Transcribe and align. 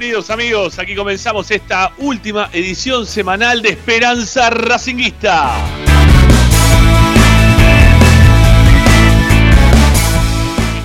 bienvenidos 0.00 0.30
amigos. 0.30 0.78
Aquí 0.78 0.94
comenzamos 0.94 1.50
esta 1.50 1.92
última 1.98 2.48
edición 2.54 3.04
semanal 3.04 3.60
de 3.60 3.68
Esperanza 3.68 4.48
Racinguista. 4.48 5.58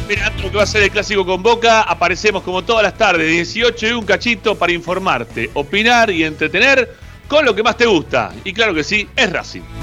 Esperando 0.02 0.52
que 0.52 0.58
va 0.58 0.64
a 0.64 0.66
ser 0.66 0.84
el 0.84 0.92
clásico 0.92 1.26
con 1.26 1.42
Boca, 1.42 1.84
aparecemos 1.84 2.44
como 2.44 2.66
todas 2.66 2.84
las 2.84 2.98
tardes, 2.98 3.32
18 3.32 3.88
y 3.88 3.92
un 3.92 4.06
cachito 4.06 4.56
para 4.56 4.74
informarte, 4.74 5.50
opinar 5.54 6.12
y 6.12 6.26
entretener 6.26 6.94
con 7.30 7.46
lo 7.46 7.56
que 7.56 7.64
más 7.64 7.78
te 7.78 7.86
gusta. 7.86 8.34
Y 8.44 8.52
claro 8.52 8.74
que 8.74 8.84
sí, 8.84 9.08
es 9.16 9.32
Racing. 9.32 9.75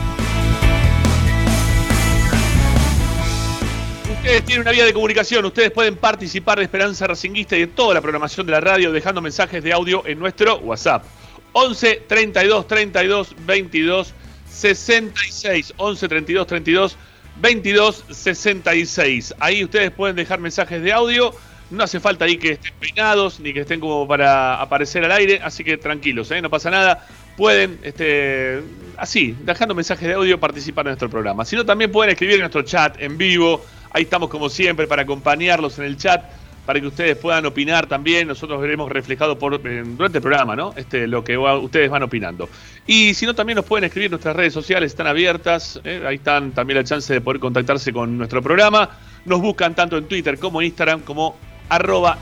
Tienen 4.33 4.63
una 4.63 4.71
vía 4.71 4.87
de 4.87 4.95
comunicación, 4.95 5.45
ustedes 5.45 5.71
pueden 5.73 5.95
participar 5.97 6.57
de 6.57 6.65
Esperanza 6.65 7.07
Racinguista 7.07 7.55
y 7.55 7.61
de 7.61 7.67
toda 7.67 7.93
la 7.93 8.01
programación 8.01 8.47
de 8.47 8.53
la 8.53 8.61
radio 8.61 8.91
dejando 8.91 9.21
mensajes 9.21 9.63
de 9.63 9.75
audio 9.75 10.07
en 10.07 10.19
nuestro 10.19 10.57
WhatsApp. 10.61 11.05
11 11.53 12.05
32 12.09 12.67
32 12.67 13.37
22 13.45 14.15
66. 14.49 15.75
11 15.77 16.09
32 16.09 16.47
32 16.47 16.97
22 17.37 18.05
66. 18.11 19.35
Ahí 19.39 19.65
ustedes 19.65 19.91
pueden 19.91 20.17
dejar 20.17 20.41
mensajes 20.41 20.83
de 20.83 20.95
audio. 20.95 21.35
No 21.71 21.85
hace 21.85 22.01
falta 22.01 22.25
ahí 22.25 22.39
que 22.39 22.53
estén 22.53 22.73
peinados 22.81 23.39
ni 23.39 23.53
que 23.53 23.61
estén 23.61 23.81
como 23.81 24.09
para 24.09 24.63
aparecer 24.63 25.05
al 25.05 25.13
aire, 25.13 25.41
así 25.45 25.63
que 25.63 25.77
tranquilos, 25.77 26.31
¿eh? 26.31 26.41
no 26.41 26.49
pasa 26.49 26.71
nada. 26.71 27.07
Pueden, 27.37 27.79
este, 27.83 28.63
así, 28.97 29.37
dejando 29.43 29.75
mensajes 29.75 30.09
de 30.09 30.15
audio, 30.15 30.41
participar 30.41 30.87
en 30.87 30.93
nuestro 30.93 31.11
programa. 31.11 31.45
Si 31.45 31.55
no, 31.55 31.67
también 31.67 31.93
pueden 31.93 32.13
escribir 32.13 32.37
en 32.37 32.41
nuestro 32.41 32.63
chat 32.63 32.97
en 32.99 33.19
vivo 33.19 33.63
Ahí 33.93 34.05
estamos 34.05 34.29
como 34.29 34.49
siempre 34.49 34.87
para 34.87 35.03
acompañarlos 35.03 35.79
en 35.79 35.85
el 35.85 35.97
chat, 35.97 36.25
para 36.65 36.81
que 36.81 36.87
ustedes 36.87 37.17
puedan 37.17 37.45
opinar 37.47 37.87
también. 37.87 38.29
Nosotros 38.29 38.61
veremos 38.61 38.91
reflejado 38.91 39.35
durante 39.35 40.19
el 40.19 40.23
programa, 40.23 40.57
¿no? 40.57 40.73
Este, 40.77 41.07
lo 41.07 41.23
que 41.25 41.37
ustedes 41.37 41.91
van 41.91 42.03
opinando. 42.03 42.49
Y 42.87 43.15
si 43.15 43.27
no, 43.27 43.35
también 43.35 43.57
nos 43.57 43.65
pueden 43.65 43.85
escribir, 43.85 44.11
nuestras 44.11 44.35
redes 44.35 44.53
sociales 44.53 44.93
están 44.93 45.07
abiertas. 45.07 45.81
¿eh? 45.85 46.03
Ahí 46.07 46.17
están 46.17 46.53
también 46.53 46.79
la 46.79 46.85
chance 46.85 47.13
de 47.13 47.21
poder 47.21 47.41
contactarse 47.41 47.93
con 47.93 48.17
nuestro 48.17 48.43
programa. 48.43 48.89
Nos 49.25 49.41
buscan 49.41 49.75
tanto 49.75 49.97
en 49.99 50.07
Twitter 50.07 50.39
como 50.39 50.61
en 50.61 50.69
Instagram 50.69 51.01
como 51.01 51.37
arroba 51.69 52.19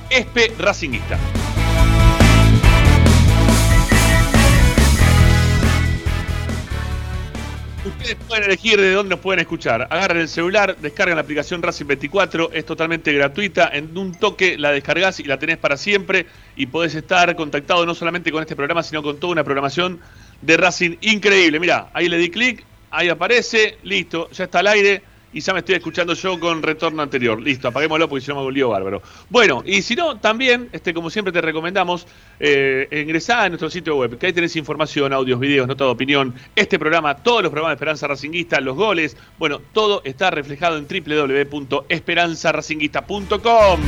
Ustedes 8.00 8.16
pueden 8.26 8.44
elegir 8.44 8.80
de 8.80 8.92
dónde 8.94 9.10
nos 9.10 9.20
pueden 9.20 9.40
escuchar. 9.40 9.86
Agarren 9.90 10.22
el 10.22 10.28
celular, 10.28 10.74
descargan 10.80 11.16
la 11.16 11.20
aplicación 11.20 11.60
Racing 11.60 11.84
24, 11.84 12.50
es 12.50 12.64
totalmente 12.64 13.12
gratuita. 13.12 13.68
En 13.70 13.94
un 13.96 14.14
toque 14.14 14.56
la 14.56 14.72
descargas 14.72 15.20
y 15.20 15.24
la 15.24 15.38
tenés 15.38 15.58
para 15.58 15.76
siempre. 15.76 16.24
Y 16.56 16.64
podés 16.64 16.94
estar 16.94 17.36
contactado 17.36 17.84
no 17.84 17.94
solamente 17.94 18.32
con 18.32 18.40
este 18.40 18.56
programa, 18.56 18.82
sino 18.82 19.02
con 19.02 19.20
toda 19.20 19.32
una 19.32 19.44
programación 19.44 20.00
de 20.40 20.56
Racing 20.56 20.96
increíble. 21.02 21.60
Mira, 21.60 21.90
ahí 21.92 22.08
le 22.08 22.16
di 22.16 22.30
clic, 22.30 22.64
ahí 22.90 23.10
aparece, 23.10 23.76
listo, 23.82 24.30
ya 24.30 24.44
está 24.44 24.60
al 24.60 24.68
aire 24.68 25.02
y 25.32 25.40
ya 25.40 25.52
me 25.52 25.60
estoy 25.60 25.76
escuchando 25.76 26.14
yo 26.14 26.40
con 26.40 26.62
retorno 26.62 27.02
anterior. 27.02 27.40
Listo, 27.40 27.68
apaguémoslo 27.68 28.08
porque 28.08 28.26
no 28.28 28.34
me 28.36 28.42
volvió 28.42 28.68
bárbaro. 28.68 29.02
Bueno, 29.28 29.62
y 29.64 29.82
si 29.82 29.94
no, 29.94 30.18
también, 30.18 30.68
este, 30.72 30.92
como 30.92 31.08
siempre 31.10 31.32
te 31.32 31.40
recomendamos, 31.40 32.08
eh, 32.38 32.88
ingresar 32.92 33.46
a 33.46 33.48
nuestro 33.48 33.70
sitio 33.70 33.96
web, 33.96 34.18
que 34.18 34.26
ahí 34.26 34.32
tenés 34.32 34.56
información, 34.56 35.12
audios, 35.12 35.38
videos, 35.38 35.68
nota 35.68 35.84
de 35.84 35.90
opinión, 35.90 36.34
este 36.56 36.76
programa, 36.78 37.16
todos 37.16 37.42
los 37.42 37.50
programas 37.50 37.72
de 37.72 37.76
Esperanza 37.76 38.06
Racinguista, 38.06 38.60
los 38.60 38.76
goles, 38.76 39.16
bueno, 39.38 39.60
todo 39.72 40.02
está 40.04 40.30
reflejado 40.30 40.78
en 40.78 40.86
www.esperanzaracinguista.com. 40.86 43.80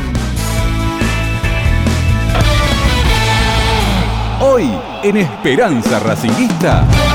Hoy 4.40 4.68
en 5.04 5.18
Esperanza 5.18 6.00
Racinguista. 6.00 7.11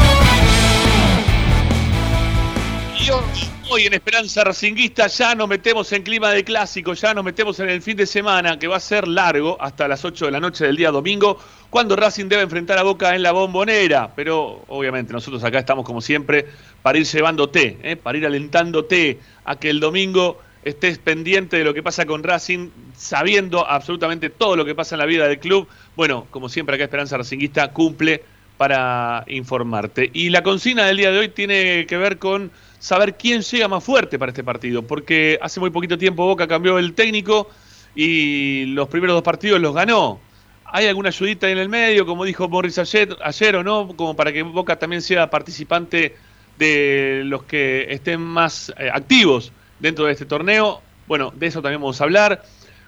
Hoy 3.77 3.85
en 3.85 3.93
Esperanza 3.93 4.43
Racinguista 4.43 5.05
ya 5.05 5.35
nos 5.35 5.47
metemos 5.47 5.91
en 5.91 6.01
clima 6.01 6.31
de 6.31 6.43
clásico, 6.43 6.95
ya 6.95 7.13
nos 7.13 7.23
metemos 7.23 7.59
en 7.59 7.69
el 7.69 7.83
fin 7.83 7.95
de 7.95 8.07
semana 8.07 8.57
que 8.57 8.65
va 8.67 8.77
a 8.77 8.79
ser 8.79 9.07
largo 9.07 9.55
hasta 9.61 9.87
las 9.87 10.03
8 10.03 10.25
de 10.25 10.31
la 10.31 10.39
noche 10.39 10.65
del 10.65 10.75
día 10.75 10.89
domingo, 10.89 11.37
cuando 11.69 11.95
Racing 11.95 12.25
debe 12.25 12.41
enfrentar 12.41 12.79
a 12.79 12.81
Boca 12.81 13.13
en 13.13 13.21
la 13.21 13.33
bombonera. 13.33 14.15
Pero 14.15 14.63
obviamente 14.67 15.13
nosotros 15.13 15.43
acá 15.43 15.59
estamos 15.59 15.85
como 15.85 16.01
siempre 16.01 16.47
para 16.81 16.97
ir 16.97 17.05
llevándote, 17.05 17.77
¿eh? 17.83 17.95
para 17.97 18.17
ir 18.17 18.25
alentándote 18.25 19.19
a 19.45 19.57
que 19.57 19.69
el 19.69 19.79
domingo 19.79 20.41
estés 20.63 20.97
pendiente 20.97 21.57
de 21.57 21.63
lo 21.63 21.75
que 21.75 21.83
pasa 21.83 22.07
con 22.07 22.23
Racing, 22.23 22.71
sabiendo 22.95 23.69
absolutamente 23.69 24.31
todo 24.31 24.55
lo 24.55 24.65
que 24.65 24.73
pasa 24.73 24.95
en 24.95 24.99
la 25.01 25.05
vida 25.05 25.27
del 25.27 25.37
club. 25.37 25.67
Bueno, 25.95 26.25
como 26.31 26.49
siempre 26.49 26.73
acá 26.73 26.85
Esperanza 26.85 27.15
Racinguista 27.15 27.71
cumple 27.73 28.23
para 28.57 29.23
informarte. 29.27 30.09
Y 30.13 30.29
la 30.29 30.41
consigna 30.41 30.85
del 30.85 30.97
día 30.97 31.11
de 31.11 31.19
hoy 31.19 31.29
tiene 31.29 31.85
que 31.85 31.97
ver 31.97 32.17
con 32.17 32.51
saber 32.79 33.15
quién 33.15 33.41
llega 33.41 33.67
más 33.67 33.83
fuerte 33.83 34.19
para 34.19 34.31
este 34.31 34.43
partido, 34.43 34.83
porque 34.83 35.39
hace 35.41 35.59
muy 35.59 35.69
poquito 35.69 35.97
tiempo 35.97 36.25
Boca 36.25 36.47
cambió 36.47 36.77
el 36.77 36.93
técnico 36.93 37.49
y 37.95 38.65
los 38.67 38.87
primeros 38.87 39.15
dos 39.15 39.23
partidos 39.23 39.59
los 39.59 39.73
ganó. 39.73 40.19
¿Hay 40.65 40.85
alguna 40.85 41.09
ayudita 41.09 41.49
en 41.49 41.57
el 41.57 41.69
medio, 41.69 42.05
como 42.05 42.25
dijo 42.25 42.47
Morris 42.49 42.77
ayer, 42.77 43.55
o 43.55 43.63
no, 43.63 43.87
como 43.95 44.15
para 44.15 44.33
que 44.33 44.43
Boca 44.43 44.77
también 44.77 45.01
sea 45.01 45.29
participante 45.29 46.15
de 46.57 47.21
los 47.25 47.43
que 47.43 47.87
estén 47.89 48.21
más 48.21 48.73
eh, 48.77 48.89
activos 48.93 49.51
dentro 49.79 50.05
de 50.05 50.11
este 50.11 50.25
torneo? 50.25 50.81
Bueno, 51.07 51.31
de 51.33 51.47
eso 51.47 51.61
también 51.61 51.81
vamos 51.81 52.01
a 52.01 52.03
hablar. 52.03 52.43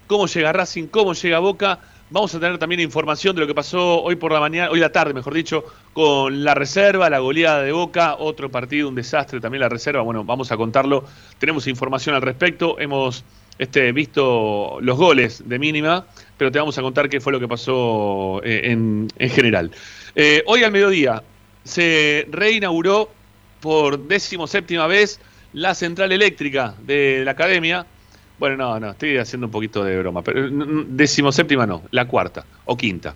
¿Cómo 0.07 0.27
llega 0.27 0.51
Racing? 0.51 0.87
¿Cómo 0.87 1.13
llega 1.13 1.39
Boca? 1.39 1.79
Vamos 2.11 2.33
a 2.33 2.39
tener 2.39 2.57
también 2.57 2.81
información 2.81 3.35
de 3.35 3.41
lo 3.41 3.47
que 3.47 3.53
pasó 3.53 4.01
hoy 4.01 4.15
por 4.15 4.31
la 4.31 4.39
mañana, 4.39 4.71
hoy 4.71 4.79
la 4.79 4.91
tarde, 4.91 5.13
mejor 5.13 5.31
dicho, 5.31 5.63
con 5.93 6.43
la 6.43 6.55
reserva, 6.55 7.07
la 7.07 7.19
goleada 7.19 7.61
de 7.61 7.71
Boca, 7.71 8.15
otro 8.17 8.49
partido, 8.49 8.89
un 8.89 8.95
desastre 8.95 9.39
también 9.39 9.61
la 9.61 9.69
reserva. 9.69 10.01
Bueno, 10.01 10.23
vamos 10.23 10.51
a 10.51 10.57
contarlo. 10.57 11.05
Tenemos 11.37 11.67
información 11.67 12.15
al 12.15 12.23
respecto. 12.23 12.79
Hemos 12.79 13.23
este, 13.59 13.91
visto 13.91 14.79
los 14.81 14.97
goles 14.97 15.43
de 15.47 15.59
mínima, 15.59 16.07
pero 16.35 16.51
te 16.51 16.57
vamos 16.57 16.75
a 16.79 16.81
contar 16.81 17.09
qué 17.09 17.21
fue 17.21 17.31
lo 17.31 17.39
que 17.39 17.47
pasó 17.47 18.41
eh, 18.43 18.71
en, 18.71 19.07
general. 19.29 19.69
Eh, 20.15 20.41
hoy 20.47 20.63
al 20.63 20.71
mediodía 20.71 21.21
se 21.63 22.27
reinauguró 22.31 23.11
por 23.59 23.99
décimo 24.07 24.47
séptima 24.47 24.87
vez 24.87 25.19
la 25.53 25.75
central 25.75 26.11
eléctrica 26.11 26.73
de 26.81 27.21
la 27.23 27.31
academia 27.31 27.85
bueno, 28.39 28.55
no, 28.55 28.79
no, 28.79 28.91
estoy 28.91 29.17
haciendo 29.17 29.47
un 29.47 29.51
poquito 29.51 29.83
de 29.83 29.99
broma, 29.99 30.23
pero 30.23 30.49
decimoséptima 30.87 31.65
no, 31.65 31.83
la 31.91 32.07
cuarta 32.07 32.45
o 32.65 32.77
quinta. 32.77 33.15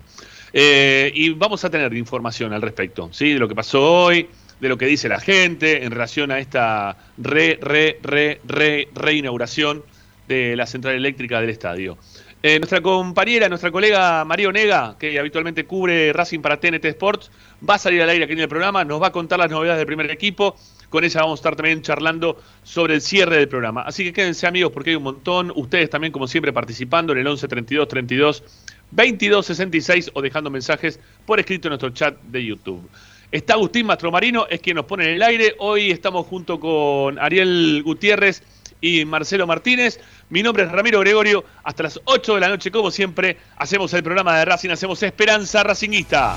Eh, 0.52 1.10
y 1.14 1.30
vamos 1.30 1.64
a 1.64 1.70
tener 1.70 1.92
información 1.94 2.52
al 2.52 2.62
respecto, 2.62 3.08
¿sí? 3.12 3.32
De 3.32 3.38
lo 3.40 3.48
que 3.48 3.54
pasó 3.54 4.04
hoy, 4.04 4.28
de 4.60 4.68
lo 4.68 4.78
que 4.78 4.86
dice 4.86 5.08
la 5.08 5.18
gente 5.18 5.84
en 5.84 5.90
relación 5.90 6.30
a 6.30 6.38
esta 6.38 6.96
re, 7.18 7.58
re, 7.60 7.98
re, 8.02 8.40
re, 8.44 8.88
reinauguración 8.94 9.82
de 10.28 10.54
la 10.56 10.66
central 10.66 10.94
eléctrica 10.94 11.40
del 11.40 11.50
estadio. 11.50 11.98
Eh, 12.42 12.58
nuestra 12.58 12.82
compañera, 12.82 13.48
nuestra 13.48 13.70
colega 13.70 14.22
María 14.26 14.48
Onega, 14.48 14.96
que 14.98 15.18
habitualmente 15.18 15.64
cubre 15.64 16.12
Racing 16.12 16.40
para 16.40 16.60
TNT 16.60 16.84
Sports, 16.84 17.30
va 17.68 17.76
a 17.76 17.78
salir 17.78 18.02
al 18.02 18.10
aire 18.10 18.24
aquí 18.24 18.34
en 18.34 18.40
el 18.40 18.48
programa, 18.48 18.84
nos 18.84 19.00
va 19.00 19.06
a 19.06 19.12
contar 19.12 19.38
las 19.38 19.50
novedades 19.50 19.78
del 19.78 19.86
primer 19.86 20.10
equipo 20.10 20.54
con 20.94 21.02
ella 21.02 21.22
vamos 21.22 21.40
a 21.40 21.40
estar 21.40 21.56
también 21.56 21.82
charlando 21.82 22.40
sobre 22.62 22.94
el 22.94 23.00
cierre 23.00 23.38
del 23.38 23.48
programa. 23.48 23.82
Así 23.82 24.04
que 24.04 24.12
quédense 24.12 24.46
amigos 24.46 24.70
porque 24.72 24.90
hay 24.90 24.96
un 24.96 25.02
montón. 25.02 25.52
Ustedes 25.56 25.90
también, 25.90 26.12
como 26.12 26.28
siempre, 26.28 26.52
participando 26.52 27.12
en 27.12 27.18
el 27.18 27.26
11 27.26 27.48
32 27.48 27.88
32 27.88 28.44
22 28.92 29.44
66 29.44 30.12
o 30.14 30.22
dejando 30.22 30.50
mensajes 30.50 31.00
por 31.26 31.40
escrito 31.40 31.66
en 31.66 31.70
nuestro 31.70 31.90
chat 31.90 32.16
de 32.22 32.44
YouTube. 32.44 32.88
Está 33.32 33.54
Agustín 33.54 33.86
Mastromarino, 33.86 34.46
es 34.48 34.60
quien 34.60 34.76
nos 34.76 34.84
pone 34.84 35.08
en 35.08 35.14
el 35.16 35.22
aire. 35.24 35.56
Hoy 35.58 35.90
estamos 35.90 36.28
junto 36.28 36.60
con 36.60 37.18
Ariel 37.18 37.82
Gutiérrez 37.84 38.44
y 38.80 39.04
Marcelo 39.04 39.48
Martínez. 39.48 39.98
Mi 40.28 40.44
nombre 40.44 40.62
es 40.62 40.70
Ramiro 40.70 41.00
Gregorio. 41.00 41.44
Hasta 41.64 41.82
las 41.82 42.00
8 42.04 42.36
de 42.36 42.40
la 42.40 42.48
noche, 42.48 42.70
como 42.70 42.92
siempre, 42.92 43.38
hacemos 43.56 43.92
el 43.94 44.04
programa 44.04 44.38
de 44.38 44.44
Racing, 44.44 44.70
hacemos 44.70 45.02
Esperanza 45.02 45.64
Racinguista. 45.64 46.36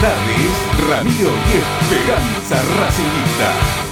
Tardes, 0.00 0.88
Ramiro 0.88 1.30
y 1.30 1.56
Esperanza 1.56 2.62
Racingista. 2.78 3.85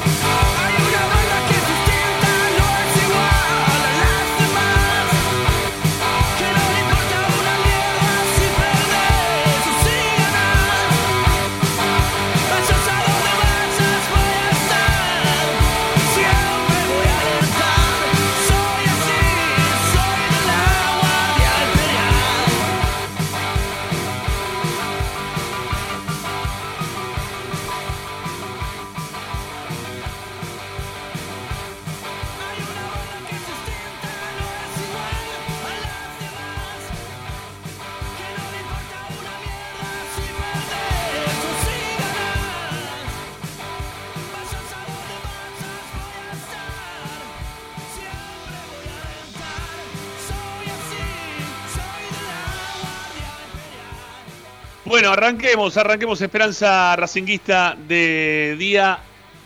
Arranquemos, 55.15 55.77
arranquemos 55.77 56.21
Esperanza 56.21 56.97
Racinguista 56.97 57.77
de 57.87 58.57
día 58.59 58.99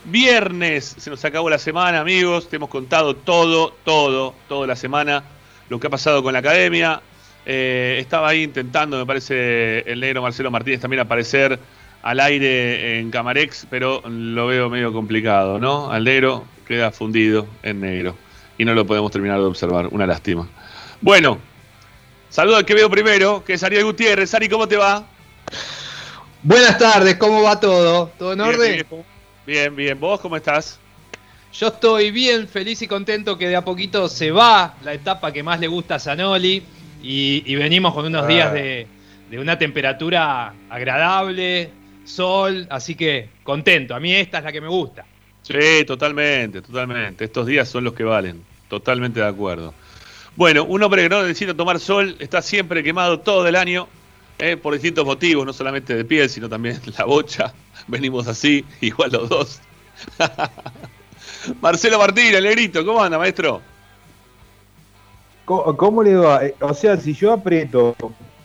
viernes. 0.05 0.95
Se 0.97 1.11
nos 1.11 1.23
acabó 1.23 1.47
la 1.47 1.59
semana, 1.59 1.99
amigos. 1.99 2.49
Te 2.49 2.55
hemos 2.55 2.69
contado 2.69 3.15
todo, 3.15 3.75
todo, 3.83 4.33
toda 4.47 4.65
la 4.65 4.75
semana, 4.75 5.23
lo 5.69 5.79
que 5.79 5.85
ha 5.85 5.89
pasado 5.91 6.23
con 6.23 6.33
la 6.33 6.39
academia. 6.39 7.01
Eh, 7.45 7.97
estaba 7.99 8.29
ahí 8.29 8.43
intentando, 8.43 8.97
me 8.97 9.05
parece, 9.05 9.81
el 9.81 9.99
negro 9.99 10.23
Marcelo 10.23 10.49
Martínez 10.49 10.81
también 10.81 11.01
aparecer 11.01 11.59
al 12.01 12.19
aire 12.19 12.99
en 12.99 13.11
Camarex, 13.11 13.67
pero 13.69 14.01
lo 14.07 14.47
veo 14.47 14.69
medio 14.69 14.91
complicado, 14.91 15.59
¿no? 15.59 15.91
Al 15.91 16.03
negro 16.03 16.45
queda 16.67 16.91
fundido 16.91 17.45
en 17.61 17.81
negro 17.81 18.15
y 18.57 18.65
no 18.65 18.73
lo 18.73 18.87
podemos 18.87 19.11
terminar 19.11 19.37
de 19.37 19.45
observar. 19.45 19.87
Una 19.91 20.07
lástima. 20.07 20.47
Bueno, 20.99 21.37
saludo 22.29 22.57
al 22.57 22.65
que 22.65 22.73
veo 22.73 22.89
primero, 22.89 23.43
que 23.45 23.53
es 23.53 23.63
Ariel 23.63 23.83
Gutiérrez. 23.83 24.33
Ari, 24.33 24.49
¿cómo 24.49 24.67
te 24.67 24.75
va? 24.75 25.05
Buenas 26.41 26.77
tardes, 26.77 27.15
¿cómo 27.17 27.41
va 27.43 27.59
todo? 27.59 28.11
¿Todo 28.17 28.33
en 28.33 28.39
Bien, 28.39 28.49
orden? 28.49 28.71
bien, 28.73 29.05
Bien, 29.45 29.75
bien. 29.75 29.99
¿Vos 29.99 30.19
cómo 30.21 30.37
estás? 30.37 30.79
Yo 31.53 31.67
estoy 31.67 32.11
bien, 32.11 32.47
feliz 32.47 32.81
y 32.81 32.87
contento 32.87 33.37
que 33.37 33.47
de 33.47 33.55
a 33.55 33.65
poquito 33.65 34.07
se 34.07 34.31
va 34.31 34.75
la 34.83 34.93
etapa 34.93 35.33
que 35.33 35.41
más 35.43 35.59
le 35.59 35.67
gusta 35.67 35.95
a 35.95 35.99
Zanoli 35.99 36.63
y, 37.01 37.43
y 37.45 37.55
venimos 37.55 37.93
con 37.93 38.05
unos 38.05 38.23
Ah. 38.23 38.27
días 38.27 38.53
de, 38.53 38.87
de 39.29 39.39
una 39.39 39.57
temperatura 39.57 40.53
agradable, 40.69 41.71
sol, 42.05 42.67
así 42.69 42.95
que 42.95 43.29
contento. 43.43 43.95
A 43.95 43.99
mí 43.99 44.13
esta 44.13 44.37
es 44.37 44.43
la 44.43 44.51
que 44.51 44.61
me 44.61 44.67
gusta. 44.67 45.05
Sí, 45.41 45.83
totalmente, 45.85 46.61
totalmente. 46.61 47.25
Estos 47.25 47.47
días 47.47 47.67
son 47.67 47.83
los 47.83 47.93
que 47.93 48.03
valen. 48.03 48.43
Totalmente 48.69 49.19
de 49.19 49.25
acuerdo. 49.27 49.73
Bueno, 50.35 50.63
un 50.63 50.83
hombre 50.83 51.01
que 51.03 51.09
no 51.09 51.23
necesita 51.23 51.55
tomar 51.55 51.79
sol 51.79 52.15
está 52.19 52.41
siempre 52.43 52.83
quemado 52.83 53.19
todo 53.21 53.47
el 53.47 53.55
año 53.55 53.87
eh, 54.39 54.57
por 54.57 54.73
distintos 54.73 55.05
motivos, 55.05 55.45
no 55.45 55.53
solamente 55.53 55.95
de 55.95 56.05
piel, 56.05 56.29
sino 56.29 56.49
también 56.49 56.79
la 56.97 57.05
bocha. 57.05 57.53
Venimos 57.87 58.27
así, 58.27 58.65
igual 58.81 59.11
los 59.11 59.29
dos. 59.29 59.61
Marcelo 61.61 61.97
Martín, 61.97 62.33
el 62.33 62.43
negrito, 62.43 62.85
¿cómo 62.85 63.01
anda, 63.01 63.17
maestro? 63.17 63.61
¿Cómo, 65.45 65.75
cómo 65.77 66.03
le 66.03 66.15
va? 66.15 66.45
Eh, 66.45 66.55
O 66.61 66.73
sea, 66.73 66.97
si 66.97 67.13
yo 67.13 67.33
aprieto 67.33 67.95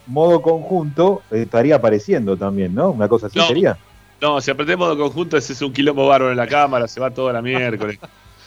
modo 0.06 0.40
conjunto, 0.42 1.22
eh, 1.30 1.42
estaría 1.42 1.76
apareciendo 1.76 2.36
también, 2.36 2.74
¿no? 2.74 2.90
Una 2.90 3.08
cosa 3.08 3.26
así 3.26 3.38
No. 3.38 3.46
sería. 3.46 3.78
No, 4.20 4.40
si 4.40 4.50
apretemos 4.50 4.88
de 4.90 4.96
conjunto, 5.02 5.36
ese 5.36 5.52
es 5.52 5.60
un 5.62 5.72
quilombo 5.72 6.06
bárbaro 6.06 6.30
en 6.30 6.36
la 6.38 6.46
cámara, 6.46 6.88
se 6.88 7.00
va 7.00 7.10
toda 7.10 7.32
la 7.32 7.42
miércoles. 7.42 7.98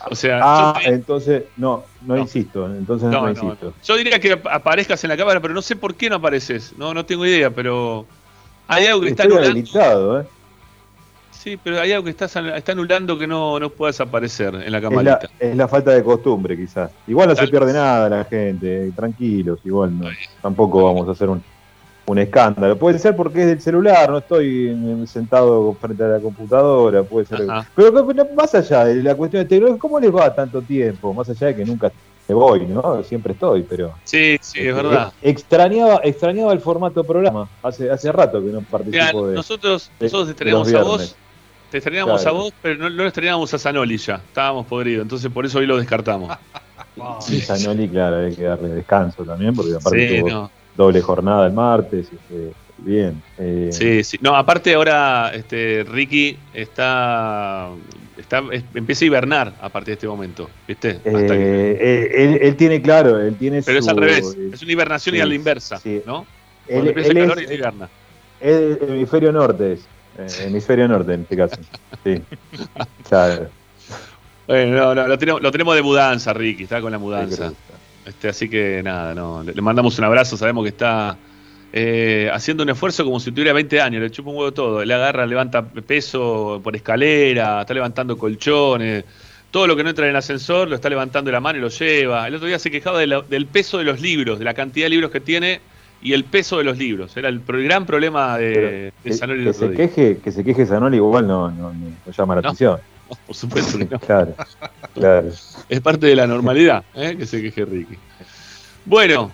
O 0.10 0.16
sea, 0.16 0.40
Ah, 0.42 0.80
entonces, 0.86 1.44
no, 1.58 1.84
no, 2.06 2.16
No. 2.16 2.22
insisto, 2.22 2.66
entonces 2.68 3.10
no, 3.10 3.30
insisto. 3.30 3.74
Yo 3.84 3.96
diría 3.96 4.20
que 4.20 4.34
ap- 4.34 4.48
aparezcas 4.48 5.04
en 5.04 5.10
la 5.10 5.18
cámara, 5.18 5.40
pero 5.42 5.54
no 5.54 5.62
sé 5.62 5.76
por 5.76 5.96
qué 5.96 6.10
no 6.10 6.18
apareces. 6.18 6.74
No, 6.78 6.94
no 6.94 7.06
tengo 7.06 7.26
idea, 7.26 7.50
pero 7.50 8.06
hay 8.68 8.86
algo 8.86 9.02
que 9.02 9.10
está 9.10 9.24
Estoy 9.24 9.38
anulando. 9.38 9.60
habilitado, 9.60 10.22
¿eh? 10.22 10.26
Sí, 11.32 11.58
pero 11.64 11.80
hay 11.80 11.92
algo 11.94 12.04
que 12.06 12.12
está, 12.12 12.26
está 12.26 12.72
anulando 12.74 13.18
que 13.18 13.26
no, 13.28 13.60
no 13.60 13.70
puedas 13.70 14.00
aparecer 14.02 14.54
en 14.54 14.60
la 14.60 14.66
Es 14.66 14.72
la, 14.72 14.82
camarita. 14.82 15.20
es 15.40 15.56
la 15.56 15.68
falta 15.68 15.92
de 15.92 16.04
costumbre, 16.04 16.58
quizás. 16.58 16.92
Igual 17.08 17.30
no 17.30 17.36
Tal 17.36 17.46
se 17.46 17.52
pierde 17.52 17.68
vez. 17.68 17.76
nada 17.76 18.10
la 18.10 18.24
gente, 18.26 18.92
tranquilos, 18.96 19.60
igual 19.64 19.98
no. 19.98 20.08
Tampoco 20.42 20.84
vamos 20.84 21.08
a 21.08 21.12
hacer 21.12 21.30
un, 21.30 21.42
un 22.08 22.18
escándalo. 22.20 22.78
Puede 22.78 23.00
ser 23.00 23.16
porque 23.16 23.42
es 23.42 23.48
del 23.48 23.62
celular, 23.62 24.10
no 24.10 24.20
estoy 24.20 24.70
en- 24.70 25.06
sentado 25.08 25.74
frente 25.80 26.04
a 26.04 26.08
la 26.08 26.20
computadora, 26.20 27.04
puede 27.04 27.26
ser. 27.26 27.50
Ajá. 27.50 27.70
Pero 27.76 27.92
más 28.36 28.56
allá 28.56 28.86
de 28.86 29.04
la 29.04 29.14
cuestión 29.16 29.44
de 29.44 29.50
tecnología, 29.50 29.78
¿cómo 29.80 30.00
les 30.00 30.14
va 30.16 30.34
tanto 30.34 30.62
tiempo? 30.62 31.14
Más 31.14 31.30
allá 31.30 31.48
de 31.48 31.56
que 31.58 31.66
nunca 31.66 31.92
me 32.30 32.34
voy, 32.36 32.66
¿no? 32.66 33.04
Siempre 33.04 33.34
estoy, 33.34 33.64
pero. 33.64 33.94
Sí, 34.06 34.38
sí, 34.40 34.60
es 34.62 34.74
verdad. 34.74 35.12
Eh, 35.22 35.30
Extrañaba, 35.32 36.00
extrañaba 36.04 36.54
el 36.54 36.62
formato 36.62 37.04
programa. 37.04 37.50
Hace, 37.62 37.92
hace 37.92 38.10
rato 38.12 38.40
que 38.42 38.52
no 38.52 38.60
Mira, 38.60 38.72
participo 38.72 39.28
de. 39.28 39.36
nosotros, 39.36 39.92
de- 40.00 40.06
nosotros 40.06 40.28
te 40.38 40.46
de 40.46 40.52
extrañamos 40.52 40.74
a 40.74 40.82
vos, 40.84 41.16
te 41.72 41.78
extrañamos 41.78 42.22
Claro. 42.22 42.38
a 42.38 42.42
vos, 42.42 42.54
pero 42.62 42.76
no, 42.84 42.90
no 42.90 43.04
extrañamos 43.04 43.54
a 43.54 43.60
Zanoli 43.60 43.98
ya. 43.98 44.16
Estábamos 44.16 44.66
podridos, 44.66 45.02
entonces 45.04 45.30
por 45.30 45.46
eso 45.46 45.60
hoy 45.60 45.66
lo 45.66 45.76
descartamos. 45.78 46.38
Sí, 47.20 47.42
Zanoli, 47.42 47.90
claro, 47.90 48.18
hay 48.26 48.34
que 48.34 48.44
darle 48.44 48.70
descanso 48.70 49.24
también, 49.26 49.54
porque 49.54 49.74
aparte 49.76 50.08
Sí, 50.08 50.20
tuvo 50.20 50.30
no. 50.30 50.52
Doble 50.78 51.02
jornada 51.02 51.48
el 51.48 51.54
martes. 51.54 52.08
este, 52.14 52.54
bien. 52.78 53.22
eh, 53.40 53.70
Sí, 53.72 54.04
sí. 54.04 54.18
No, 54.22 54.36
aparte 54.36 54.74
ahora 54.76 55.32
este, 55.34 55.84
Ricky 55.90 56.38
está, 56.54 57.70
está 58.18 58.44
es- 58.52 58.64
empieza 58.76 59.04
a 59.04 59.08
hibernar 59.08 59.54
a 59.60 59.70
partir 59.70 59.88
de 59.88 59.94
este 59.94 60.08
momento, 60.08 60.50
¿viste? 60.68 60.92
Hasta 60.92 61.10
eh, 61.10 61.78
eh, 61.82 62.10
él, 62.16 62.40
él 62.42 62.56
tiene 62.56 62.82
claro, 62.82 63.20
él 63.20 63.36
tiene 63.36 63.62
pero 63.64 63.80
es 63.80 63.88
al 63.88 63.98
revés, 63.98 64.38
es 64.54 64.62
una 64.62 64.72
hibernación 64.72 65.16
y 65.16 65.20
a 65.20 65.26
la 65.26 65.34
inversa, 65.36 65.78
sí. 65.78 66.02
¿no? 66.06 66.26
él, 66.68 66.88
empieza 66.90 67.10
el 67.12 67.18
calor 67.18 67.40
es, 67.42 67.50
y 67.50 67.54
hiberna. 67.56 67.90
es 68.40 68.82
el 68.82 68.90
hemisferio 68.90 69.32
norte, 69.32 69.74
es, 69.74 69.88
eh, 70.40 70.46
hemisferio 70.48 70.88
norte 70.88 71.14
en 71.14 71.22
este 71.22 71.36
caso. 71.38 71.56
Sí. 72.04 72.22
Claro. 73.10 73.48
Bueno, 74.48 74.78
no, 74.78 74.96
no, 74.96 75.08
lo, 75.08 75.18
tenemos, 75.18 75.42
lo 75.42 75.52
tenemos 75.52 75.76
de 75.76 75.82
mudanza, 75.82 76.32
Ricky, 76.34 76.64
está 76.64 76.80
con 76.82 76.92
la 76.92 76.98
mudanza. 76.98 77.50
Sí, 77.50 77.56
Este, 78.08 78.30
así 78.30 78.50
que 78.50 78.82
nada, 78.84 79.14
no, 79.14 79.44
le, 79.44 79.54
le 79.54 79.62
mandamos 79.62 79.98
un 80.00 80.06
abrazo, 80.06 80.38
sabemos 80.38 80.64
que 80.64 80.70
está 80.70 81.18
eh, 81.74 82.30
haciendo 82.32 82.64
un 82.64 82.70
esfuerzo 82.70 83.04
como 83.04 83.20
si 83.20 83.32
tuviera 83.32 83.52
20 83.54 83.82
años, 83.82 84.02
le 84.02 84.10
chupa 84.10 84.30
un 84.30 84.38
huevo 84.38 84.54
todo, 84.54 84.86
le 84.86 84.94
agarra, 84.94 85.26
levanta 85.26 85.62
peso 85.68 86.62
por 86.64 86.76
escalera, 86.76 87.62
está 87.62 87.74
levantando 87.74 88.18
colchones, 88.18 89.04
todo 89.52 89.68
lo 89.68 89.76
que 89.76 89.84
no 89.84 89.90
entra 89.90 90.06
en 90.06 90.12
el 90.12 90.16
ascensor 90.16 90.70
lo 90.70 90.76
está 90.76 90.90
levantando 90.90 91.28
de 91.30 91.34
la 91.34 91.40
mano 91.42 91.58
y 91.60 91.62
lo 91.62 91.68
lleva. 91.70 92.28
El 92.28 92.36
otro 92.36 92.48
día 92.48 92.60
se 92.60 92.72
quejaba 92.72 93.00
de 93.00 93.08
la- 93.08 93.22
del 93.22 93.46
peso 93.46 93.78
de 93.78 93.84
los 93.84 94.00
libros, 94.00 94.40
de 94.40 94.46
la 94.46 94.54
cantidad 94.54 94.86
de 94.86 94.90
libros 94.92 95.12
que 95.12 95.20
tiene 95.20 95.60
y 96.02 96.14
el 96.14 96.24
peso 96.26 96.58
de 96.60 96.64
los 96.64 96.78
libros. 96.78 97.16
Era 97.18 97.28
el, 97.30 97.42
pro- 97.42 97.58
el 97.58 97.64
gran 97.66 97.86
problema 97.86 98.38
de, 98.38 98.48
de 98.48 98.94
que, 99.04 99.14
Sanoli 99.14 99.44
que 99.46 99.54
se 99.54 99.72
queje, 99.72 100.18
que 100.24 100.32
se 100.32 100.44
queje 100.44 100.66
Zanoli 100.66 100.98
igual 100.98 101.28
no, 101.28 101.50
no, 101.52 101.74
no- 101.74 101.92
no 102.06 102.12
llama 102.12 102.36
la 102.36 102.42
No. 102.42 102.48
atención. 102.50 102.78
Por 103.26 103.36
supuesto 103.36 103.78
que 103.78 103.86
no. 103.86 104.00
Claro, 104.00 104.36
claro. 104.94 105.30
Es 105.70 105.82
parte 105.82 106.08
de 106.08 106.16
la 106.16 106.28
normalidad 106.28 106.84
¿eh? 106.96 107.16
que 107.18 107.26
se 107.26 107.42
queje 107.42 107.66
Ricky. 107.66 107.98
Bueno, 108.86 109.32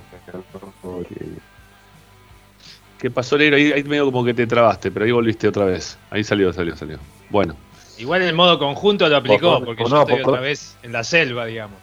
¿qué 3.00 3.12
pasó, 3.12 3.38
Negro? 3.38 3.58
Ahí, 3.58 3.72
ahí 3.72 3.84
medio 3.84 4.06
como 4.06 4.24
que 4.24 4.34
te 4.34 4.48
trabaste, 4.48 4.92
pero 4.92 5.06
ahí 5.06 5.12
volviste 5.12 5.48
otra 5.48 5.66
vez. 5.66 5.98
Ahí 6.10 6.24
salió, 6.24 6.52
salió, 6.54 6.76
salió. 6.76 6.98
Bueno, 7.30 7.56
Igual 8.00 8.24
en 8.24 8.30
el 8.30 8.34
modo 8.34 8.58
conjunto 8.58 9.08
lo 9.08 9.18
aplicó, 9.18 9.58
Por- 9.60 9.66
porque 9.66 9.84
por- 9.84 9.92
yo 9.92 9.96
no, 9.96 10.02
estoy 10.02 10.22
por- 10.24 10.32
otra 10.34 10.42
vez 10.42 10.76
en 10.82 10.92
la 10.92 11.04
selva, 11.04 11.46
digamos. 11.46 11.78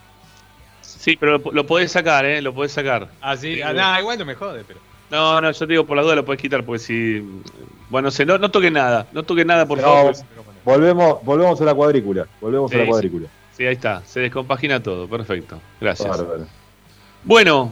sí, 0.83 1.17
pero 1.17 1.39
lo, 1.39 1.53
lo 1.53 1.67
podés 1.67 1.93
sacar, 1.93 2.25
¿eh? 2.25 2.43
Lo 2.43 2.53
podés 2.53 2.73
sacar. 2.73 3.09
Ah, 3.21 3.37
sí, 3.37 3.55
Sí, 3.55 3.63
ah, 3.63 3.73
nada, 3.73 4.01
igual 4.01 4.19
no 4.19 4.25
me 4.25 4.35
jode, 4.35 4.65
pero. 4.67 4.81
No, 5.11 5.41
no, 5.41 5.51
yo 5.51 5.59
te 5.59 5.73
digo, 5.73 5.87
por 5.87 5.97
la 5.97 6.03
duda 6.03 6.17
lo 6.17 6.25
podés 6.25 6.41
quitar, 6.41 6.65
porque 6.65 6.79
si... 6.81 7.21
Bueno, 7.91 8.07
no 8.07 8.11
sé, 8.11 8.25
no, 8.27 8.39
no 8.39 8.51
toque 8.51 8.71
nada, 8.71 9.07
no 9.13 9.23
toque 9.25 9.45
nada, 9.45 9.67
por 9.67 9.79
No, 9.79 9.85
favor. 9.85 10.15
Volvemos, 10.65 11.25
volvemos 11.25 11.61
a 11.61 11.65
la 11.65 11.75
cuadrícula. 11.75 12.27
Volvemos 12.41 12.71
Sí, 12.71 12.77
a 12.77 12.81
la 12.81 12.87
cuadrícula. 12.87 13.29
Sí, 13.57 13.67
ahí 13.67 13.75
está, 13.75 14.03
se 14.05 14.21
descompagina 14.21 14.83
todo, 14.83 15.09
perfecto. 15.09 15.61
Gracias. 15.81 16.25
Bueno, 17.25 17.71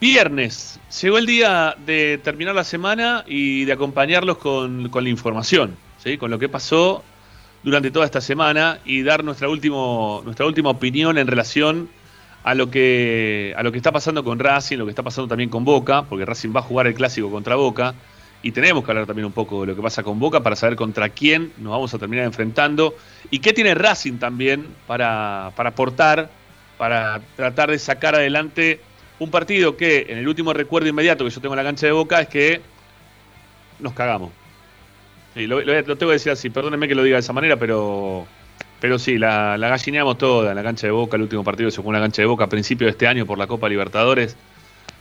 viernes. 0.00 0.80
Llegó 1.00 1.18
el 1.18 1.26
día 1.26 1.76
de 1.86 2.18
terminar 2.22 2.54
la 2.54 2.64
semana 2.64 3.24
y 3.26 3.64
de 3.64 3.72
acompañarlos 3.72 4.38
con, 4.38 4.88
con 4.88 5.04
la 5.04 5.10
información, 5.10 5.76
¿sí? 6.02 6.18
con 6.18 6.30
lo 6.30 6.38
que 6.38 6.48
pasó 6.48 7.02
durante 7.62 7.90
toda 7.90 8.04
esta 8.04 8.20
semana 8.20 8.80
y 8.84 9.02
dar 9.02 9.22
nuestra, 9.22 9.48
último, 9.48 10.22
nuestra 10.24 10.46
última 10.46 10.70
opinión 10.70 11.18
en 11.18 11.26
relación 11.26 11.88
a 12.42 12.54
lo, 12.54 12.70
que, 12.70 13.54
a 13.56 13.62
lo 13.62 13.70
que 13.70 13.78
está 13.78 13.92
pasando 13.92 14.24
con 14.24 14.38
Racing, 14.38 14.78
lo 14.78 14.84
que 14.84 14.90
está 14.90 15.02
pasando 15.02 15.28
también 15.28 15.48
con 15.48 15.64
Boca, 15.64 16.02
porque 16.02 16.24
Racing 16.24 16.50
va 16.54 16.60
a 16.60 16.64
jugar 16.64 16.88
el 16.88 16.94
clásico 16.94 17.30
contra 17.30 17.54
Boca. 17.54 17.94
Y 18.42 18.50
tenemos 18.50 18.84
que 18.84 18.90
hablar 18.90 19.06
también 19.06 19.26
un 19.26 19.32
poco 19.32 19.60
de 19.60 19.68
lo 19.68 19.76
que 19.76 19.82
pasa 19.82 20.02
con 20.02 20.18
Boca 20.18 20.40
para 20.40 20.56
saber 20.56 20.76
contra 20.76 21.08
quién 21.08 21.52
nos 21.58 21.70
vamos 21.70 21.94
a 21.94 21.98
terminar 21.98 22.26
enfrentando 22.26 22.94
y 23.30 23.38
qué 23.38 23.52
tiene 23.52 23.74
Racing 23.74 24.18
también 24.18 24.66
para, 24.86 25.52
para 25.54 25.70
aportar, 25.70 26.28
para 26.76 27.20
tratar 27.36 27.70
de 27.70 27.78
sacar 27.78 28.16
adelante 28.16 28.80
un 29.20 29.30
partido 29.30 29.76
que 29.76 30.06
en 30.08 30.18
el 30.18 30.26
último 30.26 30.52
recuerdo 30.52 30.88
inmediato 30.88 31.24
que 31.24 31.30
yo 31.30 31.40
tengo 31.40 31.54
en 31.54 31.58
la 31.58 31.64
cancha 31.64 31.86
de 31.86 31.92
Boca 31.92 32.20
es 32.20 32.28
que 32.28 32.60
nos 33.78 33.92
cagamos. 33.92 34.32
lo, 35.36 35.62
tengo 35.62 35.96
que 35.96 36.06
decir 36.06 36.32
así, 36.32 36.50
perdónenme 36.50 36.88
que 36.88 36.96
lo 36.96 37.04
diga 37.04 37.16
de 37.16 37.20
esa 37.20 37.32
manera, 37.32 37.56
pero, 37.56 38.26
pero 38.80 38.98
sí, 38.98 39.18
la, 39.18 39.56
la 39.56 39.68
gallineamos 39.68 40.18
toda 40.18 40.50
en 40.50 40.56
la 40.56 40.62
cancha 40.64 40.88
de 40.88 40.90
Boca, 40.90 41.16
el 41.16 41.22
último 41.22 41.44
partido 41.44 41.70
se 41.70 41.76
jugó 41.76 41.90
en 41.90 42.00
la 42.00 42.04
cancha 42.04 42.22
de 42.22 42.26
Boca 42.26 42.44
a 42.44 42.48
principio 42.48 42.86
de 42.88 42.90
este 42.90 43.06
año 43.06 43.24
por 43.24 43.38
la 43.38 43.46
Copa 43.46 43.68
Libertadores. 43.68 44.36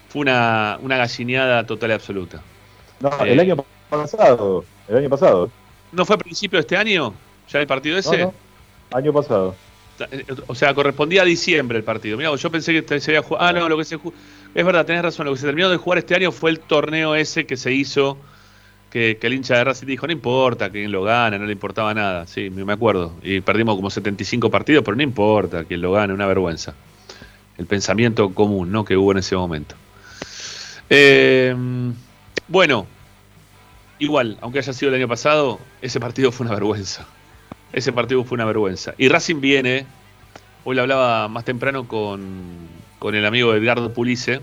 Fue 0.09 0.21
una, 0.21 0.77
una 0.81 0.97
gallineada 0.97 1.65
total 1.65 1.89
y 1.89 1.93
absoluta. 1.93 2.43
No, 3.01 3.25
el 3.25 3.39
año 3.39 3.57
pasado. 3.89 4.63
El 4.87 4.97
año 4.97 5.09
pasado. 5.09 5.49
¿No 5.91 6.05
fue 6.05 6.15
a 6.15 6.19
principio 6.19 6.57
de 6.57 6.61
este 6.61 6.77
año? 6.77 7.13
¿Ya 7.49 7.59
el 7.59 7.67
partido 7.67 7.97
ese? 7.97 8.29
Año 8.91 9.13
pasado. 9.13 9.55
Eh, 10.11 10.25
o 10.47 10.55
sea, 10.55 10.73
correspondía 10.73 11.23
a 11.23 11.25
diciembre 11.25 11.77
el 11.77 11.83
partido. 11.83 12.17
Mira, 12.17 12.33
yo 12.35 12.51
pensé 12.51 12.83
que 12.83 12.99
se 12.99 13.11
había 13.11 13.21
jugado. 13.21 13.45
Ah, 13.45 13.53
no, 13.53 13.67
lo 13.69 13.77
que 13.77 13.85
se 13.85 13.99
Es 14.53 14.65
verdad, 14.65 14.85
tenés 14.85 15.03
razón. 15.03 15.25
Lo 15.25 15.33
que 15.33 15.39
se 15.39 15.45
terminó 15.45 15.69
de 15.69 15.77
jugar 15.77 15.99
este 15.99 16.15
año 16.15 16.31
fue 16.31 16.51
el 16.51 16.59
torneo 16.59 17.15
ese 17.15 17.45
que 17.45 17.57
se 17.57 17.73
hizo. 17.73 18.17
Que, 18.89 19.17
el 19.21 19.33
hincha 19.33 19.57
de 19.57 19.63
Racing 19.63 19.87
dijo: 19.87 20.05
No 20.05 20.13
importa 20.13 20.69
quién 20.69 20.91
lo 20.91 21.03
gana, 21.03 21.37
no 21.37 21.45
le 21.45 21.53
importaba 21.53 21.93
nada. 21.93 22.27
Sí, 22.27 22.49
me 22.49 22.73
acuerdo. 22.73 23.13
Y 23.21 23.41
perdimos 23.41 23.75
como 23.75 23.89
75 23.89 24.49
partidos, 24.49 24.83
pero 24.83 24.95
no 24.95 25.03
importa 25.03 25.63
quién 25.63 25.81
lo 25.81 25.91
gane, 25.91 26.13
una 26.13 26.27
vergüenza. 26.27 26.73
El 27.57 27.65
pensamiento 27.67 28.33
común 28.33 28.71
¿no? 28.71 28.83
que 28.85 28.97
hubo 28.97 29.11
en 29.11 29.19
ese 29.19 29.35
momento. 29.35 29.75
Eh, 30.89 31.55
bueno, 32.51 32.85
igual, 33.97 34.37
aunque 34.41 34.59
haya 34.59 34.73
sido 34.73 34.89
el 34.89 34.95
año 34.95 35.07
pasado, 35.07 35.57
ese 35.81 36.01
partido 36.01 36.33
fue 36.33 36.45
una 36.45 36.53
vergüenza. 36.53 37.07
Ese 37.71 37.93
partido 37.93 38.25
fue 38.25 38.35
una 38.35 38.43
vergüenza. 38.43 38.93
Y 38.97 39.07
Racing 39.07 39.39
viene, 39.39 39.85
hoy 40.65 40.75
le 40.75 40.81
hablaba 40.81 41.29
más 41.29 41.45
temprano 41.45 41.87
con, 41.87 42.67
con 42.99 43.15
el 43.15 43.25
amigo 43.25 43.55
Edgardo 43.55 43.93
Pulice, 43.93 44.41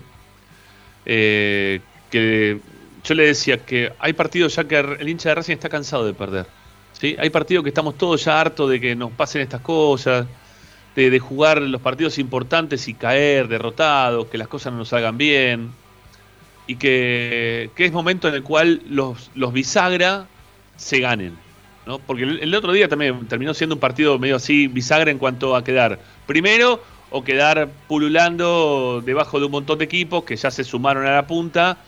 eh, 1.05 1.81
que 2.09 2.59
yo 3.03 3.13
le 3.13 3.27
decía 3.27 3.63
que 3.63 3.93
hay 3.99 4.13
partidos 4.13 4.55
ya 4.55 4.63
que 4.63 4.79
el 4.79 5.07
hincha 5.07 5.29
de 5.29 5.35
Racing 5.35 5.53
está 5.53 5.69
cansado 5.69 6.03
de 6.07 6.15
perder. 6.15 6.47
¿sí? 6.93 7.15
Hay 7.19 7.29
partidos 7.29 7.63
que 7.63 7.69
estamos 7.69 7.95
todos 7.95 8.25
ya 8.25 8.41
hartos 8.41 8.71
de 8.71 8.81
que 8.81 8.95
nos 8.95 9.11
pasen 9.11 9.43
estas 9.43 9.61
cosas, 9.61 10.25
de, 10.95 11.11
de 11.11 11.19
jugar 11.19 11.61
los 11.61 11.79
partidos 11.79 12.17
importantes 12.17 12.87
y 12.87 12.95
caer 12.95 13.47
derrotados, 13.47 14.25
que 14.29 14.39
las 14.39 14.47
cosas 14.47 14.73
no 14.73 14.79
nos 14.79 14.89
salgan 14.89 15.15
bien 15.15 15.69
y 16.69 16.75
que, 16.75 17.71
es 17.75 17.91
momento 17.91 18.27
en 18.27 18.35
el 18.35 18.43
cual 18.43 18.83
los, 18.87 19.31
los 19.33 19.51
bisagra 19.51 20.27
se 20.77 20.99
ganen. 20.99 21.35
¿no? 21.87 21.97
Porque 21.97 22.21
el, 22.21 22.53
otro 22.53 22.71
día 22.71 22.87
también 22.87 23.25
terminó 23.25 23.55
siendo 23.55 23.73
un 23.73 23.79
partido 23.79 24.19
medio 24.19 24.35
así 24.35 24.67
bisagra 24.67 25.09
en 25.09 25.17
cuanto 25.17 25.55
a 25.55 25.63
quedar 25.63 25.99
primero 26.27 26.79
o 27.09 27.23
quedar 27.23 27.69
pululando 27.87 29.01
debajo 29.03 29.39
de 29.39 29.47
un 29.47 29.51
montón 29.51 29.79
de 29.79 29.85
equipos 29.85 30.25
que 30.25 30.35
ya 30.35 30.51
se 30.51 30.63
sumaron 30.63 31.07
a 31.07 31.15
la 31.15 31.25
punta 31.25 31.79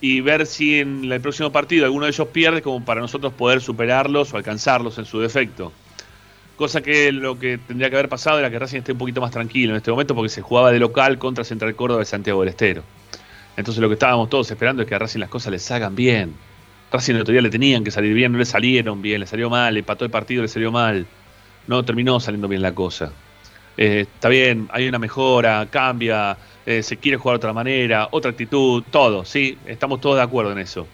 y 0.00 0.22
ver 0.22 0.46
si 0.46 0.80
en 0.80 1.12
el 1.12 1.20
próximo 1.20 1.52
partido 1.52 1.84
alguno 1.84 2.06
de 2.06 2.12
ellos 2.12 2.28
pierde 2.28 2.62
como 2.62 2.82
para 2.82 3.02
nosotros 3.02 3.34
poder 3.34 3.60
superarlos 3.60 4.32
o 4.32 4.38
alcanzarlos 4.38 4.96
en 4.96 5.04
su 5.04 5.20
defecto. 5.20 5.72
Cosa 6.56 6.80
que 6.80 7.12
lo 7.12 7.38
que 7.38 7.58
tendría 7.58 7.90
que 7.90 7.96
haber 7.96 8.08
pasado 8.08 8.38
era 8.38 8.50
que 8.50 8.58
Racing 8.58 8.78
esté 8.78 8.92
un 8.92 8.98
poquito 8.98 9.20
más 9.20 9.30
tranquilo 9.30 9.72
en 9.72 9.76
este 9.76 9.90
momento 9.90 10.14
porque 10.14 10.30
se 10.30 10.40
jugaba 10.40 10.72
de 10.72 10.78
local 10.78 11.18
contra 11.18 11.44
Central 11.44 11.76
Córdoba 11.76 12.00
de 12.00 12.06
Santiago 12.06 12.40
del 12.40 12.48
Estero. 12.48 12.82
Entonces 13.56 13.80
lo 13.80 13.88
que 13.88 13.94
estábamos 13.94 14.30
todos 14.30 14.50
esperando 14.50 14.82
es 14.82 14.88
que 14.88 14.94
a 14.94 14.98
Racing 14.98 15.20
las 15.20 15.28
cosas 15.28 15.52
les 15.52 15.62
salgan 15.62 15.94
bien. 15.94 16.34
Racing 16.90 17.14
el 17.14 17.22
otro 17.22 17.32
día 17.32 17.42
le 17.42 17.50
tenían 17.50 17.84
que 17.84 17.90
salir 17.90 18.14
bien, 18.14 18.32
no 18.32 18.38
le 18.38 18.44
salieron 18.44 19.02
bien, 19.02 19.20
le 19.20 19.26
salió 19.26 19.50
mal, 19.50 19.74
le 19.74 19.82
pató 19.82 20.04
el 20.04 20.10
partido, 20.10 20.42
le 20.42 20.48
salió 20.48 20.72
mal. 20.72 21.06
No 21.66 21.84
terminó 21.84 22.18
saliendo 22.20 22.48
bien 22.48 22.62
la 22.62 22.74
cosa. 22.74 23.12
Eh, 23.76 24.06
está 24.12 24.28
bien, 24.28 24.68
hay 24.72 24.88
una 24.88 24.98
mejora, 24.98 25.66
cambia, 25.70 26.36
eh, 26.66 26.82
se 26.82 26.96
quiere 26.96 27.16
jugar 27.16 27.34
de 27.34 27.38
otra 27.38 27.52
manera, 27.52 28.08
otra 28.10 28.30
actitud, 28.30 28.82
todo, 28.90 29.24
sí, 29.24 29.56
estamos 29.66 30.00
todos 30.00 30.16
de 30.16 30.22
acuerdo 30.22 30.52
en 30.52 30.58
eso. 30.58 30.86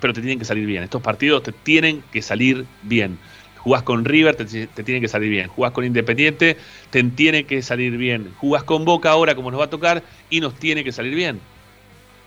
Pero 0.00 0.12
te 0.12 0.20
tienen 0.20 0.38
que 0.38 0.44
salir 0.44 0.66
bien. 0.66 0.82
Estos 0.82 1.02
partidos 1.02 1.42
te 1.42 1.52
tienen 1.52 2.02
que 2.12 2.22
salir 2.22 2.66
bien. 2.82 3.18
Jugás 3.58 3.84
con 3.84 4.04
River, 4.04 4.34
te, 4.34 4.66
te 4.66 4.82
tiene 4.82 5.00
que 5.00 5.08
salir 5.08 5.30
bien. 5.30 5.46
Jugás 5.48 5.70
con 5.72 5.84
Independiente, 5.84 6.56
te 6.90 7.04
tiene 7.04 7.44
que 7.44 7.62
salir 7.62 7.96
bien. 7.96 8.34
Jugás 8.38 8.64
con 8.64 8.84
Boca 8.84 9.10
ahora 9.10 9.36
como 9.36 9.50
nos 9.50 9.60
va 9.60 9.66
a 9.66 9.70
tocar 9.70 10.02
y 10.28 10.40
nos 10.40 10.54
tiene 10.54 10.82
que 10.82 10.90
salir 10.90 11.14
bien 11.14 11.40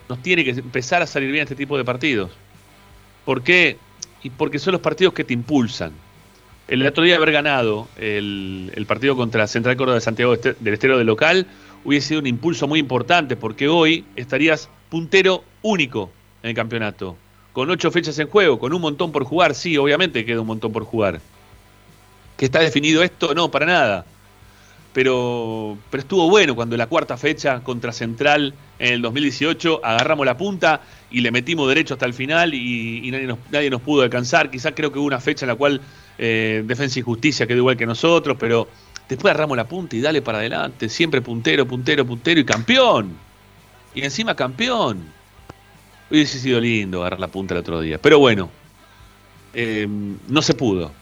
nos 0.09 0.21
tiene 0.21 0.43
que 0.43 0.51
empezar 0.51 1.01
a 1.01 1.07
salir 1.07 1.31
bien 1.31 1.43
este 1.43 1.55
tipo 1.55 1.77
de 1.77 1.83
partidos. 1.83 2.31
¿Por 3.23 3.41
qué? 3.41 3.77
Y 4.23 4.29
porque 4.29 4.59
son 4.59 4.73
los 4.73 4.81
partidos 4.81 5.13
que 5.13 5.23
te 5.23 5.33
impulsan. 5.33 5.91
El 6.67 6.85
otro 6.85 7.03
día 7.03 7.15
haber 7.15 7.31
ganado 7.31 7.87
el, 7.97 8.85
partido 8.87 9.15
contra 9.15 9.47
Central 9.47 9.77
Córdoba 9.77 9.95
de 9.95 10.01
Santiago 10.01 10.33
este, 10.33 10.55
del 10.59 10.73
Estero 10.73 10.97
de 10.97 11.03
local 11.03 11.45
hubiese 11.83 12.09
sido 12.09 12.21
un 12.21 12.27
impulso 12.27 12.67
muy 12.67 12.79
importante 12.79 13.35
porque 13.35 13.67
hoy 13.67 14.03
estarías 14.15 14.69
puntero 14.89 15.43
único 15.61 16.11
en 16.41 16.49
el 16.49 16.55
campeonato. 16.55 17.17
Con 17.53 17.69
ocho 17.69 17.91
fechas 17.91 18.17
en 18.19 18.27
juego, 18.27 18.59
con 18.59 18.73
un 18.73 18.81
montón 18.81 19.11
por 19.11 19.23
jugar, 19.23 19.53
sí, 19.53 19.77
obviamente 19.77 20.25
queda 20.25 20.41
un 20.41 20.47
montón 20.47 20.71
por 20.71 20.83
jugar. 20.83 21.21
¿Que 22.35 22.45
está 22.45 22.59
definido 22.59 23.01
esto? 23.01 23.33
No, 23.33 23.49
para 23.49 23.65
nada 23.65 24.05
pero, 24.95 25.77
pero 25.91 25.99
estuvo 25.99 26.29
bueno 26.29 26.55
cuando 26.55 26.75
en 26.75 26.79
la 26.79 26.87
cuarta 26.87 27.17
fecha 27.17 27.59
contra 27.59 27.91
Central 27.91 28.53
en 28.79 28.93
el 28.93 29.01
2018 29.01 29.81
agarramos 29.83 30.25
la 30.25 30.37
punta 30.37 30.79
y 31.11 31.19
le 31.19 31.31
metimos 31.31 31.67
derecho 31.67 31.95
hasta 31.95 32.05
el 32.05 32.13
final 32.13 32.53
y, 32.53 33.11
nadie, 33.11 33.27
nos, 33.27 33.39
nadie, 33.51 33.69
nos, 33.69 33.81
pudo 33.81 34.03
alcanzar. 34.03 34.49
Quizás 34.49 34.71
creo 34.73 34.93
que 34.93 34.99
hubo 34.99 35.05
una 35.05 35.19
fecha 35.19 35.43
en 35.43 35.49
la 35.49 35.55
cual 35.55 35.81
eh, 36.17 36.63
Defensa 36.65 36.97
y 36.97 37.01
Justicia 37.01 37.45
quedó 37.45 37.57
igual 37.57 37.75
que 37.75 37.85
nosotros, 37.85 38.37
pero 38.39 38.69
después 39.09 39.31
agarramos 39.31 39.57
la 39.57 39.67
punta 39.67 39.97
y 39.97 39.99
dale 39.99 40.21
para 40.21 40.37
adelante. 40.37 40.87
Siempre 40.87 41.21
puntero, 41.21 41.67
puntero, 41.67 42.05
puntero 42.05 42.39
y 42.39 42.45
campeón. 42.45 43.17
Y 43.93 44.01
encima 44.01 44.33
campeón. 44.33 45.03
Hubiese 46.09 46.39
sido 46.39 46.61
lindo 46.61 47.01
agarrar 47.01 47.19
la 47.19 47.27
punta 47.27 47.53
el 47.53 47.59
otro 47.59 47.81
día. 47.81 47.97
Pero 47.97 48.19
bueno, 48.19 48.49
eh, 49.53 49.89
no 50.29 50.41
se 50.41 50.53
pudo. 50.53 50.93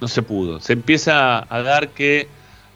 No 0.00 0.06
se 0.06 0.22
pudo. 0.22 0.60
Se 0.60 0.74
empieza 0.74 1.44
a 1.52 1.62
dar 1.62 1.88
que 1.88 2.28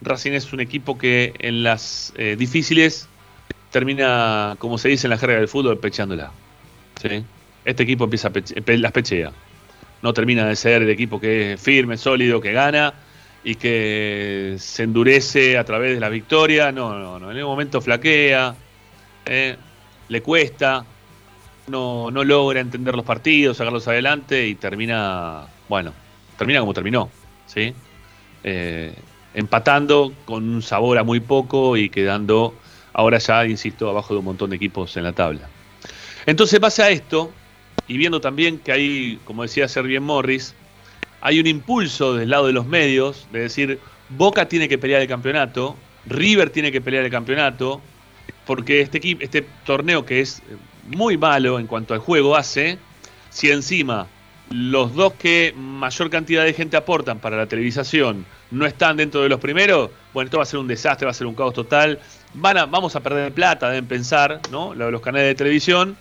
Racing 0.03 0.33
es 0.33 0.53
un 0.53 0.61
equipo 0.61 0.99
que 0.99 1.35
en 1.39 1.63
las 1.63 2.13
eh, 2.17 2.37
difíciles 2.39 3.09
termina, 3.71 4.57
como 4.59 4.79
se 4.79 4.89
dice 4.89 5.07
en 5.07 5.11
la 5.11 5.19
jerga 5.19 5.37
del 5.37 5.49
fútbol, 5.49 5.79
pechándola. 5.79 6.31
Este 7.65 7.83
equipo 7.83 8.05
empieza 8.05 8.29
a 8.29 8.73
las 8.73 8.93
pechea. 8.93 9.33
No 10.03 10.13
termina 10.13 10.47
de 10.47 10.57
ser 10.57 10.83
el 10.83 10.91
equipo 10.91 11.21
que 11.21 11.55
es 11.55 11.61
firme, 11.61 11.97
sólido, 11.97 12.41
que 12.41 12.53
gana 12.53 12.95
y 13.45 13.55
que 13.55 14.57
se 14.59 14.85
endurece 14.85 15.59
a 15.59 15.65
través 15.65 15.95
de 15.95 16.01
la 16.01 16.09
victoria. 16.09 16.73
No, 16.73 16.99
no, 16.99 17.19
no. 17.19 17.31
En 17.31 17.37
el 17.37 17.45
momento 17.45 17.81
flaquea, 17.81 18.55
¿eh? 19.25 19.57
le 20.09 20.23
cuesta, 20.23 20.85
no, 21.69 22.11
no 22.11 22.25
logra 22.25 22.61
entender 22.61 22.95
los 22.95 23.05
partidos, 23.05 23.57
sacarlos 23.57 23.87
adelante 23.89 24.47
y 24.47 24.55
termina, 24.55 25.47
bueno, 25.69 25.93
termina 26.39 26.61
como 26.61 26.75
terminó. 26.75 27.11
¿sí? 27.47 27.75
Eh, 28.45 28.95
empatando 29.37 30.15
con 30.25 30.49
un 30.49 30.63
sabor 30.63 30.99
a 30.99 31.05
muy 31.05 31.21
poco 31.21 31.77
y 31.77 31.91
quedando 31.91 32.55
ahora 32.95 33.19
ya, 33.19 33.47
insisto, 33.47 33.89
abajo 33.89 34.15
de 34.15 34.21
un 34.21 34.25
montón 34.25 34.49
de 34.49 34.57
equipos 34.57 34.97
en 34.97 35.05
la 35.05 35.13
tabla. 35.13 35.49
Entonces 36.25 36.59
pasa 36.59 36.89
esto, 36.89 37.31
y 37.87 37.99
viendo 37.99 38.21
también 38.21 38.59
que 38.59 38.73
hay, 38.73 39.21
como 39.27 39.43
decía 39.43 39.69
Servien 39.69 40.03
Morris, 40.03 40.55
hay 41.21 41.39
un 41.39 41.47
impulso 41.47 42.15
del 42.15 42.31
lado 42.31 42.47
de 42.47 42.55
los 42.55 42.67
medios 42.67 43.29
de 43.31 43.41
decir, 43.41 43.79
Boca 44.09 44.49
tiene 44.49 44.69
que 44.71 44.79
pelear 44.79 45.03
el 45.03 45.09
campeonato, 45.09 45.77
River 46.07 46.49
tiene 46.49 46.73
que 46.73 46.81
pelear 46.81 47.05
el 47.05 47.11
campeonato, 47.11 47.83
porque 48.47 48.81
este, 48.81 49.01
este 49.21 49.47
torneo 49.67 50.07
que 50.07 50.21
es 50.21 50.43
muy 50.89 51.19
malo 51.19 51.59
en 51.59 51.67
cuanto 51.67 51.93
al 51.93 52.01
juego 52.01 52.37
hace, 52.37 52.79
si 53.29 53.51
encima 53.51 54.07
los 54.51 54.95
dos 54.95 55.15
que 55.15 55.55
mayor 55.57 56.11
cantidad 56.11 56.45
de 56.45 56.53
gente 56.53 56.77
aportan 56.77 57.19
para 57.19 57.37
la 57.37 57.47
televisación 57.47 58.25
no 58.51 58.65
están 58.65 58.97
dentro 58.97 59.23
de 59.23 59.29
los 59.29 59.41
primeros, 59.41 59.91
bueno, 60.15 60.27
esto 60.27 60.37
va 60.37 60.45
a 60.45 60.47
ser 60.47 60.61
un 60.61 60.69
desastre, 60.69 61.05
va 61.05 61.11
a 61.11 61.15
ser 61.15 61.27
un 61.27 61.35
caos 61.35 61.53
total. 61.53 61.99
Van 62.35 62.57
a, 62.59 62.67
vamos 62.67 62.95
a 62.95 63.01
perder 63.01 63.33
plata, 63.33 63.69
deben 63.71 63.87
pensar, 63.87 64.41
¿no? 64.51 64.75
Los 64.75 65.01
canales 65.01 65.29
de 65.29 65.35
televisión. 65.35 65.97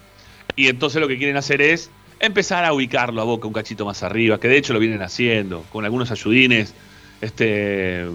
Y 0.56 0.68
entonces 0.68 1.02
lo 1.02 1.08
que 1.08 1.18
quieren 1.18 1.38
hacer 1.38 1.62
es 1.62 1.90
empezar 2.20 2.64
a 2.66 2.74
ubicarlo 2.74 3.22
a 3.22 3.26
Boca 3.26 3.48
un 3.48 3.54
cachito 3.54 3.86
más 3.86 4.04
arriba, 4.04 4.40
que 4.40 4.48
de 4.48 4.58
hecho 4.58 4.74
lo 4.74 4.80
vienen 4.80 5.02
haciendo, 5.02 5.66
con 5.72 5.86
algunos 5.86 6.12
ayudines, 6.12 6.74
este, 7.22 8.06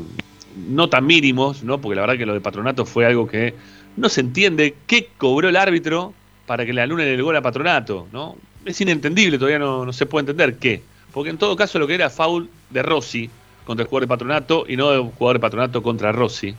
no 0.68 0.88
tan 0.88 1.06
mínimos, 1.06 1.62
¿no? 1.62 1.80
Porque 1.80 1.96
la 1.96 2.02
verdad 2.02 2.16
que 2.16 2.26
lo 2.26 2.34
de 2.34 2.40
Patronato 2.40 2.86
fue 2.86 3.04
algo 3.04 3.26
que 3.26 3.54
no 3.96 4.08
se 4.08 4.20
entiende 4.20 4.74
qué 4.86 5.10
cobró 5.18 5.48
el 5.48 5.56
árbitro 5.56 6.14
para 6.46 6.64
que 6.64 6.72
le 6.72 6.82
anulen 6.82 7.08
el 7.08 7.22
gol 7.22 7.36
a 7.36 7.42
Patronato, 7.42 8.08
¿no? 8.12 8.36
Es 8.64 8.80
inentendible, 8.80 9.38
todavía 9.38 9.58
no, 9.58 9.84
no 9.86 9.92
se 9.92 10.06
puede 10.06 10.22
entender 10.30 10.56
qué. 10.58 10.82
Porque 11.12 11.30
en 11.30 11.38
todo 11.38 11.56
caso 11.56 11.78
lo 11.78 11.86
que 11.86 11.94
era 11.94 12.10
foul 12.10 12.48
de 12.70 12.82
Rossi, 12.82 13.28
contra 13.64 13.82
el 13.84 13.88
jugador 13.88 14.04
de 14.04 14.08
patronato 14.08 14.64
y 14.68 14.76
no 14.76 14.90
de 14.90 14.98
jugador 14.98 15.36
de 15.36 15.40
patronato 15.40 15.82
contra 15.82 16.12
Rossi. 16.12 16.54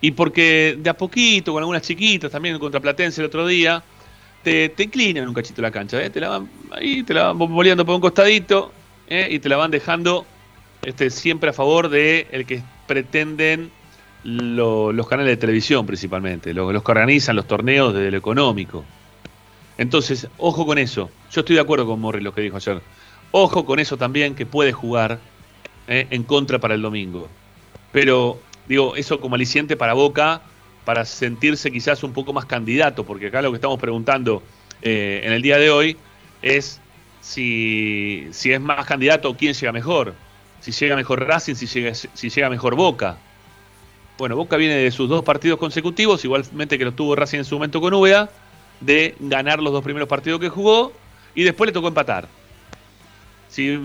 Y 0.00 0.12
porque 0.12 0.76
de 0.78 0.88
a 0.90 0.94
poquito, 0.94 1.52
con 1.52 1.62
algunas 1.62 1.82
chiquitas, 1.82 2.30
también 2.30 2.58
contra 2.58 2.80
Platense 2.80 3.20
el 3.20 3.26
otro 3.26 3.46
día, 3.46 3.82
te, 4.42 4.70
te 4.70 4.84
inclinan 4.84 5.28
un 5.28 5.34
cachito 5.34 5.60
la 5.60 5.70
cancha, 5.70 6.02
¿eh? 6.02 6.08
te 6.10 6.20
la 6.20 6.30
van 6.30 6.48
ahí, 6.72 7.02
te 7.02 7.12
la 7.12 7.32
van 7.32 7.38
boleando 7.38 7.84
por 7.84 7.94
un 7.96 8.00
costadito 8.00 8.72
¿eh? 9.08 9.28
y 9.30 9.38
te 9.38 9.48
la 9.50 9.58
van 9.58 9.70
dejando 9.70 10.24
este, 10.82 11.10
siempre 11.10 11.50
a 11.50 11.52
favor 11.52 11.90
de 11.90 12.26
el 12.32 12.46
que 12.46 12.62
pretenden 12.86 13.70
lo- 14.24 14.92
los 14.92 15.06
canales 15.06 15.32
de 15.32 15.36
televisión 15.36 15.84
principalmente, 15.84 16.54
los, 16.54 16.72
los 16.72 16.82
que 16.82 16.90
organizan 16.92 17.36
los 17.36 17.46
torneos 17.46 17.92
desde 17.92 18.10
lo 18.10 18.16
económico. 18.16 18.84
Entonces, 19.80 20.28
ojo 20.36 20.66
con 20.66 20.76
eso. 20.76 21.08
Yo 21.32 21.40
estoy 21.40 21.56
de 21.56 21.62
acuerdo 21.62 21.86
con 21.86 21.98
Morri 21.98 22.20
lo 22.20 22.34
que 22.34 22.42
dijo 22.42 22.58
ayer. 22.58 22.82
Ojo 23.30 23.64
con 23.64 23.78
eso 23.78 23.96
también 23.96 24.34
que 24.34 24.44
puede 24.44 24.72
jugar 24.72 25.18
¿eh? 25.88 26.06
en 26.10 26.22
contra 26.22 26.58
para 26.58 26.74
el 26.74 26.82
domingo. 26.82 27.28
Pero, 27.90 28.38
digo, 28.68 28.94
eso 28.94 29.20
como 29.20 29.36
aliciente 29.36 29.78
para 29.78 29.94
Boca, 29.94 30.42
para 30.84 31.06
sentirse 31.06 31.70
quizás 31.70 32.04
un 32.04 32.12
poco 32.12 32.34
más 32.34 32.44
candidato, 32.44 33.06
porque 33.06 33.28
acá 33.28 33.40
lo 33.40 33.52
que 33.52 33.54
estamos 33.54 33.80
preguntando 33.80 34.42
eh, 34.82 35.22
en 35.24 35.32
el 35.32 35.40
día 35.40 35.56
de 35.56 35.70
hoy 35.70 35.96
es 36.42 36.78
si, 37.22 38.28
si 38.32 38.52
es 38.52 38.60
más 38.60 38.84
candidato 38.84 39.30
o 39.30 39.34
quién 39.34 39.54
llega 39.54 39.72
mejor. 39.72 40.12
Si 40.60 40.72
llega 40.72 40.94
mejor 40.94 41.26
Racing, 41.26 41.54
si 41.54 41.66
llega, 41.66 41.94
si 41.94 42.28
llega 42.28 42.50
mejor 42.50 42.74
Boca. 42.74 43.16
Bueno, 44.18 44.36
Boca 44.36 44.58
viene 44.58 44.74
de 44.74 44.90
sus 44.90 45.08
dos 45.08 45.24
partidos 45.24 45.58
consecutivos, 45.58 46.22
igualmente 46.22 46.76
que 46.76 46.84
lo 46.84 46.92
tuvo 46.92 47.16
Racing 47.16 47.38
en 47.38 47.44
su 47.46 47.54
momento 47.54 47.80
con 47.80 47.94
Úbeda, 47.94 48.30
de 48.80 49.14
ganar 49.20 49.62
los 49.62 49.72
dos 49.72 49.84
primeros 49.84 50.08
partidos 50.08 50.40
que 50.40 50.48
jugó 50.48 50.92
y 51.34 51.44
después 51.44 51.68
le 51.68 51.72
tocó 51.72 51.88
empatar. 51.88 52.28
Si, 53.48 53.78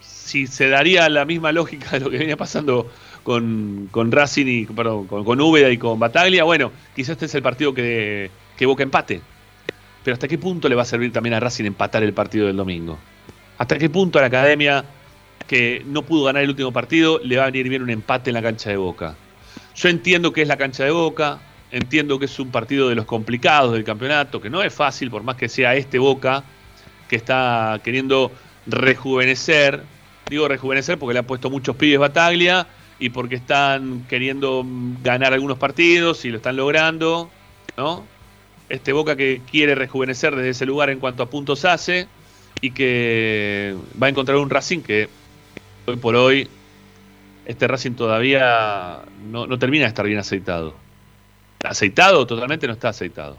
si 0.00 0.46
se 0.46 0.68
daría 0.68 1.08
la 1.08 1.24
misma 1.24 1.52
lógica 1.52 1.90
de 1.92 2.00
lo 2.00 2.10
que 2.10 2.18
venía 2.18 2.36
pasando 2.36 2.90
con, 3.22 3.88
con 3.90 4.10
Racing 4.10 4.46
y 4.46 4.66
con, 4.66 5.06
con 5.06 5.56
y 5.70 5.78
con 5.78 5.98
Bataglia, 5.98 6.44
bueno, 6.44 6.72
quizás 6.94 7.10
este 7.10 7.26
es 7.26 7.34
el 7.34 7.42
partido 7.42 7.74
que, 7.74 8.30
que 8.56 8.66
Boca 8.66 8.82
empate. 8.82 9.20
Pero 10.02 10.14
¿hasta 10.14 10.26
qué 10.26 10.38
punto 10.38 10.68
le 10.68 10.74
va 10.74 10.82
a 10.82 10.86
servir 10.86 11.12
también 11.12 11.34
a 11.34 11.40
Racing 11.40 11.64
empatar 11.64 12.02
el 12.02 12.12
partido 12.12 12.46
del 12.46 12.56
domingo? 12.56 12.98
¿Hasta 13.58 13.78
qué 13.78 13.88
punto 13.88 14.18
a 14.18 14.22
la 14.22 14.28
academia 14.28 14.84
que 15.46 15.82
no 15.86 16.02
pudo 16.02 16.24
ganar 16.24 16.42
el 16.42 16.48
último 16.48 16.72
partido 16.72 17.20
le 17.22 17.36
va 17.36 17.44
a 17.44 17.46
venir 17.46 17.68
bien 17.68 17.82
un 17.82 17.90
empate 17.90 18.30
en 18.30 18.34
la 18.34 18.42
cancha 18.42 18.70
de 18.70 18.76
Boca? 18.76 19.14
Yo 19.76 19.88
entiendo 19.88 20.32
que 20.32 20.42
es 20.42 20.48
la 20.48 20.56
cancha 20.56 20.84
de 20.84 20.90
Boca, 20.90 21.40
entiendo 21.72 22.18
que 22.18 22.26
es 22.26 22.38
un 22.38 22.50
partido 22.50 22.88
de 22.88 22.94
los 22.94 23.06
complicados 23.06 23.72
del 23.72 23.82
campeonato, 23.82 24.40
que 24.40 24.50
no 24.50 24.62
es 24.62 24.72
fácil, 24.72 25.10
por 25.10 25.24
más 25.24 25.36
que 25.36 25.48
sea 25.48 25.74
este 25.74 25.98
Boca, 25.98 26.44
que 27.08 27.16
está 27.16 27.80
queriendo 27.82 28.30
rejuvenecer. 28.66 29.82
Digo 30.28 30.46
rejuvenecer 30.46 30.98
porque 30.98 31.14
le 31.14 31.18
han 31.20 31.26
puesto 31.26 31.50
muchos 31.50 31.74
pibes 31.74 31.98
Bataglia 31.98 32.66
y 32.98 33.08
porque 33.08 33.34
están 33.36 34.04
queriendo 34.08 34.64
ganar 35.02 35.32
algunos 35.32 35.58
partidos 35.58 36.24
y 36.24 36.30
lo 36.30 36.36
están 36.36 36.56
logrando, 36.56 37.30
¿no? 37.76 38.04
Este 38.68 38.92
Boca 38.92 39.16
que 39.16 39.40
quiere 39.50 39.74
rejuvenecer 39.74 40.36
desde 40.36 40.50
ese 40.50 40.66
lugar 40.66 40.90
en 40.90 41.00
cuanto 41.00 41.22
a 41.22 41.30
puntos 41.30 41.64
hace 41.64 42.06
y 42.60 42.70
que 42.70 43.74
va 44.00 44.06
a 44.06 44.10
encontrar 44.10 44.36
un 44.36 44.50
Racing 44.50 44.80
que 44.80 45.08
hoy 45.86 45.96
por 45.96 46.16
hoy 46.16 46.48
este 47.44 47.66
Racing 47.66 47.92
todavía 47.92 49.00
no 49.26 49.58
termina 49.58 49.84
de 49.84 49.88
estar 49.88 50.06
bien 50.06 50.18
aceitado. 50.18 50.74
Aceitado 51.62 52.26
totalmente 52.26 52.66
no 52.66 52.72
está 52.72 52.88
aceitado. 52.90 53.36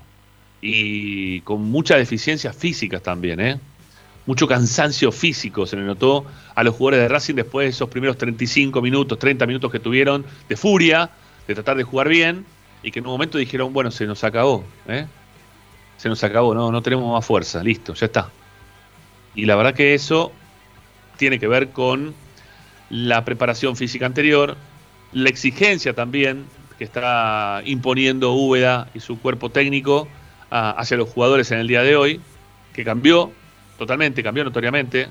Y 0.62 1.42
con 1.42 1.62
muchas 1.64 1.98
deficiencias 1.98 2.56
físicas 2.56 3.02
también, 3.02 3.40
¿eh? 3.40 3.60
Mucho 4.26 4.48
cansancio 4.48 5.12
físico 5.12 5.66
se 5.66 5.76
le 5.76 5.84
notó 5.84 6.26
a 6.56 6.64
los 6.64 6.76
jugadores 6.76 7.02
de 7.02 7.08
Racing 7.10 7.36
después 7.36 7.66
de 7.66 7.70
esos 7.72 7.90
primeros 7.90 8.18
35 8.18 8.82
minutos, 8.82 9.20
30 9.20 9.46
minutos 9.46 9.70
que 9.70 9.80
tuvieron 9.80 10.26
de 10.48 10.56
furia, 10.56 11.10
de 11.46 11.54
tratar 11.54 11.76
de 11.76 11.84
jugar 11.84 12.08
bien, 12.08 12.46
y 12.82 12.92
que 12.92 13.00
en 13.00 13.06
un 13.06 13.12
momento 13.12 13.38
dijeron, 13.38 13.74
bueno, 13.74 13.92
se 13.92 14.06
nos 14.06 14.24
acabó, 14.24 14.64
¿eh? 14.88 15.06
Se 15.98 16.08
nos 16.08 16.24
acabó, 16.24 16.54
no, 16.54 16.72
no 16.72 16.82
tenemos 16.82 17.12
más 17.12 17.26
fuerza, 17.26 17.62
listo, 17.62 17.94
ya 17.94 18.06
está. 18.06 18.30
Y 19.36 19.46
la 19.46 19.56
verdad 19.56 19.74
que 19.74 19.94
eso 19.94 20.32
tiene 21.18 21.40
que 21.40 21.48
ver 21.48 21.70
con 21.72 22.14
la 22.90 23.26
preparación 23.26 23.76
física 23.76 24.06
anterior, 24.06 24.56
la 25.12 25.30
exigencia 25.30 25.94
también 25.94 26.46
que 26.78 26.84
está 26.84 27.62
imponiendo 27.66 28.34
Úbeda 28.34 28.88
y 28.94 29.00
su 29.00 29.20
cuerpo 29.20 29.50
técnico 29.50 30.08
a- 30.50 30.72
hacia 30.72 30.98
los 30.98 31.10
jugadores 31.10 31.52
en 31.52 31.60
el 31.60 31.68
día 31.68 31.82
de 31.84 31.96
hoy, 31.96 32.22
que 32.74 32.84
cambió 32.84 33.32
totalmente, 33.78 34.24
cambió 34.24 34.44
notoriamente. 34.44 35.08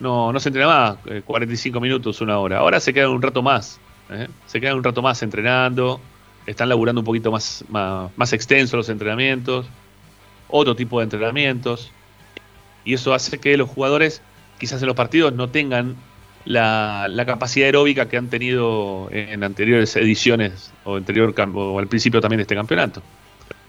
No, 0.00 0.32
no 0.32 0.40
se 0.40 0.48
entrena 0.48 0.66
más 0.68 0.96
eh, 1.06 1.22
45 1.24 1.80
minutos, 1.80 2.20
una 2.20 2.38
hora. 2.38 2.58
Ahora 2.58 2.80
se 2.80 2.92
quedan 2.92 3.10
un 3.10 3.22
rato 3.22 3.42
más. 3.42 3.80
¿eh? 4.10 4.28
Se 4.46 4.60
quedan 4.60 4.76
un 4.76 4.84
rato 4.84 5.02
más 5.02 5.22
entrenando. 5.22 6.00
Están 6.46 6.68
laburando 6.68 7.00
un 7.00 7.04
poquito 7.06 7.30
más, 7.30 7.64
más, 7.68 8.10
más 8.16 8.32
extensos 8.32 8.76
los 8.76 8.88
entrenamientos. 8.88 9.66
Otro 10.48 10.74
tipo 10.76 10.98
de 10.98 11.04
entrenamientos. 11.04 11.90
Y 12.84 12.94
eso 12.94 13.14
hace 13.14 13.38
que 13.38 13.56
los 13.56 13.70
jugadores, 13.70 14.20
quizás 14.58 14.82
en 14.82 14.88
los 14.88 14.96
partidos, 14.96 15.32
no 15.32 15.48
tengan 15.48 15.96
la, 16.44 17.06
la 17.08 17.26
capacidad 17.26 17.66
aeróbica 17.66 18.08
que 18.08 18.16
han 18.16 18.28
tenido 18.28 19.08
en 19.10 19.42
anteriores 19.42 19.96
ediciones 19.96 20.72
o, 20.84 20.96
anterior, 20.96 21.34
o 21.54 21.78
al 21.78 21.86
principio 21.86 22.20
también 22.20 22.38
de 22.38 22.42
este 22.42 22.54
campeonato. 22.54 23.02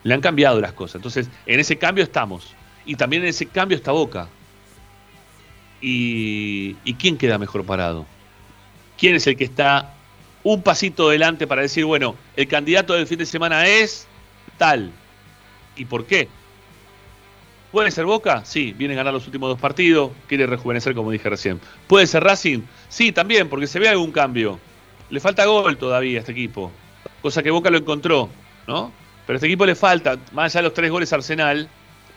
Le 0.03 0.13
han 0.13 0.21
cambiado 0.21 0.59
las 0.61 0.73
cosas. 0.73 0.95
Entonces, 0.95 1.29
en 1.45 1.59
ese 1.59 1.77
cambio 1.77 2.03
estamos. 2.03 2.53
Y 2.85 2.95
también 2.95 3.23
en 3.23 3.29
ese 3.29 3.47
cambio 3.47 3.77
está 3.77 3.91
Boca. 3.91 4.27
¿Y, 5.81 6.75
¿y 6.83 6.93
quién 6.95 7.17
queda 7.17 7.37
mejor 7.37 7.65
parado? 7.65 8.05
¿Quién 8.97 9.15
es 9.15 9.27
el 9.27 9.35
que 9.35 9.43
está 9.43 9.93
un 10.43 10.61
pasito 10.61 11.09
adelante 11.09 11.47
para 11.47 11.61
decir, 11.61 11.85
bueno, 11.85 12.15
el 12.35 12.47
candidato 12.47 12.93
del 12.93 13.07
fin 13.07 13.17
de 13.17 13.25
semana 13.25 13.67
es 13.67 14.07
tal? 14.57 14.91
¿Y 15.75 15.85
por 15.85 16.05
qué? 16.05 16.27
¿Puede 17.75 17.91
ser 17.91 18.05
Boca? 18.05 18.45
Sí, 18.45 18.73
viene 18.77 18.93
a 18.93 18.97
ganar 18.97 19.13
los 19.13 19.25
últimos 19.25 19.49
dos 19.49 19.59
partidos, 19.59 20.11
quiere 20.27 20.47
rejuvenecer 20.47 20.95
como 20.95 21.11
dije 21.11 21.29
recién. 21.29 21.59
¿Puede 21.87 22.07
ser 22.07 22.23
Racing? 22.23 22.61
Sí, 22.87 23.11
también, 23.11 23.49
porque 23.49 23.67
se 23.67 23.79
ve 23.79 23.89
algún 23.89 24.13
cambio. 24.13 24.61
Le 25.09 25.19
falta 25.19 25.43
gol 25.45 25.75
todavía 25.75 26.19
a 26.19 26.21
este 26.21 26.31
equipo, 26.31 26.71
cosa 27.21 27.43
que 27.43 27.51
Boca 27.51 27.69
lo 27.69 27.77
encontró, 27.77 28.29
¿no? 28.65 28.93
Pero 29.27 29.35
a 29.35 29.37
este 29.39 29.47
equipo 29.47 29.65
le 29.65 29.75
falta, 29.75 30.17
más 30.31 30.55
allá 30.55 30.61
de 30.61 30.69
los 30.69 30.73
tres 30.73 30.89
goles 30.89 31.11
Arsenal, 31.11 31.67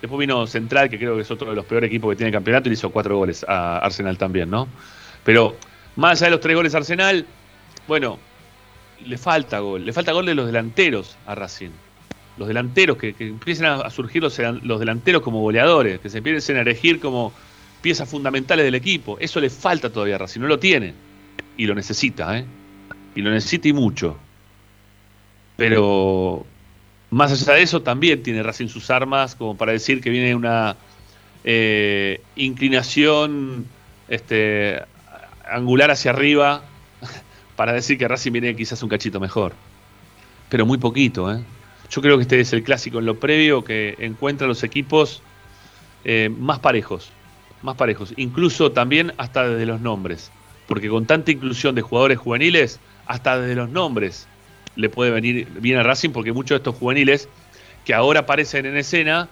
después 0.00 0.20
vino 0.20 0.46
Central, 0.46 0.88
que 0.88 0.96
creo 0.96 1.16
que 1.16 1.22
es 1.22 1.30
otro 1.32 1.50
de 1.50 1.56
los 1.56 1.64
peores 1.64 1.88
equipos 1.88 2.10
que 2.10 2.16
tiene 2.18 2.28
el 2.28 2.34
campeonato, 2.34 2.68
y 2.68 2.70
le 2.70 2.74
hizo 2.74 2.90
cuatro 2.90 3.16
goles 3.16 3.44
a 3.48 3.78
Arsenal 3.78 4.16
también, 4.16 4.48
¿no? 4.48 4.68
Pero 5.24 5.56
más 5.96 6.22
allá 6.22 6.26
de 6.26 6.30
los 6.36 6.40
tres 6.40 6.54
goles 6.54 6.72
Arsenal, 6.76 7.26
bueno, 7.88 8.20
le 9.04 9.18
falta 9.18 9.58
gol, 9.58 9.84
le 9.84 9.92
falta 9.92 10.12
gol 10.12 10.26
de 10.26 10.36
los 10.36 10.46
delanteros 10.46 11.16
a 11.26 11.34
Racing 11.34 11.72
los 12.38 12.48
delanteros, 12.48 12.96
que, 12.96 13.14
empiecen 13.18 13.66
a, 13.66 13.74
a 13.76 13.90
surgir 13.90 14.22
los, 14.22 14.38
los 14.62 14.80
delanteros 14.80 15.22
como 15.22 15.40
goleadores, 15.40 16.00
que 16.00 16.08
se 16.08 16.18
empiecen 16.18 16.56
a 16.56 16.60
elegir 16.60 17.00
como 17.00 17.32
piezas 17.80 18.08
fundamentales 18.08 18.64
del 18.64 18.74
equipo. 18.74 19.16
Eso 19.20 19.40
le 19.40 19.50
falta 19.50 19.90
todavía 19.90 20.16
a 20.16 20.18
Racing, 20.18 20.40
no 20.40 20.46
lo 20.46 20.58
tiene. 20.58 20.94
Y 21.56 21.66
lo 21.66 21.74
necesita, 21.74 22.38
¿eh? 22.38 22.44
Y 23.14 23.22
lo 23.22 23.30
necesita 23.30 23.68
y 23.68 23.72
mucho. 23.72 24.16
Pero 25.56 26.46
más 27.10 27.32
allá 27.32 27.54
de 27.54 27.62
eso, 27.62 27.82
también 27.82 28.22
tiene 28.22 28.42
Racing 28.42 28.68
sus 28.68 28.90
armas 28.90 29.34
como 29.34 29.56
para 29.56 29.72
decir 29.72 30.00
que 30.00 30.10
viene 30.10 30.34
una 30.34 30.76
eh, 31.44 32.20
inclinación 32.36 33.66
este, 34.08 34.80
angular 35.50 35.90
hacia 35.90 36.12
arriba 36.12 36.62
para 37.56 37.72
decir 37.72 37.98
que 37.98 38.06
Racing 38.06 38.32
viene 38.32 38.54
quizás 38.54 38.82
un 38.82 38.88
cachito 38.88 39.18
mejor. 39.18 39.54
Pero 40.48 40.64
muy 40.64 40.78
poquito, 40.78 41.32
¿eh? 41.32 41.42
Yo 41.90 42.02
creo 42.02 42.16
que 42.16 42.22
este 42.22 42.40
es 42.40 42.52
el 42.52 42.62
clásico 42.62 42.98
en 42.98 43.06
lo 43.06 43.18
previo 43.18 43.64
que 43.64 43.96
encuentra 43.98 44.46
los 44.46 44.62
equipos 44.62 45.22
eh, 46.04 46.30
más 46.38 46.58
parejos, 46.58 47.10
más 47.62 47.76
parejos, 47.76 48.12
incluso 48.16 48.72
también 48.72 49.12
hasta 49.16 49.48
desde 49.48 49.66
los 49.66 49.80
nombres, 49.80 50.30
porque 50.66 50.88
con 50.88 51.06
tanta 51.06 51.30
inclusión 51.30 51.74
de 51.74 51.82
jugadores 51.82 52.18
juveniles, 52.18 52.78
hasta 53.06 53.40
desde 53.40 53.54
los 53.54 53.70
nombres 53.70 54.28
le 54.76 54.90
puede 54.90 55.10
venir 55.10 55.48
bien 55.60 55.78
a 55.78 55.82
Racing, 55.82 56.10
porque 56.10 56.32
muchos 56.32 56.50
de 56.50 56.56
estos 56.56 56.76
juveniles 56.76 57.28
que 57.84 57.94
ahora 57.94 58.20
aparecen 58.20 58.66
en 58.66 58.76
escena 58.76 59.28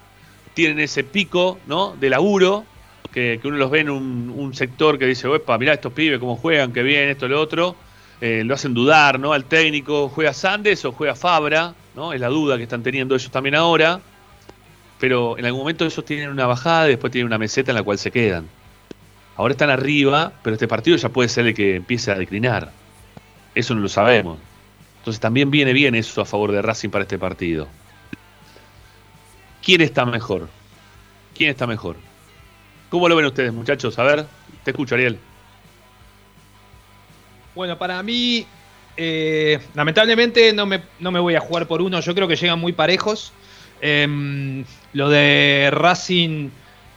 tienen 0.54 0.80
ese 0.80 1.04
pico 1.04 1.58
¿no? 1.66 1.94
de 2.00 2.10
laburo, 2.10 2.64
que, 3.12 3.38
que 3.40 3.48
uno 3.48 3.58
los 3.58 3.70
ve 3.70 3.80
en 3.80 3.90
un, 3.90 4.54
sector 4.54 4.98
que 4.98 5.06
dice, 5.06 5.28
opa, 5.28 5.58
mirá 5.58 5.74
estos 5.74 5.92
pibes 5.92 6.18
cómo 6.18 6.36
juegan, 6.36 6.72
qué 6.72 6.82
bien, 6.82 7.10
esto, 7.10 7.28
lo 7.28 7.40
otro, 7.40 7.76
eh, 8.20 8.42
lo 8.44 8.54
hacen 8.54 8.72
dudar, 8.72 9.20
¿no? 9.20 9.32
Al 9.34 9.44
técnico, 9.44 10.08
¿juega 10.08 10.32
Sandes 10.32 10.84
o 10.84 10.92
juega 10.92 11.14
Fabra? 11.14 11.74
¿No? 11.96 12.12
Es 12.12 12.20
la 12.20 12.28
duda 12.28 12.56
que 12.58 12.64
están 12.64 12.82
teniendo 12.82 13.14
ellos 13.14 13.30
también 13.30 13.54
ahora. 13.54 14.00
Pero 15.00 15.36
en 15.38 15.44
algún 15.44 15.62
momento 15.62 15.84
ellos 15.84 16.04
tienen 16.04 16.30
una 16.30 16.46
bajada 16.46 16.86
y 16.86 16.90
después 16.90 17.10
tienen 17.10 17.26
una 17.26 17.38
meseta 17.38 17.72
en 17.72 17.76
la 17.76 17.82
cual 17.82 17.98
se 17.98 18.10
quedan. 18.10 18.46
Ahora 19.36 19.52
están 19.52 19.70
arriba, 19.70 20.32
pero 20.42 20.54
este 20.54 20.68
partido 20.68 20.96
ya 20.96 21.08
puede 21.08 21.28
ser 21.28 21.46
el 21.46 21.54
que 21.54 21.76
empiece 21.76 22.10
a 22.10 22.14
declinar. 22.14 22.70
Eso 23.54 23.74
no 23.74 23.80
lo 23.80 23.88
sabemos. 23.88 24.38
Entonces 24.98 25.20
también 25.20 25.50
viene 25.50 25.72
bien 25.72 25.94
eso 25.94 26.20
a 26.20 26.24
favor 26.24 26.52
de 26.52 26.62
Racing 26.62 26.90
para 26.90 27.02
este 27.02 27.18
partido. 27.18 27.68
¿Quién 29.62 29.80
está 29.80 30.06
mejor? 30.06 30.48
¿Quién 31.36 31.50
está 31.50 31.66
mejor? 31.66 31.96
¿Cómo 32.88 33.08
lo 33.08 33.16
ven 33.16 33.26
ustedes, 33.26 33.52
muchachos? 33.52 33.98
A 33.98 34.04
ver, 34.04 34.26
te 34.64 34.70
escucho, 34.70 34.94
Ariel. 34.94 35.18
Bueno, 37.54 37.76
para 37.76 38.02
mí, 38.02 38.46
eh, 38.96 39.58
lamentablemente 39.74 40.52
no 40.52 40.66
me, 40.66 40.80
no 41.00 41.10
me 41.10 41.20
voy 41.20 41.34
a 41.34 41.40
jugar 41.40 41.66
por 41.66 41.82
uno. 41.82 42.00
Yo 42.00 42.14
creo 42.14 42.28
que 42.28 42.36
llegan 42.36 42.58
muy 42.58 42.72
parejos. 42.72 43.32
Em, 43.80 44.64
lo 44.92 45.10
de 45.10 45.68
Racing, 45.70 46.50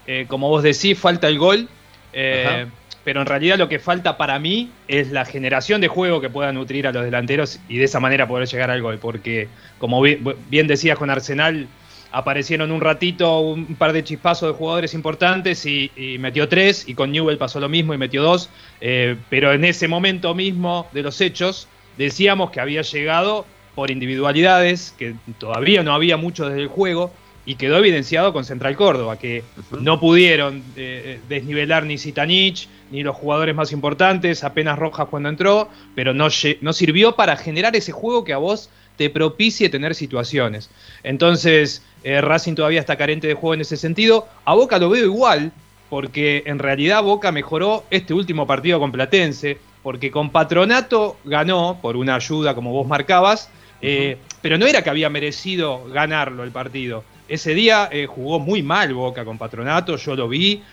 eh, 0.08 0.26
como 0.28 0.50
vos 0.50 0.64
decís, 0.64 0.98
falta 0.98 1.28
el 1.28 1.38
gol. 1.38 1.68
Eh, 2.14 2.66
pero 3.04 3.22
en 3.22 3.28
realidad 3.28 3.58
lo 3.58 3.70
que 3.70 3.80
falta 3.80 4.18
para 4.18 4.40
mí 4.40 4.72
es 4.88 5.12
la 5.12 5.26
generación 5.26 5.82
de 5.82 5.88
juego 5.88 6.22
que 6.22 6.30
pueda 6.30 6.52
nutrir 6.52 6.86
a 6.86 6.92
los 6.92 7.04
delanteros 7.04 7.60
y 7.68 7.78
de 7.78 7.86
esa 7.86 8.00
manera 8.00 8.28
poder 8.28 8.48
llegar 8.48 8.70
al 8.70 8.82
gol. 8.82 9.00
Porque, 9.00 9.48
como 9.78 10.02
bien 10.02 10.68
decías 10.68 10.98
con 10.98 11.10
Arsenal, 11.10 11.68
aparecieron 12.12 12.72
un 12.72 12.82
ratito 12.82 13.40
un 13.40 13.76
par 13.76 13.94
de 13.94 14.04
chispazos 14.04 14.50
de 14.50 14.58
jugadores 14.58 14.94
importantes 14.94 15.66
y, 15.66 15.92
metió 16.20 16.50
tres, 16.50 16.88
y 16.88 16.96
con 16.96 17.12
Newell 17.12 17.38
pasó 17.38 17.60
lo 17.60 17.70
mismo 17.70 17.94
y 17.94 17.98
metió 17.98 18.24
dos, 18.24 18.50
eh, 18.82 19.16
pero 19.30 19.54
en 19.54 19.64
ese 19.66 19.88
momento 19.88 20.34
mismo 20.34 20.88
de 20.92 21.04
los 21.04 21.22
hechos 21.22 21.68
decíamos 22.06 22.50
que 22.50 22.60
había 22.62 22.82
llegado 22.82 23.46
por 23.76 23.92
individualidades, 23.92 24.96
que 24.98 25.16
todavía 25.38 25.84
no 25.84 25.94
había 25.94 26.18
mucho 26.18 26.48
desde 26.48 26.62
el 26.62 26.68
juego, 26.68 27.12
y 27.46 27.56
quedó 27.56 27.78
evidenciado 27.78 28.32
con 28.32 28.46
Central 28.46 28.76
Córdoba, 28.76 29.18
que 29.18 29.44
no 29.80 30.00
pudieron 30.00 30.64
eh, 30.76 31.20
desnivelar 31.28 31.86
ni 31.86 31.98
Zitanich, 31.98 32.68
ni 32.92 33.04
los 33.04 33.16
jugadores 33.16 33.56
más 33.56 33.72
importantes, 33.72 34.44
apenas 34.44 34.78
Rojas 34.78 35.08
cuando 35.10 35.30
entró, 35.30 35.70
pero 35.96 36.14
no, 36.14 36.28
no 36.62 36.74
sirvió 36.74 37.16
para 37.16 37.36
generar 37.36 37.76
ese 37.76 37.92
juego 37.92 38.24
que 38.24 38.34
a 38.34 38.38
vos 38.38 38.70
te 38.98 39.10
propicie 39.10 39.70
tener 39.70 39.96
situaciones. 39.96 40.70
Entonces, 41.04 41.84
eh, 42.04 42.22
Racing 42.22 42.56
todavía 42.56 42.80
está 42.80 42.98
carente 42.98 43.28
de 43.28 43.34
juego 43.34 43.56
en 43.56 43.62
ese 43.62 43.78
sentido. 43.78 44.28
A 44.46 44.54
Boca 44.54 44.78
lo 44.78 44.90
veo 44.90 45.06
igual, 45.06 45.52
porque 45.90 46.44
en 46.46 46.60
realidad 46.60 47.04
Boca 47.04 47.32
mejoró 47.32 47.84
este 47.90 48.14
último 48.14 48.46
partido 48.46 48.80
con 48.80 48.92
Platense, 48.92 49.58
porque 49.84 50.12
con 50.12 50.30
Patronato 50.30 51.18
ganó 51.24 51.80
por 51.82 51.98
una 51.98 52.16
ayuda, 52.16 52.56
como 52.56 52.72
vos 52.72 52.88
marcabas, 52.88 53.50
eh, 53.82 54.18
pero 54.42 54.58
no 54.58 54.66
era 54.66 54.84
que 54.84 54.90
había 54.90 55.10
merecido 55.10 55.86
ganarlo 55.92 56.44
el 56.44 56.52
partido. 56.52 57.04
Ese 57.28 57.54
día 57.54 57.90
eh, 57.92 58.08
jugó 58.08 58.40
muy 58.40 58.64
mal 58.64 58.94
Boca 58.94 59.24
con 59.24 59.38
Patronato, 59.38 59.96
yo 59.98 60.16
lo 60.16 60.28
vi, 60.28 60.64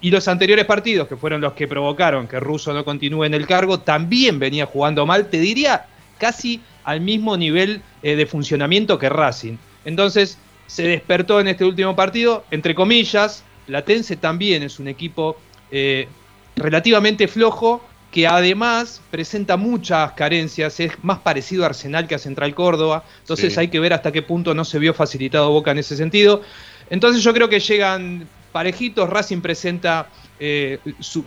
y 0.00 0.10
los 0.10 0.26
anteriores 0.26 0.64
partidos, 0.64 1.06
que 1.06 1.18
fueron 1.18 1.42
los 1.42 1.52
que 1.52 1.68
provocaron 1.68 2.26
que 2.26 2.40
Russo 2.40 2.72
no 2.72 2.82
continúe 2.82 3.24
en 3.24 3.34
el 3.34 3.46
cargo, 3.46 3.80
también 3.80 4.38
venía 4.38 4.64
jugando 4.64 5.04
mal, 5.04 5.28
te 5.28 5.38
diría 5.38 5.84
casi 6.20 6.60
al 6.84 7.00
mismo 7.00 7.36
nivel 7.36 7.82
eh, 8.02 8.14
de 8.14 8.26
funcionamiento 8.26 8.98
que 8.98 9.08
Racing. 9.08 9.56
Entonces 9.84 10.38
se 10.66 10.84
despertó 10.84 11.40
en 11.40 11.48
este 11.48 11.64
último 11.64 11.96
partido, 11.96 12.44
entre 12.50 12.74
comillas, 12.74 13.42
Latense 13.66 14.16
también 14.16 14.62
es 14.62 14.78
un 14.78 14.88
equipo 14.88 15.36
eh, 15.70 16.08
relativamente 16.56 17.26
flojo, 17.26 17.82
que 18.10 18.26
además 18.26 19.00
presenta 19.10 19.56
muchas 19.56 20.12
carencias, 20.12 20.80
es 20.80 20.92
más 21.02 21.18
parecido 21.20 21.62
a 21.62 21.66
Arsenal 21.66 22.08
que 22.08 22.16
a 22.16 22.18
Central 22.18 22.54
Córdoba, 22.54 23.04
entonces 23.20 23.56
hay 23.56 23.68
que 23.68 23.78
ver 23.78 23.92
hasta 23.92 24.10
qué 24.10 24.22
punto 24.22 24.54
no 24.54 24.64
se 24.64 24.78
vio 24.78 24.92
facilitado 24.94 25.50
Boca 25.50 25.70
en 25.70 25.78
ese 25.78 25.96
sentido. 25.96 26.42
Entonces 26.88 27.22
yo 27.22 27.32
creo 27.32 27.48
que 27.48 27.60
llegan 27.60 28.26
parejitos, 28.50 29.08
Racing 29.08 29.40
presenta 29.40 30.08
eh, 30.40 30.78
su, 30.98 31.22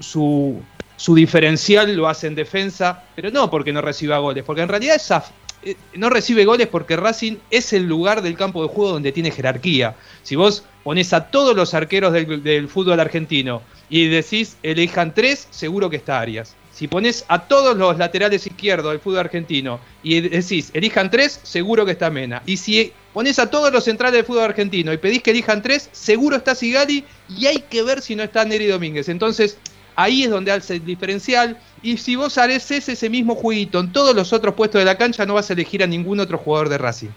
su, 0.98 1.16
diferencial, 1.16 1.96
lo 1.96 2.10
hace 2.10 2.28
en 2.28 2.36
defensa, 2.36 3.04
pero 3.16 3.32
no 3.32 3.50
porque 3.50 3.72
no 3.72 3.82
reciba 3.82 4.18
goles, 4.18 4.44
porque 4.44 4.62
en 4.62 4.68
realidad 4.68 4.98
esa, 4.98 5.24
eh, 5.64 5.76
no 5.96 6.10
recibe 6.10 6.44
goles 6.44 6.68
porque 6.68 6.98
Racing 6.98 7.38
es 7.50 7.72
el 7.72 7.88
lugar 7.88 8.22
del 8.22 8.36
campo 8.36 8.62
de 8.62 8.68
juego 8.68 8.92
donde 8.92 9.14
tiene 9.14 9.32
jerarquía. 9.32 9.96
Si 10.24 10.36
vos 10.36 10.66
pones 10.84 11.14
a 11.14 11.28
todos 11.30 11.56
los 11.56 11.74
arqueros 11.74 12.12
del, 12.12 12.68
fútbol 12.68 13.00
argentino 13.00 13.62
y 13.90 14.08
decís 14.08 14.58
elijan 14.64 15.14
tres, 15.14 15.48
seguro 15.52 15.90
que 15.90 15.98
está 15.98 16.20
Arias. 16.20 16.56
Si 16.84 16.90
pones 16.90 17.24
a 17.30 17.48
todos 17.48 17.78
los 17.78 17.98
laterales 17.98 18.46
izquierdos 18.46 18.92
del 18.92 19.00
fútbol 19.00 19.20
argentino 19.20 19.80
y 20.04 20.20
decís 20.20 20.70
elijan 20.74 21.10
tres, 21.10 21.40
seguro 21.42 21.86
que 21.86 21.94
está 21.94 22.10
Mena. 22.10 22.44
Y 22.46 22.58
si 22.58 22.92
pones 23.14 23.40
a 23.40 23.50
todos 23.50 23.72
los 23.72 23.86
centrales 23.86 24.16
del 24.18 24.26
fútbol 24.26 24.44
argentino 24.44 24.92
y 24.92 24.98
pedís 24.98 25.24
que 25.24 25.32
elijan 25.32 25.62
tres, 25.62 25.88
seguro 25.94 26.36
está 26.36 26.56
Sigali 26.56 27.06
y 27.30 27.46
hay 27.46 27.60
que 27.70 27.84
ver 27.84 28.02
si 28.02 28.18
no 28.18 28.24
está 28.24 28.44
Neri 28.44 28.68
Domínguez. 28.68 29.08
Entonces, 29.08 29.58
ahí 29.96 30.24
es 30.24 30.30
donde 30.30 30.52
hace 30.52 30.74
el 30.74 30.84
diferencial. 30.84 31.58
Y 31.82 31.96
si 31.96 32.18
vos 32.18 32.38
haces 32.38 32.90
ese 32.90 33.10
mismo 33.10 33.36
jueguito 33.36 33.80
en 33.80 33.94
todos 33.94 34.14
los 34.14 34.34
otros 34.34 34.54
puestos 34.54 34.80
de 34.80 34.84
la 34.84 34.98
cancha, 34.98 35.26
no 35.26 35.36
vas 35.36 35.50
a 35.50 35.54
elegir 35.54 35.84
a 35.84 35.88
ningún 35.88 36.20
otro 36.20 36.38
jugador 36.38 36.68
de 36.68 36.80
Racing. 36.80 37.12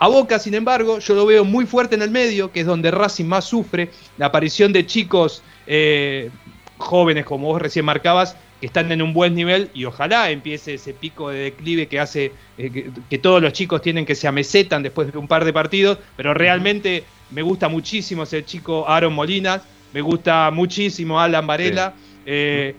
A 0.00 0.08
Boca, 0.08 0.40
sin 0.40 0.54
embargo, 0.54 0.98
yo 0.98 1.14
lo 1.14 1.26
veo 1.26 1.44
muy 1.44 1.64
fuerte 1.64 1.94
en 1.94 2.02
el 2.02 2.10
medio, 2.10 2.50
que 2.50 2.58
es 2.58 2.66
donde 2.66 2.90
Racing 2.90 3.26
más 3.26 3.44
sufre. 3.44 3.92
La 4.18 4.26
aparición 4.26 4.72
de 4.72 4.84
chicos 4.84 5.44
eh, 5.68 6.28
jóvenes, 6.76 7.24
como 7.24 7.46
vos 7.46 7.62
recién 7.62 7.84
marcabas, 7.84 8.34
que 8.60 8.66
están 8.66 8.92
en 8.92 9.00
un 9.00 9.14
buen 9.14 9.34
nivel 9.34 9.70
y 9.72 9.86
ojalá 9.86 10.30
empiece 10.30 10.74
ese 10.74 10.92
pico 10.92 11.30
de 11.30 11.38
declive 11.38 11.88
que 11.88 11.98
hace 11.98 12.32
eh, 12.58 12.90
que, 13.08 13.18
todos 13.18 13.40
los 13.40 13.52
chicos 13.54 13.80
tienen 13.80 14.04
que 14.04 14.14
se 14.14 14.28
amesetan 14.28 14.82
después 14.82 15.10
de 15.10 15.18
un 15.18 15.26
par 15.26 15.44
de 15.44 15.52
partidos, 15.52 15.98
pero 16.16 16.34
realmente 16.34 17.04
me 17.30 17.42
gusta 17.42 17.68
muchísimo 17.68 18.24
ese 18.24 18.44
chico 18.44 18.86
Aaron 18.86 19.14
Molinas, 19.14 19.62
me 19.92 20.02
gusta 20.02 20.50
muchísimo 20.50 21.18
Alan 21.18 21.46
Varela. 21.46 21.94
Eh, 22.26 22.74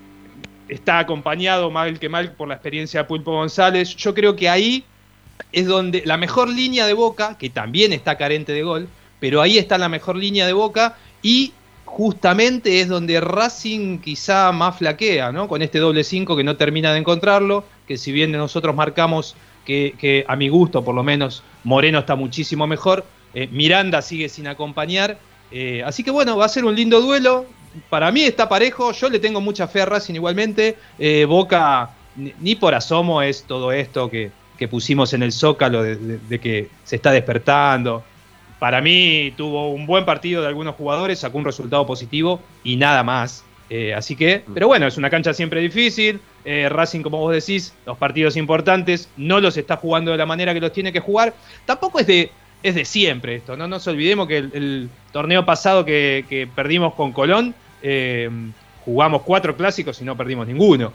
está 0.69 0.99
acompañado 0.99 1.69
mal 1.69 1.99
que 1.99 2.07
mal 2.07 2.31
por 2.31 2.47
la 2.47 2.53
experiencia 2.53 3.01
de 3.01 3.07
Pulpo 3.07 3.33
González. 3.33 3.95
Yo 3.95 4.13
creo 4.13 4.35
que 4.35 4.47
ahí 4.47 4.85
es 5.51 5.65
donde 5.65 6.03
la 6.05 6.17
mejor 6.17 6.49
línea 6.49 6.85
de 6.85 6.93
Boca, 6.93 7.37
que 7.37 7.49
también 7.49 7.91
está 7.91 8.17
carente 8.17 8.53
de 8.53 8.63
gol, 8.63 8.87
pero 9.19 9.41
ahí 9.41 9.57
está 9.57 9.77
la 9.77 9.89
mejor 9.89 10.15
línea 10.15 10.45
de 10.45 10.53
Boca 10.53 10.95
y 11.21 11.53
justamente 11.91 12.81
es 12.81 12.87
donde 12.87 13.19
Racing 13.21 13.99
quizá 13.99 14.51
más 14.51 14.77
flaquea, 14.77 15.31
¿no? 15.31 15.47
Con 15.47 15.61
este 15.61 15.79
doble 15.79 16.03
5 16.03 16.35
que 16.35 16.43
no 16.43 16.55
termina 16.55 16.93
de 16.93 16.99
encontrarlo, 16.99 17.63
que 17.87 17.97
si 17.97 18.11
bien 18.11 18.31
nosotros 18.31 18.75
marcamos 18.75 19.35
que, 19.65 20.25
a 20.27 20.35
mi 20.35 20.49
gusto 20.49 20.83
por 20.83 20.95
lo 20.95 21.03
menos 21.03 21.43
Moreno 21.63 21.99
está 21.99 22.15
muchísimo 22.15 22.67
mejor, 22.67 23.05
eh, 23.33 23.47
Miranda 23.51 24.01
sigue 24.01 24.27
sin 24.27 24.47
acompañar 24.47 25.17
eh, 25.51 25.83
así 25.85 26.03
que 26.03 26.11
bueno, 26.11 26.37
va 26.37 26.45
a 26.45 26.49
ser 26.49 26.65
un 26.65 26.75
lindo 26.75 27.01
duelo. 27.01 27.45
Para 27.89 28.11
mí 28.11 28.23
está 28.23 28.49
parejo, 28.49 28.91
yo 28.91 29.09
le 29.09 29.19
tengo 29.19 29.41
mucha 29.41 29.67
fe 29.67 29.81
a 29.81 29.85
Racing 29.85 30.15
igualmente. 30.15 30.77
Eh, 30.97 31.25
Boca, 31.25 31.91
ni, 32.15 32.55
por 32.55 32.73
asomo 32.73 33.21
es 33.21 33.43
todo 33.43 33.71
esto 33.71 34.09
que, 34.09 34.31
pusimos 34.69 35.11
en 35.13 35.23
el 35.23 35.31
zócalo 35.31 35.81
de, 35.81 36.39
que 36.39 36.69
se 36.83 36.97
está 36.97 37.11
despertando. 37.11 38.03
Para 38.61 38.79
mí 38.79 39.33
tuvo 39.35 39.71
un 39.71 39.87
buen 39.87 40.05
partido 40.05 40.43
de 40.43 40.47
algunos 40.47 40.75
jugadores, 40.75 41.17
sacó 41.17 41.39
un 41.39 41.45
resultado 41.45 41.85
positivo 41.87 42.39
y 42.63 42.75
nada 42.75 43.03
más. 43.03 43.43
Eh, 43.71 43.93
así 43.93 44.15
que, 44.15 44.43
pero 44.53 44.67
bueno, 44.67 44.85
es 44.85 44.97
una 44.97 45.09
cancha 45.09 45.33
siempre 45.33 45.61
difícil. 45.61 46.21
Racing, 46.43 47.01
como 47.01 47.17
vos 47.17 47.33
decís, 47.33 47.73
los 47.85 47.97
partidos 47.97 48.37
importantes 48.37 49.09
no 49.17 49.39
los 49.39 49.57
está 49.57 49.77
jugando 49.77 50.11
de 50.11 50.17
la 50.17 50.25
manera 50.25 50.53
que 50.53 50.59
los 50.59 50.73
tiene 50.73 50.93
que 50.93 50.99
jugar. 50.99 51.33
Tampoco 51.65 51.99
es 51.99 52.07
de, 52.07 52.31
es 52.63 52.75
de 52.75 52.85
siempre 52.85 53.35
esto, 53.35 53.57
no 53.57 53.67
nos 53.67 53.87
olvidemos 53.87 54.27
que 54.27 54.37
el, 54.37 54.89
torneo 55.11 55.45
pasado 55.45 55.83
que, 55.83 56.47
perdimos 56.55 56.93
con 56.93 57.11
Colón, 57.11 57.53
eh, 57.81 58.29
jugamos 58.85 59.23
cuatro 59.23 59.57
clásicos 59.57 60.01
y 60.01 60.05
no 60.05 60.15
perdimos 60.15 60.47
ninguno. 60.47 60.93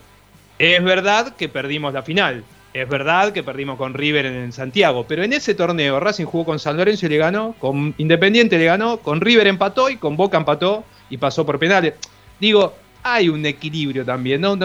Es 0.59 0.83
verdad 0.83 1.35
que 1.37 1.49
perdimos 1.49 1.93
la 1.93 2.03
final, 2.03 2.45
es 2.81 2.89
verdad 2.89 3.33
que 3.33 3.43
perdimos 3.43 3.79
con 3.79 3.95
River 3.95 4.27
en, 4.27 4.53
Santiago, 4.53 5.07
pero 5.09 5.23
en 5.23 5.33
ese 5.33 5.55
torneo 5.55 5.99
Racing 5.99 6.27
jugó 6.27 6.45
con 6.45 6.59
San 6.59 6.77
Lorenzo 6.77 7.07
y 7.07 7.09
le 7.09 7.17
ganó, 7.17 7.55
con 7.59 7.95
Independiente 7.99 8.59
le 8.59 8.67
ganó, 8.67 8.99
con 8.99 9.21
River 9.21 9.47
empató 9.47 9.89
y 9.89 9.97
con 9.97 10.17
Boca 10.17 10.37
empató 10.37 10.85
y 11.09 11.17
pasó 11.17 11.47
por 11.47 11.59
penales. 11.59 11.95
Digo, 12.39 12.75
hay 13.03 13.29
un 13.29 13.45
equilibrio 13.47 14.05
también, 14.05 14.41
¿no? 14.41 14.59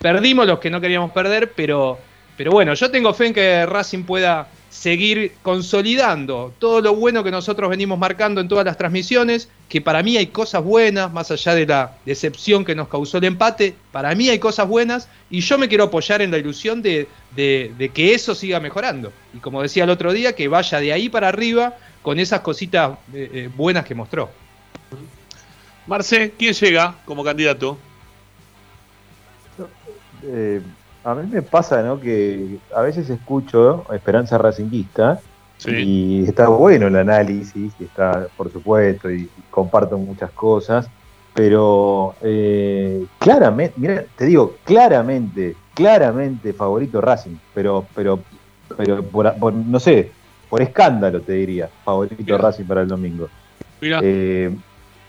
perdimos 0.00 0.46
los 0.46 0.58
que 0.58 0.70
no 0.70 0.80
queríamos 0.80 1.10
perder, 1.10 1.52
pero, 1.54 1.98
pero 2.36 2.52
bueno, 2.52 2.74
yo 2.74 2.90
tengo 2.90 3.12
fe 3.12 3.26
en 3.26 3.34
que 3.34 3.66
Racing 3.66 4.04
pueda 4.04 4.48
seguir 4.70 5.32
consolidando 5.42 6.52
todo 6.58 6.80
lo 6.80 6.94
bueno 6.94 7.24
que 7.24 7.30
nosotros 7.30 7.70
venimos 7.70 7.98
marcando 7.98 8.40
en 8.40 8.48
todas 8.48 8.64
las 8.64 8.76
transmisiones, 8.76 9.48
que 9.68 9.80
para 9.80 10.02
mí 10.02 10.16
hay 10.16 10.28
cosas 10.28 10.62
buenas, 10.62 11.12
más 11.12 11.30
allá 11.30 11.54
de 11.54 11.66
la 11.66 11.96
decepción 12.04 12.64
que 12.64 12.74
nos 12.74 12.88
causó 12.88 13.18
el 13.18 13.24
empate, 13.24 13.74
para 13.92 14.14
mí 14.14 14.28
hay 14.28 14.38
cosas 14.38 14.68
buenas 14.68 15.08
y 15.30 15.40
yo 15.40 15.58
me 15.58 15.68
quiero 15.68 15.84
apoyar 15.84 16.22
en 16.22 16.30
la 16.30 16.38
ilusión 16.38 16.82
de, 16.82 17.08
que 17.34 18.14
eso 18.14 18.34
siga 18.34 18.60
mejorando. 18.60 19.12
Y 19.34 19.38
como 19.38 19.62
decía 19.62 19.84
el 19.84 19.90
otro 19.90 20.12
día, 20.12 20.34
que 20.34 20.48
vaya 20.48 20.80
de 20.80 20.92
ahí 20.92 21.08
para 21.08 21.28
arriba 21.28 21.76
con 22.02 22.18
esas 22.20 22.40
cositas 22.40 22.98
eh, 23.12 23.30
eh, 23.32 23.50
buenas 23.56 23.84
que 23.84 23.94
mostró. 23.94 24.30
Marce, 25.86 26.32
¿quién 26.36 26.52
llega 26.52 26.96
como 27.04 27.24
candidato? 27.24 27.78
Eh, 30.22 30.60
a 31.06 31.14
mí 31.14 31.28
me 31.32 31.40
pasa, 31.40 31.82
¿no? 31.82 32.00
Que 32.00 32.58
a 32.74 32.80
veces 32.80 33.08
escucho 33.08 33.84
Esperanza 33.92 34.38
Racinguista 34.38 35.20
y 35.64 36.24
está 36.24 36.48
bueno 36.48 36.88
el 36.88 36.96
análisis, 36.96 37.72
y 37.78 37.84
está, 37.84 38.26
por 38.36 38.52
supuesto, 38.52 39.10
y, 39.10 39.28
comparto 39.50 39.96
muchas 39.96 40.32
cosas, 40.32 40.88
pero 41.32 42.16
eh, 42.22 43.06
claramente, 43.20 43.74
mira, 43.76 44.04
te 44.16 44.26
digo, 44.26 44.56
claramente, 44.64 45.54
claramente 45.74 46.52
favorito 46.52 47.00
Racing, 47.00 47.36
pero, 47.54 47.86
pero, 47.94 48.18
pero 48.76 49.04
por, 49.04 49.52
no 49.52 49.78
sé, 49.78 50.10
por 50.50 50.60
escándalo 50.60 51.20
te 51.20 51.34
diría, 51.34 51.70
favorito 51.84 52.36
Racing 52.36 52.64
para 52.64 52.82
el 52.82 52.88
domingo. 52.88 53.28
Mira. 53.80 54.00
Eh, 54.02 54.52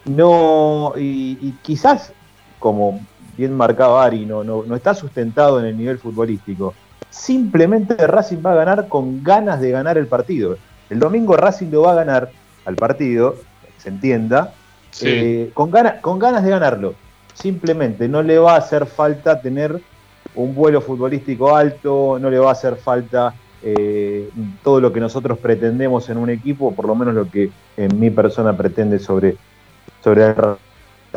no, 0.05 0.93
y 0.95 1.51
quizás 1.63 2.13
como 2.59 3.01
bien 3.37 3.55
marcado 3.55 3.99
Ari, 3.99 4.25
no, 4.25 4.43
no, 4.43 4.75
está 4.75 4.93
sustentado 4.93 5.59
en 5.59 5.67
el 5.67 5.77
nivel 5.77 5.99
futbolístico. 5.99 6.73
Simplemente 7.09 7.95
Racing 8.07 8.39
va 8.45 8.51
a 8.51 8.55
ganar 8.55 8.87
con 8.87 9.23
ganas 9.23 9.61
de 9.61 9.71
ganar 9.71 9.97
el 9.97 10.07
partido. 10.07 10.57
El 10.89 10.99
domingo 10.99 11.37
Racing 11.37 11.69
lo 11.71 11.83
va 11.83 11.91
a 11.91 11.95
ganar 11.95 12.31
al 12.65 12.75
partido, 12.75 13.35
se 13.77 13.89
entienda, 13.89 14.53
eh, 15.01 15.51
con, 15.53 15.69
ganas, 15.69 16.01
con 16.01 16.19
ganas 16.19 16.43
de 16.43 16.49
ganarlo. 16.49 16.95
Simplemente 17.33 18.07
no 18.07 18.23
le 18.23 18.39
va 18.39 18.55
a 18.55 18.57
hacer 18.57 18.87
falta 18.87 19.39
tener 19.39 19.79
un 20.35 20.55
vuelo 20.55 20.81
futbolístico 20.81 21.55
alto, 21.55 22.17
no 22.19 22.29
le 22.29 22.39
va 22.39 22.49
a 22.49 22.53
hacer 22.53 22.75
falta 22.75 23.33
eh, 23.63 24.29
todo 24.63 24.81
lo 24.81 24.91
que 24.91 24.99
nosotros 24.99 25.37
pretendemos 25.37 26.09
en 26.09 26.17
un 26.17 26.29
equipo, 26.29 26.73
por 26.73 26.87
lo 26.87 26.95
menos 26.95 27.13
lo 27.13 27.29
que 27.29 27.51
en 27.75 27.99
mi 27.99 28.09
persona 28.09 28.55
pretende 28.57 28.99
sobre, 28.99 29.37
sobre 30.03 30.25
el 30.25 30.35
Racing. 30.35 30.66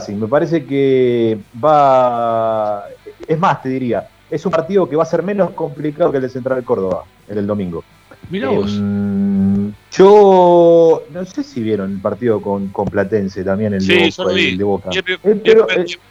Me 0.08 0.26
parece 0.26 0.64
que 0.64 1.38
va, 1.62 2.86
es 3.26 3.38
más, 3.38 3.62
te 3.62 3.68
diría, 3.68 4.08
es 4.30 4.44
un 4.46 4.52
partido 4.52 4.88
que 4.88 4.96
va 4.96 5.02
a 5.02 5.06
ser 5.06 5.22
menos 5.22 5.50
complicado 5.50 6.10
que 6.10 6.18
el 6.18 6.22
de 6.22 6.28
Central 6.28 6.64
Córdoba, 6.64 7.04
el 7.28 7.34
del 7.36 7.46
domingo. 7.46 7.84
Mira 8.30 8.48
vos. 8.48 8.72
Em, 8.72 9.72
yo 9.92 11.02
no 11.12 11.24
sé 11.24 11.42
si 11.42 11.62
vieron 11.62 11.92
el 11.92 12.00
partido 12.00 12.40
con, 12.40 12.68
con 12.68 12.86
Platense 12.86 13.42
también, 13.42 13.74
el, 13.74 13.86
de, 13.86 14.62
Boca. 14.62 14.90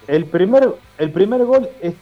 el, 0.07 0.25
primer, 0.25 0.69
el 0.97 1.11
primer 1.11 1.45
gol 1.45 1.69
es 1.81 1.93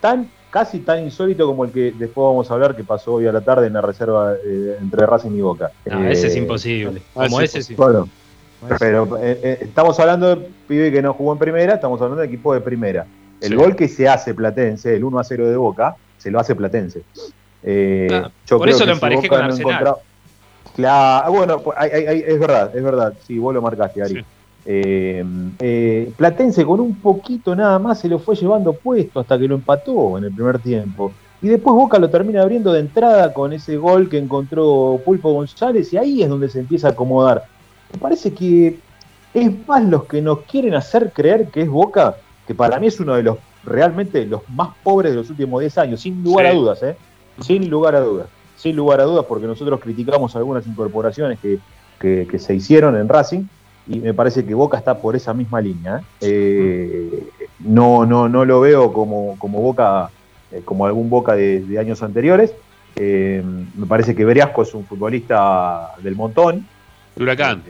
tan 0.00 0.28
casi 0.50 0.78
tan 0.78 1.02
insólito 1.02 1.46
como 1.46 1.64
el 1.64 1.72
que 1.72 1.92
después 1.98 2.24
vamos 2.24 2.48
a 2.48 2.54
hablar 2.54 2.76
que 2.76 2.84
pasó 2.84 3.14
hoy 3.14 3.26
a 3.26 3.32
la 3.32 3.40
tarde 3.40 3.66
en 3.66 3.72
la 3.72 3.80
reserva 3.80 4.34
eh, 4.34 4.76
entre 4.80 5.04
Racing 5.04 5.32
y 5.32 5.40
Boca. 5.40 5.72
No, 5.86 6.08
ese 6.08 6.28
es 6.28 6.36
eh, 6.36 6.38
imposible. 6.38 7.02
Como 7.12 7.40
ese 7.40 7.60
sí. 7.60 7.74
Bueno, 7.74 8.08
pero 8.78 9.18
eh, 9.20 9.58
estamos 9.62 9.98
hablando 10.00 10.34
de 10.34 10.48
pibe 10.68 10.92
que 10.92 11.02
no 11.02 11.14
jugó 11.14 11.32
en 11.32 11.38
primera, 11.38 11.74
estamos 11.74 12.00
hablando 12.00 12.20
de 12.20 12.26
equipo 12.26 12.54
de 12.54 12.60
primera. 12.60 13.06
El 13.40 13.56
gol 13.56 13.76
que 13.76 13.88
se 13.88 14.08
hace 14.08 14.34
Platense, 14.34 14.94
el 14.94 15.04
1 15.04 15.18
a 15.18 15.24
0 15.24 15.50
de 15.50 15.56
Boca, 15.56 15.96
se 16.18 16.30
lo 16.30 16.40
hace 16.40 16.54
Platense. 16.54 17.02
por 17.62 18.68
eso 18.68 18.86
lo 18.86 18.92
emparejé 18.92 19.28
con 19.28 19.40
Arsenal. 19.40 19.96
Claro, 20.74 21.32
bueno, 21.32 21.60
pues, 21.60 21.76
es 21.80 22.40
verdad, 22.40 22.74
es 22.74 22.82
verdad. 22.82 23.14
Sí, 23.26 23.38
vos 23.38 23.54
lo 23.54 23.62
marcaste, 23.62 24.02
Ari. 24.02 24.24
Eh, 24.66 25.22
eh, 25.58 26.12
Platense 26.16 26.64
con 26.64 26.80
un 26.80 26.96
poquito 26.96 27.54
nada 27.54 27.78
más 27.78 28.00
se 28.00 28.08
lo 28.08 28.18
fue 28.18 28.34
llevando 28.34 28.72
puesto 28.72 29.20
hasta 29.20 29.38
que 29.38 29.46
lo 29.46 29.56
empató 29.56 30.18
en 30.18 30.24
el 30.24 30.32
primer 30.32 30.58
tiempo. 30.58 31.12
Y 31.42 31.48
después 31.48 31.74
Boca 31.74 31.98
lo 31.98 32.08
termina 32.08 32.40
abriendo 32.40 32.72
de 32.72 32.80
entrada 32.80 33.34
con 33.34 33.52
ese 33.52 33.76
gol 33.76 34.08
que 34.08 34.16
encontró 34.16 34.98
Pulpo 35.04 35.32
González 35.32 35.92
y 35.92 35.98
ahí 35.98 36.22
es 36.22 36.28
donde 36.28 36.48
se 36.48 36.60
empieza 36.60 36.88
a 36.88 36.90
acomodar. 36.92 37.44
Me 37.94 38.00
parece 38.00 38.32
que 38.32 38.78
es 39.32 39.66
más 39.66 39.82
los 39.84 40.04
que 40.04 40.20
nos 40.20 40.40
quieren 40.42 40.74
hacer 40.74 41.12
creer 41.12 41.48
que 41.48 41.62
es 41.62 41.68
Boca, 41.68 42.16
que 42.46 42.54
para 42.54 42.78
mí 42.78 42.88
es 42.88 43.00
uno 43.00 43.14
de 43.14 43.22
los 43.22 43.38
realmente 43.64 44.26
los 44.26 44.42
más 44.50 44.70
pobres 44.82 45.12
de 45.12 45.16
los 45.16 45.30
últimos 45.30 45.60
10 45.60 45.78
años, 45.78 46.00
sin 46.00 46.22
lugar 46.22 46.46
a 46.46 46.52
dudas, 46.52 46.82
¿eh? 46.82 46.96
Sin 47.40 47.70
lugar 47.70 47.94
a 47.96 48.00
dudas. 48.00 48.26
Sin 48.56 48.76
lugar 48.76 49.00
a 49.00 49.04
dudas, 49.04 49.24
porque 49.28 49.46
nosotros 49.46 49.80
criticamos 49.80 50.36
algunas 50.36 50.66
incorporaciones 50.66 51.38
que, 51.40 51.58
que 51.98 52.38
se 52.38 52.54
hicieron 52.54 52.96
en 52.96 53.08
Racing 53.08 53.44
y 53.86 53.98
me 53.98 54.14
parece 54.14 54.44
que 54.44 54.54
Boca 54.54 54.78
está 54.78 54.98
por 54.98 55.14
esa 55.14 55.34
misma 55.34 55.60
línea. 55.60 55.98
¿eh? 55.98 56.02
Eh, 56.22 57.28
no, 57.60 58.06
no, 58.06 58.28
no 58.28 58.44
lo 58.44 58.60
veo 58.60 58.92
como, 58.92 59.36
como 59.38 59.60
Boca, 59.60 60.10
eh, 60.50 60.62
como 60.64 60.86
algún 60.86 61.10
Boca 61.10 61.34
de, 61.34 61.78
años 61.78 62.02
anteriores. 62.02 62.54
me 62.96 63.86
parece 63.86 64.14
que 64.14 64.24
Veriasco 64.24 64.62
es 64.62 64.74
un 64.74 64.84
futbolista 64.84 65.92
del 66.02 66.16
montón. 66.16 66.66
De 67.16 67.22
Huracán. 67.22 67.62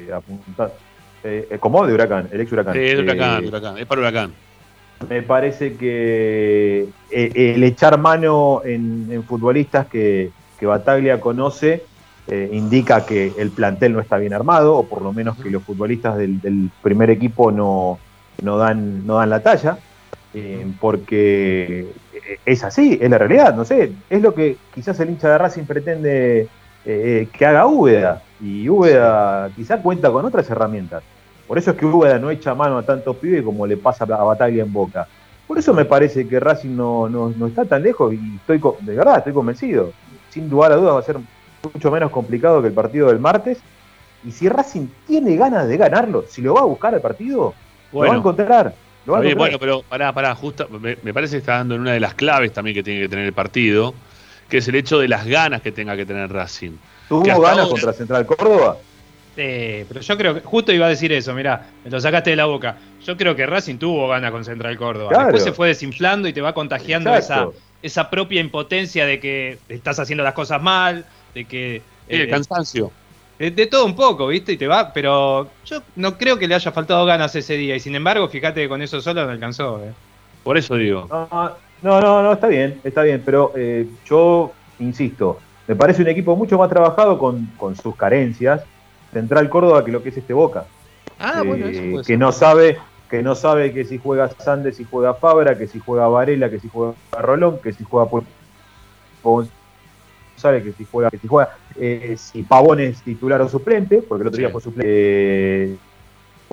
¿Cómo? 1.61 1.87
De 1.87 1.95
Huracán, 1.95 2.29
el 2.33 2.41
ex 2.41 2.53
Huracán. 2.53 2.75
Sí, 2.75 2.81
es 2.81 2.97
de 2.97 3.03
Huracán, 3.03 3.47
Huracán, 3.47 3.79
es 3.79 3.87
para 3.87 4.01
Huracán. 4.01 4.33
Me 5.09 5.23
parece 5.23 5.75
que 5.77 6.87
el 7.11 7.63
echar 7.65 7.99
mano 7.99 8.63
en, 8.65 9.23
futbolistas 9.27 9.87
que, 9.87 10.31
que 10.59 10.67
Bataglia 10.67 11.21
conoce 11.21 11.83
eh, 12.27 12.49
indica 12.53 13.05
que 13.05 13.33
el 13.37 13.51
plantel 13.51 13.93
no 13.93 14.01
está 14.01 14.17
bien 14.17 14.33
armado, 14.33 14.77
o 14.77 14.87
por 14.87 15.03
lo 15.03 15.13
menos 15.13 15.37
que 15.37 15.51
los 15.51 15.63
futbolistas 15.63 16.17
del, 16.17 16.71
primer 16.83 17.11
equipo 17.11 17.53
no, 17.53 17.99
no, 18.43 18.57
dan, 18.57 19.07
no 19.07 19.17
dan 19.17 19.29
la 19.29 19.41
talla, 19.41 19.77
eh, 20.33 20.67
porque 20.81 21.87
es 22.47 22.65
así, 22.65 22.99
es 22.99 23.11
la 23.11 23.19
realidad, 23.19 23.55
no 23.55 23.67
sé, 23.67 23.93
es 24.09 24.23
lo 24.23 24.33
que 24.33 24.57
quizás 24.75 24.99
el 25.01 25.11
hincha 25.11 25.29
de 25.29 25.37
Racing 25.37 25.65
pretende 25.65 26.49
eh, 26.85 27.29
que 27.33 27.47
haga 27.47 27.67
Úbeda, 27.67 28.23
y 28.41 28.69
Úbeda 28.69 29.51
quizás 29.55 29.81
cuenta 29.81 30.11
con 30.11 30.25
otras 30.25 30.49
herramientas. 30.51 31.03
Por 31.47 31.59
eso 31.59 31.73
es 31.73 31.77
que 31.77 31.87
Úbeda 31.87 32.19
no 32.19 32.31
echa 32.31 32.55
mano 32.55 32.79
a 32.79 32.83
tantos 32.83 33.17
pibes 33.17 33.43
como 33.43 33.67
le 33.67 33.77
pasa 33.77 34.05
a 34.05 34.25
Bataglia 34.25 34.63
en 34.63 34.73
Boca. 34.73 35.07
Por 35.47 35.59
eso 35.59 35.75
me 35.75 35.85
parece 35.85 36.27
que 36.27 36.41
Racing 36.41 36.75
no, 36.75 37.09
no, 37.09 37.47
está 37.47 37.65
tan 37.65 37.83
lejos 37.83 38.15
y 38.15 38.37
estoy 38.37 38.61
de 38.81 38.97
verdad 38.97 39.19
estoy 39.19 39.33
convencido. 39.33 39.93
Sin 40.31 40.49
duda 40.49 40.69
a 40.69 40.77
dudas 40.77 40.95
va 40.95 40.99
a 41.01 41.03
ser 41.03 41.19
mucho 41.73 41.91
menos 41.91 42.11
complicado 42.11 42.63
que 42.63 42.69
el 42.69 42.75
partido 42.75 43.09
del 43.09 43.19
martes. 43.19 43.59
Y 44.25 44.31
si 44.31 44.49
Racing 44.49 44.87
tiene 45.07 45.37
ganas 45.37 45.69
de 45.69 45.77
ganarlo, 45.77 46.25
si 46.27 46.41
lo 46.41 46.55
va 46.55 46.63
a 46.63 46.65
buscar 46.65 46.95
el 46.95 47.03
partido, 47.03 47.53
lo 47.93 47.99
va 47.99 48.15
a 48.15 48.17
encontrar. 48.17 48.75
bueno, 49.05 49.59
pero 49.59 49.83
pará, 49.83 50.13
pará, 50.15 50.35
justo, 50.35 50.67
me, 50.81 50.97
parece 51.13 51.33
que 51.33 51.41
está 51.41 51.59
dando 51.59 51.75
en 51.75 51.83
una 51.83 51.93
de 51.93 52.01
las 52.01 52.15
claves 52.15 52.53
también 52.53 52.75
que 52.75 52.83
tiene 52.83 53.03
que 53.03 53.09
tener 53.11 53.27
el 53.27 53.35
partido, 53.35 53.93
que 54.49 54.59
es 54.59 54.69
el 54.69 54.75
hecho 54.75 54.99
de 54.99 55.09
las 55.09 55.27
ganas 55.27 55.63
que 55.63 55.73
tenga 55.73 55.97
que 55.97 56.07
tener 56.07 56.33
Racing. 56.33 56.73
¿Tuvo 57.09 57.41
ganas 57.41 57.69
contra 57.69 57.93
Central 57.93 58.27
Córdoba? 58.27 58.77
Eh, 59.37 59.85
pero 59.89 60.01
yo 60.01 60.17
creo 60.17 60.35
que 60.35 60.41
justo 60.41 60.73
iba 60.73 60.87
a 60.87 60.89
decir 60.89 61.13
eso, 61.13 61.35
mirá, 61.35 61.67
me 61.85 61.91
lo 61.91 62.01
sacaste 62.01 62.31
de 62.31 62.37
la 62.37 62.45
boca. 62.45 62.77
Yo 63.05 63.17
creo 63.17 63.35
que 63.35 63.47
Racing 63.47 63.77
tuvo 63.77 64.09
ganas 64.09 64.31
con 64.31 64.45
Central 64.45 64.77
Córdoba. 64.77 65.25
Después 65.25 65.43
se 65.43 65.53
fue 65.53 65.69
desinflando 65.69 66.29
y 66.29 66.33
te 66.33 66.41
va 66.41 66.55
contagiando 66.55 67.15
esa, 67.15 67.49
esa 67.83 68.11
propia 68.11 68.41
impotencia 68.41 69.07
de 69.07 69.19
que 69.21 69.59
estás 69.69 69.99
haciendo 69.99 70.23
las 70.23 70.35
cosas 70.35 70.63
mal, 70.63 71.05
de 71.35 71.45
que... 71.47 71.83
el 72.09 72.23
eh, 72.23 72.29
cansancio. 72.29 72.93
De, 73.39 73.67
todo 73.67 73.85
un 73.85 73.97
poco, 73.97 74.29
¿viste? 74.29 74.53
Y 74.53 74.57
te 74.57 74.69
va, 74.69 74.93
pero 74.93 75.51
yo 75.67 75.83
no 75.97 76.17
creo 76.17 76.39
que 76.39 76.47
le 76.47 76.55
haya 76.55 76.71
faltado 76.71 77.05
ganas 77.05 77.35
ese 77.35 77.57
día. 77.57 77.75
Y 77.75 77.81
sin 77.81 77.95
embargo, 77.97 78.29
fíjate 78.29 78.63
que 78.63 78.69
con 78.69 78.81
eso 78.81 79.01
solo 79.01 79.25
no 79.25 79.33
alcanzó. 79.33 79.83
¿eh? 79.83 79.93
Por 80.45 80.57
eso 80.57 80.77
digo. 80.77 81.09
No, 81.11 81.57
no, 82.01 82.23
no, 82.23 82.33
está 82.33 82.49
bien, 82.49 82.81
está 82.85 83.03
bien. 83.03 83.23
Pero 83.25 83.53
eh, 83.55 83.87
yo 84.07 84.53
insisto, 84.79 85.39
me 85.67 85.77
parece 85.77 86.03
un 86.03 86.09
equipo 86.09 86.37
mucho 86.37 86.59
más 86.59 86.69
trabajado 86.69 87.19
con, 87.19 87.49
sus 87.81 87.97
carencias. 87.97 88.63
Central 89.13 89.49
Córdoba 89.49 89.85
que 89.85 89.93
lo 89.93 90.03
que 90.03 90.09
es 90.09 90.17
este 90.17 90.33
Boca. 90.33 90.65
Ah, 91.21 91.43
bueno, 91.45 91.67
eso 91.67 92.03
Que 92.05 92.17
no 92.17 92.33
sabe 92.33 92.79
que 93.09 93.23
no 93.23 93.37
sabe 93.37 93.73
que 93.73 93.85
si 93.85 93.99
juega 93.99 94.29
Sandes, 94.29 94.77
si 94.77 94.85
juega 94.85 95.15
Fabra, 95.15 95.57
que 95.57 95.69
si 95.69 95.79
juega 95.79 96.09
Varela, 96.09 96.51
que 96.51 96.59
si 96.59 96.69
juega 96.69 96.95
Rolón, 97.13 97.59
que 97.63 97.73
si 97.73 97.85
juega 97.85 98.09
sabe 100.37 100.63
que 100.63 100.73
si 100.73 100.85
juega, 100.85 101.11
que 101.11 101.19
si 101.19 101.29
juega, 101.29 101.57
eh, 101.77 102.17
si 102.19 102.43
Pavón 102.43 102.81
es 102.81 103.03
titular 103.03 103.41
o 103.41 103.49
suplente, 103.49 104.03
porque 104.03 104.23
el 104.23 104.29
otro 104.29 104.39
día 104.39 104.51
fue 104.51 104.61
suplente, 104.61 104.91
eh, 104.91 105.77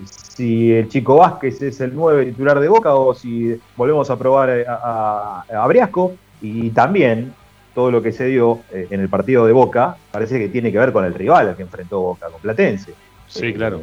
si 0.05 0.71
el 0.71 0.89
Chico 0.89 1.17
Vázquez 1.17 1.61
es 1.61 1.81
el 1.81 1.93
9 1.93 2.25
titular 2.27 2.59
de 2.59 2.67
Boca 2.67 2.95
o 2.95 3.13
si 3.13 3.59
volvemos 3.75 4.09
a 4.09 4.17
probar 4.17 4.49
a, 4.67 5.43
a, 5.51 5.67
Briasco 5.67 6.13
y 6.41 6.69
también 6.71 7.33
todo 7.75 7.91
lo 7.91 8.01
que 8.01 8.11
se 8.11 8.25
dio 8.25 8.59
eh, 8.71 8.87
en 8.89 8.99
el 8.99 9.09
partido 9.09 9.45
de 9.45 9.53
Boca 9.53 9.97
parece 10.11 10.39
que 10.39 10.49
tiene 10.49 10.71
que 10.71 10.79
ver 10.79 10.91
con 10.91 11.05
el 11.05 11.13
rival 11.13 11.49
al 11.49 11.55
que 11.55 11.63
enfrentó 11.63 12.01
Boca, 12.01 12.27
con 12.29 12.41
Platense. 12.41 12.93
Sí, 13.27 13.53
claro. 13.53 13.79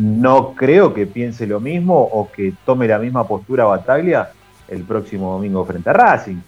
no 0.00 0.54
creo 0.54 0.92
que 0.92 1.06
piense 1.06 1.46
lo 1.46 1.60
mismo 1.60 1.98
o 1.98 2.30
que 2.30 2.52
tome 2.64 2.86
la 2.86 2.98
misma 2.98 3.26
postura 3.26 3.64
Bataglia 3.64 4.30
el 4.68 4.84
próximo 4.84 5.32
domingo 5.32 5.64
frente 5.64 5.90
a 5.90 5.92
Racing. 5.92 6.40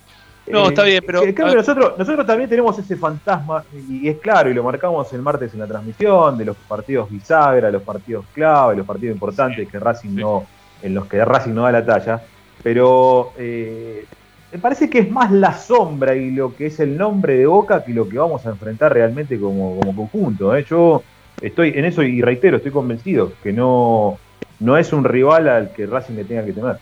No, 0.46 0.68
está 0.68 0.82
bien, 0.82 1.02
pero. 1.06 1.22
nosotros, 1.54 1.94
nosotros 1.96 2.26
también 2.26 2.50
tenemos 2.50 2.78
ese 2.78 2.96
fantasma, 2.96 3.64
y 3.88 4.08
es 4.08 4.18
claro, 4.18 4.50
y 4.50 4.54
lo 4.54 4.62
marcamos 4.62 5.12
el 5.12 5.22
martes 5.22 5.54
en 5.54 5.60
la 5.60 5.66
transmisión, 5.66 6.36
de 6.36 6.44
los 6.44 6.56
partidos 6.56 7.10
bisagra, 7.10 7.70
los 7.70 7.82
partidos 7.82 8.26
clave, 8.34 8.76
los 8.76 8.86
partidos 8.86 9.14
importantes 9.14 9.68
que 9.68 9.78
Racing 9.78 10.14
no, 10.16 10.44
en 10.82 10.94
los 10.94 11.06
que 11.06 11.24
Racing 11.24 11.54
no 11.54 11.62
da 11.62 11.72
la 11.72 11.84
talla. 11.84 12.22
Pero 12.62 13.32
eh, 13.38 14.04
me 14.52 14.58
parece 14.58 14.88
que 14.88 15.00
es 15.00 15.10
más 15.10 15.32
la 15.32 15.52
sombra 15.52 16.14
y 16.14 16.30
lo 16.30 16.54
que 16.54 16.66
es 16.66 16.78
el 16.80 16.96
nombre 16.96 17.36
de 17.36 17.46
Boca 17.46 17.84
que 17.84 17.92
lo 17.92 18.08
que 18.08 18.18
vamos 18.18 18.46
a 18.46 18.50
enfrentar 18.50 18.92
realmente 18.92 19.38
como, 19.38 19.80
conjunto. 19.80 20.54
¿eh? 20.54 20.64
Yo 20.68 21.02
estoy 21.40 21.72
en 21.74 21.84
eso 21.86 22.02
y 22.02 22.22
reitero, 22.22 22.58
estoy 22.58 22.72
convencido 22.72 23.32
que 23.42 23.52
no, 23.52 24.18
no 24.60 24.76
es 24.76 24.92
un 24.92 25.04
rival 25.04 25.48
al 25.48 25.72
que 25.72 25.86
Racing 25.86 26.14
le 26.14 26.24
tenga 26.24 26.44
que 26.44 26.52
temer. 26.52 26.76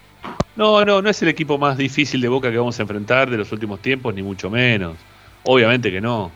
No, 0.54 0.84
no, 0.84 1.00
no 1.00 1.08
es 1.08 1.22
el 1.22 1.28
equipo 1.28 1.56
más 1.56 1.78
difícil 1.78 2.20
de 2.20 2.28
Boca 2.28 2.50
que 2.50 2.58
vamos 2.58 2.78
a 2.78 2.82
enfrentar 2.82 3.30
de 3.30 3.38
los 3.38 3.50
últimos 3.52 3.80
tiempos, 3.80 4.14
ni 4.14 4.22
mucho 4.22 4.50
menos. 4.50 4.96
Obviamente 5.44 5.90
que 5.90 6.00
no. 6.00 6.30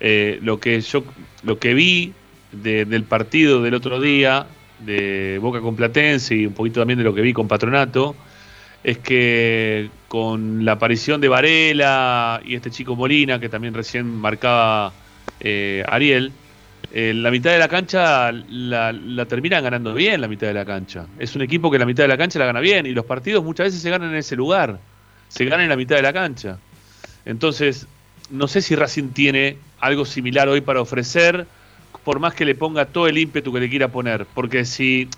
Eh, 0.00 0.38
lo 0.42 0.58
que 0.58 0.80
yo, 0.80 1.04
lo 1.42 1.58
que 1.58 1.74
vi 1.74 2.14
del 2.52 3.04
partido 3.04 3.62
del 3.62 3.74
otro 3.74 4.00
día 4.00 4.46
de 4.80 5.38
Boca 5.40 5.60
con 5.60 5.76
Platense 5.76 6.34
y 6.34 6.46
un 6.46 6.54
poquito 6.54 6.80
también 6.80 6.98
de 6.98 7.04
lo 7.04 7.14
que 7.14 7.20
vi 7.20 7.34
con 7.34 7.48
Patronato, 7.48 8.16
es 8.82 8.98
que 8.98 9.90
con 10.08 10.64
la 10.64 10.72
aparición 10.72 11.20
de 11.20 11.28
Varela 11.28 12.40
y 12.44 12.54
este 12.54 12.70
chico 12.70 12.96
Molina, 12.96 13.38
que 13.38 13.50
también 13.50 13.74
recién 13.74 14.06
marcaba 14.06 14.92
eh, 15.38 15.84
Ariel, 15.86 16.32
eh, 16.92 17.12
la 17.14 17.30
mitad 17.30 17.52
de 17.52 17.58
la 17.58 17.68
cancha 17.68 18.32
la, 18.32 19.26
terminan 19.28 19.62
ganando 19.62 19.94
bien, 19.94 20.20
la 20.20 20.28
mitad 20.28 20.48
de 20.48 20.54
la 20.54 20.64
cancha. 20.64 21.06
Es 21.18 21.36
un 21.36 21.42
equipo 21.42 21.70
que 21.70 21.78
la 21.78 21.86
mitad 21.86 22.04
de 22.04 22.08
la 22.08 22.18
cancha 22.18 22.38
la 22.38 22.46
gana 22.46 22.60
bien 22.60 22.86
y 22.86 22.90
los 22.90 23.04
partidos 23.04 23.44
muchas 23.44 23.66
veces 23.66 23.80
se 23.80 23.90
ganan 23.90 24.10
en 24.10 24.16
ese 24.16 24.34
lugar, 24.36 24.78
se 25.28 25.44
ganan 25.44 25.62
en 25.62 25.68
la 25.68 25.76
mitad 25.76 25.96
de 25.96 26.02
la 26.02 26.12
cancha. 26.12 26.58
Entonces, 27.24 27.86
no 28.30 28.48
sé 28.48 28.62
si 28.62 28.74
Racing 28.74 29.10
tiene 29.10 29.56
algo 29.78 30.04
similar 30.04 30.48
hoy 30.48 30.60
para 30.60 30.80
ofrecer, 30.80 31.46
por 32.04 32.18
más 32.18 32.34
que 32.34 32.44
le 32.44 32.54
ponga 32.54 32.86
todo 32.86 33.06
el 33.06 33.18
ímpetu 33.18 33.52
que 33.52 33.60
le 33.60 33.68
quiera 33.68 33.88
poner. 33.88 34.26
Porque 34.34 34.64
si 34.64 35.08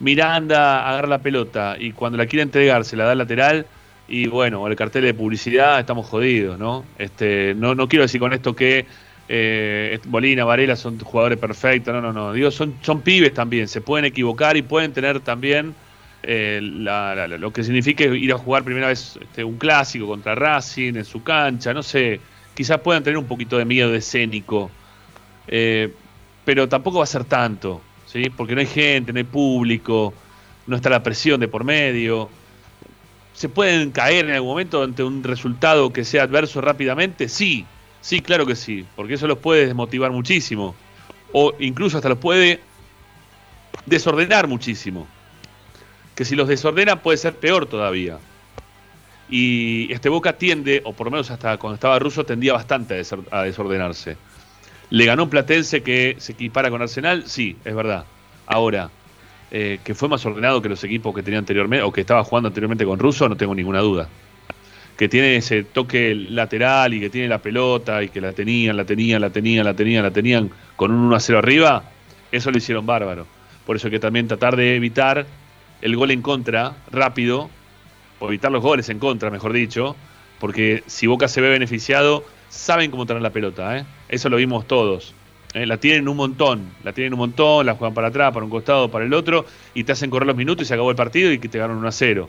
Miranda 0.00 0.88
agarra 0.88 1.08
la 1.08 1.18
pelota 1.18 1.76
y 1.78 1.92
cuando 1.92 2.16
la 2.16 2.26
quiere 2.26 2.42
entregar 2.42 2.84
se 2.84 2.96
la 2.96 3.04
da 3.04 3.12
al 3.12 3.18
lateral, 3.18 3.66
y 4.08 4.26
bueno, 4.26 4.66
el 4.66 4.74
cartel 4.74 5.04
de 5.04 5.12
publicidad 5.12 5.78
estamos 5.78 6.06
jodidos, 6.06 6.58
¿no? 6.58 6.84
Este, 6.96 7.54
no, 7.54 7.74
no 7.74 7.88
quiero 7.88 8.04
decir 8.04 8.18
con 8.18 8.32
esto 8.32 8.56
que 8.56 8.86
eh, 9.28 9.98
Bolina, 10.06 10.44
Varela 10.44 10.74
son 10.74 10.98
jugadores 10.98 11.38
perfectos, 11.38 11.92
no, 11.92 12.00
no, 12.00 12.12
no. 12.12 12.32
Digo, 12.32 12.50
son, 12.50 12.74
son 12.80 13.02
pibes 13.02 13.34
también, 13.34 13.68
se 13.68 13.80
pueden 13.80 14.06
equivocar 14.06 14.56
y 14.56 14.62
pueden 14.62 14.92
tener 14.92 15.20
también 15.20 15.74
eh, 16.22 16.60
lo 16.62 17.52
que 17.52 17.62
significa 17.62 18.04
ir 18.04 18.32
a 18.32 18.38
jugar 18.38 18.64
primera 18.64 18.88
vez 18.88 19.18
este, 19.20 19.44
un 19.44 19.58
clásico 19.58 20.06
contra 20.06 20.34
Racing 20.34 20.94
en 20.96 21.04
su 21.04 21.22
cancha, 21.22 21.74
no 21.74 21.82
sé, 21.82 22.20
quizás 22.54 22.80
puedan 22.80 23.02
tener 23.02 23.18
un 23.18 23.26
poquito 23.26 23.58
de 23.58 23.64
miedo 23.64 23.94
escénico, 23.94 24.70
eh, 25.46 25.92
pero 26.44 26.68
tampoco 26.68 26.98
va 26.98 27.04
a 27.04 27.06
ser 27.06 27.24
tanto, 27.24 27.82
¿sí? 28.06 28.30
Porque 28.30 28.54
no 28.54 28.60
hay 28.60 28.66
gente, 28.66 29.12
no 29.12 29.18
hay 29.18 29.24
público, 29.24 30.14
no 30.66 30.76
está 30.76 30.88
la 30.90 31.02
presión 31.02 31.38
de 31.38 31.48
por 31.48 31.64
medio. 31.64 32.30
¿Se 33.34 33.48
pueden 33.48 33.92
caer 33.92 34.24
en 34.26 34.32
algún 34.32 34.50
momento 34.50 34.82
ante 34.82 35.04
un 35.04 35.22
resultado 35.22 35.92
que 35.92 36.04
sea 36.04 36.24
adverso 36.24 36.60
rápidamente? 36.60 37.28
Sí, 37.28 37.64
Sí, 38.00 38.20
claro 38.22 38.46
que 38.46 38.56
sí, 38.56 38.86
porque 38.96 39.14
eso 39.14 39.26
los 39.26 39.38
puede 39.38 39.66
desmotivar 39.66 40.12
muchísimo. 40.12 40.74
O 41.32 41.52
incluso 41.58 41.98
hasta 41.98 42.08
los 42.08 42.18
puede 42.18 42.60
desordenar 43.86 44.46
muchísimo. 44.46 45.06
Que 46.14 46.24
si 46.24 46.36
los 46.36 46.48
desordena 46.48 47.02
puede 47.02 47.18
ser 47.18 47.34
peor 47.34 47.66
todavía. 47.66 48.18
Y 49.28 49.92
este 49.92 50.08
Boca 50.08 50.38
tiende, 50.38 50.80
o 50.84 50.92
por 50.92 51.06
lo 51.06 51.10
menos 51.10 51.30
hasta 51.30 51.58
cuando 51.58 51.74
estaba 51.74 51.98
ruso, 51.98 52.24
tendía 52.24 52.54
bastante 52.54 53.02
a 53.30 53.42
desordenarse. 53.42 54.16
¿Le 54.90 55.04
ganó 55.04 55.24
un 55.24 55.30
Platense 55.30 55.82
que 55.82 56.16
se 56.18 56.32
equipara 56.32 56.70
con 56.70 56.80
Arsenal? 56.80 57.24
Sí, 57.26 57.56
es 57.62 57.74
verdad. 57.74 58.06
Ahora, 58.46 58.90
eh, 59.50 59.80
que 59.84 59.94
fue 59.94 60.08
más 60.08 60.24
ordenado 60.24 60.62
que 60.62 60.70
los 60.70 60.82
equipos 60.82 61.14
que 61.14 61.22
tenía 61.22 61.38
anteriormente, 61.38 61.82
o 61.82 61.92
que 61.92 62.00
estaba 62.00 62.24
jugando 62.24 62.48
anteriormente 62.48 62.86
con 62.86 62.98
Russo, 62.98 63.28
no 63.28 63.36
tengo 63.36 63.54
ninguna 63.54 63.80
duda 63.80 64.08
que 64.98 65.08
tiene 65.08 65.36
ese 65.36 65.62
toque 65.62 66.12
lateral 66.12 66.92
y 66.92 66.98
que 66.98 67.08
tiene 67.08 67.28
la 67.28 67.38
pelota 67.38 68.02
y 68.02 68.08
que 68.08 68.20
la 68.20 68.32
tenían, 68.32 68.76
la 68.76 68.84
tenían, 68.84 69.20
la 69.20 69.30
tenían, 69.30 69.64
la 69.64 69.74
tenían, 69.74 70.02
la 70.02 70.10
tenían 70.10 70.50
con 70.74 70.90
un 70.90 70.98
1 71.06 71.14
a 71.14 71.20
0 71.20 71.38
arriba, 71.38 71.84
eso 72.32 72.50
lo 72.50 72.58
hicieron 72.58 72.84
bárbaro. 72.84 73.24
Por 73.64 73.76
eso 73.76 73.90
que 73.90 74.00
también 74.00 74.26
tratar 74.26 74.56
de 74.56 74.74
evitar 74.74 75.24
el 75.82 75.94
gol 75.94 76.10
en 76.10 76.20
contra 76.20 76.74
rápido, 76.90 77.48
o 78.18 78.26
evitar 78.26 78.50
los 78.50 78.60
goles 78.60 78.88
en 78.88 78.98
contra, 78.98 79.30
mejor 79.30 79.52
dicho, 79.52 79.94
porque 80.40 80.82
si 80.88 81.06
Boca 81.06 81.28
se 81.28 81.40
ve 81.40 81.48
beneficiado, 81.48 82.24
saben 82.48 82.90
cómo 82.90 83.06
tener 83.06 83.22
la 83.22 83.30
pelota, 83.30 83.78
¿eh? 83.78 83.84
eso 84.08 84.28
lo 84.28 84.36
vimos 84.36 84.66
todos. 84.66 85.14
¿eh? 85.54 85.64
La 85.64 85.76
tienen 85.76 86.08
un 86.08 86.16
montón, 86.16 86.72
la 86.82 86.92
tienen 86.92 87.12
un 87.12 87.20
montón, 87.20 87.66
la 87.66 87.76
juegan 87.76 87.94
para 87.94 88.08
atrás, 88.08 88.32
para 88.34 88.44
un 88.44 88.50
costado, 88.50 88.90
para 88.90 89.04
el 89.04 89.14
otro, 89.14 89.46
y 89.74 89.84
te 89.84 89.92
hacen 89.92 90.10
correr 90.10 90.26
los 90.26 90.36
minutos 90.36 90.64
y 90.64 90.66
se 90.66 90.74
acabó 90.74 90.90
el 90.90 90.96
partido 90.96 91.30
y 91.30 91.38
te 91.38 91.56
ganan 91.56 91.76
1 91.76 91.86
a 91.86 91.92
0. 91.92 92.28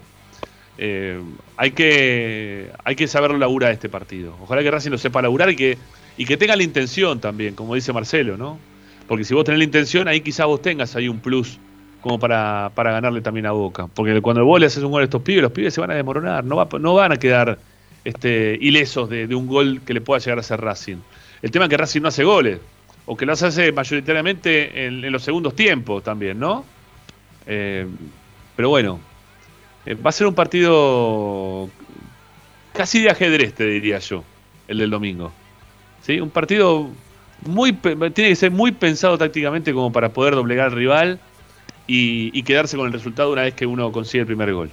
Eh, 0.81 1.19
hay 1.57 1.71
que 1.71 2.71
hay 2.85 2.95
que 2.95 3.05
saber 3.07 3.31
laburar 3.31 3.73
este 3.73 3.89
partido. 3.89 4.33
Ojalá 4.41 4.63
que 4.63 4.71
Racing 4.71 4.91
lo 4.91 4.97
sepa 4.97 5.21
laburar 5.21 5.49
y 5.49 5.57
que, 5.57 5.77
y 6.15 6.23
que 6.23 6.37
tenga 6.37 6.55
la 6.55 6.63
intención 6.63 7.19
también, 7.19 7.53
como 7.53 7.75
dice 7.75 7.91
Marcelo, 7.91 8.37
¿no? 8.37 8.57
Porque 9.05 9.25
si 9.25 9.33
vos 9.33 9.43
tenés 9.43 9.57
la 9.57 9.65
intención, 9.65 10.07
ahí 10.07 10.21
quizás 10.21 10.45
vos 10.45 10.61
tengas 10.61 10.95
ahí 10.95 11.09
un 11.09 11.19
plus 11.19 11.59
como 11.99 12.17
para, 12.17 12.71
para 12.75 12.93
ganarle 12.93 13.19
también 13.19 13.45
a 13.45 13.51
Boca. 13.51 13.87
Porque 13.87 14.21
cuando 14.21 14.45
vos 14.45 14.57
le 14.57 14.67
haces 14.67 14.81
un 14.81 14.91
gol 14.91 15.01
a 15.01 15.03
estos 15.03 15.21
pibes, 15.21 15.41
los 15.41 15.51
pibes 15.51 15.73
se 15.73 15.81
van 15.81 15.91
a 15.91 15.95
desmoronar, 15.95 16.45
no, 16.45 16.55
va, 16.55 16.69
no 16.79 16.93
van 16.93 17.11
a 17.11 17.17
quedar 17.17 17.59
este, 18.05 18.57
ilesos 18.61 19.09
de, 19.09 19.25
un 19.35 19.47
gol 19.47 19.81
que 19.85 19.93
le 19.93 19.99
pueda 19.99 20.19
llegar 20.19 20.37
a 20.37 20.41
hacer 20.41 20.61
Racing. 20.61 20.97
El 21.41 21.51
tema 21.51 21.65
es 21.65 21.69
que 21.69 21.75
Racing 21.77 22.01
no 22.01 22.07
hace 22.07 22.23
goles, 22.23 22.59
o 23.05 23.17
que 23.17 23.25
los 23.25 23.43
hace 23.43 23.73
mayoritariamente 23.73 24.85
en, 24.85 25.11
los 25.11 25.23
segundos 25.23 25.57
tiempos 25.57 26.03
también, 26.03 26.39
¿no? 26.39 26.63
Eh, 27.47 27.85
pero 28.55 28.69
bueno, 28.69 29.01
eh, 29.85 29.95
va 29.95 30.09
a 30.09 30.13
ser 30.13 30.27
un 30.27 30.35
partido 30.35 31.69
casi 32.73 33.01
de 33.01 33.09
ajedrez, 33.09 33.53
te 33.53 33.65
diría 33.65 33.99
yo, 33.99 34.23
el 34.67 34.77
del 34.79 34.89
domingo. 34.89 35.31
¿Sí? 36.01 36.19
Un 36.19 36.29
partido 36.29 36.89
muy 37.45 37.73
tiene 37.73 38.29
que 38.29 38.35
ser 38.35 38.51
muy 38.51 38.71
pensado 38.71 39.17
tácticamente 39.17 39.73
como 39.73 39.91
para 39.91 40.09
poder 40.09 40.35
doblegar 40.35 40.67
al 40.67 40.71
rival 40.73 41.19
y, 41.87 42.43
quedarse 42.43 42.77
con 42.77 42.85
el 42.85 42.93
resultado 42.93 43.31
una 43.31 43.43
vez 43.43 43.55
que 43.55 43.65
uno 43.65 43.91
consigue 43.91 44.21
el 44.21 44.27
primer 44.27 44.53
gol. 44.53 44.69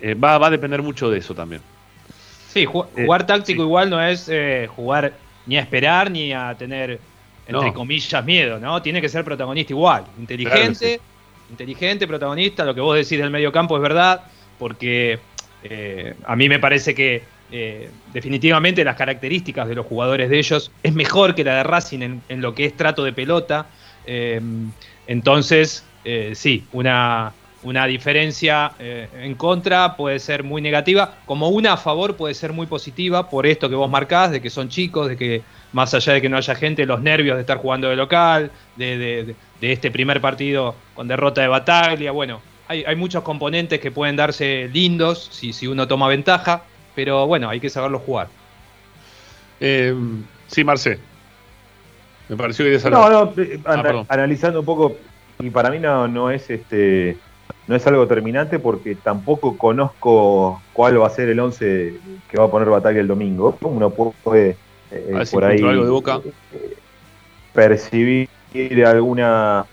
Eh, 0.00 0.14
va, 0.14 0.36
a 0.36 0.50
depender 0.50 0.82
mucho 0.82 1.10
de 1.10 1.18
eso 1.18 1.34
también. 1.34 1.60
Sí, 2.48 2.62
eh, 2.62 2.66
jugar 2.66 3.26
táctico 3.26 3.62
igual 3.62 3.90
no 3.90 4.02
es 4.02 4.30
jugar 4.74 5.12
ni 5.46 5.56
a 5.56 5.60
esperar 5.60 6.10
ni 6.10 6.32
a 6.32 6.54
tener, 6.56 7.00
entre 7.46 7.72
comillas, 7.72 8.24
miedo, 8.24 8.58
¿no? 8.58 8.80
Tiene 8.80 9.00
que 9.00 9.08
ser 9.08 9.24
protagonista 9.24 9.72
igual, 9.72 10.04
inteligente, 10.18 11.00
inteligente, 11.50 12.06
protagonista. 12.06 12.64
Lo 12.64 12.74
que 12.74 12.80
vos 12.80 12.96
decís 12.96 13.18
del 13.18 13.30
medio 13.30 13.52
campo 13.52 13.76
es 13.76 13.82
verdad, 13.82 14.22
porque 14.58 15.18
eh, 15.62 16.14
a 16.24 16.36
mí 16.36 16.48
me 16.48 16.58
parece 16.58 16.94
que 16.94 17.22
eh, 17.52 17.90
definitivamente 18.12 18.84
las 18.84 18.96
características 18.96 19.68
de 19.68 19.74
los 19.74 19.86
jugadores 19.86 20.30
de 20.30 20.38
ellos 20.38 20.70
es 20.82 20.94
mejor 20.94 21.34
que 21.34 21.44
la 21.44 21.56
de 21.56 21.62
Racing 21.64 22.20
en, 22.28 22.40
lo 22.40 22.54
que 22.54 22.66
es 22.66 22.76
trato 22.76 23.04
de 23.04 23.12
pelota. 23.12 23.66
Eh, 24.06 24.40
entonces, 25.06 25.84
sí, 26.32 26.64
una, 26.72 27.32
una 27.62 27.86
diferencia 27.86 28.72
en 28.78 29.34
contra 29.34 29.96
puede 29.96 30.20
ser 30.20 30.44
muy 30.44 30.62
negativa, 30.62 31.16
como 31.26 31.48
una 31.48 31.72
a 31.72 31.76
favor 31.76 32.16
puede 32.16 32.34
ser 32.34 32.52
muy 32.52 32.66
positiva 32.66 33.28
por 33.28 33.46
esto 33.46 33.68
que 33.68 33.74
vos 33.74 33.90
marcás, 33.90 34.30
de 34.30 34.40
que 34.40 34.50
son 34.50 34.68
chicos, 34.68 35.08
de 35.08 35.16
que 35.16 35.42
más 35.72 35.92
allá 35.94 36.14
de 36.14 36.22
que 36.22 36.28
no 36.28 36.36
haya 36.36 36.54
gente, 36.54 36.86
los 36.86 37.00
nervios 37.00 37.36
de 37.36 37.42
estar 37.42 37.58
jugando 37.58 37.88
de 37.88 37.96
local, 37.96 38.50
de, 38.76 39.34
este 39.60 39.90
primer 39.90 40.20
partido 40.20 40.74
con 40.94 41.08
derrota 41.08 41.40
de 41.40 41.48
Bataglia, 41.48 42.12
bueno, 42.12 42.40
hay, 42.68 42.96
muchos 42.96 43.24
componentes 43.24 43.80
que 43.80 43.90
pueden 43.90 44.14
darse 44.14 44.68
lindos 44.72 45.28
si, 45.32 45.52
si 45.52 45.66
uno 45.66 45.88
toma 45.88 46.06
ventaja, 46.06 46.62
pero 46.94 47.26
bueno, 47.26 47.48
hay 47.48 47.58
que 47.58 47.68
saberlo 47.68 47.98
jugar. 47.98 48.28
Eh, 49.58 49.94
sí, 50.46 50.62
Marce. 50.62 50.98
Me 52.28 52.36
pareció 52.36 52.64
que 52.64 52.90
No, 52.90 53.10
no, 53.10 53.32
eh, 53.36 53.60
ah, 53.64 54.04
analizando 54.08 54.60
un 54.60 54.66
poco, 54.66 54.96
y 55.40 55.50
para 55.50 55.70
mí 55.70 55.80
no, 55.80 56.06
no 56.06 56.30
es 56.30 56.48
este 56.48 57.16
no 57.66 57.76
es 57.76 57.86
algo 57.86 58.06
terminante 58.06 58.58
porque 58.58 58.94
tampoco 58.94 59.56
conozco 59.56 60.60
cuál 60.72 61.00
va 61.00 61.06
a 61.06 61.10
ser 61.10 61.28
el 61.28 61.38
11 61.38 61.94
que 62.28 62.38
va 62.38 62.44
a 62.44 62.50
poner 62.50 62.68
Bataglia 62.68 63.00
el 63.00 63.08
domingo. 63.08 63.56
Uno 63.60 63.90
puede 63.90 64.56
eh, 64.90 65.24
por 65.30 65.44
ahí 65.44 65.60
algo 65.62 65.84
de 65.84 65.90
boca. 65.90 66.20
percibir 67.52 68.28
alguna 68.84 69.66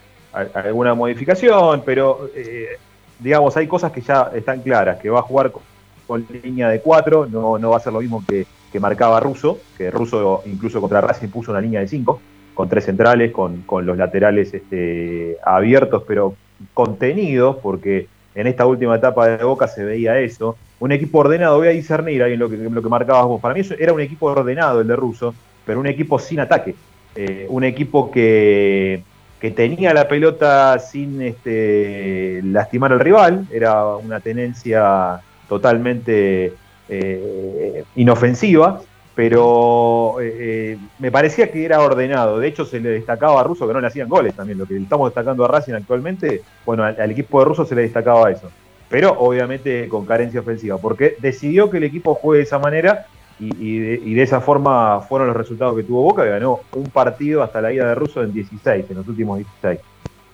alguna 0.54 0.94
modificación, 0.94 1.82
pero 1.86 2.30
eh, 2.36 2.78
digamos, 3.20 3.56
hay 3.58 3.68
cosas 3.68 3.92
que 3.92 4.02
ya 4.02 4.32
están 4.34 4.62
claras, 4.62 5.00
que 5.00 5.10
va 5.10 5.20
a 5.20 5.24
jugar 5.24 5.52
con, 5.52 6.26
línea 6.44 6.70
de 6.70 6.80
4, 6.80 7.28
no, 7.28 7.58
no 7.58 7.70
va 7.70 7.78
a 7.78 7.82
ser 7.82 7.94
lo 7.94 8.00
mismo 8.00 8.24
que, 8.28 8.46
marcaba 8.80 9.20
Russo, 9.20 9.58
que 9.76 9.90
Russo 9.90 10.44
incluso 10.46 10.80
contra 10.80 11.02
Racing 11.02 11.30
puso 11.30 11.50
una 11.50 11.60
línea 11.60 11.80
de 11.80 11.88
5, 11.88 12.22
con 12.54 12.70
tres 12.70 12.86
centrales, 12.86 13.32
con, 13.32 13.64
los 13.68 13.98
laterales 13.98 14.54
este, 14.54 15.38
abiertos, 15.44 16.04
pero 16.08 16.36
contenidos, 16.76 17.56
porque 17.58 18.08
en 18.36 18.46
esta 18.46 18.68
última 18.68 18.98
etapa 18.98 19.30
de 19.30 19.44
Boca 19.44 19.68
se 19.68 19.84
veía 19.84 20.20
eso, 20.20 20.58
un 20.80 20.92
equipo 20.92 21.18
ordenado, 21.18 21.58
voy 21.58 21.70
a 21.70 21.72
discernir 21.72 22.22
ahí 22.22 22.34
en 22.34 22.40
lo 22.40 22.48
que, 22.52 22.58
lo 22.58 22.84
que 22.84 22.90
marcabas 22.90 23.26
vos. 23.26 23.42
Para 23.42 23.56
mí 23.56 23.62
eso 23.62 23.74
era 23.80 23.94
un 23.94 24.02
equipo 24.02 24.28
ordenado 24.28 24.82
el 24.82 24.88
de 24.88 24.96
Russo, 24.96 25.34
pero 25.66 25.80
un 25.80 25.88
equipo 25.88 26.20
sin 26.20 26.40
ataque. 26.40 26.76
Eh, 27.20 27.48
un 27.50 27.64
equipo 27.64 28.12
que, 28.12 29.02
que, 29.40 29.50
tenía 29.50 29.92
la 29.92 30.08
pelota 30.08 30.78
sin 30.78 31.20
este, 31.24 32.42
lastimar 32.44 32.94
al 32.94 33.00
rival, 33.00 33.48
era 33.52 33.96
una 33.96 34.20
tenencia 34.20 35.20
totalmente 35.50 36.54
eh, 36.88 37.84
inofensiva, 37.96 38.82
pero 39.16 40.18
eh, 40.22 40.78
me 41.00 41.12
parecía 41.12 41.52
que 41.52 41.66
era 41.66 41.82
ordenado. 41.82 42.38
De 42.38 42.50
hecho, 42.50 42.66
se 42.66 42.80
le 42.80 42.90
destacaba 42.90 43.42
a 43.42 43.44
Russo 43.44 43.68
que 43.68 43.74
no 43.74 43.82
le 43.82 43.88
hacían 43.88 44.10
goles 44.10 44.36
también. 44.36 44.60
Lo 44.60 44.68
que 44.68 44.78
estamos 44.78 45.10
destacando 45.10 45.44
a 45.44 45.48
Racing 45.48 45.74
actualmente, 45.74 46.44
bueno, 46.68 46.84
al 46.84 47.10
equipo 47.10 47.40
de 47.40 47.46
Russo 47.46 47.66
se 47.66 47.74
le 47.74 47.82
destacaba 47.82 48.30
eso 48.30 48.52
pero 48.90 49.12
obviamente 49.20 49.88
con 49.90 50.06
carencia 50.06 50.40
ofensiva, 50.40 50.78
porque 50.78 51.18
decidió 51.20 51.70
que 51.70 51.78
el 51.78 51.84
equipo 51.84 52.16
juegue 52.16 52.38
de 52.40 52.44
esa 52.44 52.60
manera 52.60 53.06
y, 53.40 53.80
de, 53.80 54.22
esa 54.22 54.42
forma 54.42 55.02
fueron 55.02 55.28
los 55.28 55.38
resultados 55.38 55.76
que 55.76 55.84
tuvo 55.84 56.02
Boca, 56.04 56.24
que 56.24 56.30
ganó 56.30 56.62
un 56.74 56.90
partido 56.90 57.44
hasta 57.44 57.62
la 57.62 57.72
ida 57.72 57.88
de 57.88 57.96
Russo 57.96 58.24
en 58.24 58.34
16, 58.34 58.86
en 58.90 58.96
los 58.98 59.08
últimos 59.08 59.38
16. 59.38 59.80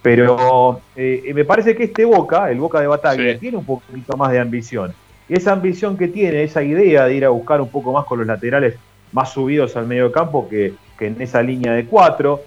Pero 0.02 0.82
eh, 0.96 1.32
me 1.34 1.46
parece 1.46 1.76
que 1.76 1.86
este 1.86 2.06
Boca, 2.06 2.50
el 2.50 2.60
Boca 2.60 2.80
de 2.80 2.88
Batalla, 2.88 3.38
tiene 3.40 3.58
un 3.58 3.66
poquito 3.66 4.18
más 4.18 4.32
de 4.32 4.40
ambición. 4.40 4.94
Y 5.28 5.36
esa 5.36 5.54
ambición 5.54 5.98
que 5.98 6.08
tiene, 6.08 6.44
esa 6.44 6.64
idea 6.64 7.06
de 7.06 7.16
ir 7.16 7.26
a 7.26 7.30
buscar 7.30 7.62
un 7.62 7.70
poco 7.70 7.94
más 7.94 8.06
con 8.06 8.20
los 8.20 8.28
laterales 8.28 8.76
más 9.12 9.32
subidos 9.32 9.76
al 9.78 9.88
medio 9.88 10.12
campo 10.12 10.50
que, 10.50 10.74
que 10.98 11.08
en 11.08 11.22
esa 11.22 11.42
línea 11.42 11.74
de 11.74 11.86
cuatro, 11.86 12.42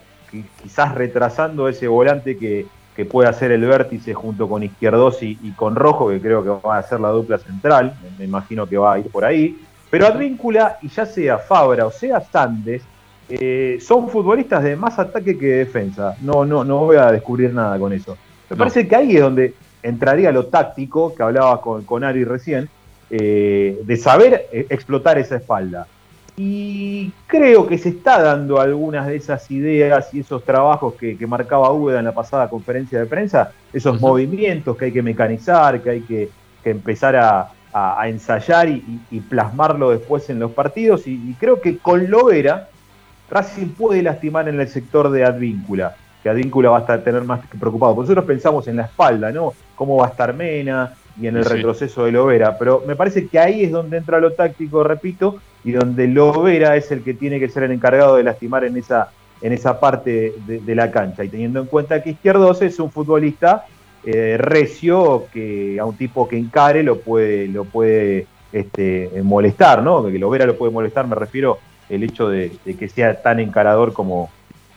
quizás 0.62 0.94
retrasando 0.94 1.68
ese 1.68 1.86
volante 1.88 2.36
que, 2.36 2.66
que 2.96 3.04
puede 3.04 3.28
hacer 3.28 3.52
el 3.52 3.60
vértice 3.60 4.14
junto 4.14 4.48
con 4.48 4.62
Izquierdos 4.62 5.22
y, 5.22 5.36
con 5.54 5.76
Rojo, 5.76 6.08
que 6.08 6.18
creo 6.18 6.42
que 6.42 6.66
va 6.66 6.78
a 6.78 6.82
ser 6.82 6.98
la 6.98 7.10
dupla 7.10 7.36
central, 7.36 7.94
me 8.18 8.24
imagino 8.24 8.66
que 8.66 8.78
va 8.78 8.94
a 8.94 8.98
ir 8.98 9.08
por 9.08 9.26
ahí. 9.26 9.54
Pero 9.96 10.08
Advíncula, 10.08 10.76
y 10.82 10.88
ya 10.88 11.06
sea 11.06 11.38
Fabra 11.38 11.86
o 11.86 11.90
sea 11.90 12.20
Sandes, 12.20 12.82
eh, 13.30 13.78
son 13.80 14.10
futbolistas 14.10 14.62
de 14.62 14.76
más 14.76 14.98
ataque 14.98 15.38
que 15.38 15.46
defensa. 15.46 16.14
No, 16.20 16.44
no, 16.44 16.64
no 16.64 16.80
voy 16.80 16.98
a 16.98 17.10
descubrir 17.10 17.54
nada 17.54 17.78
con 17.78 17.94
eso. 17.94 18.18
Me 18.50 18.56
parece 18.56 18.86
que 18.86 18.94
ahí 18.94 19.16
es 19.16 19.22
donde 19.22 19.54
entraría 19.82 20.30
lo 20.32 20.48
táctico 20.48 21.14
que 21.14 21.22
hablaba 21.22 21.62
con, 21.62 21.84
con 21.84 22.04
Ari 22.04 22.24
recién, 22.24 22.68
eh, 23.08 23.80
de 23.82 23.96
saber 23.96 24.48
eh, 24.52 24.66
explotar 24.68 25.16
esa 25.18 25.36
espalda. 25.36 25.86
Y 26.36 27.10
creo 27.26 27.66
que 27.66 27.78
se 27.78 27.88
está 27.88 28.20
dando 28.20 28.60
algunas 28.60 29.06
de 29.06 29.16
esas 29.16 29.50
ideas 29.50 30.12
y 30.12 30.20
esos 30.20 30.44
trabajos 30.44 30.92
que, 30.92 31.16
marcaba 31.26 31.72
Úbeda 31.72 32.00
en 32.00 32.04
la 32.04 32.12
pasada 32.12 32.50
conferencia 32.50 33.00
de 33.00 33.06
prensa, 33.06 33.52
esos 33.72 33.98
movimientos 33.98 34.76
que 34.76 34.84
hay 34.84 34.92
que 34.92 35.02
mecanizar, 35.02 35.80
que 35.80 35.88
hay 35.88 36.00
que, 36.02 36.28
empezar 36.64 37.16
a, 37.16 37.52
ensayar 38.04 38.68
y, 38.68 39.20
plasmarlo 39.28 39.90
después 39.90 40.28
en 40.30 40.38
los 40.38 40.52
partidos. 40.52 41.06
Y, 41.06 41.34
creo 41.38 41.60
que 41.60 41.78
con 41.78 42.10
Lovera, 42.10 42.68
Racing 43.30 43.68
puede 43.70 44.02
lastimar 44.02 44.48
en 44.48 44.60
el 44.60 44.68
sector 44.68 45.10
de 45.10 45.24
Advíncula, 45.24 45.96
que 46.22 46.28
Advíncula 46.28 46.70
va 46.70 46.78
a 46.78 46.80
estar, 46.80 47.00
tener 47.02 47.22
más 47.22 47.44
que 47.46 47.58
preocupado. 47.58 47.94
nosotros 47.94 48.24
pensamos 48.24 48.68
en 48.68 48.76
la 48.76 48.84
espalda, 48.84 49.30
¿no? 49.32 49.52
¿Cómo 49.74 49.96
va 49.96 50.06
a 50.06 50.10
estar 50.10 50.32
Mena? 50.32 50.92
y 51.20 51.26
en 51.26 51.36
el 51.36 51.44
retroceso 51.44 52.04
de 52.04 52.12
Lovera. 52.12 52.58
Pero 52.58 52.82
me 52.86 52.96
parece 52.96 53.26
que 53.26 53.38
ahí 53.38 53.64
es 53.64 53.72
donde 53.72 53.96
entra 53.96 54.20
lo 54.20 54.32
táctico, 54.32 54.84
repito, 54.84 55.40
y 55.64 55.72
donde 55.72 56.06
Lovera 56.08 56.76
es 56.76 56.90
el 56.92 57.02
que 57.02 57.14
tiene 57.14 57.40
que 57.40 57.48
ser 57.48 57.64
el 57.64 57.72
encargado 57.72 58.16
de 58.16 58.22
lastimar 58.22 58.64
en 58.64 58.76
esa, 58.76 59.10
en 59.40 59.52
esa 59.52 59.80
parte 59.80 60.34
de, 60.46 60.74
la 60.74 60.90
cancha. 60.90 61.24
Y 61.24 61.28
teniendo 61.28 61.60
en 61.60 61.66
cuenta 61.66 62.02
que 62.02 62.10
Izquierdos 62.10 62.62
es 62.62 62.78
un 62.78 62.90
futbolista 62.90 63.64
eh, 64.06 64.36
recio 64.38 65.26
que 65.32 65.78
a 65.80 65.84
un 65.84 65.96
tipo 65.96 66.28
que 66.28 66.38
encare 66.38 66.84
lo 66.84 67.00
puede, 67.00 67.48
lo 67.48 67.64
puede 67.64 68.28
este, 68.52 69.10
molestar, 69.22 69.82
¿no? 69.82 70.04
Que 70.06 70.18
Lovera 70.18 70.46
lo 70.46 70.56
puede 70.56 70.72
molestar, 70.72 71.08
me 71.08 71.16
refiero 71.16 71.58
el 71.88 72.04
hecho 72.04 72.28
de, 72.28 72.52
que 72.78 72.88
sea 72.88 73.20
tan 73.20 73.40
encarador 73.40 73.92
como, 73.92 74.30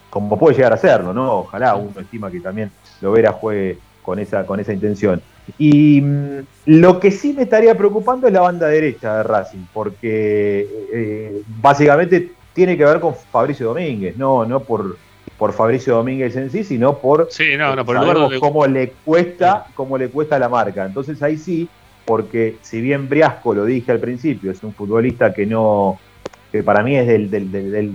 como 0.09 0.37
puede 0.37 0.55
llegar 0.57 0.73
a 0.73 0.77
serlo, 0.77 1.13
¿no? 1.13 1.41
Ojalá 1.41 1.75
uno 1.75 1.99
estima 1.99 2.31
que 2.31 2.39
también 2.39 2.71
Lovera 3.01 3.31
juegue 3.31 3.77
con 4.01 4.17
esa, 4.17 4.45
con 4.47 4.59
esa 4.59 4.73
intención. 4.73 5.21
Y 5.57 6.01
mm, 6.01 6.39
lo 6.65 6.99
que 6.99 7.11
sí 7.11 7.33
me 7.33 7.43
estaría 7.43 7.77
preocupando 7.77 8.25
es 8.25 8.33
la 8.33 8.41
banda 8.41 8.67
derecha 8.67 9.17
de 9.17 9.23
Racing, 9.23 9.65
porque 9.71 10.67
eh, 10.91 11.41
básicamente 11.61 12.31
tiene 12.53 12.75
que 12.75 12.85
ver 12.85 12.99
con 12.99 13.15
Fabricio 13.15 13.67
Domínguez, 13.67 14.17
no, 14.17 14.45
no 14.45 14.59
por, 14.61 14.97
por 15.39 15.53
Fabricio 15.53 15.95
Domínguez 15.95 16.35
en 16.35 16.51
sí, 16.51 16.65
sino 16.65 16.97
por, 16.97 17.29
sí, 17.31 17.55
no, 17.57 17.73
no, 17.73 17.85
por 17.85 18.39
cómo 18.39 18.67
le 18.67 18.91
cuesta, 19.05 19.67
cómo 19.73 19.97
le 19.97 20.09
cuesta 20.09 20.37
la 20.37 20.49
marca. 20.49 20.85
Entonces 20.85 21.23
ahí 21.23 21.37
sí, 21.37 21.69
porque 22.05 22.57
si 22.61 22.81
bien 22.81 23.07
Briasco 23.07 23.53
lo 23.53 23.63
dije 23.63 23.93
al 23.93 23.99
principio, 23.99 24.51
es 24.51 24.61
un 24.63 24.73
futbolista 24.73 25.33
que 25.33 25.45
no, 25.45 25.97
que 26.51 26.61
para 26.61 26.83
mí 26.83 26.97
es 26.97 27.07
del, 27.07 27.31
del, 27.31 27.51
del 27.51 27.91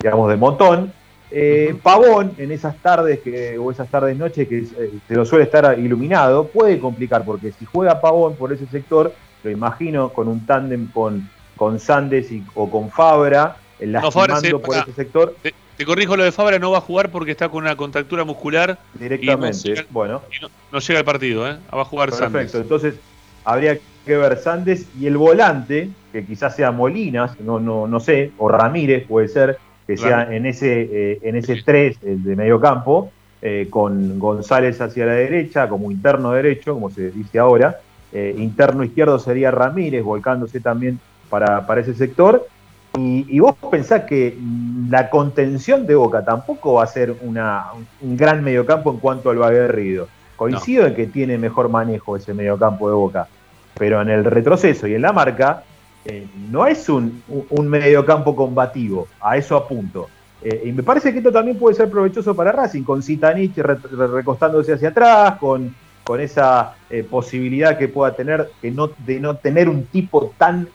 digamos, 0.00 0.30
del 0.30 0.38
montón, 0.38 0.92
eh, 1.30 1.76
Pavón, 1.82 2.32
en 2.38 2.52
esas 2.52 2.74
tardes 2.78 3.20
que, 3.20 3.58
o 3.58 3.70
esas 3.70 3.90
tardes 3.90 4.16
noches 4.16 4.48
que 4.48 4.60
eh, 4.60 4.92
se 5.06 5.14
lo 5.14 5.26
suele 5.26 5.44
estar 5.44 5.78
iluminado, 5.78 6.46
puede 6.46 6.78
complicar, 6.78 7.22
porque 7.22 7.52
si 7.52 7.66
juega 7.66 8.00
Pavón 8.00 8.34
por 8.36 8.50
ese 8.50 8.66
sector, 8.66 9.12
lo 9.44 9.50
imagino 9.50 10.08
con 10.08 10.26
un 10.26 10.46
tándem 10.46 10.86
con, 10.90 11.28
con 11.54 11.78
Sandes 11.80 12.32
y, 12.32 12.42
o 12.54 12.70
con 12.70 12.90
Fabra, 12.90 13.56
lastimando 13.78 14.62
por 14.62 14.76
ese 14.76 14.92
sector. 14.94 15.36
Te, 15.78 15.86
corrijo 15.86 16.16
lo 16.16 16.24
de 16.24 16.32
Fabra, 16.32 16.58
no 16.58 16.72
va 16.72 16.78
a 16.78 16.82
jugar 16.82 17.10
porque 17.10 17.30
está 17.30 17.48
con 17.48 17.62
una 17.64 17.76
contractura 17.76 18.24
muscular. 18.24 18.78
Directamente, 18.94 19.86
bueno. 19.90 20.20
no, 20.72 20.78
llega 20.80 20.98
al 20.98 21.04
partido, 21.04 21.48
¿eh? 21.48 21.56
va 21.74 21.82
a 21.82 21.84
jugar 21.84 22.10
Perfecto, 22.10 22.32
Perfecto, 22.32 22.58
entonces 22.58 22.94
habría 23.44 23.78
que 24.04 24.16
ver 24.16 24.36
Sandes 24.38 24.86
y 24.98 25.06
el 25.06 25.16
volante, 25.16 25.88
que 26.12 26.26
quizás 26.26 26.56
sea 26.56 26.72
Molinas, 26.72 27.38
no, 27.40 27.60
no, 27.60 27.86
no 27.86 28.00
sé, 28.00 28.32
o 28.38 28.48
Ramírez 28.48 29.06
puede 29.06 29.28
ser, 29.28 29.58
que 29.86 29.96
sea 29.96 30.34
en 30.34 30.44
ese, 30.46 30.82
eh, 30.82 31.18
en 31.22 31.36
ese 31.36 31.62
3 31.62 31.98
de 32.02 32.36
medio 32.36 32.60
campo, 32.60 33.10
eh, 33.40 33.68
con 33.70 34.18
González 34.18 34.80
hacia 34.80 35.06
la 35.06 35.12
derecha, 35.12 35.68
como 35.68 35.92
interno 35.92 36.32
derecho, 36.32 36.74
como 36.74 36.90
se 36.90 37.12
dice 37.12 37.38
ahora. 37.38 37.78
Eh, 38.12 38.34
interno 38.36 38.82
izquierdo 38.82 39.18
sería 39.18 39.52
Ramírez, 39.52 40.02
volcándose 40.02 40.58
también 40.58 40.98
para, 41.30 41.64
para 41.66 41.80
ese 41.80 41.94
sector. 41.94 42.48
Y, 42.96 43.38
vos 43.38 43.54
pensás 43.70 44.04
que 44.04 44.36
la 44.88 45.10
contención 45.10 45.86
de 45.86 45.94
Boca 45.94 46.24
tampoco 46.24 46.74
va 46.74 46.84
a 46.84 46.86
ser 46.86 47.14
una, 47.22 47.66
un 48.00 48.16
gran 48.16 48.42
mediocampo 48.42 48.90
en 48.90 48.98
cuanto 48.98 49.30
al 49.30 49.42
aguerrido. 49.42 50.08
Coincido 50.36 50.86
en 50.86 50.94
que 50.94 51.06
tiene 51.06 51.38
mejor 51.38 51.68
manejo 51.68 52.16
ese 52.16 52.34
mediocampo 52.34 52.88
de 52.88 52.94
Boca, 52.94 53.28
pero 53.74 54.00
en 54.00 54.08
el 54.08 54.24
retroceso 54.24 54.86
y 54.86 54.94
en 54.94 55.02
la 55.02 55.12
marca 55.12 55.62
eh, 56.04 56.26
no 56.50 56.66
es 56.66 56.88
un, 56.88 57.22
un 57.50 57.68
mediocampo 57.68 58.34
combativo, 58.34 59.06
a 59.20 59.36
eso 59.36 59.56
apunto. 59.56 60.08
Eh, 60.42 60.62
y 60.66 60.72
me 60.72 60.82
parece 60.82 61.12
que 61.12 61.18
esto 61.18 61.32
también 61.32 61.58
puede 61.58 61.74
ser 61.74 61.90
provechoso 61.90 62.34
para 62.34 62.52
Racing, 62.52 62.82
con 62.82 63.02
Zitanich 63.02 63.56
recostándose 63.56 64.72
hacia 64.72 64.90
atrás, 64.90 65.36
con, 65.38 65.74
con 66.04 66.20
esa 66.20 66.74
eh, 66.88 67.02
posibilidad 67.02 67.76
que 67.76 67.88
pueda 67.88 68.14
tener 68.14 68.48
que 68.62 68.70
no, 68.70 68.90
de 69.04 69.18
no 69.18 69.36
tener 69.36 69.68
un 69.68 69.86
tipo 69.86 70.32
tan, 70.38 70.68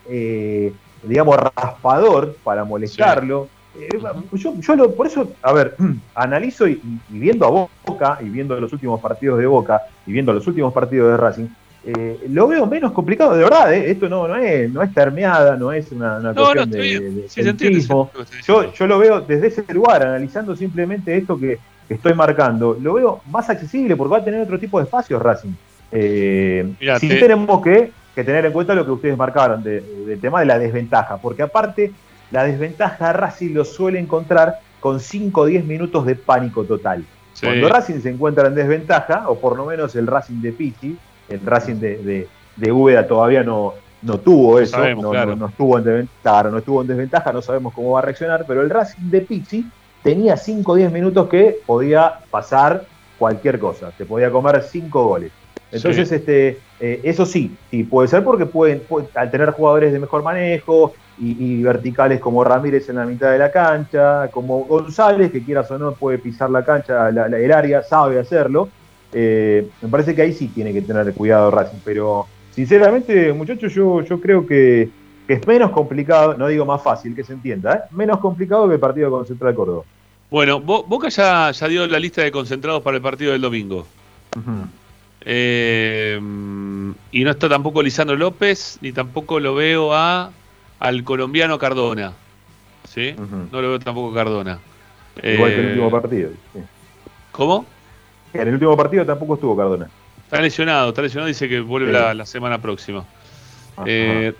digamos, 1.06 1.36
raspador 1.36 2.36
para 2.42 2.64
molestarlo. 2.64 3.48
yo, 4.32 4.54
yo 4.60 4.94
por 4.94 5.06
eso, 5.06 5.32
a 5.42 5.52
ver, 5.52 5.76
analizo 6.14 6.68
y, 6.68 6.80
viendo 7.08 7.46
a 7.46 7.68
Boca, 7.86 8.18
y 8.20 8.28
viendo 8.28 8.58
los 8.60 8.72
últimos 8.72 9.00
partidos 9.00 9.38
de 9.38 9.46
Boca, 9.46 9.82
y 10.06 10.12
viendo 10.12 10.32
los 10.32 10.46
últimos 10.46 10.72
partidos 10.72 11.10
de 11.10 11.16
Racing, 11.16 11.46
eh, 11.86 12.18
lo 12.30 12.48
veo 12.48 12.64
menos 12.66 12.92
complicado, 12.92 13.36
de 13.36 13.44
verdad, 13.44 13.74
eh, 13.74 13.90
esto 13.90 14.08
no, 14.08 14.26
no, 14.26 14.36
es, 14.36 14.70
no 14.72 14.82
es 14.82 14.94
termeada, 14.94 15.56
no 15.56 15.70
es 15.70 15.92
una, 15.92 16.32
cuestión 16.32 16.70
de, 16.70 17.26
yo, 18.46 18.72
yo 18.72 18.86
lo 18.86 18.98
veo 18.98 19.20
desde 19.20 19.48
ese 19.48 19.74
lugar, 19.74 20.02
analizando 20.02 20.56
simplemente 20.56 21.14
esto 21.14 21.38
que, 21.38 21.58
estoy 21.88 22.14
marcando, 22.14 22.78
lo 22.80 22.94
veo 22.94 23.20
más 23.30 23.50
accesible 23.50 23.96
porque 23.96 24.12
va 24.12 24.18
a 24.18 24.24
tener 24.24 24.40
otro 24.40 24.58
tipo 24.58 24.78
de 24.78 24.84
espacios 24.84 25.20
Racing. 25.20 25.52
Eh, 25.92 26.72
sí 26.98 27.08
tenemos 27.08 27.62
que, 27.62 27.92
tener 28.22 28.46
en 28.46 28.52
cuenta 28.52 28.74
lo 28.74 28.84
que 28.84 28.92
ustedes 28.92 29.16
marcaron 29.16 29.62
del 29.64 30.18
tema 30.20 30.40
de 30.40 30.46
la 30.46 30.58
desventaja, 30.58 31.16
porque 31.16 31.42
aparte 31.42 31.92
la 32.30 32.44
desventaja 32.44 33.12
Racing 33.12 33.54
lo 33.54 33.64
suele 33.64 33.98
encontrar 33.98 34.60
con 34.78 35.00
5 35.00 35.40
o 35.40 35.46
10 35.46 35.64
minutos 35.64 36.06
de 36.06 36.14
pánico 36.14 36.64
total. 36.64 37.04
Cuando 37.42 37.68
Racing 37.68 38.00
se 38.00 38.10
encuentra 38.10 38.46
en 38.46 38.54
desventaja, 38.54 39.28
o 39.28 39.38
por 39.38 39.56
lo 39.56 39.66
menos 39.66 39.96
el 39.96 40.06
Racing 40.06 40.40
de 40.40 40.52
Pichi, 40.52 40.96
el 41.28 41.40
Racing 41.44 41.76
de, 41.76 41.96
de, 41.98 42.28
de 42.56 42.72
Úbeda 42.72 43.06
todavía 43.06 43.42
no, 43.42 43.74
no 44.02 44.18
tuvo 44.18 44.60
eso, 44.60 44.78
no, 44.78 45.46
estuvo 45.46 45.78
en 45.78 45.84
desventaja, 45.84 46.50
no 46.50 46.58
estuvo 46.58 46.82
en 46.82 46.86
desventaja, 46.86 47.32
no 47.32 47.42
sabemos 47.42 47.72
cómo 47.72 47.92
va 47.92 48.00
a 48.00 48.02
reaccionar, 48.02 48.44
pero 48.46 48.60
el 48.60 48.70
Racing 48.70 49.10
de 49.10 49.20
Pizzi 49.22 49.66
tenía 50.02 50.36
5 50.36 50.70
o 50.70 50.74
10 50.74 50.92
minutos 50.92 51.28
que 51.28 51.56
podía 51.64 52.20
pasar 52.30 52.84
cualquier 53.18 53.58
cosa, 53.58 53.90
se 53.96 54.04
podía 54.04 54.30
comer 54.30 54.62
5 54.62 55.04
goles. 55.04 55.32
Entonces, 55.72 56.12
este, 56.12 56.60
eh, 56.86 57.00
eso 57.02 57.24
sí, 57.24 57.50
sí, 57.70 57.82
puede 57.82 58.08
ser 58.08 58.22
porque 58.22 58.44
pueden, 58.44 58.82
al 59.14 59.30
tener 59.30 59.52
jugadores 59.52 59.90
de 59.90 59.98
mejor 59.98 60.22
manejo 60.22 60.92
y, 61.16 61.62
verticales 61.62 62.20
como 62.20 62.44
Ramírez 62.44 62.90
en 62.90 62.96
la 62.96 63.06
mitad 63.06 63.32
de 63.32 63.38
la 63.38 63.50
cancha, 63.50 64.28
como 64.30 64.66
González, 64.66 65.32
que 65.32 65.42
quieras 65.42 65.70
o 65.70 65.78
no 65.78 65.92
puede 65.92 66.18
pisar 66.18 66.50
la 66.50 66.62
cancha, 66.62 67.08
el 67.08 67.52
área, 67.52 67.82
sabe 67.82 68.18
hacerlo, 68.18 68.68
eh, 69.14 69.66
me 69.80 69.88
parece 69.88 70.14
que 70.14 70.20
ahí 70.20 70.34
sí 70.34 70.48
tiene 70.48 70.74
que 70.74 70.82
tener 70.82 71.10
cuidado 71.14 71.50
Racing, 71.50 71.78
pero 71.82 72.26
sinceramente, 72.50 73.32
muchachos, 73.32 73.72
yo, 73.72 74.02
yo 74.02 74.20
creo 74.20 74.46
que, 74.46 74.90
es 75.26 75.46
menos 75.46 75.70
complicado, 75.70 76.34
no 76.36 76.48
digo 76.48 76.66
más 76.66 76.82
fácil, 76.82 77.14
que 77.14 77.24
se 77.24 77.32
entienda, 77.32 77.72
¿eh? 77.76 77.80
menos 77.92 78.18
complicado 78.18 78.68
que 78.68 78.74
el 78.74 78.80
partido 78.80 79.10
con 79.10 79.24
Central 79.24 79.54
Córdoba. 79.54 79.84
Bueno, 80.30 80.60
Boca 80.60 81.08
ya, 81.08 81.50
ya 81.50 81.66
dio 81.66 81.86
la 81.86 81.98
lista 81.98 82.20
de 82.20 82.30
concentrados 82.30 82.82
para 82.82 82.98
el 82.98 83.02
partido 83.02 83.32
del 83.32 83.40
domingo. 83.40 83.86
Eh, 85.24 86.20
y 87.12 87.24
no 87.24 87.30
está 87.30 87.48
tampoco 87.48 87.82
Lisandro 87.82 88.16
López, 88.16 88.78
ni 88.82 88.92
tampoco 88.92 89.40
lo 89.40 89.54
veo 89.54 89.94
a 89.94 90.32
al 90.80 91.04
colombiano 91.04 91.58
Cardona. 91.58 92.12
¿Sí? 92.88 93.14
No 93.50 93.62
lo 93.62 93.70
veo 93.70 93.78
tampoco 93.78 94.14
Cardona. 94.14 94.58
Igual 95.22 95.50
que 95.50 95.60
el 95.60 95.66
último 95.68 95.90
partido. 95.90 96.30
¿Cómo? 97.32 97.66
En 98.32 98.48
el 98.48 98.54
último 98.54 98.76
partido 98.76 99.06
tampoco 99.06 99.34
estuvo 99.34 99.56
Cardona. 99.56 99.88
Está 100.24 100.40
lesionado, 100.40 100.88
está 100.90 101.02
lesionado, 101.02 101.28
dice 101.28 101.48
que 101.48 101.60
vuelve 101.60 101.92
la, 101.92 102.26
semana 102.26 102.60
próxima. 102.60 103.04
Eh, 103.86 104.32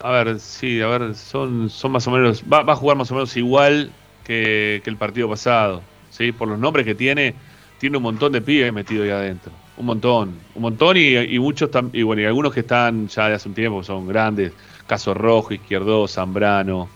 a 0.00 0.10
ver, 0.10 0.38
sí, 0.38 0.80
a 0.80 0.86
ver, 0.86 1.14
son, 1.14 1.70
son 1.70 1.92
más 1.92 2.06
o 2.06 2.10
menos, 2.10 2.44
va, 2.44 2.60
a 2.60 2.76
jugar 2.76 2.96
más 2.96 3.10
o 3.10 3.14
menos 3.14 3.36
igual 3.36 3.90
que, 4.24 4.82
el 4.84 4.96
partido 4.96 5.28
pasado, 5.28 5.82
¿sí? 6.10 6.32
Por 6.32 6.48
los 6.48 6.58
nombres 6.58 6.84
que 6.84 6.94
tiene, 6.94 7.34
tiene 7.78 7.96
un 7.96 8.02
montón 8.02 8.32
de 8.32 8.40
pibes 8.40 8.72
metidos 8.72 9.04
ahí 9.04 9.10
adentro. 9.10 9.52
Un 9.78 9.86
montón, 9.86 10.34
un 10.56 10.62
montón 10.62 10.96
y, 10.96 11.38
muchos, 11.38 11.70
y 11.92 12.02
bueno, 12.02 12.22
y 12.22 12.24
algunos 12.24 12.52
que 12.52 12.60
están 12.60 13.06
ya 13.08 13.28
de 13.28 13.34
hace 13.34 13.48
un 13.48 13.54
tiempo, 13.54 13.84
son 13.84 14.08
grandes, 14.08 14.52
Caso 14.88 15.14
Rojo, 15.14 15.54
Izquierdo, 15.54 16.08
Zambrano, 16.08 16.88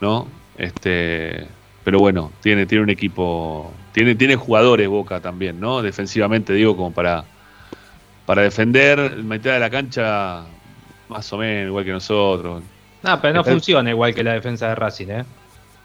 ¿no? 0.00 0.28
Este, 0.58 1.46
pero 1.82 1.98
bueno, 1.98 2.30
tiene, 2.42 2.66
tiene 2.66 2.84
un 2.84 2.90
equipo, 2.90 3.72
tiene, 3.92 4.14
tiene 4.16 4.36
jugadores 4.36 4.86
Boca 4.86 5.20
también, 5.20 5.58
¿no? 5.58 5.80
Defensivamente, 5.80 6.52
digo, 6.52 6.76
como 6.76 6.92
para, 6.92 7.24
para 8.26 8.42
defender 8.42 9.16
mitad 9.16 9.54
de 9.54 9.60
la 9.60 9.70
cancha 9.70 10.44
más 11.08 11.32
o 11.32 11.38
menos 11.38 11.68
igual 11.68 11.84
que 11.84 11.92
nosotros. 11.92 12.62
No, 13.02 13.20
pero 13.20 13.34
no 13.34 13.44
funciona 13.44 13.88
igual 13.88 14.14
que 14.14 14.22
la 14.22 14.34
defensa 14.34 14.68
de 14.68 14.74
Racing, 14.74 15.08
¿eh? 15.08 15.24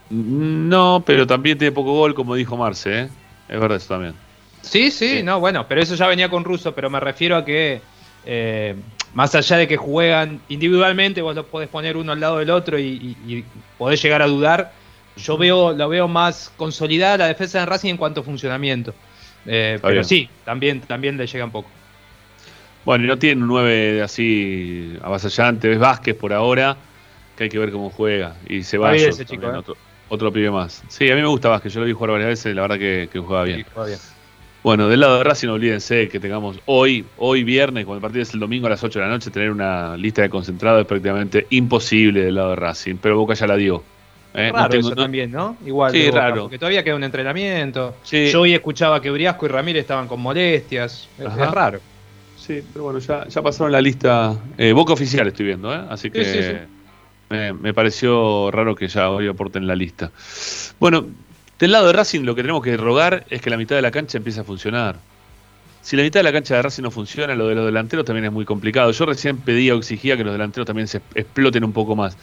No, 0.10 1.02
pero 1.06 1.26
también 1.26 1.58
tiene 1.58 1.72
poco 1.72 1.94
gol, 1.94 2.14
como 2.14 2.36
dijo 2.36 2.58
Marce, 2.58 3.04
¿eh? 3.04 3.10
Es 3.48 3.60
verdad 3.60 3.78
eso 3.78 3.94
también. 3.94 4.25
Sí, 4.66 4.92
sí, 4.92 5.22
no, 5.24 5.40
bueno, 5.40 5.68
pero 5.68 5.82
eso 5.82 5.96
ya 5.96 6.08
venía 6.08 6.30
con 6.30 6.44
Russo, 6.44 6.74
pero 6.74 6.90
me 6.90 7.00
refiero 7.00 7.38
a 7.38 7.46
que 7.46 7.82
eh, 8.26 8.76
más 9.14 9.34
allá 9.36 9.58
de 9.58 9.68
que 9.68 9.78
juegan 9.78 10.42
individualmente, 10.50 11.22
vos 11.22 11.36
los 11.36 11.46
podés 11.46 11.70
poner 11.70 11.96
uno 11.96 12.12
al 12.12 12.20
lado 12.20 12.40
del 12.40 12.50
otro 12.50 12.78
y, 12.80 13.46
podés 13.78 14.02
llegar 14.02 14.22
a 14.22 14.28
dudar. 14.28 14.74
Yo 15.16 15.38
veo, 15.38 15.72
lo 15.72 15.88
veo 15.88 16.10
más 16.10 16.52
consolidada 16.58 17.18
la 17.18 17.28
defensa 17.28 17.60
de 17.60 17.66
Racing 17.66 17.92
en 17.92 17.98
cuanto 17.98 18.22
a 18.22 18.24
funcionamiento. 18.24 18.94
Eh, 19.46 19.80
pero 19.82 20.04
sí, 20.04 20.28
también, 20.44 20.82
también 20.82 21.16
le 21.16 21.28
llega 21.28 21.46
un 21.46 21.52
poco. 21.52 21.70
Bueno, 22.84 23.06
y 23.06 23.08
no 23.08 23.18
tiene 23.18 23.42
un 23.42 23.48
9 23.48 24.02
así 24.02 24.98
avasallante, 25.02 25.70
ves 25.70 25.80
Vázquez 25.80 26.16
por 26.16 26.34
ahora, 26.34 26.76
que 27.38 27.46
hay 27.46 27.50
que 27.50 27.58
ver 27.58 27.72
cómo 27.72 27.90
juega. 27.90 28.36
Y 28.50 28.64
se 28.64 28.78
va 28.78 28.94
ese 28.96 29.26
chico, 29.26 29.46
¿eh? 29.46 29.58
otro, 29.58 29.78
otro, 30.10 30.32
pibe 30.32 30.52
más. 30.52 30.84
Sí, 30.90 31.10
a 31.10 31.16
mí 31.16 31.22
me 31.22 31.28
gusta 31.28 31.50
Vázquez, 31.50 31.74
yo 31.74 31.80
lo 31.80 31.86
vi 31.86 31.94
jugar 31.94 32.12
varias 32.12 32.30
veces, 32.30 32.54
la 32.54 32.64
verdad 32.64 32.78
que, 32.78 33.10
juega 33.14 33.44
bien. 33.44 33.66
juega 33.74 33.88
bien. 33.88 34.00
Bueno, 34.66 34.90
del 34.90 35.00
lado 35.00 35.20
de 35.20 35.24
Racing, 35.24 35.46
no 35.46 35.54
olvídense 35.54 36.10
que 36.10 36.20
tengamos 36.20 36.58
hoy, 36.66 37.06
hoy 37.18 37.44
viernes, 37.44 37.86
cuando 37.86 37.98
el 37.98 38.02
partido 38.02 38.24
es 38.24 38.34
el 38.34 38.40
domingo 38.40 38.66
a 38.66 38.72
las 38.72 38.84
8 38.84 38.98
de 38.98 39.06
la 39.06 39.12
noche, 39.12 39.30
tener 39.30 39.52
una 39.52 39.96
lista 39.96 40.24
de 40.24 40.30
concentrados 40.32 40.82
es 40.82 40.88
prácticamente 40.88 41.46
imposible 41.52 42.24
del 42.24 42.34
lado 42.34 42.50
de 42.50 42.56
Racing, 42.56 42.96
pero 43.00 43.16
Boca 43.16 43.36
ya 43.36 43.46
la 43.46 43.58
dio. 43.58 43.84
¿eh? 44.34 44.52
Raro 44.52 44.74
eso 44.74 44.96
también, 44.96 45.32
¿no? 45.32 45.56
Igual, 45.64 45.92
sí, 45.92 46.10
raro. 46.10 46.42
porque 46.46 46.58
todavía 46.58 46.84
queda 46.84 46.96
un 46.96 47.04
entrenamiento. 47.04 47.98
Yo 48.10 48.42
hoy 48.42 48.56
escuchaba 48.56 49.00
que 49.00 49.12
Uriasco 49.12 49.46
y 49.46 49.50
Ramírez 49.50 49.82
estaban 49.82 50.08
con 50.08 50.20
molestias. 50.20 51.10
Es, 51.20 51.36
raro. 51.36 51.80
Sí, 52.36 52.64
pero 52.74 52.86
bueno, 52.86 52.98
ya, 52.98 53.28
ya 53.28 53.44
pasaron 53.44 53.72
la 53.72 53.82
lista. 53.82 54.36
Eh, 54.58 54.74
Boca 54.74 54.94
oficial 54.94 55.28
estoy 55.28 55.46
viendo, 55.46 55.72
¿eh? 55.72 55.82
Así 55.92 56.10
que 56.10 56.66
me, 57.30 57.54
me, 57.54 57.72
pareció 57.76 58.50
raro 58.50 58.74
que 58.74 58.88
ya 58.88 59.12
hoy 59.12 59.28
aporten 59.28 59.68
la 59.68 59.76
lista. 59.76 60.10
Bueno, 60.80 61.06
del 61.60 61.72
lado 61.72 61.88
de 61.88 61.94
Racing 61.94 62.22
lo 62.22 62.36
que 62.36 62.42
tenemos 62.42 62.64
que 62.64 62.76
rogar 62.78 63.26
es 63.30 63.42
que 63.42 63.50
la 63.50 63.58
mitad 63.58 63.76
de 63.76 63.82
la 63.82 63.92
cancha 63.92 64.18
empiece 64.18 64.40
a 64.42 64.44
funcionar. 64.44 64.98
Si 65.82 65.96
la 65.96 66.04
mitad 66.04 66.20
de 66.20 66.24
la 66.24 66.34
cancha 66.34 66.56
de 66.56 66.62
Racing 66.64 66.84
no 66.84 66.92
funciona, 66.92 67.36
lo 67.36 67.48
de 67.48 67.56
los 67.56 67.66
delanteros 67.66 68.06
también 68.06 68.26
es 68.26 68.32
muy 68.32 68.44
complicado. 68.44 68.92
Yo 68.92 69.06
recién 69.06 69.38
pedía 69.38 69.76
o 69.76 69.78
exigía 69.78 70.18
que 70.18 70.24
los 70.24 70.34
delanteros 70.34 70.66
también 70.66 70.88
se 70.88 70.98
exploten 71.14 71.64
un 71.64 71.74
poco 71.74 71.96
más. 71.96 72.18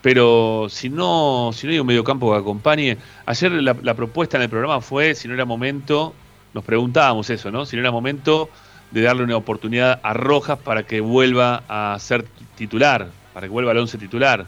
Pero 0.00 0.66
si 0.68 0.88
no, 0.90 1.50
si 1.52 1.66
no 1.66 1.72
hay 1.72 1.78
un 1.78 1.86
mediocampo 1.86 2.32
que 2.32 2.38
acompañe, 2.38 2.98
ayer 3.26 3.52
la, 3.52 3.76
la, 3.80 3.94
propuesta 3.94 4.36
en 4.36 4.42
el 4.42 4.48
programa 4.48 4.80
fue 4.80 5.14
si 5.14 5.28
no 5.28 5.34
era 5.34 5.44
momento, 5.44 6.14
nos 6.52 6.64
preguntábamos 6.64 7.30
eso, 7.30 7.50
¿no? 7.50 7.66
Si 7.66 7.76
no 7.76 7.80
era 7.80 7.90
momento 7.90 8.50
de 8.90 9.02
darle 9.02 9.24
una 9.24 9.36
oportunidad 9.36 10.00
a 10.02 10.12
Rojas 10.14 10.58
para 10.58 10.84
que 10.84 11.00
vuelva 11.00 11.62
a 11.68 11.98
ser 11.98 12.24
titular, 12.56 13.10
para 13.32 13.46
que 13.46 13.50
vuelva 13.50 13.72
al 13.72 13.78
once 13.78 13.98
titular. 13.98 14.46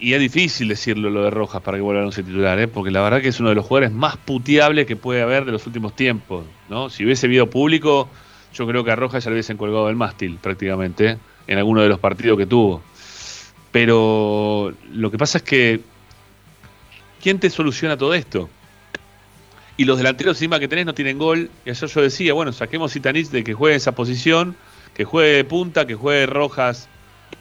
Y 0.00 0.14
es 0.14 0.20
difícil 0.20 0.68
decirlo 0.68 1.10
lo 1.10 1.24
de 1.24 1.30
Rojas 1.30 1.60
para 1.60 1.76
que 1.76 1.82
vuelva 1.82 2.00
a 2.00 2.06
once 2.06 2.22
titular, 2.22 2.58
¿eh? 2.58 2.68
porque 2.68 2.90
la 2.90 3.02
verdad 3.02 3.20
que 3.20 3.28
es 3.28 3.38
uno 3.38 3.50
de 3.50 3.54
los 3.54 3.66
jugadores 3.66 3.92
más 3.92 4.16
puteables 4.16 4.86
que 4.86 4.96
puede 4.96 5.20
haber 5.20 5.44
de 5.44 5.52
los 5.52 5.66
últimos 5.66 5.94
tiempos. 5.94 6.46
¿no? 6.70 6.88
Si 6.88 7.04
hubiese 7.04 7.26
habido 7.26 7.50
público, 7.50 8.08
yo 8.54 8.66
creo 8.66 8.82
que 8.82 8.90
a 8.92 8.96
Rojas 8.96 9.22
ya 9.22 9.30
le 9.30 9.34
hubiesen 9.34 9.58
colgado 9.58 9.88
del 9.88 9.96
mástil 9.96 10.38
prácticamente, 10.40 11.18
en 11.46 11.58
alguno 11.58 11.82
de 11.82 11.90
los 11.90 11.98
partidos 11.98 12.38
que 12.38 12.46
tuvo. 12.46 12.82
Pero 13.72 14.72
lo 14.90 15.10
que 15.10 15.18
pasa 15.18 15.36
es 15.36 15.44
que, 15.44 15.80
¿quién 17.22 17.38
te 17.38 17.50
soluciona 17.50 17.98
todo 17.98 18.14
esto? 18.14 18.48
Y 19.76 19.84
los 19.84 19.98
delanteros 19.98 20.36
encima 20.38 20.58
que 20.58 20.68
tenés 20.68 20.86
no 20.86 20.94
tienen 20.94 21.18
gol. 21.18 21.50
Y 21.66 21.70
ayer 21.70 21.88
yo 21.90 22.00
decía, 22.00 22.32
bueno, 22.32 22.52
saquemos 22.52 22.96
a 22.96 22.98
de 23.00 23.44
que 23.44 23.52
juegue 23.52 23.76
esa 23.76 23.92
posición, 23.92 24.56
que 24.94 25.04
juegue 25.04 25.44
punta, 25.44 25.86
que 25.86 25.94
juegue 25.94 26.24
Rojas 26.24 26.88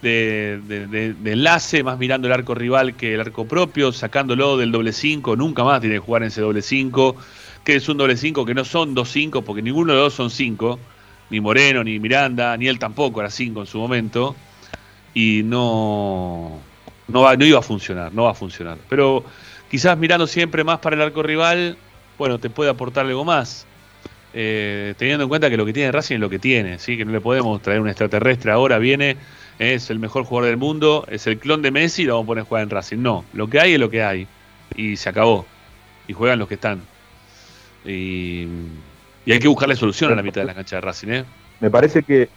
de, 0.02 1.16
enlace, 1.26 1.84
más 1.84 1.98
mirando 1.98 2.28
el 2.28 2.34
arco 2.34 2.56
rival 2.56 2.96
que 2.96 3.16
el 3.16 3.20
arco 3.20 3.46
propio, 3.46 3.92
sacándolo 3.92 4.58
del 4.58 4.72
doble 4.72 4.94
5, 4.94 5.36
nunca 5.36 5.64
más 5.64 5.82
tiene 5.82 5.96
que 5.96 6.00
jugar 6.00 6.24
en 6.24 6.30
ese 6.30 6.42
doble 6.42 6.62
5, 6.62 7.16
que 7.64 7.76
es 7.76 7.90
un 7.90 7.98
doble 7.98 8.16
5 8.16 8.46
que 8.46 8.54
no 8.54 8.64
son 8.66 8.96
dos 8.96 9.10
5, 9.12 9.42
porque 9.42 9.62
ninguno 9.62 9.94
de 9.94 10.00
los 10.00 10.08
dos 10.08 10.14
son 10.14 10.30
5, 10.30 10.80
ni 11.30 11.40
Moreno, 11.40 11.84
ni 11.84 12.00
Miranda, 12.00 12.56
ni 12.58 12.68
él 12.68 12.80
tampoco 12.80 13.20
era 13.20 13.30
5 13.30 13.62
en 13.62 13.68
su 13.68 13.78
momento, 13.78 14.36
y 15.14 15.42
no, 15.44 16.60
no, 17.08 17.22
va, 17.22 17.36
no 17.36 17.46
iba 17.46 17.60
a 17.60 17.64
funcionar, 17.64 18.14
no 18.14 18.24
va 18.24 18.32
a 18.32 18.36
funcionar. 18.36 18.78
Pero 18.88 19.26
quizás 19.70 19.98
mirando 19.98 20.28
siempre 20.28 20.64
más 20.64 20.80
para 20.80 20.96
el 20.96 21.02
arco 21.02 21.24
rival, 21.24 21.78
bueno, 22.18 22.40
te 22.40 22.50
puede 22.50 22.70
aportar 22.70 23.06
algo 23.06 23.26
más. 23.26 23.66
Eh, 24.32 24.94
teniendo 24.98 25.24
en 25.24 25.30
cuenta 25.30 25.50
que 25.50 25.58
lo 25.58 25.66
que 25.66 25.74
tiene 25.74 25.92
Racing 25.92 26.16
es 26.16 26.22
lo 26.22 26.30
que 26.30 26.38
tiene, 26.38 26.78
¿sí? 26.78 26.96
que 26.98 27.04
no 27.04 27.12
le 27.12 27.20
podemos 27.20 27.60
traer 27.64 27.82
un 27.82 27.88
extraterrestre 27.88 28.52
ahora, 28.52 28.78
viene 28.78 29.18
es 29.60 29.90
el 29.90 30.00
mejor 30.00 30.24
jugador 30.24 30.50
del 30.50 30.58
mundo, 30.58 31.06
es 31.10 31.28
el 31.28 31.38
clon 31.38 31.62
de 31.62 31.70
Messi 31.70 32.04
y 32.04 32.06
lo 32.06 32.14
vamos 32.14 32.26
a 32.26 32.28
poner 32.28 32.42
a 32.44 32.46
jugar 32.46 32.64
en 32.64 32.70
Racing. 32.70 32.98
No, 32.98 33.26
lo 33.34 33.48
que 33.48 33.60
hay 33.60 33.74
es 33.74 33.80
lo 33.80 33.90
que 33.90 34.02
hay. 34.02 34.26
Y 34.76 34.96
se 34.96 35.10
acabó. 35.10 35.46
Y 36.08 36.14
juegan 36.14 36.40
los 36.40 36.48
que 36.48 36.54
están. 36.56 36.82
Y, 37.86 38.48
hay 39.28 39.40
que 39.40 39.48
buscarle 39.48 39.76
solución 39.76 40.12
a 40.12 40.16
la 40.16 40.24
mitad 40.24 40.42
de 40.42 40.48
la 40.48 40.56
cancha 40.56 40.78
de 40.78 40.82
Racing. 40.82 41.10
¿eh? 41.10 41.26
Me 41.60 41.70
parece 41.70 42.02
que. 42.04 42.30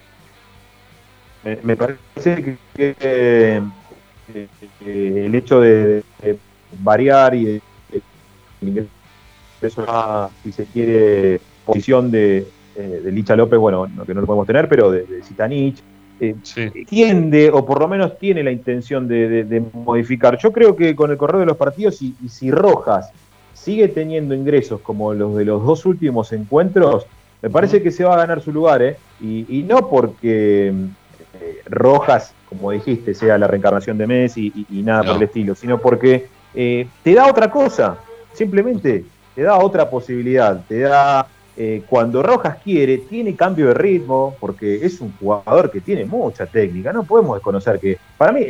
Me, 1.63 1.75
parece 1.75 2.57
que, 2.75 2.95
eh, 2.99 3.61
el 4.85 5.35
hecho 5.35 5.59
de, 5.59 6.03
variar 6.79 7.35
y 7.35 7.61
de, 8.61 8.87
eso 9.61 10.31
si 10.43 10.51
se 10.53 10.65
quiere, 10.65 11.41
posición 11.65 12.11
de, 12.11 12.47
eh, 12.75 13.01
Licha 13.11 13.35
López, 13.35 13.59
bueno, 13.59 13.89
que 14.05 14.13
no 14.13 14.21
lo 14.21 14.27
podemos 14.27 14.47
tener, 14.47 14.69
pero 14.69 14.89
de, 14.89 15.03
de 15.03 15.23
Eh, 16.29 16.85
tiende, 16.87 17.49
o 17.51 17.65
por 17.65 17.81
lo 17.81 17.87
menos 17.87 18.17
tiene 18.17 18.43
la 18.43 18.51
intención 18.51 19.07
de, 19.07 19.63
modificar. 19.73 20.37
Yo 20.37 20.51
creo 20.53 20.75
que 20.75 20.95
con 20.95 21.11
el 21.11 21.17
correo 21.17 21.41
de 21.41 21.45
los 21.45 21.57
partidos, 21.57 22.01
y, 22.01 22.15
si 22.29 22.49
Rojas 22.49 23.11
sigue 23.53 23.89
teniendo 23.89 24.33
ingresos 24.33 24.79
como 24.81 25.13
los 25.13 25.35
de 25.35 25.45
los 25.45 25.65
dos 25.65 25.85
últimos 25.85 26.31
encuentros, 26.31 27.05
me 27.41 27.49
parece 27.49 27.81
que 27.83 27.91
se 27.91 28.05
va 28.05 28.13
a 28.13 28.17
ganar 28.17 28.41
su 28.41 28.53
lugar, 28.53 28.81
¿eh? 28.81 28.97
Y, 29.21 29.65
no 29.67 29.89
porque 29.89 30.69
eh, 30.69 31.61
Rojas, 31.65 32.33
como 32.47 32.71
dijiste, 32.71 33.13
sea 33.13 33.37
la 33.37 33.47
reencarnación 33.47 33.97
de 33.97 34.07
Messi 34.07 34.65
y, 34.69 34.81
nada 34.81 35.03
por 35.03 35.17
el 35.17 35.23
estilo, 35.23 35.55
sino 35.55 35.77
porque 35.77 36.27
eh, 36.53 36.87
te 37.03 37.13
da 37.13 37.27
otra 37.27 37.51
cosa, 37.51 37.97
simplemente 38.33 39.03
te 39.35 39.41
da 39.41 39.57
otra 39.57 39.89
posibilidad, 39.89 40.63
te 40.67 40.79
da 40.79 41.27
eh, 41.55 41.83
cuando 41.87 42.23
Rojas 42.23 42.57
quiere, 42.63 42.97
tiene 42.97 43.35
cambio 43.35 43.67
de 43.67 43.73
ritmo, 43.75 44.35
porque 44.39 44.83
es 44.83 44.99
un 45.01 45.13
jugador 45.19 45.69
que 45.69 45.81
tiene 45.81 46.05
mucha 46.05 46.45
técnica. 46.45 46.91
No 46.91 47.03
podemos 47.03 47.35
desconocer 47.35 47.79
que, 47.79 47.97
para 48.17 48.31
mí, 48.31 48.43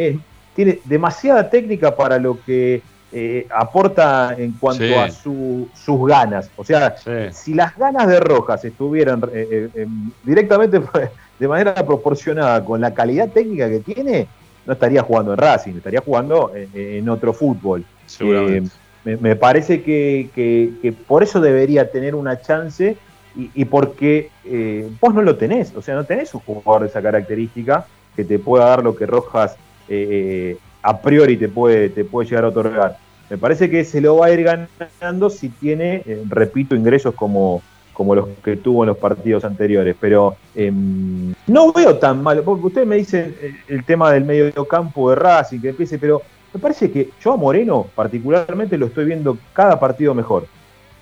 tiene 0.55 0.79
demasiada 0.85 1.49
técnica 1.49 1.95
para 1.95 2.17
lo 2.17 2.39
que 2.45 2.81
eh, 3.11 3.45
aporta 3.53 4.35
en 4.37 4.53
cuanto 4.53 4.99
a 4.99 5.09
sus 5.09 6.07
ganas. 6.07 6.49
O 6.55 6.63
sea, 6.63 6.95
si 7.31 7.53
las 7.53 7.77
ganas 7.77 8.07
de 8.07 8.19
Rojas 8.19 8.63
estuvieran 8.63 9.21
eh, 9.33 9.87
directamente 10.23 10.81
de 11.39 11.47
manera 11.47 11.85
proporcionada 11.85 12.63
con 12.63 12.79
la 12.79 12.93
calidad 12.93 13.29
técnica 13.29 13.69
que 13.69 13.79
tiene, 13.79 14.27
no 14.65 14.73
estaría 14.73 15.03
jugando 15.03 15.33
en 15.33 15.39
Racing, 15.39 15.73
estaría 15.73 15.99
jugando 15.99 16.53
en, 16.55 17.09
otro 17.09 17.33
fútbol. 17.33 17.83
Seguramente 18.05 18.82
me, 19.03 19.35
parece 19.35 19.83
que, 19.83 20.93
por 21.07 21.23
eso 21.23 21.41
debería 21.41 21.91
tener 21.91 22.15
una 22.15 22.41
chance 22.41 22.97
y, 23.35 23.65
porque 23.65 24.29
eh, 24.45 24.87
vos 25.01 25.13
no 25.13 25.21
lo 25.21 25.35
tenés, 25.37 25.75
o 25.75 25.81
sea, 25.81 25.95
no 25.95 26.03
tenés 26.03 26.33
un 26.33 26.41
jugador 26.41 26.83
de 26.83 26.87
esa 26.89 27.01
característica 27.01 27.85
que 28.15 28.23
te 28.23 28.37
pueda 28.37 28.65
dar 28.65 28.83
lo 28.83 28.95
que 28.95 29.05
Rojas 29.07 29.55
eh, 29.89 30.57
a 30.83 31.01
priori 31.01 31.37
te 31.37 31.49
puede, 31.49 31.89
te 31.89 32.05
puede 32.05 32.29
llegar 32.29 32.45
a 32.45 32.49
otorgar. 32.49 32.97
Me 33.29 33.37
parece 33.37 33.69
que 33.69 33.83
se 33.83 34.01
lo 34.01 34.17
va 34.17 34.27
a 34.27 34.31
ir 34.31 34.43
ganando 34.43 35.29
si 35.29 35.49
tiene, 35.49 36.03
eh, 36.05 36.23
repito, 36.29 36.75
ingresos 36.75 37.15
como, 37.15 37.63
como 37.93 38.13
los 38.13 38.27
que 38.43 38.57
tuvo 38.57 38.83
en 38.83 38.89
los 38.89 38.97
partidos 38.97 39.45
anteriores. 39.45 39.95
Pero 39.99 40.35
em, 40.53 41.33
no 41.47 41.71
veo 41.71 41.97
tan 41.97 42.21
mal. 42.21 42.43
Ustedes 42.45 42.85
me 42.85 42.97
dicen 42.97 43.35
el, 43.67 43.83
tema 43.85 44.11
del 44.11 44.25
medio 44.25 44.65
campo 44.65 45.09
de 45.09 45.15
Racing, 45.15 45.61
que 45.61 45.69
empiece, 45.69 45.97
pero 45.97 46.21
me 46.53 46.59
parece 46.59 46.91
que 46.91 47.09
yo 47.21 47.33
a 47.33 47.37
Moreno 47.37 47.87
particularmente 47.95 48.77
lo 48.77 48.85
estoy 48.85 49.05
viendo 49.05 49.37
cada 49.53 49.79
partido 49.79 50.13
mejor. 50.13 50.45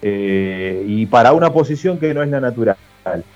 Eh, 0.01 0.83
y 0.87 1.05
para 1.05 1.33
una 1.33 1.51
posición 1.51 1.99
que 1.99 2.13
no 2.13 2.23
es 2.23 2.29
la 2.29 2.39
natural. 2.39 2.77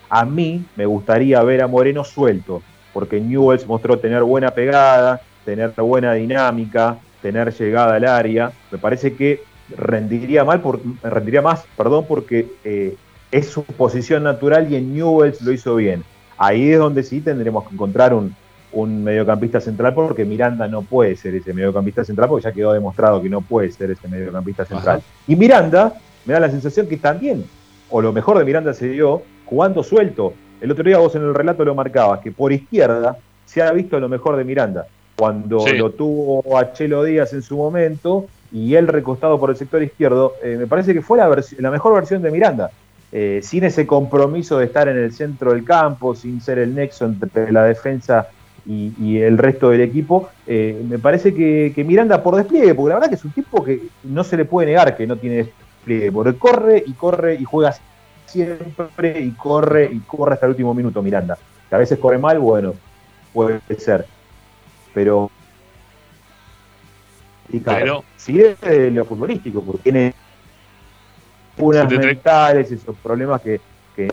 A 0.10 0.26
mí 0.26 0.66
me 0.76 0.86
gustaría 0.86 1.42
ver 1.44 1.62
a 1.62 1.68
Moreno 1.68 2.04
suelto, 2.04 2.62
porque 2.94 3.20
Newells 3.20 3.68
mostró 3.68 4.00
tener 4.00 4.24
buena 4.24 4.52
pegada, 4.52 5.22
tener 5.44 5.72
buena 5.72 6.14
dinámica, 6.14 6.98
tener 7.22 7.54
llegada 7.54 7.96
al 7.96 8.06
área. 8.06 8.52
Me 8.72 8.78
parece 8.78 9.16
que 9.16 9.42
rendiría 9.76 10.44
mal, 10.44 10.62
por, 10.62 10.80
rendiría 11.04 11.42
más, 11.42 11.66
perdón, 11.76 12.06
porque 12.08 12.48
eh, 12.64 12.96
es 13.32 13.50
su 13.50 13.64
posición 13.64 14.24
natural 14.24 14.72
y 14.72 14.76
en 14.76 14.94
Newells 14.94 15.42
lo 15.42 15.52
hizo 15.52 15.76
bien. 15.76 16.04
Ahí 16.38 16.72
es 16.72 16.80
donde 16.80 17.04
sí 17.04 17.22
tendremos 17.22 17.68
que 17.68 17.74
encontrar 17.74 18.14
un, 18.14 18.36
un 18.76 19.04
mediocampista 19.04 19.62
central 19.62 19.94
porque 19.94 20.26
Miranda 20.26 20.68
no 20.68 20.82
puede 20.82 21.16
ser 21.16 21.34
ese 21.34 21.54
mediocampista 21.54 22.04
central 22.04 22.30
porque 22.30 22.44
ya 22.44 22.52
quedó 22.52 22.74
demostrado 22.74 23.22
que 23.22 23.30
no 23.30 23.42
puede 23.42 23.72
ser 23.72 23.92
ese 23.92 24.08
mediocampista 24.08 24.66
central. 24.66 25.02
Y 25.28 25.36
Miranda 25.36 25.94
me 26.26 26.34
da 26.34 26.42
la 26.42 26.50
sensación 26.50 26.88
que 26.88 26.98
también, 26.98 27.46
o 27.90 28.02
lo 28.02 28.12
mejor 28.12 28.38
de 28.38 28.44
Miranda 28.44 28.74
se 28.74 28.90
dio 28.90 29.22
jugando 29.46 29.82
suelto. 29.82 30.34
El 30.60 30.72
otro 30.72 30.84
día 30.84 30.98
vos 30.98 31.16
en 31.16 31.22
el 31.22 31.34
relato 31.34 31.64
lo 31.64 31.74
marcabas, 31.74 32.20
que 32.20 32.32
por 32.32 32.52
izquierda 32.52 33.18
se 33.46 33.62
ha 33.62 33.72
visto 33.72 34.00
lo 34.00 34.10
mejor 34.10 34.36
de 34.36 34.44
Miranda. 34.44 34.88
cuando 35.16 35.66
lo 35.66 35.92
tuvo 35.92 36.58
a 36.58 36.74
Chelo 36.74 37.06
Díaz 37.06 37.32
en 37.32 37.42
su 37.42 37.56
momento 37.56 38.26
y 38.52 38.76
él 38.76 38.90
recostado 38.90 39.40
por 39.40 39.50
el 39.50 39.56
sector 39.56 39.82
izquierdo, 39.82 40.34
eh, 40.44 40.58
me 40.60 40.68
parece 40.68 40.94
que 40.94 41.02
fue 41.02 41.18
la, 41.18 41.34
la 41.60 41.72
mejor 41.72 41.94
versión 41.94 42.22
de 42.22 42.32
Miranda. 42.32 42.72
Eh, 43.14 43.40
sin 43.42 43.64
ese 43.64 43.88
compromiso 43.88 44.58
de 44.58 44.66
estar 44.66 44.90
en 44.90 44.98
el 44.98 45.14
centro 45.14 45.54
del 45.54 45.64
campo, 45.64 46.16
sin 46.16 46.42
ser 46.42 46.60
el 46.60 46.76
nexo 46.76 47.06
entre 47.06 47.50
la 47.50 47.64
defensa 47.64 48.28
y, 48.68 49.20
el 49.20 49.38
resto 49.38 49.70
del 49.70 49.82
equipo, 49.82 50.30
eh, 50.48 50.84
me 50.90 50.98
parece 50.98 51.34
que, 51.34 51.84
Miranda 51.86 52.24
por 52.24 52.36
despliegue, 52.36 52.74
porque 52.74 52.90
la 52.90 52.96
verdad 52.96 53.10
que 53.10 53.16
es 53.16 53.26
un 53.26 53.32
tipo 53.32 53.64
que 53.64 53.82
no 54.04 54.24
se 54.24 54.38
le 54.38 54.46
puede 54.46 54.68
negar 54.68 54.98
que 54.98 55.06
no 55.06 55.18
tiene 55.18 55.38
despliegue, 55.38 56.12
porque 56.12 56.38
corre 56.38 56.84
y 56.86 56.94
corre 56.94 57.36
y 57.36 57.44
juega 57.44 57.76
siempre 58.26 59.20
y 59.22 59.32
corre 59.32 59.90
y 59.92 60.00
corre 60.00 60.34
hasta 60.34 60.48
el 60.48 60.52
último 60.52 60.74
minuto 60.74 61.02
Miranda. 61.02 61.38
Que 61.70 61.76
a 61.76 61.80
veces 61.80 62.00
corre 62.00 62.18
mal, 62.18 62.40
bueno, 62.40 62.74
puede 63.34 63.62
ser. 63.78 64.06
Pero 64.94 65.30
y 67.50 67.60
claro, 67.60 68.04
sigue 68.18 68.58
lo 68.92 69.06
futbolístico, 69.06 69.62
porque 69.62 69.84
tiene 69.84 70.14
unas 71.58 71.90
mentales, 71.90 72.72
esos 72.72 72.96
problemas 72.98 73.42
que, 73.42 73.62
que 73.96 74.12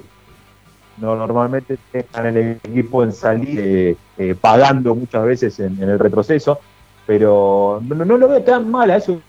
no, 0.98 1.16
normalmente 1.16 1.78
dejan 1.92 2.26
el 2.26 2.60
equipo 2.62 3.02
en 3.02 3.12
salir 3.12 3.58
eh, 3.58 3.96
eh, 4.18 4.34
pagando 4.38 4.94
muchas 4.94 5.24
veces 5.24 5.60
en, 5.60 5.82
el 5.82 5.98
retroceso, 5.98 6.60
pero 7.06 7.82
no, 7.82 8.04
lo 8.04 8.28
veo 8.28 8.42
tan 8.42 8.70
mal 8.70 8.90
a 8.90 8.96
eso. 8.96 9.20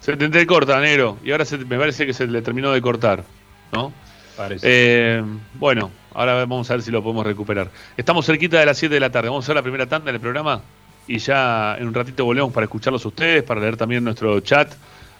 Se 0.00 0.16
te 0.16 0.46
corta, 0.46 0.80
negro, 0.80 1.16
y 1.24 1.32
ahora 1.32 1.44
me 1.66 1.78
parece 1.78 2.06
que 2.06 2.12
se 2.12 2.26
le 2.26 2.42
terminó 2.42 2.70
de 2.72 2.80
cortar, 2.80 3.24
¿no? 3.72 3.92
Parece. 4.36 4.66
Eh, 4.68 5.24
bueno, 5.54 5.90
ahora 6.14 6.34
vamos 6.34 6.70
a 6.70 6.74
ver 6.74 6.82
si 6.82 6.90
lo 6.90 7.02
podemos 7.02 7.26
recuperar. 7.26 7.70
Estamos 7.96 8.26
cerquita 8.26 8.60
de 8.60 8.66
las 8.66 8.78
7 8.78 8.94
de 8.94 9.00
la 9.00 9.10
tarde, 9.10 9.28
vamos 9.28 9.44
a 9.44 9.46
hacer 9.46 9.56
la 9.56 9.62
primera 9.62 9.86
tanda 9.86 10.12
del 10.12 10.20
programa 10.20 10.60
y 11.08 11.18
ya 11.18 11.76
en 11.78 11.88
un 11.88 11.94
ratito 11.94 12.24
volvemos 12.24 12.52
para 12.52 12.64
escucharlos 12.64 13.04
ustedes, 13.04 13.42
para 13.42 13.60
leer 13.60 13.76
también 13.76 14.04
nuestro 14.04 14.40
chat 14.40 14.72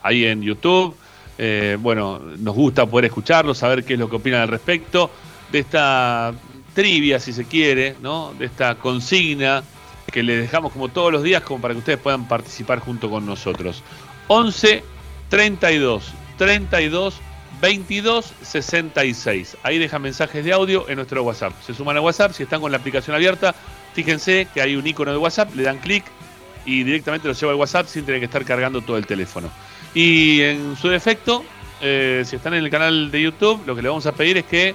ahí 0.02 0.24
en 0.24 0.42
YouTube. 0.42 0.96
Eh, 1.38 1.76
bueno, 1.80 2.20
nos 2.38 2.54
gusta 2.54 2.86
poder 2.86 3.06
escucharlos, 3.06 3.58
saber 3.58 3.84
qué 3.84 3.94
es 3.94 3.98
lo 3.98 4.08
que 4.08 4.16
opinan 4.16 4.42
al 4.42 4.48
respecto 4.48 5.10
de 5.52 5.58
esta 5.60 6.32
trivia, 6.74 7.20
si 7.20 7.32
se 7.32 7.44
quiere, 7.44 7.96
¿no? 8.00 8.34
De 8.38 8.46
esta 8.46 8.74
consigna 8.76 9.62
que 10.12 10.22
les 10.22 10.40
dejamos 10.40 10.72
como 10.72 10.88
todos 10.88 11.12
los 11.12 11.22
días, 11.22 11.42
como 11.42 11.60
para 11.60 11.74
que 11.74 11.78
ustedes 11.78 11.98
puedan 11.98 12.28
participar 12.28 12.78
junto 12.78 13.10
con 13.10 13.26
nosotros. 13.26 13.82
11 14.28 14.82
32 15.28 16.12
32 16.38 17.20
22 17.60 18.32
66. 18.42 19.56
Ahí 19.62 19.78
dejan 19.78 20.02
mensajes 20.02 20.44
de 20.44 20.52
audio 20.52 20.88
en 20.88 20.96
nuestro 20.96 21.22
WhatsApp. 21.22 21.52
Se 21.64 21.74
suman 21.74 21.96
a 21.96 22.00
WhatsApp, 22.00 22.32
si 22.32 22.42
están 22.42 22.60
con 22.60 22.70
la 22.70 22.78
aplicación 22.78 23.16
abierta, 23.16 23.54
fíjense 23.94 24.46
que 24.52 24.60
hay 24.60 24.76
un 24.76 24.86
icono 24.86 25.10
de 25.10 25.18
WhatsApp, 25.18 25.54
le 25.54 25.62
dan 25.62 25.78
clic 25.78 26.04
y 26.64 26.82
directamente 26.82 27.28
los 27.28 27.40
lleva 27.40 27.52
al 27.52 27.58
WhatsApp 27.58 27.86
sin 27.86 28.04
tener 28.04 28.20
que 28.20 28.26
estar 28.26 28.44
cargando 28.44 28.80
todo 28.82 28.98
el 28.98 29.06
teléfono. 29.06 29.50
Y 29.96 30.42
en 30.42 30.76
su 30.76 30.90
defecto, 30.90 31.42
eh, 31.80 32.22
si 32.26 32.36
están 32.36 32.52
en 32.52 32.62
el 32.62 32.70
canal 32.70 33.10
de 33.10 33.22
YouTube, 33.22 33.62
lo 33.64 33.74
que 33.74 33.80
le 33.80 33.88
vamos 33.88 34.04
a 34.04 34.12
pedir 34.12 34.36
es 34.36 34.44
que 34.44 34.74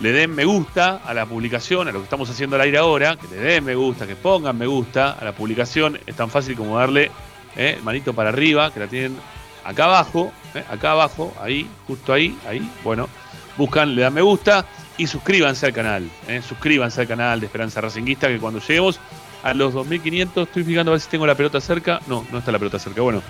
le 0.00 0.12
den 0.12 0.34
me 0.34 0.44
gusta 0.44 1.00
a 1.06 1.14
la 1.14 1.24
publicación, 1.24 1.88
a 1.88 1.90
lo 1.90 2.00
que 2.00 2.04
estamos 2.04 2.28
haciendo 2.28 2.56
al 2.56 2.60
aire 2.60 2.76
ahora, 2.76 3.16
que 3.16 3.34
le 3.34 3.40
den 3.40 3.64
me 3.64 3.74
gusta, 3.74 4.06
que 4.06 4.14
pongan 4.14 4.58
me 4.58 4.66
gusta 4.66 5.12
a 5.12 5.24
la 5.24 5.32
publicación. 5.32 5.98
Es 6.06 6.14
tan 6.16 6.28
fácil 6.28 6.54
como 6.54 6.78
darle 6.78 7.10
eh, 7.56 7.78
manito 7.82 8.12
para 8.12 8.28
arriba, 8.28 8.70
que 8.70 8.80
la 8.80 8.88
tienen 8.88 9.16
acá 9.64 9.84
abajo, 9.84 10.32
eh, 10.54 10.62
acá 10.68 10.90
abajo, 10.90 11.32
ahí, 11.40 11.66
justo 11.86 12.12
ahí, 12.12 12.36
ahí. 12.46 12.70
Bueno, 12.84 13.08
buscan, 13.56 13.94
le 13.94 14.02
dan 14.02 14.12
me 14.12 14.20
gusta 14.20 14.66
y 14.98 15.06
suscríbanse 15.06 15.64
al 15.64 15.72
canal. 15.72 16.10
suscríbanse 16.46 17.00
al 17.00 17.08
canal 17.08 17.40
de 17.40 17.46
Esperanza 17.46 17.80
Racinguista, 17.80 18.28
que 18.28 18.38
cuando 18.38 18.60
lleguemos 18.60 19.00
a 19.42 19.54
los 19.54 19.72
2500, 19.72 20.46
estoy 20.46 20.62
fijando 20.62 20.90
a 20.90 20.92
ver 20.92 21.00
si 21.00 21.08
tengo 21.08 21.26
la 21.26 21.34
pelota 21.34 21.58
cerca. 21.58 22.02
No, 22.06 22.26
no 22.30 22.40
está 22.40 22.52
la 22.52 22.58
pelota 22.58 22.78
cerca. 22.78 23.00
Bueno, 23.00 23.22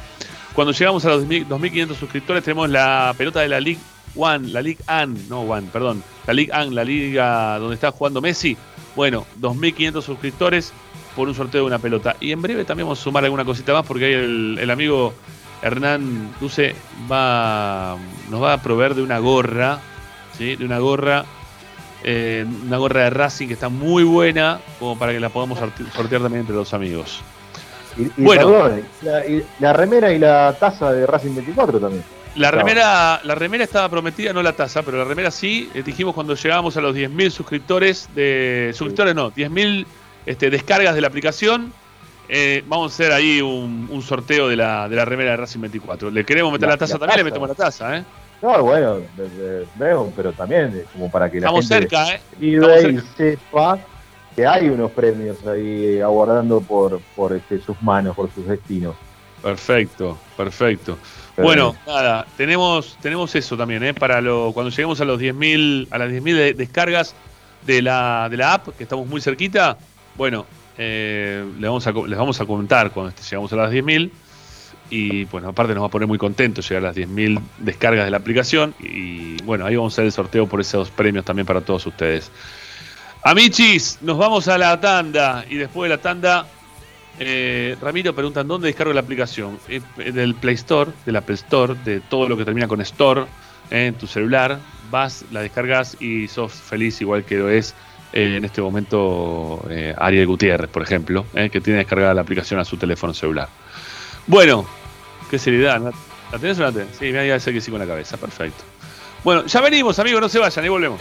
cuando 0.59 0.73
llegamos 0.73 1.05
a 1.05 1.11
los 1.11 1.25
2.500 1.25 1.95
suscriptores 1.95 2.43
tenemos 2.43 2.69
la 2.69 3.15
pelota 3.17 3.39
de 3.39 3.47
la 3.47 3.61
League 3.61 3.79
One, 4.17 4.49
la 4.49 4.61
League 4.61 4.81
An, 4.89 5.17
no 5.29 5.43
One, 5.43 5.69
perdón, 5.73 6.03
la 6.27 6.35
League 6.35 6.51
An, 6.53 6.75
la 6.75 6.83
liga 6.83 7.61
donde 7.61 7.77
está 7.77 7.93
jugando 7.93 8.21
Messi. 8.21 8.57
Bueno, 8.97 9.25
2.500 9.41 10.03
suscriptores 10.03 10.73
por 11.15 11.29
un 11.29 11.37
sorteo 11.37 11.61
de 11.61 11.67
una 11.69 11.79
pelota. 11.79 12.17
Y 12.19 12.33
en 12.33 12.43
breve 12.43 12.65
también 12.65 12.89
vamos 12.89 12.99
a 12.99 13.03
sumar 13.05 13.23
alguna 13.23 13.45
cosita 13.45 13.73
más 13.73 13.87
porque 13.87 14.07
ahí 14.07 14.15
el, 14.15 14.69
amigo 14.69 15.15
Hernán 15.63 16.35
Duce 16.41 16.75
va, 17.09 17.97
nos 18.29 18.43
va 18.43 18.55
a 18.55 18.61
proveer 18.61 18.97
de 18.97 19.03
una 19.03 19.21
gorra, 19.21 19.79
¿sí? 20.37 20.57
de 20.57 20.65
una 20.65 20.81
gorra, 20.81 21.25
eh, 22.03 22.45
una 22.67 22.79
gorra 22.79 23.05
de 23.05 23.11
Racing 23.11 23.47
que 23.47 23.55
está 23.55 23.69
muy 23.69 24.03
buena, 24.03 24.59
como 24.81 24.99
para 24.99 25.13
que 25.13 25.21
la 25.21 25.29
podamos 25.29 25.61
sortear 25.95 26.21
también 26.21 26.41
entre 26.41 26.57
los 26.57 26.75
amigos. 26.75 27.23
Y, 27.97 28.23
bueno, 28.23 28.71
la, 29.61 29.73
remera 29.73 30.13
y 30.13 30.19
la 30.19 30.55
taza 30.59 30.93
de 30.93 31.07
Racing 31.07 31.35
24 31.35 31.81
también. 31.81 32.05
La 32.37 32.51
remera, 32.51 33.21
la 33.25 33.35
remera 33.35 33.65
estaba 33.65 33.89
prometida, 33.89 34.33
no 34.33 34.43
la 34.43 34.53
taza, 34.53 34.83
pero 34.83 34.99
la 34.99 35.05
remera 35.05 35.31
sí. 35.31 35.71
Eh, 35.75 35.83
dijimos 35.83 36.15
cuando 36.15 36.35
llegábamos 36.35 36.77
a 36.77 36.81
los 36.81 36.95
10.000 36.95 37.31
suscriptores 37.31 38.09
de. 38.15 38.71
Suscriptores 38.75 39.15
no, 39.15 39.33
10.000 39.33 39.87
este, 40.27 40.51
descargas 40.51 40.95
de 40.95 41.01
la 41.01 41.09
aplicación. 41.09 41.73
Eh, 42.29 42.63
vamos 42.67 42.93
a 42.93 42.95
hacer 42.95 43.13
ahí 43.13 43.41
un, 43.41 44.03
sorteo 44.03 44.49
de 44.49 44.57
la, 44.57 44.89
de 44.89 44.97
la 44.97 45.05
remera 45.05 45.33
de 45.33 45.39
Racing 45.39 45.61
24. 45.61 46.11
Le 46.11 46.25
queremos 46.25 46.53
meter 46.53 46.69
la, 46.69 46.77
taza 46.77 46.99
también, 46.99 47.19
le 47.19 47.25
metemos 47.25 47.49
la 47.49 47.55
taza, 47.55 47.97
¿eh? 47.97 48.05
No, 48.41 48.63
bueno, 48.63 48.99
veo, 49.75 50.13
pero 50.15 50.33
también 50.33 50.85
como 50.93 51.11
para 51.11 51.29
que 51.29 51.41
la 51.41 51.47
Estamos 51.47 51.67
cerca, 51.67 52.15
¿eh? 52.15 52.21
Y 52.41 52.57
sepa 53.17 53.81
que 54.39 54.47
hay 54.47 54.69
unos 54.69 54.93
premios 54.93 55.45
ahí 55.49 56.01
aguardando 56.01 56.61
por, 56.61 57.01
por 57.17 57.33
este, 57.33 57.59
sus 57.61 57.83
manos, 57.83 58.15
por 58.15 58.33
sus 58.33 58.47
destinos. 58.47 58.95
Perfecto, 59.43 60.17
perfecto. 60.37 60.97
bueno, 61.37 61.75
nada, 61.85 62.25
tenemos, 62.37 62.97
tenemos 63.03 63.35
eso 63.35 63.57
también, 63.57 63.83
¿eh? 63.83 63.95
Para 63.95 64.21
lo, 64.21 64.53
cuando 64.55 64.71
lleguemos 64.71 65.01
a 65.01 65.05
los 65.05 65.21
10.000, 65.21 65.89
a 65.91 65.99
las 65.99 66.11
10.000 66.11 66.55
descargas 66.55 67.17
de 67.67 67.83
la, 67.83 68.29
de 68.31 68.37
la 68.37 68.55
app, 68.55 68.69
que 68.77 68.85
estamos 68.85 69.09
muy 69.09 69.21
cerquita, 69.21 69.77
bueno, 70.17 70.47
eh, 70.77 71.45
les, 71.59 71.69
vamos 71.69 71.85
a, 71.89 71.91
les 71.91 72.17
vamos 72.17 72.41
a 72.41 72.47
contar 72.47 72.93
cuando 72.93 73.13
llegamos 73.21 73.53
a 73.53 73.57
las 73.57 73.73
10.000. 73.73 74.09
Y 74.91 75.25
bueno, 75.25 75.49
aparte 75.49 75.75
nos 75.75 75.83
va 75.83 75.89
a 75.89 75.91
poner 75.91 76.07
muy 76.07 76.17
contentos 76.17 76.69
llegar 76.69 76.85
a 76.85 76.87
las 76.89 76.97
10.000 76.97 77.43
descargas 77.59 78.05
de 78.05 78.13
la 78.13 78.19
aplicación. 78.19 78.73
Y 78.79 79.43
bueno, 79.43 79.67
ahí 79.67 79.75
vamos 79.75 79.95
a 79.95 79.95
hacer 79.95 80.05
el 80.05 80.13
sorteo 80.13 80.47
por 80.47 80.61
esos 80.61 80.91
premios 80.91 81.25
también 81.25 81.45
para 81.45 81.61
todos 81.61 81.85
ustedes. 81.87 82.31
Amichis, 83.23 83.99
nos 84.01 84.17
vamos 84.17 84.47
a 84.49 84.57
la 84.57 84.81
tanda 84.81 85.45
y 85.51 85.57
después 85.57 85.91
de 85.91 85.97
la 85.97 86.01
tanda, 86.01 86.47
eh, 87.19 87.77
Ramiro 87.81 88.15
preguntan 88.15 88.47
dónde 88.47 88.69
descargo 88.69 88.93
la 88.93 89.01
aplicación. 89.01 89.59
Eh, 89.69 89.81
del 90.13 90.35
Play 90.35 90.55
Store, 90.55 90.93
del 91.05 91.17
Apple 91.17 91.35
Store, 91.35 91.75
de 91.85 92.01
todo 92.01 92.29
lo 92.29 92.37
que 92.37 92.45
termina 92.45 92.69
con 92.69 92.81
Store 92.81 93.23
eh, 93.71 93.87
en 93.87 93.95
tu 93.95 94.07
celular. 94.07 94.59
Vas, 94.91 95.25
la 95.33 95.41
descargas 95.41 96.01
y 96.01 96.29
sos 96.29 96.53
feliz 96.53 97.01
igual 97.01 97.25
que 97.25 97.37
lo 97.37 97.51
es 97.51 97.75
en 98.13 98.43
este 98.43 98.63
momento 98.63 99.63
Ariel 99.99 100.27
Gutiérrez, 100.27 100.71
por 100.71 100.83
ejemplo, 100.83 101.27
que 101.35 101.61
tiene 101.61 101.81
descargada 101.81 102.15
la 102.15 102.23
aplicación 102.23 102.59
a 102.59 102.65
su 102.65 102.79
teléfono 102.79 103.13
celular. 103.13 103.51
Bueno, 104.27 104.67
qué 105.31 105.39
seriedad. 105.39 105.93
¿La 106.33 106.39
tenés 106.39 106.57
o 106.57 106.61
no 106.61 106.67
la 106.69 106.73
tenés? 106.73 106.97
Sí, 106.99 107.13
me 107.13 107.21
voy 107.21 107.31
a 107.31 107.39
que 107.39 107.61
sí 107.61 107.71
con 107.71 107.81
la 107.81 107.87
cabeza, 107.87 108.17
perfecto. 108.17 108.65
Bueno, 109.23 109.45
ya 109.45 109.61
venimos, 109.61 109.99
amigos, 109.99 110.23
no 110.23 110.29
se 110.31 110.39
vayan, 110.39 110.65
y 110.65 110.69
volvemos. 110.69 111.01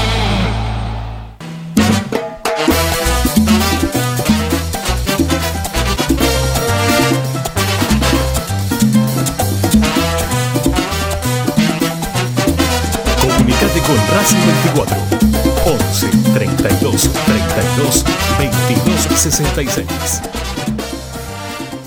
66. 19.43 20.21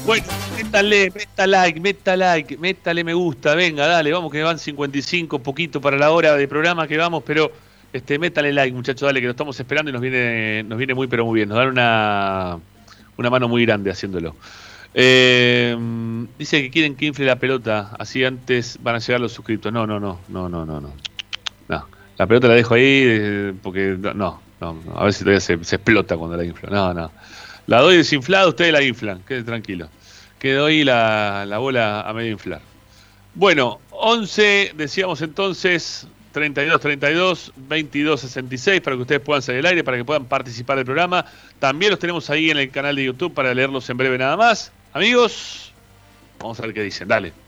Bueno, 0.04 0.26
métale, 0.56 1.10
meta 1.14 1.46
like, 1.46 1.80
meta 1.80 2.16
like, 2.16 2.58
métale 2.58 3.04
me 3.04 3.14
gusta, 3.14 3.54
venga, 3.54 3.86
dale, 3.86 4.12
vamos 4.12 4.30
que 4.30 4.42
van 4.42 4.58
55, 4.58 5.38
poquito 5.38 5.80
para 5.80 5.96
la 5.96 6.10
hora 6.10 6.34
de 6.34 6.48
programa 6.48 6.86
que 6.86 6.96
vamos, 6.96 7.22
pero 7.24 7.50
este, 7.92 8.18
métale 8.18 8.52
like, 8.52 8.74
muchachos, 8.74 9.06
dale, 9.06 9.20
que 9.20 9.26
lo 9.26 9.30
estamos 9.30 9.58
esperando 9.58 9.90
y 9.90 9.92
nos 9.92 10.02
viene, 10.02 10.64
nos 10.64 10.76
viene 10.76 10.94
muy, 10.94 11.06
pero 11.06 11.24
muy 11.24 11.36
bien, 11.36 11.48
nos 11.48 11.56
dan 11.58 11.68
una, 11.68 12.58
una 13.16 13.30
mano 13.30 13.48
muy 13.48 13.64
grande 13.64 13.90
haciéndolo. 13.90 14.34
Eh, 14.92 15.76
dice 16.38 16.62
que 16.62 16.70
quieren 16.70 16.96
que 16.96 17.06
infle 17.06 17.24
la 17.24 17.36
pelota, 17.36 17.90
así 17.98 18.24
antes 18.24 18.78
van 18.82 18.96
a 18.96 18.98
llegar 18.98 19.20
los 19.20 19.32
suscriptos. 19.32 19.72
No, 19.72 19.86
no, 19.86 19.98
no, 19.98 20.20
no, 20.28 20.48
no, 20.48 20.66
no, 20.66 20.80
no. 20.80 20.92
No, 21.68 21.88
la 22.16 22.26
pelota 22.26 22.48
la 22.48 22.54
dejo 22.54 22.74
ahí 22.74 23.02
eh, 23.06 23.54
porque 23.62 23.96
no, 23.98 24.12
no, 24.12 24.40
no, 24.60 24.76
a 24.96 25.04
ver 25.04 25.12
si 25.12 25.20
todavía 25.20 25.40
se, 25.40 25.62
se 25.64 25.76
explota 25.76 26.16
cuando 26.16 26.36
la 26.36 26.44
inflo. 26.44 26.70
No, 26.70 26.92
no. 26.94 27.10
La 27.66 27.80
doy 27.80 27.96
desinflada, 27.96 28.48
ustedes 28.48 28.72
la 28.72 28.82
inflan, 28.82 29.22
quede 29.22 29.42
tranquilo. 29.42 29.88
Que 30.38 30.52
doy 30.52 30.84
la, 30.84 31.44
la 31.46 31.58
bola 31.58 32.02
a 32.02 32.12
medio 32.12 32.32
inflar. 32.32 32.60
Bueno, 33.34 33.80
11, 33.90 34.72
decíamos 34.76 35.22
entonces, 35.22 36.06
32, 36.32 36.80
32, 36.80 37.52
22, 37.56 38.20
66, 38.20 38.80
para 38.80 38.96
que 38.96 39.02
ustedes 39.02 39.20
puedan 39.22 39.40
salir 39.40 39.60
al 39.60 39.66
aire, 39.66 39.84
para 39.84 39.96
que 39.96 40.04
puedan 40.04 40.26
participar 40.26 40.76
del 40.76 40.84
programa. 40.84 41.24
También 41.58 41.90
los 41.90 41.98
tenemos 41.98 42.28
ahí 42.28 42.50
en 42.50 42.58
el 42.58 42.70
canal 42.70 42.96
de 42.96 43.04
YouTube 43.04 43.32
para 43.32 43.54
leerlos 43.54 43.88
en 43.88 43.96
breve 43.96 44.18
nada 44.18 44.36
más. 44.36 44.72
Amigos, 44.92 45.72
vamos 46.40 46.58
a 46.58 46.62
ver 46.62 46.74
qué 46.74 46.82
dicen, 46.82 47.08
dale. 47.08 47.43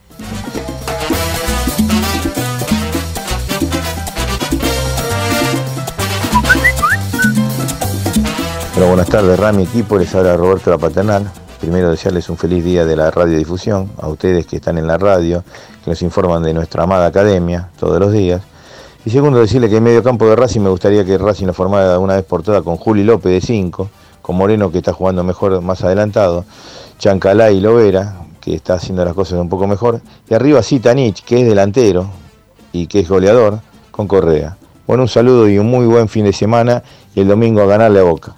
Buenas 8.89 9.09
tardes, 9.09 9.37
Rami 9.39 9.65
equipo, 9.65 9.99
les 9.99 10.15
habla 10.15 10.37
Roberto 10.37 10.71
La 10.71 10.79
Paternal. 10.79 11.29
Primero 11.61 11.91
desearles 11.91 12.31
un 12.31 12.37
feliz 12.37 12.65
día 12.65 12.85
de 12.85 12.95
la 12.95 13.11
radiodifusión, 13.11 13.91
a 13.99 14.07
ustedes 14.07 14.47
que 14.47 14.57
están 14.57 14.79
en 14.79 14.87
la 14.87 14.97
radio, 14.97 15.43
que 15.85 15.91
nos 15.91 16.01
informan 16.03 16.45
de 16.45 16.55
nuestra 16.55 16.85
amada 16.85 17.07
academia 17.07 17.69
todos 17.81 17.99
los 17.99 18.13
días. 18.13 18.43
Y 19.05 19.11
segundo, 19.11 19.41
decirle 19.41 19.69
que 19.69 19.79
en 19.79 19.83
medio 19.83 20.05
campo 20.05 20.27
de 20.27 20.37
Racing 20.37 20.61
me 20.61 20.71
gustaría 20.71 21.05
que 21.05 21.19
Racing 21.19 21.47
lo 21.47 21.53
formara 21.53 21.99
una 21.99 22.15
vez 22.15 22.25
por 22.25 22.45
todas 22.45 22.63
con 22.63 22.77
Juli 22.77 23.03
López 23.03 23.33
de 23.33 23.41
5, 23.41 23.91
con 24.23 24.37
Moreno 24.37 24.71
que 24.71 24.79
está 24.79 24.93
jugando 24.93 25.25
mejor 25.25 25.61
más 25.63 25.83
adelantado, 25.83 26.45
Chancalá 26.99 27.51
y 27.51 27.61
Lovera, 27.61 28.15
que 28.41 28.55
está 28.55 28.75
haciendo 28.75 29.05
las 29.05 29.15
cosas 29.15 29.41
un 29.41 29.49
poco 29.49 29.67
mejor, 29.67 30.01
y 30.31 30.35
arriba 30.35 30.63
Zitanich, 30.63 31.25
que 31.25 31.41
es 31.41 31.47
delantero 31.47 32.09
y 32.73 32.87
que 32.87 33.01
es 33.01 33.09
goleador, 33.09 33.59
con 33.91 34.07
Correa. 34.07 34.57
Bueno, 34.87 35.03
un 35.03 35.09
saludo 35.09 35.49
y 35.49 35.59
un 35.59 35.67
muy 35.67 35.87
buen 35.87 36.09
fin 36.09 36.25
de 36.25 36.33
semana 36.33 36.85
y 37.17 37.21
el 37.21 37.29
domingo 37.29 37.63
a 37.63 37.67
ganarle 37.67 37.99
a 37.99 38.05
Boca. 38.05 38.37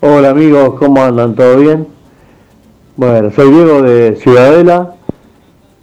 Hola 0.00 0.30
amigos, 0.30 0.74
¿cómo 0.78 1.02
andan? 1.02 1.34
¿Todo 1.34 1.56
bien? 1.56 1.88
Bueno, 2.96 3.32
soy 3.32 3.50
Diego 3.50 3.82
de 3.82 4.14
Ciudadela 4.14 4.94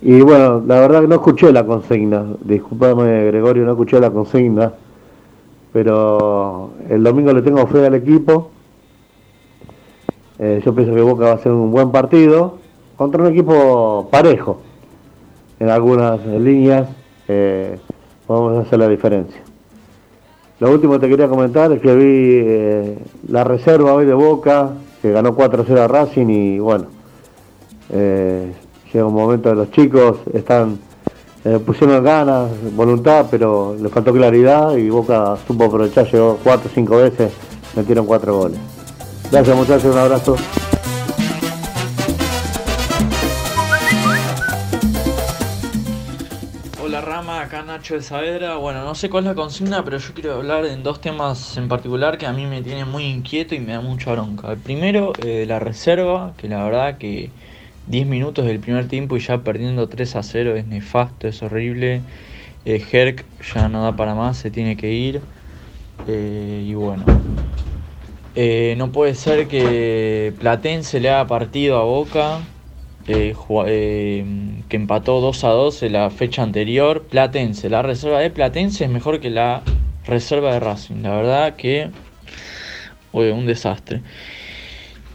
y 0.01 0.21
bueno, 0.21 0.63
la 0.65 0.79
verdad 0.79 1.01
que 1.01 1.07
no 1.09 1.15
escuché 1.15 1.51
la 1.51 1.65
consigna, 1.65 2.25
disculpame 2.45 3.25
Gregorio, 3.25 3.65
no 3.65 3.71
escuché 3.71 3.99
la 3.99 4.11
consigna, 4.11 4.71
pero 5.73 6.69
el 6.89 7.03
domingo 7.03 7.33
le 7.33 7.41
tengo 7.41 7.67
fe 7.67 7.85
al 7.85 7.95
equipo, 7.95 8.51
Eh, 10.39 10.61
yo 10.65 10.73
pienso 10.73 10.95
que 10.95 11.01
Boca 11.01 11.25
va 11.25 11.33
a 11.33 11.39
ser 11.39 11.51
un 11.51 11.71
buen 11.71 11.91
partido 11.91 12.59
contra 12.95 13.21
un 13.21 13.27
equipo 13.33 14.07
parejo, 14.09 14.61
en 15.59 15.69
algunas 15.69 16.25
líneas 16.25 16.87
eh, 17.27 17.77
podemos 18.25 18.65
hacer 18.65 18.79
la 18.79 18.87
diferencia. 18.87 19.41
Lo 20.59 20.71
último 20.71 20.93
que 20.93 20.99
te 20.99 21.09
quería 21.09 21.27
comentar 21.27 21.71
es 21.73 21.81
que 21.81 21.93
vi 21.95 22.39
eh, 22.41 22.97
la 23.27 23.43
reserva 23.43 23.93
hoy 23.93 24.05
de 24.05 24.13
Boca, 24.13 24.69
que 25.01 25.11
ganó 25.11 25.35
4-0 25.35 25.77
a 25.77 25.87
Racing 25.87 26.27
y 26.29 26.59
bueno, 26.59 26.85
eh, 27.89 28.53
llega 28.91 29.05
un 29.05 29.13
momento 29.13 29.49
de 29.49 29.55
los 29.55 29.71
chicos, 29.71 30.19
están 30.33 30.79
eh, 31.43 31.59
pusieron 31.59 32.01
ganas, 32.03 32.49
voluntad, 32.73 33.25
pero 33.29 33.75
le 33.79 33.89
faltó 33.89 34.13
claridad 34.13 34.75
y 34.77 34.89
Boca 34.89 35.35
supo 35.45 35.65
aprovechar, 35.65 36.09
llegó 36.09 36.39
4 36.41 36.69
o 36.71 36.73
5 36.73 36.97
veces, 36.97 37.33
metieron 37.75 38.05
4 38.05 38.37
goles. 38.37 38.59
Gracias 39.29 39.57
muchachos, 39.57 39.93
un 39.93 39.99
abrazo. 39.99 40.37
Nacho 47.75 47.95
de 47.95 48.01
Saavedra. 48.01 48.55
Bueno, 48.55 48.85
no 48.85 48.95
sé 48.95 49.09
cuál 49.09 49.25
es 49.25 49.27
la 49.31 49.35
consigna, 49.35 49.83
pero 49.83 49.97
yo 49.97 50.13
quiero 50.13 50.35
hablar 50.35 50.65
en 50.65 50.81
dos 50.81 51.01
temas 51.01 51.57
en 51.57 51.67
particular 51.67 52.17
que 52.17 52.25
a 52.25 52.31
mí 52.31 52.45
me 52.45 52.61
tienen 52.61 52.87
muy 52.87 53.03
inquieto 53.03 53.53
y 53.53 53.59
me 53.59 53.73
da 53.73 53.81
mucha 53.81 54.13
bronca. 54.13 54.49
El 54.53 54.59
primero, 54.59 55.11
eh, 55.21 55.45
la 55.45 55.59
reserva, 55.59 56.35
que 56.37 56.47
la 56.47 56.63
verdad 56.63 56.97
que 56.97 57.33
10 57.85 58.07
minutos 58.07 58.45
del 58.45 58.61
primer 58.61 58.87
tiempo 58.87 59.17
y 59.17 59.19
ya 59.19 59.43
perdiendo 59.43 59.89
3 59.89 60.15
a 60.15 60.23
0 60.23 60.55
es 60.55 60.65
nefasto, 60.67 61.27
es 61.27 61.43
horrible. 61.43 62.03
Eh, 62.63 62.81
Herc 62.91 63.25
ya 63.53 63.67
no 63.67 63.83
da 63.83 63.95
para 63.97 64.15
más, 64.15 64.37
se 64.37 64.51
tiene 64.51 64.77
que 64.77 64.93
ir. 64.93 65.21
Eh, 66.07 66.63
y 66.65 66.73
bueno, 66.75 67.05
eh, 68.35 68.75
no 68.77 68.91
puede 68.91 69.15
ser 69.15 69.47
que 69.47 70.33
Platense 70.39 70.99
le 70.99 71.09
haga 71.09 71.27
partido 71.27 71.77
a 71.77 71.83
Boca, 71.83 72.47
eh, 73.07 73.35
eh, 73.67 74.25
que 74.67 74.75
empató 74.75 75.21
2 75.21 75.43
a 75.43 75.49
2 75.49 75.83
en 75.83 75.93
la 75.93 76.09
fecha 76.09 76.43
anterior. 76.43 77.03
Platense, 77.03 77.69
la 77.69 77.81
reserva 77.81 78.19
de 78.19 78.29
Platense 78.29 78.85
es 78.85 78.89
mejor 78.89 79.19
que 79.19 79.29
la 79.29 79.61
reserva 80.05 80.53
de 80.53 80.59
Racing. 80.59 81.03
La 81.03 81.15
verdad 81.15 81.55
que 81.55 81.89
oye, 83.11 83.31
un 83.31 83.45
desastre. 83.45 84.01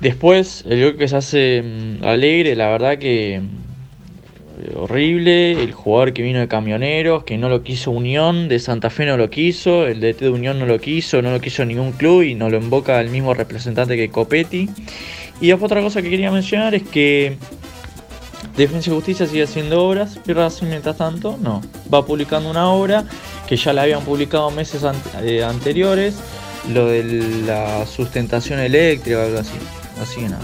Después, 0.01 0.65
el 0.69 0.83
gol 0.83 0.97
que 0.97 1.09
se 1.09 1.17
hace 1.17 1.63
mm, 1.63 2.05
alegre, 2.05 2.57
la 2.57 2.69
verdad 2.69 2.99
que 2.99 3.41
mm, 3.41 4.77
horrible. 4.77 5.53
El 5.53 5.73
jugador 5.73 6.13
que 6.13 6.23
vino 6.23 6.41
de 6.41 6.49
Camioneros, 6.49 7.25
que 7.25 7.39
no 7.39 7.49
lo 7.49 7.63
quiso 7.63 7.91
Unión, 7.91 8.49
de 8.49 8.59
Santa 8.59 8.91
Fe 8.91 9.07
no 9.07 9.17
lo 9.17 9.31
quiso, 9.31 9.87
el 9.87 10.01
DT 10.01 10.21
de 10.21 10.31
Unión 10.31 10.59
no 10.59 10.67
lo 10.67 10.79
quiso, 10.79 11.23
no 11.23 11.31
lo 11.31 11.41
quiso 11.41 11.65
ningún 11.65 11.93
club 11.93 12.23
y 12.23 12.35
no 12.35 12.51
lo 12.51 12.59
invoca 12.59 13.01
el 13.01 13.11
mismo 13.11 13.35
representante 13.35 13.97
que 13.97 14.11
Copetti. 14.11 14.69
Y 15.41 15.53
otra 15.53 15.81
cosa 15.81 16.03
que 16.03 16.11
quería 16.11 16.31
mencionar 16.31 16.75
es 16.75 16.83
que 16.83 17.37
Defensa 18.61 18.91
y 18.91 18.93
Justicia 18.93 19.27
sigue 19.27 19.45
haciendo 19.45 19.83
obras 19.83 20.21
y 20.27 20.35
Racing 20.35 20.67
mientras 20.67 20.99
tanto 20.99 21.39
no. 21.41 21.63
Va 21.93 22.05
publicando 22.05 22.51
una 22.51 22.69
obra 22.69 23.05
que 23.49 23.57
ya 23.57 23.73
la 23.73 23.83
habían 23.83 24.03
publicado 24.03 24.51
meses 24.51 24.83
eh, 25.23 25.43
anteriores, 25.43 26.17
lo 26.71 26.87
de 26.89 27.03
la 27.47 27.87
sustentación 27.87 28.61
eléctrica 28.61 29.19
o 29.19 29.23
algo 29.23 29.39
así. 29.39 29.57
Así 30.03 30.21
que 30.21 30.29
nada. 30.29 30.43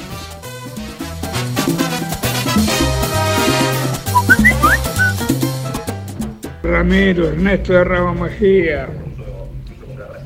Ramiro, 6.62 7.28
Ernesto 7.28 7.74
de 7.74 7.84
Ramos 7.84 8.18
Mejía. 8.18 8.88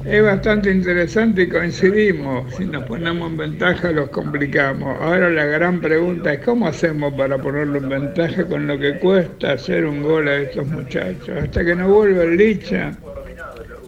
Es 0.04 0.22
bastante 0.22 0.70
interesante 0.70 1.42
y 1.42 1.48
coincidimos. 1.48 2.54
Si 2.54 2.64
nos 2.64 2.84
ponemos 2.84 3.30
en 3.30 3.36
ventaja, 3.36 3.92
los 3.92 4.08
complicamos. 4.08 4.98
Ahora 5.00 5.28
la 5.28 5.44
gran 5.44 5.80
pregunta 5.80 6.32
es: 6.32 6.40
¿cómo 6.40 6.66
hacemos 6.66 7.12
para 7.14 7.36
ponerlo 7.38 7.78
en 7.78 7.88
ventaja 7.88 8.46
con 8.46 8.66
lo 8.66 8.78
que 8.78 8.98
cuesta 8.98 9.52
hacer 9.52 9.84
un 9.84 10.02
gol 10.02 10.28
a 10.28 10.36
estos 10.36 10.66
muchachos? 10.66 11.30
Hasta 11.42 11.64
que 11.64 11.74
no 11.74 11.88
vuelva 11.88 12.22
el 12.24 12.36
Licha, 12.36 12.92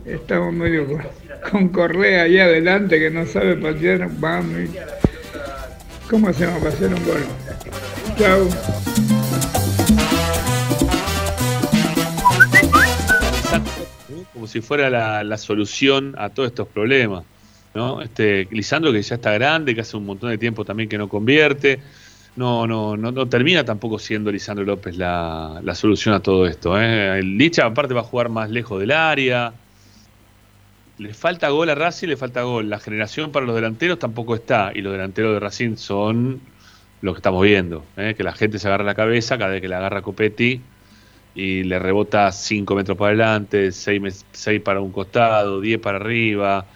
estamos 0.04 0.52
medio 0.52 0.86
con, 1.50 1.68
Correa 1.70 2.24
ahí 2.24 2.38
adelante 2.38 2.98
que 2.98 3.10
no 3.10 3.24
sabe 3.24 3.56
patear. 3.56 4.08
Vamos. 4.18 4.70
¿Cómo 6.10 6.28
hacemos 6.28 6.58
para 6.58 6.70
hacer 6.70 6.88
un 6.88 7.04
gol? 7.06 7.22
Chao. 8.18 9.01
Como 14.42 14.48
si 14.48 14.60
fuera 14.60 14.90
la, 14.90 15.22
la 15.22 15.38
solución 15.38 16.16
a 16.18 16.28
todos 16.28 16.48
estos 16.48 16.66
problemas. 16.66 17.22
¿no? 17.74 18.02
Este, 18.02 18.48
Lisandro 18.50 18.92
que 18.92 19.00
ya 19.00 19.14
está 19.14 19.30
grande, 19.34 19.72
que 19.72 19.82
hace 19.82 19.96
un 19.96 20.04
montón 20.04 20.30
de 20.30 20.38
tiempo 20.38 20.64
también 20.64 20.88
que 20.88 20.98
no 20.98 21.08
convierte. 21.08 21.78
No, 22.34 22.66
no, 22.66 22.96
no, 22.96 23.12
no 23.12 23.28
termina 23.28 23.64
tampoco 23.64 24.00
siendo 24.00 24.32
Lisandro 24.32 24.64
López 24.64 24.96
la, 24.96 25.60
la 25.62 25.76
solución 25.76 26.12
a 26.12 26.18
todo 26.18 26.48
esto. 26.48 26.76
¿eh? 26.76 27.20
El 27.20 27.38
Licha 27.38 27.66
aparte 27.66 27.94
va 27.94 28.00
a 28.00 28.02
jugar 28.02 28.30
más 28.30 28.50
lejos 28.50 28.80
del 28.80 28.90
área. 28.90 29.52
Le 30.98 31.14
falta 31.14 31.48
gol 31.50 31.70
a 31.70 31.76
Racing, 31.76 32.08
le 32.08 32.16
falta 32.16 32.42
gol. 32.42 32.68
La 32.68 32.80
generación 32.80 33.30
para 33.30 33.46
los 33.46 33.54
delanteros 33.54 34.00
tampoco 34.00 34.34
está. 34.34 34.72
Y 34.74 34.80
los 34.80 34.90
delanteros 34.90 35.34
de 35.34 35.38
Racing 35.38 35.76
son 35.76 36.40
lo 37.00 37.12
que 37.12 37.18
estamos 37.18 37.44
viendo. 37.44 37.84
¿eh? 37.96 38.14
Que 38.16 38.24
la 38.24 38.32
gente 38.32 38.58
se 38.58 38.66
agarra 38.66 38.82
la 38.82 38.96
cabeza 38.96 39.38
cada 39.38 39.52
vez 39.52 39.60
que 39.60 39.68
le 39.68 39.76
agarra 39.76 40.02
Copetti 40.02 40.60
y 41.34 41.62
le 41.64 41.78
rebota 41.78 42.30
5 42.30 42.74
metros 42.74 42.96
para 42.96 43.08
adelante, 43.10 43.72
6 43.72 44.60
para 44.62 44.80
un 44.80 44.92
costado, 44.92 45.60
10 45.60 45.80
para 45.80 45.98
arriba. 45.98 46.66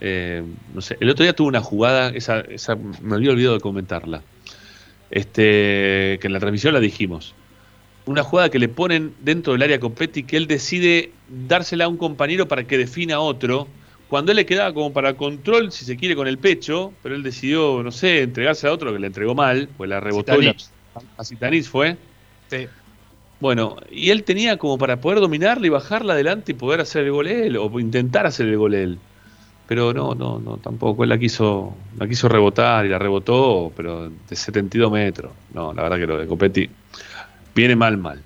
Eh, 0.00 0.42
no 0.74 0.80
sé, 0.80 0.96
el 1.00 1.10
otro 1.10 1.22
día 1.24 1.32
tuvo 1.34 1.48
una 1.48 1.60
jugada, 1.60 2.08
esa, 2.10 2.40
esa 2.40 2.74
me 2.76 3.14
había 3.14 3.30
olvidado 3.30 3.54
de 3.54 3.60
comentarla. 3.60 4.22
Este, 5.10 6.18
que 6.20 6.26
en 6.26 6.32
la 6.32 6.38
transmisión 6.40 6.72
la 6.74 6.80
dijimos. 6.80 7.34
Una 8.06 8.22
jugada 8.22 8.48
que 8.48 8.58
le 8.58 8.68
ponen 8.68 9.12
dentro 9.20 9.52
del 9.52 9.62
área 9.62 9.78
Copetti 9.80 10.22
que 10.22 10.36
él 10.36 10.46
decide 10.46 11.10
dársela 11.48 11.84
a 11.84 11.88
un 11.88 11.96
compañero 11.96 12.46
para 12.48 12.64
que 12.64 12.78
defina 12.78 13.16
a 13.16 13.20
otro. 13.20 13.68
Cuando 14.08 14.32
él 14.32 14.36
le 14.36 14.46
quedaba 14.46 14.72
como 14.72 14.92
para 14.92 15.14
control, 15.14 15.70
si 15.70 15.84
se 15.84 15.96
quiere, 15.96 16.16
con 16.16 16.26
el 16.26 16.38
pecho, 16.38 16.92
pero 17.02 17.14
él 17.14 17.22
decidió, 17.22 17.82
no 17.82 17.92
sé, 17.92 18.22
entregarse 18.22 18.66
a 18.66 18.72
otro 18.72 18.92
que 18.92 18.98
le 18.98 19.06
entregó 19.08 19.34
mal, 19.34 19.68
pues 19.76 19.88
la 19.90 20.00
rebotó 20.00 20.40
y 20.40 20.46
la- 20.46 20.56
a 21.16 21.24
Citanís 21.24 21.68
fue. 21.68 21.96
Sí. 22.50 22.66
Bueno, 23.40 23.76
y 23.90 24.10
él 24.10 24.22
tenía 24.24 24.58
como 24.58 24.76
para 24.76 25.00
poder 25.00 25.18
dominarla 25.20 25.66
y 25.66 25.70
bajarla 25.70 26.12
adelante 26.12 26.52
y 26.52 26.54
poder 26.54 26.80
hacer 26.80 27.04
el 27.04 27.12
gol 27.12 27.26
él, 27.26 27.56
o 27.56 27.80
intentar 27.80 28.26
hacer 28.26 28.46
el 28.46 28.58
gol 28.58 28.74
él. 28.74 28.98
Pero 29.66 29.94
no, 29.94 30.14
no, 30.14 30.38
no, 30.38 30.56
tampoco. 30.58 31.04
Él 31.04 31.10
la 31.10 31.18
quiso, 31.18 31.74
la 31.98 32.06
quiso 32.06 32.28
rebotar 32.28 32.84
y 32.84 32.88
la 32.88 32.98
rebotó, 32.98 33.72
pero 33.76 34.10
de 34.10 34.36
72 34.36 34.92
metros. 34.92 35.32
No, 35.54 35.72
la 35.72 35.82
verdad 35.82 35.96
que 35.96 36.06
lo 36.06 36.18
de 36.18 36.26
Copetti 36.26 36.68
viene 37.54 37.76
mal, 37.76 37.96
mal. 37.96 38.22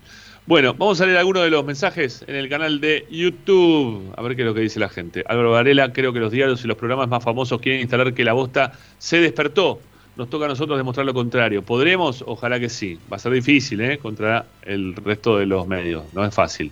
Bueno, 0.46 0.74
vamos 0.74 1.00
a 1.00 1.06
leer 1.06 1.18
algunos 1.18 1.44
de 1.44 1.50
los 1.50 1.64
mensajes 1.64 2.24
en 2.26 2.34
el 2.34 2.48
canal 2.48 2.80
de 2.80 3.06
YouTube. 3.10 4.12
A 4.16 4.22
ver 4.22 4.36
qué 4.36 4.42
es 4.42 4.46
lo 4.46 4.54
que 4.54 4.60
dice 4.62 4.80
la 4.80 4.88
gente. 4.88 5.22
Álvaro 5.26 5.52
Varela, 5.52 5.92
creo 5.92 6.12
que 6.12 6.18
los 6.18 6.32
diarios 6.32 6.64
y 6.64 6.68
los 6.68 6.76
programas 6.76 7.08
más 7.08 7.22
famosos 7.22 7.60
quieren 7.60 7.82
instalar 7.82 8.12
que 8.14 8.24
la 8.24 8.32
bosta 8.32 8.72
se 8.98 9.20
despertó. 9.20 9.80
Nos 10.16 10.30
toca 10.30 10.44
a 10.44 10.48
nosotros 10.48 10.78
demostrar 10.78 11.04
lo 11.04 11.14
contrario. 11.14 11.62
¿Podremos? 11.62 12.22
Ojalá 12.26 12.60
que 12.60 12.68
sí. 12.68 12.98
Va 13.12 13.16
a 13.16 13.18
ser 13.18 13.32
difícil, 13.32 13.80
¿eh? 13.80 13.98
Contra 13.98 14.46
el 14.62 14.94
resto 14.94 15.38
de 15.38 15.46
los 15.46 15.66
medios. 15.66 16.04
No 16.12 16.24
es 16.24 16.32
fácil. 16.32 16.70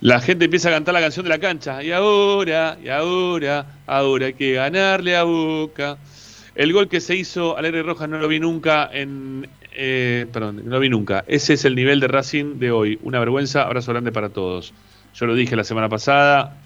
La 0.00 0.20
gente 0.20 0.46
empieza 0.46 0.68
a 0.68 0.72
cantar 0.72 0.94
la 0.94 1.00
canción 1.00 1.24
de 1.24 1.30
la 1.30 1.38
cancha. 1.38 1.82
Y 1.82 1.92
ahora, 1.92 2.78
y 2.82 2.88
ahora, 2.88 3.66
ahora 3.86 4.26
hay 4.26 4.34
que 4.34 4.52
ganarle 4.52 5.16
a 5.16 5.24
Boca. 5.24 5.98
El 6.54 6.72
gol 6.72 6.88
que 6.88 7.00
se 7.00 7.14
hizo 7.14 7.56
Alegre 7.58 7.82
Rojas 7.82 8.08
no 8.08 8.18
lo 8.18 8.28
vi 8.28 8.40
nunca 8.40 8.88
en. 8.90 9.48
eh, 9.72 10.26
perdón, 10.32 10.62
no 10.64 10.70
lo 10.70 10.80
vi 10.80 10.88
nunca. 10.88 11.24
Ese 11.26 11.54
es 11.54 11.64
el 11.66 11.74
nivel 11.74 12.00
de 12.00 12.08
Racing 12.08 12.58
de 12.58 12.70
hoy. 12.70 12.98
Una 13.02 13.18
vergüenza, 13.18 13.62
abrazo 13.62 13.92
grande 13.92 14.12
para 14.12 14.30
todos. 14.30 14.72
Yo 15.14 15.26
lo 15.26 15.34
dije 15.34 15.56
la 15.56 15.64
semana 15.64 15.90
pasada. 15.90 16.56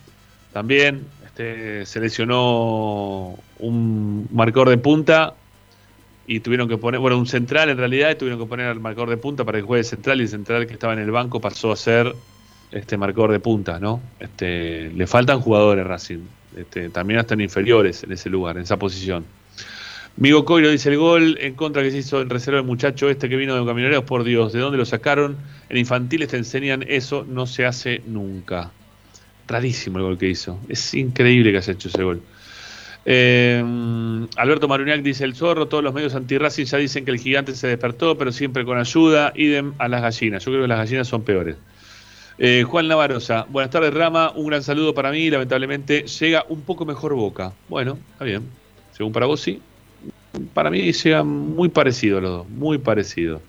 También 0.53 1.05
este, 1.24 1.86
se 1.86 2.01
lesionó 2.01 3.36
un 3.59 4.28
marcador 4.30 4.68
de 4.68 4.78
punta 4.78 5.34
y 6.31 6.39
tuvieron 6.39 6.68
que 6.68 6.78
poner, 6.78 7.01
bueno, 7.01 7.18
un 7.18 7.26
central 7.26 7.70
en 7.70 7.76
realidad, 7.76 8.12
y 8.12 8.14
tuvieron 8.14 8.39
que 8.39 8.47
poner 8.47 8.66
al 8.68 8.78
marcador 8.78 9.11
de 9.11 9.16
punta 9.16 9.45
para 9.45 9.59
que 9.59 9.62
juegue 9.62 9.83
central 9.83 10.20
y 10.20 10.22
el 10.22 10.28
central 10.28 10.64
que 10.64 10.74
estaba 10.74 10.93
en 10.93 11.01
el 11.01 11.11
banco 11.11 11.41
pasó 11.41 11.72
a 11.72 11.76
ser 11.76 12.14
este 12.70 12.97
marcador 12.97 13.33
de 13.33 13.41
punta, 13.41 13.81
¿no? 13.81 14.01
Este, 14.20 14.91
le 14.91 15.09
faltan 15.09 15.41
jugadores 15.41 15.85
Racing, 15.85 16.20
este, 16.57 16.89
también 16.91 17.18
hasta 17.18 17.35
en 17.35 17.41
inferiores 17.41 18.05
en 18.05 18.12
ese 18.12 18.31
lugar, 18.31 18.57
en 18.59 18.62
esa 18.62 18.76
posición. 18.76 19.24
Migo 20.18 20.45
Coiro 20.45 20.70
dice 20.70 20.91
el 20.91 20.99
gol 20.99 21.37
en 21.41 21.55
contra 21.55 21.83
que 21.83 21.91
se 21.91 21.99
hizo 21.99 22.20
en 22.20 22.31
reserva 22.31 22.61
el 22.61 22.66
muchacho 22.66 23.11
este 23.11 23.28
que 23.28 23.35
vino 23.35 23.57
de 23.57 23.66
Camioneros, 23.66 24.05
por 24.05 24.22
Dios, 24.22 24.53
¿de 24.53 24.61
dónde 24.61 24.78
lo 24.78 24.87
sacaron? 24.87 25.37
En 25.68 25.78
infantiles 25.78 26.28
te 26.28 26.37
enseñan 26.37 26.85
eso, 26.87 27.26
no 27.28 27.47
se 27.47 27.66
hace 27.66 28.03
nunca. 28.07 28.70
Rarísimo 29.49 29.99
el 29.99 30.05
gol 30.05 30.16
que 30.16 30.28
hizo. 30.28 30.61
Es 30.68 30.95
increíble 30.95 31.51
que 31.51 31.59
haya 31.59 31.72
hecho 31.72 31.89
ese 31.89 32.05
gol. 32.05 32.22
Eh, 33.07 33.62
Alberto 34.36 34.68
Maruniac 34.68 35.03
dice 35.03 35.24
el 35.24 35.34
zorro, 35.34 35.66
todos 35.68 35.82
los 35.82 35.94
medios 35.94 36.14
anti-Racing 36.14 36.64
ya 36.64 36.78
dicen 36.78 37.05
que 37.05 37.11
el 37.11 37.18
gigante 37.18 37.55
se 37.55 37.66
despertó, 37.66 38.16
pero 38.18 38.32
siempre 38.32 38.64
con 38.64 38.78
ayuda, 38.78 39.32
idem 39.34 39.72
a 39.78 39.88
las 39.88 40.03
gallinas. 40.03 40.44
Yo 40.44 40.51
creo 40.53 40.62
que 40.62 40.68
las 40.68 40.78
gallinas 40.78 41.09
son 41.09 41.22
peores. 41.22 41.57
Eh, 42.42 42.62
Juan 42.62 42.88
Navarosa, 42.88 43.46
buenas 43.51 43.70
tardes 43.70 43.92
Rama, 43.92 44.32
un 44.34 44.46
gran 44.46 44.62
saludo 44.62 44.94
para 44.94 45.11
mí, 45.11 45.28
lamentablemente 45.28 46.05
llega 46.07 46.46
un 46.48 46.62
poco 46.62 46.86
mejor 46.86 47.14
Boca. 47.14 47.53
Bueno, 47.68 47.98
está 48.12 48.24
bien, 48.24 48.44
según 48.92 49.12
para 49.12 49.26
vos 49.26 49.42
sí. 49.42 49.61
Para 50.55 50.70
mí 50.70 50.90
llega 50.90 51.22
muy 51.22 51.68
parecido 51.68 52.18
los 52.20 52.30
dos, 52.30 52.48
muy 52.48 52.78
parecido. 52.78 53.42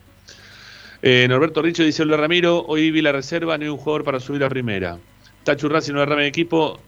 Eh, 1.02 1.26
Norberto 1.30 1.62
Richo 1.62 1.84
dice, 1.84 2.04
hola 2.04 2.18
Ramiro, 2.18 2.66
hoy 2.68 2.92
vi 2.92 3.02
la 3.02 3.14
reserva, 3.14 3.58
no 3.58 3.64
hay 3.64 3.70
un 3.70 3.78
jugador 3.78 4.04
para 4.04 4.20
subir 4.20 4.44
a 4.44 4.50
primera. 4.50 4.98
Tachu 5.46 5.70
Racing 5.70 5.94
no 5.94 6.02
derrame 6.02 6.24
de 6.24 6.28
equipo, 6.28 6.80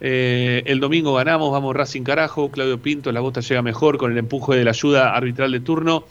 eh, 0.00 0.62
el 0.66 0.80
domingo 0.80 1.14
ganamos, 1.14 1.52
vamos 1.52 1.74
Racing 1.76 2.02
carajo, 2.02 2.50
Claudio 2.50 2.80
Pinto, 2.80 3.12
la 3.12 3.20
bota 3.20 3.40
llega 3.40 3.62
mejor 3.62 3.98
con 3.98 4.10
el 4.12 4.18
empuje 4.18 4.56
de 4.56 4.64
la 4.64 4.70
ayuda 4.70 5.14
arbitral 5.14 5.52
de 5.52 5.60
turno 5.60 6.04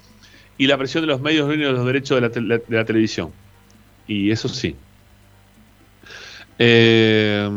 y 0.57 0.67
la 0.67 0.77
presión 0.77 1.03
de 1.03 1.07
los 1.07 1.21
medios 1.21 1.47
de 1.49 1.57
los 1.57 1.85
derechos 1.85 2.15
de 2.17 2.21
la, 2.21 2.29
te- 2.29 2.41
de 2.41 2.77
la 2.77 2.85
televisión. 2.85 3.31
Y 4.07 4.31
eso 4.31 4.47
sí. 4.49 4.75
Eh, 6.57 7.49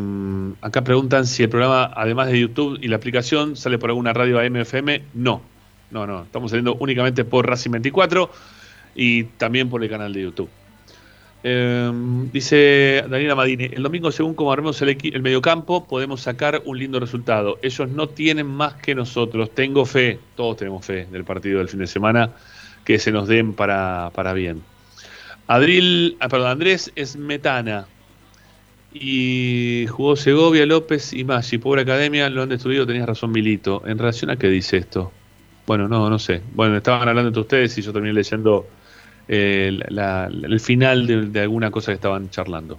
acá 0.61 0.85
preguntan 0.85 1.27
si 1.27 1.43
el 1.43 1.49
programa, 1.49 1.93
además 1.97 2.29
de 2.29 2.39
YouTube 2.39 2.79
y 2.81 2.89
la 2.89 2.97
aplicación, 2.97 3.57
sale 3.57 3.79
por 3.79 3.91
alguna 3.91 4.13
radio 4.13 4.39
AM/FM. 4.39 5.03
No, 5.15 5.43
no, 5.91 6.07
no. 6.07 6.23
Estamos 6.23 6.51
saliendo 6.53 6.77
únicamente 6.77 7.25
por 7.25 7.47
Racing 7.49 7.71
24 7.73 8.31
y 8.95 9.25
también 9.25 9.69
por 9.69 9.83
el 9.83 9.91
canal 9.91 10.13
de 10.13 10.23
YouTube. 10.23 10.49
Em, 11.45 12.31
dice 12.31 13.05
Daniela 13.09 13.35
Madini, 13.35 13.65
el 13.65 13.83
domingo 13.83 14.13
según 14.13 14.35
como 14.35 14.53
armemos 14.53 14.81
el, 14.81 14.97
el 15.03 15.23
mediocampo 15.23 15.89
podemos 15.89 16.21
sacar 16.21 16.63
un 16.65 16.79
lindo 16.79 17.01
resultado. 17.01 17.59
Ellos 17.63 17.89
no 17.89 18.09
tienen 18.09 18.47
más 18.47 18.75
que 18.75 18.95
nosotros. 18.95 19.51
Tengo 19.53 19.85
fe, 19.85 20.21
todos 20.37 20.59
tenemos 20.59 20.87
fe 20.87 21.07
del 21.11 21.25
partido 21.25 21.59
del 21.59 21.69
fin 21.69 21.81
de 21.81 21.87
semana, 21.89 22.31
que 22.85 22.99
se 22.99 23.11
nos 23.11 23.27
den 23.27 23.55
para, 23.55 24.11
para 24.15 24.33
bien. 24.33 24.63
Adril, 25.49 26.17
ah, 26.21 26.29
perdón, 26.29 26.51
Andrés 26.51 26.93
Esmetana 26.95 27.87
y 28.95 29.87
jugó 29.89 30.17
Segovia, 30.17 30.65
López 30.67 31.13
y 31.13 31.25
Maggi. 31.25 31.59
Pobre 31.59 31.83
academia, 31.83 32.31
lo 32.31 32.43
han 32.43 32.51
destruido, 32.51 32.87
tenías 32.87 33.07
razón 33.07 33.33
Milito. 33.33 33.83
¿En 33.87 33.99
relación 33.99 34.31
a 34.31 34.37
qué 34.37 34.49
dice 34.49 34.77
esto? 34.77 35.13
Bueno, 35.67 35.89
no, 35.89 36.09
no 36.09 36.19
sé. 36.19 36.43
Bueno, 36.55 36.77
estaban 36.77 37.09
hablando 37.09 37.29
entre 37.29 37.41
ustedes 37.41 37.77
y 37.79 37.83
yo 37.83 37.93
terminé 37.93 38.15
leyendo 38.15 38.67
eh, 39.29 39.79
el 40.43 40.61
final 40.61 41.33
de, 41.33 41.41
alguna 41.41 41.71
cosa 41.71 41.93
que 41.93 41.97
estaban 41.97 42.31
charlando. 42.31 42.79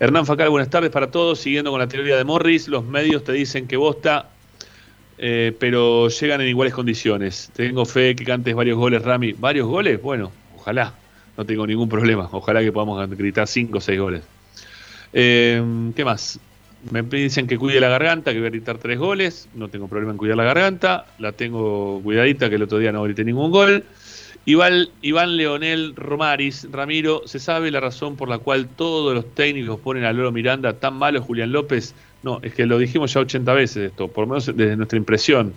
Hernán 0.00 0.26
Facal, 0.26 0.50
buenas 0.50 0.70
tardes 0.70 0.90
para 0.90 1.10
todos. 1.10 1.38
Siguiendo 1.38 1.70
con 1.70 1.80
la 1.80 1.88
teoría 1.88 2.16
de 2.16 2.24
Morris, 2.24 2.68
los 2.68 2.84
medios 2.84 3.24
te 3.24 3.32
dicen 3.32 3.66
que 3.66 3.76
bosta, 3.76 4.30
eh, 5.18 5.54
pero 5.58 6.08
llegan 6.08 6.40
en 6.40 6.48
iguales 6.48 6.74
condiciones. 6.74 7.50
Tengo 7.54 7.84
fe 7.84 8.16
que 8.16 8.24
cantes 8.24 8.54
varios 8.54 8.78
goles, 8.78 9.02
Rami. 9.02 9.32
¿Varios 9.32 9.68
goles? 9.68 10.00
Bueno, 10.02 10.32
ojalá. 10.56 10.94
No 11.36 11.46
tengo 11.46 11.66
ningún 11.66 11.88
problema. 11.88 12.28
Ojalá 12.32 12.60
que 12.60 12.72
podamos 12.72 13.08
gritar 13.10 13.46
cinco 13.48 13.78
o 13.78 13.80
seis 13.80 13.98
goles. 13.98 14.22
Eh, 15.12 15.62
¿Qué 15.94 16.04
más? 16.04 16.38
Me 16.90 17.02
dicen 17.02 17.46
que 17.46 17.58
cuide 17.58 17.80
la 17.80 17.88
garganta, 17.88 18.32
que 18.32 18.38
voy 18.38 18.48
a 18.48 18.50
gritar 18.50 18.78
tres 18.78 18.98
goles. 18.98 19.48
No 19.54 19.68
tengo 19.68 19.86
problema 19.86 20.12
en 20.12 20.18
cuidar 20.18 20.36
la 20.36 20.44
garganta. 20.44 21.06
La 21.18 21.32
tengo 21.32 22.00
cuidadita, 22.02 22.48
que 22.48 22.56
el 22.56 22.62
otro 22.62 22.78
día 22.78 22.92
no 22.92 23.02
grité 23.04 23.24
ningún 23.24 23.50
gol. 23.50 23.84
Iván, 24.44 24.88
Iván 25.02 25.36
Leonel 25.36 25.94
Romaris, 25.94 26.66
Ramiro, 26.72 27.22
¿se 27.26 27.38
sabe 27.38 27.70
la 27.70 27.78
razón 27.78 28.16
por 28.16 28.28
la 28.28 28.38
cual 28.38 28.66
todos 28.66 29.14
los 29.14 29.32
técnicos 29.34 29.78
ponen 29.78 30.04
a 30.04 30.12
Loro 30.12 30.32
Miranda 30.32 30.72
tan 30.72 30.94
malo 30.94 31.22
Julián 31.22 31.52
López? 31.52 31.94
No, 32.24 32.40
es 32.42 32.52
que 32.52 32.66
lo 32.66 32.78
dijimos 32.78 33.14
ya 33.14 33.20
80 33.20 33.52
veces 33.54 33.90
esto, 33.90 34.08
por 34.08 34.24
lo 34.24 34.30
menos 34.30 34.46
desde 34.46 34.76
nuestra 34.76 34.98
impresión. 34.98 35.54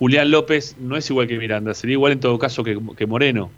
Julián 0.00 0.32
López 0.32 0.76
no 0.80 0.96
es 0.96 1.08
igual 1.08 1.28
que 1.28 1.38
Miranda, 1.38 1.72
sería 1.72 1.92
igual 1.94 2.10
en 2.10 2.20
todo 2.20 2.36
caso 2.38 2.64
que, 2.64 2.80
que 2.96 3.06
Moreno. 3.06 3.50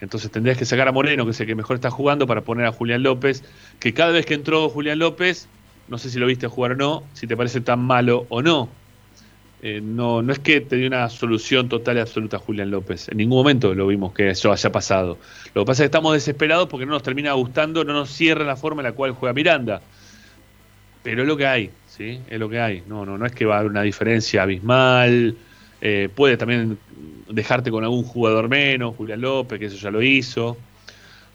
Entonces 0.00 0.30
tendrías 0.30 0.58
que 0.58 0.64
sacar 0.64 0.86
a 0.86 0.92
Moreno, 0.92 1.24
que 1.24 1.32
es 1.32 1.40
el 1.40 1.48
que 1.48 1.56
mejor 1.56 1.74
está 1.74 1.90
jugando, 1.90 2.28
para 2.28 2.42
poner 2.42 2.66
a 2.66 2.72
Julián 2.72 3.02
López, 3.02 3.42
que 3.80 3.92
cada 3.92 4.12
vez 4.12 4.26
que 4.26 4.34
entró 4.34 4.68
Julián 4.68 5.00
López, 5.00 5.48
no 5.88 5.98
sé 5.98 6.08
si 6.08 6.20
lo 6.20 6.26
viste 6.26 6.46
jugar 6.46 6.72
o 6.72 6.76
no, 6.76 7.02
si 7.14 7.26
te 7.26 7.36
parece 7.36 7.60
tan 7.60 7.80
malo 7.80 8.26
o 8.28 8.42
no 8.42 8.68
eh, 9.64 9.80
no, 9.80 10.22
no 10.22 10.32
es 10.32 10.40
que 10.40 10.60
te 10.60 10.74
dio 10.74 10.88
una 10.88 11.08
solución 11.08 11.68
total 11.68 11.96
y 11.96 12.00
absoluta 12.00 12.36
Julián 12.36 12.72
López. 12.72 13.08
En 13.08 13.18
ningún 13.18 13.38
momento 13.38 13.72
lo 13.74 13.86
vimos 13.86 14.12
que 14.12 14.30
eso 14.30 14.50
haya 14.50 14.72
pasado. 14.72 15.18
Lo 15.54 15.62
que 15.62 15.66
pasa 15.66 15.82
es 15.82 15.84
que 15.84 15.96
estamos 15.96 16.14
desesperados 16.14 16.68
porque 16.68 16.84
no 16.84 16.92
nos 16.92 17.04
termina 17.04 17.32
gustando, 17.34 17.84
no 17.84 17.92
nos 17.92 18.10
cierra 18.10 18.44
la 18.44 18.56
forma 18.56 18.82
en 18.82 18.86
la 18.86 18.92
cual 18.92 19.12
juega 19.12 19.32
Miranda. 19.32 19.80
Pero 21.04 21.22
es 21.22 21.28
lo 21.28 21.36
que 21.36 21.46
hay, 21.46 21.70
¿sí? 21.86 22.18
Es 22.28 22.40
lo 22.40 22.48
que 22.48 22.58
hay. 22.58 22.82
No, 22.88 23.06
no, 23.06 23.16
no 23.16 23.24
es 23.24 23.32
que 23.32 23.44
va 23.44 23.56
a 23.56 23.58
haber 23.60 23.70
una 23.70 23.82
diferencia 23.82 24.42
abismal. 24.42 25.36
Eh, 25.80 26.08
puede 26.12 26.36
también 26.36 26.76
dejarte 27.28 27.70
con 27.70 27.84
algún 27.84 28.02
jugador 28.02 28.48
menos, 28.48 28.96
Julián 28.96 29.20
López, 29.20 29.60
que 29.60 29.66
eso 29.66 29.76
ya 29.76 29.92
lo 29.92 30.02
hizo. 30.02 30.56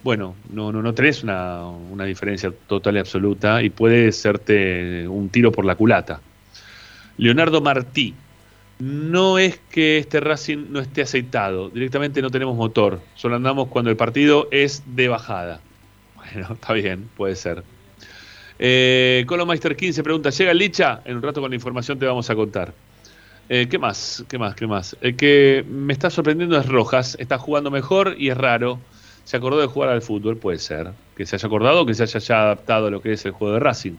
Bueno, 0.03 0.36
no, 0.51 0.73
no, 0.73 0.82
no 0.82 0.93
tenés 0.93 1.23
una, 1.23 1.65
una 1.65 2.03
diferencia 2.03 2.51
total 2.67 2.97
y 2.97 2.99
absoluta 2.99 3.63
y 3.63 3.69
puede 3.69 4.11
serte 4.11 5.07
un 5.07 5.30
tiro 5.30 5.49
por 5.49 5.63
la 5.63 5.75
culata. 5.75 6.19
Leonardo 7.18 7.61
Martí. 7.61 8.13
No 8.80 9.39
es 9.39 9.59
que 9.72 9.97
este 9.97 10.20
Racing 10.20 10.68
no 10.70 10.80
esté 10.80 11.01
aceitado, 11.01 11.70
directamente 11.70 12.22
no 12.22 12.30
tenemos 12.30 12.55
motor, 12.55 13.01
solo 13.15 13.36
andamos 13.36 13.70
cuando 13.70 13.89
el 13.89 13.97
partido 13.97 14.47
es 14.51 14.84
de 14.86 15.07
bajada. 15.07 15.61
Bueno, 16.34 16.55
está 16.55 16.74
bien, 16.74 17.09
puede 17.15 17.36
ser. 17.38 17.63
Eh, 18.59 19.24
Colomeister 19.28 19.78
15 19.78 20.03
pregunta, 20.03 20.30
¿llega 20.30 20.53
Licha? 20.53 21.01
En 21.05 21.15
un 21.15 21.24
rato 21.24 21.39
con 21.39 21.49
la 21.49 21.55
información 21.55 21.97
te 21.97 22.05
vamos 22.05 22.30
a 22.30 22.36
contar. 22.36 22.74
Eh, 23.49 23.68
¿Qué 23.70 23.78
más? 23.78 24.26
¿Qué 24.28 24.38
más? 24.38 24.55
¿Qué 24.55 24.68
más? 24.68 24.97
El 24.99 25.15
que 25.15 25.63
me 25.70 25.93
está 25.93 26.09
sorprendiendo 26.09 26.59
es 26.59 26.65
Rojas, 26.65 27.15
está 27.20 27.38
jugando 27.38 27.72
mejor 27.72 28.15
y 28.18 28.30
es 28.30 28.38
raro. 28.38 28.80
Se 29.24 29.38
acordó 29.38 29.59
de 29.59 29.68
jugar 29.68 29.89
al 29.89 30.01
fútbol, 30.01 30.38
puede 30.38 30.59
ser. 30.59 30.91
Que 31.15 31.26
se 31.26 31.38
haya 31.38 31.47
acordado 31.47 31.86
que 31.86 31.93
se 31.93 32.03
haya 32.03 32.20
ya 32.20 32.41
adaptado 32.41 32.88
a 32.88 32.91
lo 32.91 33.01
que 33.01 33.13
es 33.13 33.26
el 33.26 33.32
juego 33.32 33.53
de 33.53 33.59
Racing. 33.59 33.95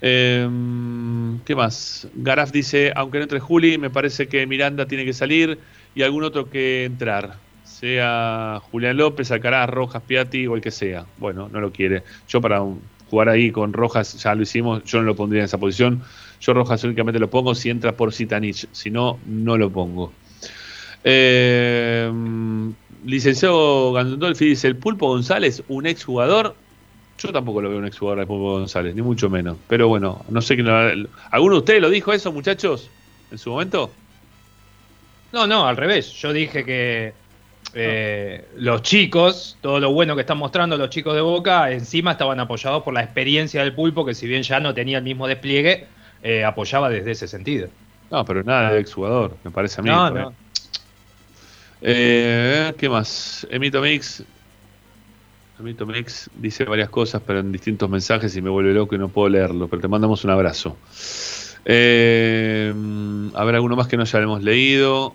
Em, 0.00 1.38
¿Qué 1.40 1.54
más? 1.54 2.08
Garaf 2.14 2.52
dice, 2.52 2.92
aunque 2.96 3.18
no 3.18 3.24
entre 3.24 3.40
Juli, 3.40 3.78
me 3.78 3.90
parece 3.90 4.28
que 4.28 4.46
Miranda 4.46 4.86
tiene 4.86 5.04
que 5.04 5.12
salir 5.12 5.58
y 5.94 6.02
algún 6.02 6.24
otro 6.24 6.48
que 6.48 6.84
entrar. 6.84 7.36
Sea 7.64 8.60
Julián 8.70 8.96
López, 8.96 9.30
Alcaraz, 9.30 9.70
Rojas, 9.70 10.02
Piatti 10.02 10.46
o 10.46 10.54
el 10.54 10.60
que 10.60 10.70
sea. 10.70 11.06
Bueno, 11.18 11.48
no 11.50 11.60
lo 11.60 11.72
quiere. 11.72 12.02
Yo 12.28 12.40
para 12.40 12.62
jugar 13.08 13.28
ahí 13.28 13.50
con 13.50 13.72
Rojas, 13.72 14.22
ya 14.22 14.34
lo 14.34 14.42
hicimos, 14.42 14.84
yo 14.84 14.98
no 14.98 15.04
lo 15.04 15.16
pondría 15.16 15.42
en 15.42 15.46
esa 15.46 15.58
posición. 15.58 16.02
Yo 16.40 16.54
Rojas 16.54 16.82
únicamente 16.84 17.18
lo 17.18 17.28
pongo 17.28 17.54
si 17.54 17.70
entra 17.70 17.92
por 17.92 18.12
Sitanich. 18.12 18.66
Si 18.72 18.90
no, 18.90 19.18
no 19.26 19.56
lo 19.56 19.70
pongo. 19.70 20.12
Em, 21.02 22.74
licenciado 23.04 23.92
Gandolfi 23.92 24.46
dice, 24.46 24.68
el 24.68 24.76
Pulpo 24.76 25.08
González, 25.08 25.62
un 25.68 25.86
ex 25.86 26.04
jugador, 26.04 26.54
yo 27.20 27.32
tampoco 27.32 27.60
lo 27.60 27.68
veo 27.68 27.78
un 27.78 27.86
exjugador 27.86 28.20
de 28.20 28.26
Pulpo 28.26 28.52
González, 28.52 28.94
ni 28.94 29.02
mucho 29.02 29.28
menos. 29.28 29.58
Pero 29.68 29.88
bueno, 29.88 30.24
no 30.28 30.40
sé 30.40 30.54
quién 30.54 30.66
lo 30.66 31.08
¿Alguno 31.30 31.56
de 31.56 31.58
ustedes 31.58 31.82
lo 31.82 31.90
dijo 31.90 32.12
eso, 32.12 32.32
muchachos, 32.32 32.88
en 33.30 33.38
su 33.38 33.50
momento? 33.50 33.90
No, 35.32 35.46
no, 35.46 35.66
al 35.66 35.76
revés. 35.76 36.12
Yo 36.14 36.32
dije 36.32 36.64
que 36.64 37.12
eh, 37.74 38.48
los 38.56 38.82
chicos, 38.82 39.58
todo 39.60 39.78
lo 39.80 39.92
bueno 39.92 40.14
que 40.14 40.22
están 40.22 40.38
mostrando 40.38 40.78
los 40.78 40.88
chicos 40.88 41.14
de 41.14 41.20
Boca, 41.20 41.70
encima 41.70 42.12
estaban 42.12 42.40
apoyados 42.40 42.82
por 42.82 42.94
la 42.94 43.02
experiencia 43.02 43.62
del 43.62 43.74
Pulpo, 43.74 44.04
que 44.04 44.14
si 44.14 44.26
bien 44.26 44.42
ya 44.42 44.58
no 44.58 44.72
tenía 44.72 44.98
el 44.98 45.04
mismo 45.04 45.28
despliegue, 45.28 45.86
eh, 46.22 46.44
apoyaba 46.44 46.88
desde 46.88 47.10
ese 47.10 47.28
sentido. 47.28 47.68
No, 48.10 48.24
pero 48.24 48.42
nada 48.42 48.72
de 48.72 48.80
exjugador, 48.80 49.36
me 49.44 49.50
parece 49.50 49.80
a 49.80 49.84
mí. 49.84 49.90
No, 49.90 50.10
no. 50.10 50.32
Eh, 51.82 52.72
¿Qué 52.78 52.88
más? 52.88 53.46
Emito 53.50 53.80
Mix 53.80 54.24
Amito 55.60 55.84
Mex 55.84 56.30
dice 56.36 56.64
varias 56.64 56.88
cosas, 56.88 57.20
pero 57.26 57.40
en 57.40 57.52
distintos 57.52 57.88
mensajes 57.90 58.34
y 58.34 58.40
me 58.40 58.48
vuelve 58.48 58.72
loco 58.72 58.94
y 58.94 58.98
no 58.98 59.08
puedo 59.08 59.28
leerlo, 59.28 59.68
pero 59.68 59.82
te 59.82 59.88
mandamos 59.88 60.24
un 60.24 60.30
abrazo. 60.30 60.78
Eh, 61.66 62.72
ver, 62.74 63.54
alguno 63.54 63.76
más 63.76 63.86
que 63.86 63.98
no 63.98 64.04
hayamos 64.04 64.42
leído. 64.42 65.14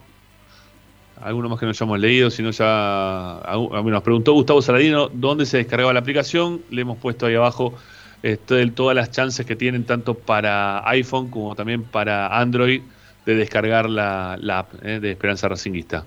Alguno 1.20 1.50
más 1.50 1.60
que 1.60 1.66
no 1.66 1.72
hayamos 1.72 2.00
leído, 2.00 2.30
si 2.30 2.44
no 2.44 2.52
ya. 2.52 3.42
Nos 3.84 4.04
preguntó 4.04 4.34
Gustavo 4.34 4.62
Saladino 4.62 5.10
dónde 5.12 5.48
se 5.48 5.58
descargaba 5.58 5.92
la 5.94 6.02
aplicación. 6.02 6.62
Le 6.70 6.82
hemos 6.82 7.00
puesto 7.00 7.26
ahí 7.26 7.34
abajo 7.34 7.74
este, 8.22 8.68
todas 8.68 8.96
las 8.96 9.10
chances 9.10 9.48
que 9.48 9.56
tienen, 9.56 9.84
tanto 9.84 10.14
para 10.14 10.88
iPhone 10.90 11.30
como 11.32 11.56
también 11.56 11.82
para 11.84 12.28
Android, 12.40 12.84
de 13.26 13.36
descargar 13.36 13.90
la, 13.90 14.34
app 14.34 14.74
eh, 14.84 15.00
de 15.00 15.12
Esperanza 15.12 15.48
Racinguista. 15.48 16.06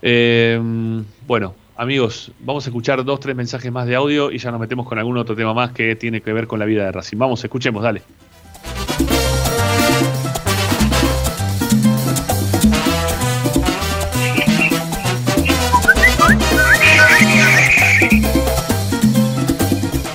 Eh, 0.00 0.58
bueno, 1.26 1.54
Amigos, 1.80 2.32
vamos 2.40 2.66
a 2.66 2.70
escuchar 2.70 3.04
dos, 3.04 3.20
tres 3.20 3.36
mensajes 3.36 3.70
más 3.70 3.86
de 3.86 3.94
audio 3.94 4.32
y 4.32 4.38
ya 4.38 4.50
nos 4.50 4.58
metemos 4.58 4.84
con 4.84 4.98
algún 4.98 5.16
otro 5.16 5.36
tema 5.36 5.54
más 5.54 5.70
que 5.70 5.94
tiene 5.94 6.20
que 6.20 6.32
ver 6.32 6.48
con 6.48 6.58
la 6.58 6.64
vida 6.64 6.84
de 6.84 6.90
Racing. 6.90 7.16
Vamos, 7.16 7.44
escuchemos, 7.44 7.84
dale. 7.84 8.02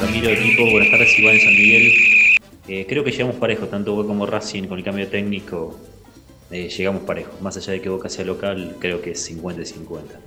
Ramiro, 0.01 0.31
equipo, 0.31 0.69
buenas 0.69 0.91
tardes, 0.91 1.17
Iván 1.17 1.39
San 1.39 1.53
Miguel. 1.53 1.93
Eh, 2.67 2.85
creo 2.89 3.05
que 3.05 3.11
llegamos 3.11 3.37
parejos, 3.37 3.69
tanto 3.69 3.95
Boca 3.95 4.09
como 4.09 4.25
Racing, 4.25 4.63
con 4.63 4.79
el 4.79 4.83
cambio 4.83 5.07
técnico, 5.07 5.79
eh, 6.51 6.67
llegamos 6.67 7.03
parejos. 7.03 7.39
Más 7.39 7.55
allá 7.55 7.71
de 7.71 7.79
que 7.79 7.87
Boca 7.87 8.09
sea 8.09 8.25
local, 8.25 8.75
creo 8.81 9.01
que 9.01 9.11
es 9.11 9.23
50 9.23 9.61
y 9.61 9.65
50. 9.65 10.19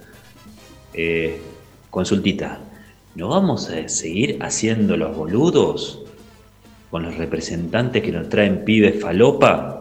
Eh, 0.95 1.41
consultita, 1.91 2.61
¿no 3.15 3.29
vamos 3.29 3.69
a 3.71 3.89
seguir 3.89 4.39
haciendo 4.41 4.97
los 4.97 5.17
boludos 5.17 6.03
con 6.91 7.03
los 7.03 7.17
representantes 7.17 8.03
que 8.03 8.13
nos 8.13 8.29
traen 8.29 8.65
pibes 8.65 9.01
falopa? 9.01 9.73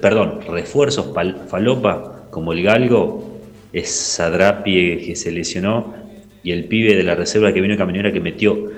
perdón, 0.00 0.40
refuerzos 0.46 1.14
falopa, 1.48 2.26
como 2.30 2.52
el 2.52 2.62
galgo, 2.62 3.40
es 3.72 3.90
Sadrapi 3.90 4.98
que 4.98 5.16
se 5.16 5.32
lesionó 5.32 5.94
y 6.42 6.52
el 6.52 6.64
pibe 6.64 6.96
de 6.96 7.02
la 7.02 7.14
reserva 7.14 7.52
que 7.52 7.60
vino 7.60 7.76
camionera 7.76 8.12
que 8.12 8.20
metió 8.20 8.70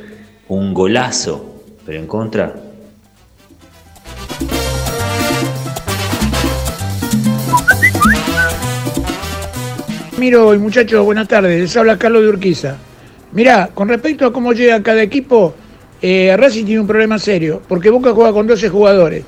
un 0.49 0.75
golazo, 0.75 1.63
pero 1.85 1.99
en 1.99 2.07
contra 2.07 2.55
Miro 10.23 10.55
y 10.55 10.59
muchachos, 10.59 11.05
buenas 11.05 11.27
tardes. 11.27 11.61
Les 11.61 11.77
habla 11.77 11.99
Carlos 11.99 12.23
de 12.23 12.29
Urquiza. 12.29 12.77
Mirá, 13.33 13.71
con 13.75 13.89
respecto 13.89 14.25
a 14.25 14.33
cómo 14.33 14.53
llega 14.53 14.81
cada 14.81 15.03
equipo, 15.03 15.53
eh, 16.01 16.37
Racing 16.39 16.65
tiene 16.65 16.81
un 16.81 16.87
problema 16.87 17.19
serio, 17.19 17.61
porque 17.67 17.91
Boca 17.91 18.13
juega 18.13 18.33
con 18.33 18.47
12 18.47 18.69
jugadores. 18.69 19.25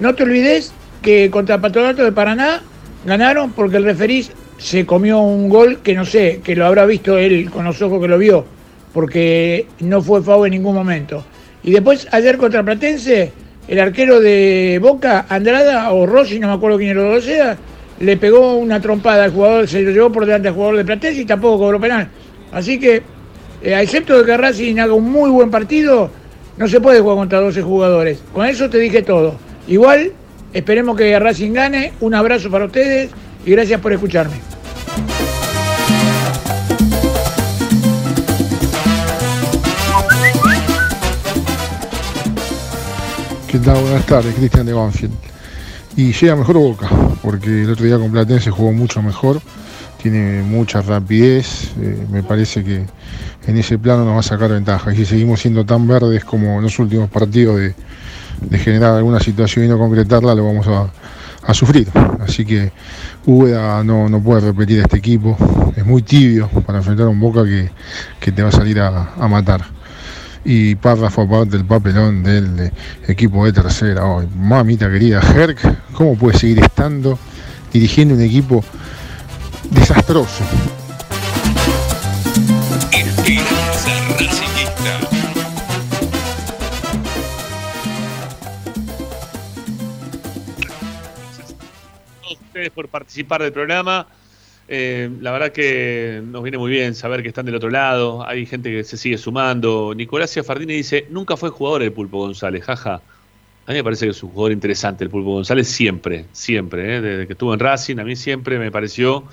No 0.00 0.14
te 0.14 0.22
olvides 0.22 0.74
que 1.00 1.30
contra 1.30 1.62
Patronato 1.62 2.04
de 2.04 2.12
Paraná 2.12 2.60
ganaron 3.06 3.52
porque 3.52 3.78
el 3.78 3.84
referís 3.84 4.32
se 4.58 4.84
comió 4.84 5.18
un 5.20 5.48
gol 5.48 5.78
que 5.82 5.94
no 5.94 6.04
sé, 6.04 6.42
que 6.44 6.54
lo 6.54 6.66
habrá 6.66 6.84
visto 6.84 7.16
él 7.16 7.50
con 7.50 7.64
los 7.64 7.80
ojos 7.80 8.02
que 8.02 8.08
lo 8.08 8.18
vio. 8.18 8.44
porque 8.92 9.66
no 9.80 10.02
fue 10.02 10.22
FAO 10.22 10.44
en 10.44 10.52
ningún 10.52 10.74
momento. 10.74 11.24
Y 11.62 11.70
después, 11.70 12.06
ayer 12.10 12.36
contra 12.36 12.62
Platense, 12.62 13.32
el 13.66 13.80
arquero 13.80 14.20
de 14.20 14.78
Boca, 14.82 15.24
Andrada 15.26 15.90
o 15.94 16.04
Rossi, 16.04 16.38
no 16.38 16.48
me 16.48 16.52
acuerdo 16.52 16.76
quién 16.76 16.94
lo 16.94 17.18
sea, 17.22 17.56
le 18.00 18.16
pegó 18.16 18.54
una 18.54 18.80
trompada 18.80 19.24
al 19.24 19.32
jugador, 19.32 19.68
se 19.68 19.82
lo 19.82 19.90
llevó 19.90 20.10
por 20.10 20.26
delante 20.26 20.48
al 20.48 20.54
jugador 20.54 20.76
de 20.76 20.84
Platense 20.84 21.20
y 21.20 21.24
tampoco 21.24 21.58
cobró 21.58 21.80
penal. 21.80 22.08
Así 22.52 22.78
que, 22.78 23.02
eh, 23.62 23.80
excepto 23.80 24.18
de 24.18 24.24
que 24.24 24.36
Racing 24.36 24.78
haga 24.78 24.92
un 24.92 25.10
muy 25.10 25.30
buen 25.30 25.50
partido, 25.50 26.10
no 26.56 26.68
se 26.68 26.80
puede 26.80 27.00
jugar 27.00 27.16
contra 27.16 27.40
12 27.40 27.62
jugadores. 27.62 28.22
Con 28.32 28.46
eso 28.46 28.70
te 28.70 28.78
dije 28.78 29.02
todo. 29.02 29.36
Igual, 29.66 30.12
esperemos 30.52 30.96
que 30.96 31.18
Racing 31.18 31.52
gane. 31.52 31.92
Un 32.00 32.14
abrazo 32.14 32.50
para 32.50 32.66
ustedes 32.66 33.10
y 33.44 33.50
gracias 33.50 33.80
por 33.80 33.92
escucharme. 33.92 34.36
¿Qué 43.48 43.60
tal? 43.60 43.80
Buenas 43.80 44.04
tardes, 44.06 44.34
Cristian 44.34 44.66
de 44.66 44.72
Banfield. 44.72 45.14
Y 45.96 46.12
llega 46.12 46.34
mejor 46.34 46.56
Boca, 46.56 46.90
porque 47.24 47.62
el 47.62 47.70
otro 47.70 47.86
día 47.86 47.98
con 47.98 48.12
Platense 48.12 48.50
jugó 48.50 48.70
mucho 48.72 49.00
mejor, 49.02 49.40
tiene 50.02 50.42
mucha 50.42 50.82
rapidez, 50.82 51.72
eh, 51.80 52.06
me 52.10 52.22
parece 52.22 52.62
que 52.62 52.84
en 53.46 53.56
ese 53.56 53.78
plano 53.78 54.04
nos 54.04 54.14
va 54.16 54.20
a 54.20 54.22
sacar 54.22 54.50
ventaja. 54.50 54.92
Y 54.92 54.96
si 54.96 55.06
seguimos 55.06 55.40
siendo 55.40 55.64
tan 55.64 55.88
verdes 55.88 56.22
como 56.22 56.58
en 56.58 56.62
los 56.62 56.78
últimos 56.78 57.08
partidos 57.08 57.58
de, 57.58 57.74
generar 58.58 58.94
alguna 58.94 59.20
situación 59.20 59.64
y 59.64 59.68
no 59.68 59.78
concretarla, 59.78 60.34
lo 60.34 60.44
vamos 60.44 60.66
a, 60.68 60.90
a 61.46 61.54
sufrir. 61.54 61.88
Así 62.20 62.44
que 62.44 62.72
Úbeda 63.24 63.82
no, 63.82 64.22
puede 64.22 64.42
repetir 64.42 64.80
este 64.80 64.98
equipo, 64.98 65.36
es 65.74 65.86
muy 65.86 66.02
tibio 66.02 66.48
para 66.66 66.78
enfrentar 66.78 67.06
a 67.06 67.08
un 67.08 67.20
Boca 67.20 67.42
que, 68.20 68.32
te 68.32 68.42
va 68.42 68.50
a 68.50 68.52
salir 68.52 68.80
a, 68.80 69.14
a 69.14 69.28
matar 69.28 69.64
y 70.44 70.74
Parra 70.74 71.10
fue 71.10 71.28
parte 71.28 71.56
del 71.56 71.64
papelón 71.64 72.22
del 72.22 72.56
de 72.56 72.72
equipo 73.08 73.44
de 73.46 73.52
tercera. 73.52 74.04
hoy 74.04 74.26
mamita 74.36 74.90
querida, 74.90 75.20
Herc, 75.20 75.92
¿cómo 75.92 76.16
puede 76.16 76.38
seguir 76.38 76.58
estando 76.60 77.18
dirigiendo 77.72 78.14
un 78.14 78.20
equipo 78.20 78.62
desastroso? 79.70 80.44
ustedes 92.54 92.70
por 92.70 92.88
participar 92.88 93.42
del 93.42 93.52
programa. 93.52 94.06
Eh, 94.66 95.10
la 95.20 95.30
verdad 95.32 95.52
que 95.52 96.22
nos 96.24 96.42
viene 96.42 96.56
muy 96.56 96.70
bien 96.70 96.94
saber 96.94 97.22
que 97.22 97.28
están 97.28 97.46
del 97.46 97.54
otro 97.54 97.70
lado. 97.70 98.26
Hay 98.26 98.46
gente 98.46 98.70
que 98.70 98.84
se 98.84 98.96
sigue 98.96 99.18
sumando. 99.18 99.92
Nicolás 99.94 100.32
Ciafardini 100.32 100.74
dice: 100.74 101.06
Nunca 101.10 101.36
fue 101.36 101.50
jugador 101.50 101.82
el 101.82 101.92
Pulpo 101.92 102.18
González, 102.18 102.64
jaja. 102.64 103.02
A 103.66 103.70
mí 103.70 103.78
me 103.78 103.84
parece 103.84 104.06
que 104.06 104.10
es 104.10 104.22
un 104.22 104.30
jugador 104.30 104.52
interesante 104.52 105.04
el 105.04 105.10
Pulpo 105.10 105.32
González, 105.32 105.68
siempre, 105.68 106.26
siempre. 106.32 106.96
¿eh? 106.96 107.00
Desde 107.00 107.26
que 107.26 107.32
estuvo 107.32 107.54
en 107.54 107.60
Racing, 107.60 107.98
a 107.98 108.04
mí 108.04 108.14
siempre 108.16 108.58
me 108.58 108.70
pareció 108.70 109.24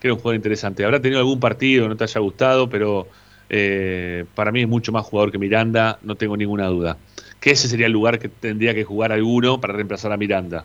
que 0.00 0.08
era 0.08 0.14
un 0.14 0.20
jugador 0.20 0.36
interesante. 0.36 0.84
Habrá 0.84 1.00
tenido 1.00 1.20
algún 1.20 1.40
partido 1.40 1.84
que 1.84 1.88
no 1.90 1.96
te 1.96 2.04
haya 2.04 2.20
gustado, 2.20 2.70
pero 2.70 3.08
eh, 3.48 4.24
para 4.34 4.52
mí 4.52 4.62
es 4.62 4.68
mucho 4.68 4.92
más 4.92 5.04
jugador 5.04 5.30
que 5.32 5.38
Miranda, 5.38 5.98
no 6.02 6.14
tengo 6.14 6.36
ninguna 6.36 6.66
duda. 6.66 6.96
Que 7.40 7.50
ese 7.50 7.68
sería 7.68 7.86
el 7.86 7.92
lugar 7.92 8.18
que 8.18 8.28
tendría 8.28 8.74
que 8.74 8.84
jugar 8.84 9.12
alguno 9.12 9.60
para 9.60 9.74
reemplazar 9.74 10.12
a 10.12 10.16
Miranda, 10.16 10.64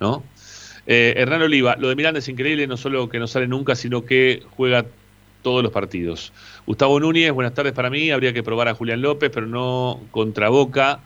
¿no? 0.00 0.22
Eh, 0.86 1.14
Hernán 1.16 1.42
Oliva, 1.42 1.76
lo 1.76 1.88
de 1.88 1.96
Miranda 1.96 2.18
es 2.18 2.28
increíble, 2.28 2.66
no 2.66 2.76
solo 2.76 3.08
que 3.08 3.18
no 3.18 3.26
sale 3.26 3.48
nunca, 3.48 3.74
sino 3.74 4.04
que 4.04 4.42
juega 4.56 4.86
todos 5.42 5.62
los 5.62 5.72
partidos. 5.72 6.32
Gustavo 6.66 6.98
Núñez, 6.98 7.32
buenas 7.32 7.54
tardes 7.54 7.72
para 7.72 7.90
mí. 7.90 8.10
Habría 8.10 8.32
que 8.32 8.42
probar 8.42 8.68
a 8.68 8.74
Julián 8.74 9.00
López, 9.00 9.30
pero 9.32 9.46
no 9.46 10.00
contra 10.10 10.48
Boca. 10.48 11.00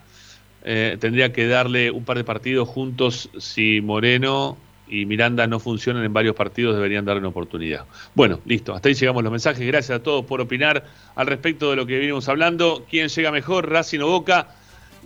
Eh, 0.64 0.96
tendría 1.00 1.32
que 1.32 1.46
darle 1.46 1.90
un 1.90 2.04
par 2.04 2.16
de 2.16 2.24
partidos 2.24 2.68
juntos 2.68 3.30
si 3.38 3.80
Moreno 3.80 4.58
y 4.88 5.06
Miranda 5.06 5.46
no 5.46 5.60
funcionan 5.60 6.04
en 6.04 6.12
varios 6.12 6.34
partidos, 6.34 6.74
deberían 6.74 7.04
darle 7.04 7.20
una 7.20 7.28
oportunidad. 7.28 7.84
Bueno, 8.14 8.40
listo, 8.44 8.74
hasta 8.74 8.88
ahí 8.88 8.94
llegamos 8.94 9.22
los 9.22 9.30
mensajes. 9.30 9.66
Gracias 9.66 9.98
a 9.98 10.02
todos 10.02 10.24
por 10.24 10.40
opinar 10.40 10.84
al 11.14 11.26
respecto 11.26 11.70
de 11.70 11.76
lo 11.76 11.86
que 11.86 11.98
venimos 11.98 12.28
hablando. 12.28 12.84
¿Quién 12.90 13.08
llega 13.08 13.30
mejor, 13.30 13.70
Racing 13.70 14.00
o 14.00 14.08
Boca? 14.08 14.48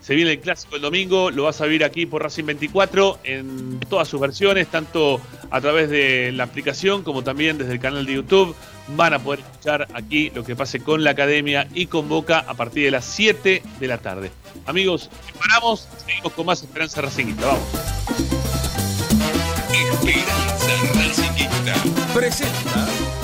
Se 0.05 0.15
viene 0.15 0.33
el 0.33 0.41
clásico 0.41 0.77
el 0.77 0.83
domingo, 0.83 1.31
lo 1.31 1.45
vas 1.45 1.63
a 1.63 1.65
vivir 1.65 1.83
aquí 1.83 2.05
por 2.05 2.23
Racing 2.23 2.45
24 2.45 3.21
en 3.25 3.81
todas 3.89 4.07
sus 4.07 4.21
versiones, 4.21 4.69
tanto 4.69 5.19
a 5.51 5.63
través 5.63 5.89
de 5.89 6.31
la 6.31 6.45
aplicación 6.45 7.03
como 7.03 7.25
también 7.25 7.57
desde 7.57 7.73
el 7.73 7.81
canal 7.81 8.05
de 8.05 8.13
YouTube. 8.13 8.55
Van 8.89 9.15
a 9.15 9.19
poder 9.19 9.41
escuchar 9.41 9.89
aquí 9.95 10.31
lo 10.35 10.45
que 10.45 10.55
pase 10.55 10.81
con 10.81 11.05
la 11.05 11.13
academia 11.13 11.69
y 11.73 11.87
con 11.87 12.07
Boca 12.07 12.45
a 12.47 12.53
partir 12.53 12.85
de 12.85 12.91
las 12.91 13.07
7 13.07 13.63
de 13.81 13.87
la 13.87 13.97
tarde. 13.97 14.31
Amigos, 14.67 15.09
paramos, 15.39 15.89
seguimos 16.05 16.35
con 16.35 16.45
más 16.45 16.63
Esperanza 16.63 17.01
Racingista. 17.01 17.47
Vamos. 17.47 17.63
Esperanza 20.03 20.93
Racingista 20.93 21.75
presenta. 22.13 23.24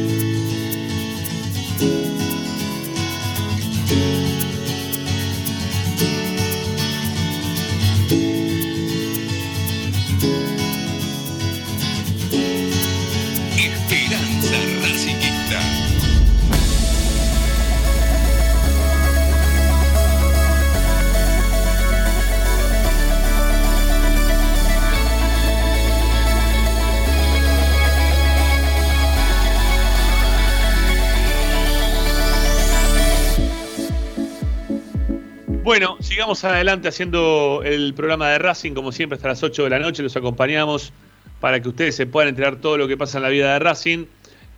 Bueno, 35.63 35.97
sigamos 35.99 36.43
adelante 36.43 36.87
haciendo 36.87 37.61
el 37.63 37.93
programa 37.93 38.29
de 38.29 38.39
Racing, 38.39 38.73
como 38.73 38.91
siempre, 38.91 39.15
hasta 39.17 39.27
las 39.27 39.43
8 39.43 39.63
de 39.65 39.69
la 39.69 39.79
noche. 39.79 40.01
Los 40.01 40.15
acompañamos 40.15 40.91
para 41.39 41.59
que 41.61 41.69
ustedes 41.69 41.95
se 41.95 42.07
puedan 42.07 42.29
enterar 42.29 42.55
todo 42.57 42.77
lo 42.77 42.87
que 42.87 42.97
pasa 42.97 43.19
en 43.19 43.23
la 43.23 43.29
vida 43.29 43.53
de 43.53 43.59
Racing. 43.59 44.05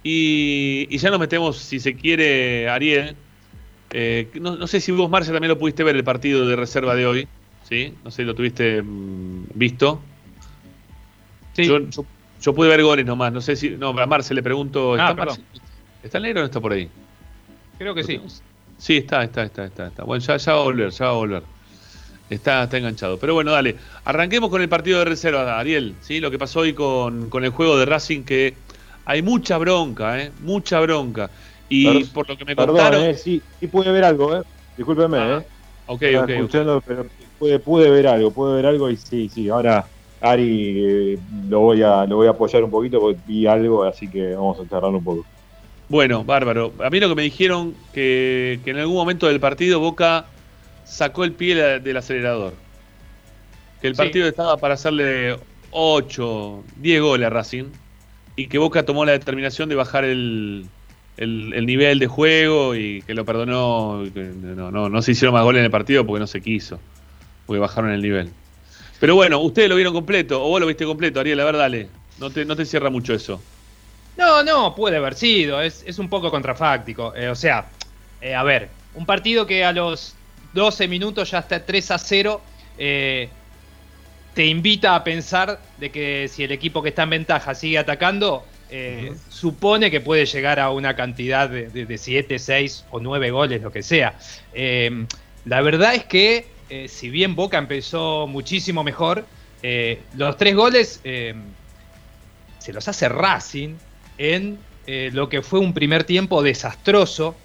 Y, 0.01 0.87
y 0.89 0.97
ya 0.97 1.09
nos 1.09 1.19
metemos, 1.19 1.57
si 1.57 1.79
se 1.79 1.95
quiere, 1.95 2.69
Ariel. 2.69 3.15
Eh, 3.91 4.29
no, 4.35 4.55
no 4.55 4.65
sé 4.67 4.79
si 4.79 4.91
vos, 4.91 5.09
Marcia, 5.09 5.33
también 5.33 5.49
lo 5.49 5.57
pudiste 5.59 5.83
ver 5.83 5.95
el 5.95 6.03
partido 6.03 6.47
de 6.47 6.55
reserva 6.55 6.95
de 6.95 7.05
hoy. 7.05 7.27
¿Sí? 7.67 7.93
No 8.03 8.09
sé 8.11 8.17
si 8.17 8.23
lo 8.25 8.33
tuviste 8.33 8.81
mm, 8.81 9.47
visto. 9.55 10.01
Sí. 11.53 11.65
Yo, 11.65 11.79
yo- 11.89 12.05
yo 12.41 12.53
pude 12.53 12.67
ver 12.69 12.83
goles 12.83 13.05
nomás. 13.05 13.31
No 13.31 13.39
sé 13.39 13.55
si. 13.55 13.69
No, 13.71 13.89
a 13.89 14.05
Marce 14.05 14.33
le 14.33 14.43
pregunto. 14.43 14.95
Ah, 14.95 15.09
¿Está. 15.11 15.13
Marce? 15.25 15.41
¿Está 16.03 16.17
el 16.17 16.23
negro 16.23 16.39
o 16.39 16.43
no 16.43 16.45
está 16.47 16.59
por 16.59 16.73
ahí? 16.73 16.89
Creo 17.77 17.93
que 17.95 18.03
sí. 18.03 18.19
Sí, 18.77 18.97
está, 18.97 19.23
está, 19.23 19.43
está, 19.43 19.65
está, 19.65 19.87
está. 19.87 20.03
Bueno, 20.03 20.23
ya, 20.23 20.37
ya 20.37 20.53
va 20.53 20.59
a 20.61 20.63
volver, 20.63 20.89
ya 20.91 21.05
va 21.05 21.11
a 21.11 21.13
volver. 21.15 21.49
Está, 22.29 22.63
está 22.63 22.77
enganchado. 22.77 23.19
Pero 23.19 23.33
bueno, 23.35 23.51
dale. 23.51 23.77
Arranquemos 24.05 24.49
con 24.49 24.61
el 24.61 24.69
partido 24.69 24.99
de 24.99 25.05
reserva, 25.05 25.59
Ariel. 25.59 25.97
¿sí? 26.01 26.19
Lo 26.19 26.31
que 26.31 26.39
pasó 26.39 26.61
hoy 26.61 26.73
con, 26.75 27.29
con 27.29 27.43
el 27.45 27.51
juego 27.51 27.77
de 27.77 27.85
Racing, 27.85 28.23
que 28.25 28.65
hay 29.05 29.21
mucha 29.21 29.57
bronca, 29.57 30.21
¿eh? 30.21 30.33
Mucha 30.39 30.79
bronca. 30.81 31.31
Y 31.69 32.05
Per- 32.05 32.07
por 32.07 32.29
lo 32.29 32.37
que 32.37 32.45
me 32.45 32.55
Perdón, 32.55 32.95
contaron. 32.95 33.09
eh, 33.09 33.15
sí, 33.15 33.45
sí 33.59 33.67
pude 33.67 33.91
ver 33.91 34.03
algo, 34.03 34.35
¿eh? 34.35 34.43
Discúlpeme, 34.75 35.17
Ah, 35.17 35.39
¿eh? 35.39 35.47
ok, 35.85 36.03
Estaba 36.05 36.25
ok, 36.25 36.29
escuchando, 36.29 36.81
pero 36.85 37.09
pude, 37.37 37.59
pude 37.59 37.89
ver 37.91 38.07
algo, 38.07 38.33
pude 38.33 38.55
ver 38.55 38.65
algo 38.67 38.89
y 38.89 38.97
sí, 38.97 39.29
sí. 39.29 39.49
Ahora 39.49 39.91
Ari 40.19 41.13
eh, 41.15 41.19
lo 41.31 41.61
voy 41.61 41.81
a 41.83 42.05
lo 42.05 42.17
voy 42.17 42.27
a 42.27 42.31
apoyar 42.31 42.63
un 42.63 42.71
poquito 42.71 42.99
porque 42.99 43.21
vi 43.23 43.47
algo, 43.47 43.83
así 43.83 44.09
que 44.09 44.35
vamos 44.35 44.59
a 44.61 44.67
charlar 44.67 44.91
un 44.93 45.03
poco. 45.03 45.29
Bueno, 45.89 46.23
bárbaro. 46.23 46.73
A 46.83 46.89
mí 46.89 46.99
lo 46.99 47.09
que 47.09 47.15
me 47.15 47.21
dijeron 47.23 47.75
que, 47.93 48.59
que 48.63 48.71
en 48.71 48.77
algún 48.77 48.95
momento 48.95 49.27
del 49.27 49.39
partido 49.39 49.79
Boca 49.79 50.25
sacó 50.83 51.23
el 51.23 51.33
pie 51.33 51.55
la- 51.55 51.79
del 51.79 51.97
acelerador. 51.97 52.53
que 53.81 53.87
el 53.87 53.95
partido 53.95 54.27
estaba 54.27 54.57
para 54.57 54.75
hacerle 54.75 55.37
8, 55.71 56.63
10 56.77 57.01
goles 57.01 57.27
a 57.27 57.29
Racing 57.29 57.65
y 58.35 58.47
que 58.47 58.57
Boca 58.57 58.85
tomó 58.85 59.05
la 59.05 59.11
determinación 59.11 59.67
de 59.69 59.75
bajar 59.75 60.05
el, 60.05 60.69
el, 61.17 61.65
nivel 61.65 61.99
de 61.99 62.07
juego 62.07 62.75
y 62.75 63.01
que 63.03 63.13
lo 63.13 63.25
perdonó. 63.25 64.03
no, 64.15 64.71
no, 64.71 64.89
no 64.89 65.01
se 65.01 65.11
hicieron 65.11 65.33
más 65.33 65.43
goles 65.43 65.59
en 65.59 65.65
el 65.65 65.71
partido 65.71 66.05
porque 66.05 66.21
no 66.21 66.27
se 66.27 66.41
quiso, 66.41 66.79
porque 67.45 67.59
bajaron 67.59 67.91
el 67.91 68.01
nivel. 68.01 68.31
Pero 68.99 69.15
bueno, 69.15 69.39
ustedes 69.41 69.67
lo 69.69 69.75
vieron 69.75 69.93
completo, 69.93 70.43
o 70.43 70.47
vos 70.47 70.61
lo 70.61 70.67
viste 70.67 70.85
completo, 70.85 71.19
Ariel, 71.19 71.39
a 71.41 71.45
ver, 71.45 71.57
dale. 71.57 71.89
No 72.19 72.29
te, 72.31 72.45
no 72.45 72.55
te 72.55 72.65
cierra 72.65 72.89
mucho 72.89 73.13
eso. 73.13 73.41
No, 74.17 74.43
no, 74.43 74.75
puede 74.75 74.97
haber 74.97 75.15
sido, 75.15 75.61
es, 75.61 75.83
un 75.97 76.09
poco 76.09 76.29
contrafáctico. 76.29 77.15
Eh, 77.15 77.29
o 77.29 77.35
sea, 77.35 77.65
eh, 78.21 78.35
a 78.35 78.43
ver, 78.43 78.69
un 78.93 79.05
partido 79.05 79.47
que 79.47 79.63
a 79.65 79.71
los 79.71 80.15
12 80.53 80.87
minutos 80.87 81.31
ya 81.31 81.39
está 81.39 81.65
3 81.65 81.91
a 81.91 81.97
0, 81.97 82.41
eh, 82.77 83.29
te 84.33 84.45
invita 84.45 84.95
a 84.95 85.03
pensar 85.03 85.59
de 85.77 85.91
que 85.91 86.27
si 86.27 86.43
el 86.43 86.51
equipo 86.51 86.81
que 86.81 86.89
está 86.89 87.03
en 87.03 87.11
ventaja 87.11 87.55
sigue 87.55 87.77
atacando, 87.77 88.45
supone 89.29 89.91
que 89.91 90.01
puede 90.01 90.25
llegar 90.25 90.59
a 90.59 90.71
una 90.71 90.95
cantidad 90.95 91.47
de, 91.47 91.95
7, 91.95 92.39
6 92.39 92.85
o 92.89 92.99
9 92.99 93.29
goles, 93.29 93.61
lo 93.61 93.71
que 93.71 93.83
sea. 93.83 94.17
la 95.45 95.61
verdad 95.61 95.93
es 95.93 96.05
que, 96.05 96.47
si 96.87 97.11
bien 97.11 97.35
Boca 97.35 97.59
empezó 97.59 98.25
muchísimo 98.25 98.83
mejor, 98.83 99.27
los 100.15 100.37
tres 100.37 100.55
goles 100.55 101.01
se 101.03 102.73
los 102.73 102.87
hace 102.87 103.09
Racing 103.09 103.75
en 104.23 104.57
eh, 104.87 105.09
lo 105.13 105.27
que 105.27 105.41
fue 105.41 105.59
un 105.59 105.73
primer 105.73 106.05
tiempo 106.05 106.41
desastroso. 106.41 107.35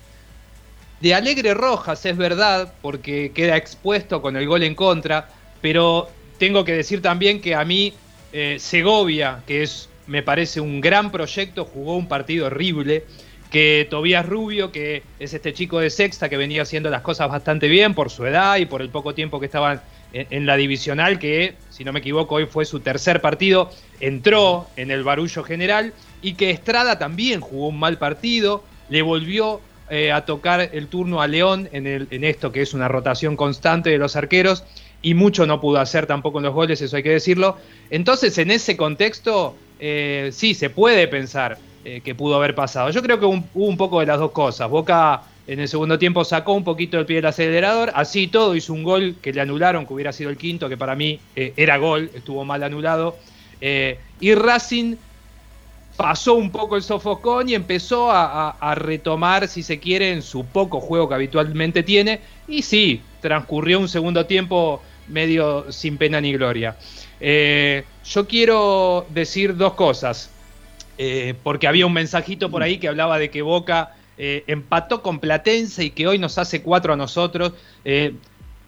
De 1.01 1.15
Alegre 1.15 1.55
Rojas, 1.55 2.07
es 2.07 2.17
verdad, 2.17 2.73
porque 2.83 3.33
queda 3.35 3.57
expuesto 3.57 4.23
con 4.23 4.37
el 4.37 4.47
gol 4.47 4.63
en 4.63 4.75
contra, 4.75 5.29
pero 5.61 6.09
tengo 6.39 6.65
que 6.65 6.73
decir 6.73 7.03
también 7.03 7.41
que 7.41 7.55
a 7.55 7.65
mí 7.65 7.95
eh, 8.33 8.57
Segovia, 8.59 9.43
que 9.47 9.63
es, 9.63 9.89
me 10.07 10.23
parece 10.23 10.61
un 10.61 10.81
gran 10.81 11.11
proyecto, 11.11 11.65
jugó 11.65 11.97
un 11.97 12.09
partido 12.09 12.47
horrible, 12.47 13.05
que 13.51 13.87
Tobías 13.91 14.27
Rubio, 14.27 14.71
que 14.71 15.03
es 15.19 15.35
este 15.35 15.53
chico 15.53 15.81
de 15.81 15.91
sexta 15.91 16.29
que 16.29 16.37
venía 16.37 16.63
haciendo 16.63 16.91
las 16.91 17.03
cosas 17.03 17.29
bastante 17.29 17.67
bien 17.67 17.95
por 17.95 18.11
su 18.11 18.27
edad 18.27 18.57
y 18.59 18.67
por 18.67 18.83
el 18.83 18.91
poco 18.91 19.15
tiempo 19.15 19.41
que 19.41 19.47
estaba 19.47 19.83
en 20.12 20.47
la 20.47 20.56
divisional, 20.56 21.18
que 21.18 21.55
si 21.70 21.85
no 21.85 21.93
me 21.93 22.01
equivoco 22.01 22.36
hoy 22.36 22.47
fue 22.47 22.64
su 22.64 22.80
tercer 22.80 23.20
partido, 23.20 23.70
entró 24.01 24.66
en 24.76 24.90
el 24.90 25.05
barullo 25.05 25.44
general 25.44 25.93
y 26.22 26.35
que 26.35 26.51
Estrada 26.51 26.98
también 26.98 27.40
jugó 27.40 27.68
un 27.68 27.78
mal 27.78 27.98
partido, 27.98 28.64
le 28.89 29.02
volvió 29.02 29.60
eh, 29.90 30.12
a 30.12 30.26
tocar 30.26 30.70
el 30.72 30.89
turno 30.89 31.22
a 31.22 31.26
León 31.26 31.68
en, 31.72 31.86
el, 31.86 32.09
en 32.10 32.24
esto 32.24 32.52
que 32.52 32.60
es 32.60 32.74
una 32.74 32.89
rotación 32.89 33.36
constante 33.36 33.89
de 33.89 33.97
los 33.97 34.16
arqueros 34.16 34.64
y 35.01 35.14
mucho 35.14 35.47
no 35.47 35.60
pudo 35.60 35.78
hacer 35.78 36.06
tampoco 36.06 36.39
en 36.39 36.44
los 36.44 36.55
goles, 36.55 36.82
eso 36.82 36.97
hay 36.97 37.02
que 37.02 37.10
decirlo. 37.10 37.56
Entonces 37.89 38.36
en 38.39 38.51
ese 38.51 38.76
contexto 38.76 39.56
eh, 39.80 40.28
sí 40.32 40.55
se 40.55 40.68
puede 40.70 41.09
pensar 41.09 41.56
eh, 41.85 42.02
que 42.02 42.14
pudo 42.14 42.36
haber 42.36 42.55
pasado. 42.55 42.90
Yo 42.90 43.02
creo 43.02 43.18
que 43.18 43.24
hubo 43.24 43.43
un, 43.55 43.76
poco 43.76 44.01
de 44.01 44.06
las 44.06 44.18
dos 44.18 44.32
cosas. 44.32 44.68
Boca 44.68 45.22
en 45.49 45.61
el 45.61 45.69
segundo 45.69 45.99
tiempo 45.99 46.25
sacó 46.25 46.53
un 46.53 46.62
poquito 46.62 46.99
el 46.99 47.07
pie 47.07 47.16
del 47.16 47.27
acelerador, 47.27 47.91
así 47.95 48.29
todo 48.29 48.55
hizo 48.55 48.73
un 48.73 48.85
gol 48.85 49.16
que 49.20 49.33
le 49.33 49.41
anularon, 49.41 49.87
que 49.87 49.95
hubiera 49.95 50.12
sido 50.12 50.31
el 50.31 50.37
quinto, 50.37 50.69
que 50.69 50.77
para 50.77 50.95
mí 50.95 51.19
era 51.35 51.77
gol, 51.79 52.11
estuvo 52.15 52.45
mal 52.45 52.62
anulado. 52.62 53.16
y 53.61 54.35
Racing 54.35 54.97
pasó 55.99 56.35
un 56.35 56.51
poco 56.53 56.77
el 56.77 56.83
sofocón 56.85 57.49
y 57.49 57.57
empezó 57.57 58.09
a, 58.12 58.75
retomar, 58.77 59.49
si 59.49 59.65
se 59.65 59.81
quiere, 59.81 60.12
en 60.12 60.23
su 60.23 60.45
poco 60.47 60.81
juego 60.81 61.09
que 61.09 61.16
habitualmente 61.16 61.83
tiene. 61.83 62.20
Y 62.47 62.62
sí, 62.62 63.03
transcurrió 63.20 63.81
un 63.81 63.89
segundo 63.89 64.25
tiempo 64.25 64.81
medio 65.09 65.73
sin 65.73 65.99
pena 65.99 66.20
ni 66.20 66.33
gloria. 66.33 66.77
Eh, 67.20 67.83
yo 68.05 68.29
quiero 68.29 69.07
decir 69.09 69.57
dos 69.57 69.75
cosas, 69.75 70.31
eh, 70.99 71.35
porque 71.43 71.66
había 71.66 71.85
un 71.85 71.93
mensajito 71.93 72.49
por 72.49 72.62
ahí 72.62 72.79
que 72.79 72.87
hablaba 72.87 73.19
de 73.19 73.29
que 73.29 73.43
Boca 73.43 73.97
eh, 74.19 74.45
empató 74.47 75.03
con 75.03 75.20
Platense 75.20 75.85
y 75.85 75.90
que 75.90 76.07
hoy 76.07 76.19
nos 76.19 76.39
hace 76.39 76.62
cuatro 76.62 76.93
a 76.93 76.97
nosotros. 76.97 77.53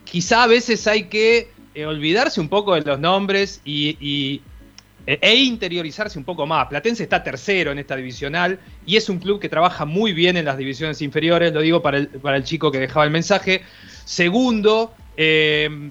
quizá 0.05 0.45
a 0.45 0.47
veces 0.47 0.87
hay 0.87 1.05
que 1.05 1.51
olvidarse 1.87 2.41
un 2.41 2.49
poco 2.49 2.75
de 2.75 2.83
los 2.83 2.99
nombres 2.99 3.61
y, 3.65 4.41
e, 5.07 5.19
e 5.21 5.35
interiorizarse 5.35 6.19
un 6.19 6.25
poco 6.25 6.47
más. 6.47 6.69
Platense 6.69 7.03
está 7.03 7.23
tercero 7.23 7.73
en 7.73 7.79
esta 7.79 7.97
divisional 7.97 8.59
y 8.87 8.97
es 8.97 9.09
un 9.09 9.19
club 9.19 9.41
que 9.41 9.49
trabaja 9.49 9.85
muy 9.85 10.13
bien 10.13 10.37
en 10.37 10.45
las 10.45 10.57
divisiones 10.57 11.01
inferiores, 11.03 11.53
lo 11.53 11.61
digo 11.61 11.83
para 11.83 11.99
el, 11.99 12.45
chico 12.45 12.71
que 12.71 12.79
dejaba 12.79 13.05
el 13.05 13.11
mensaje. 13.11 13.63
Segundo, 14.05 14.95
eh, 15.17 15.91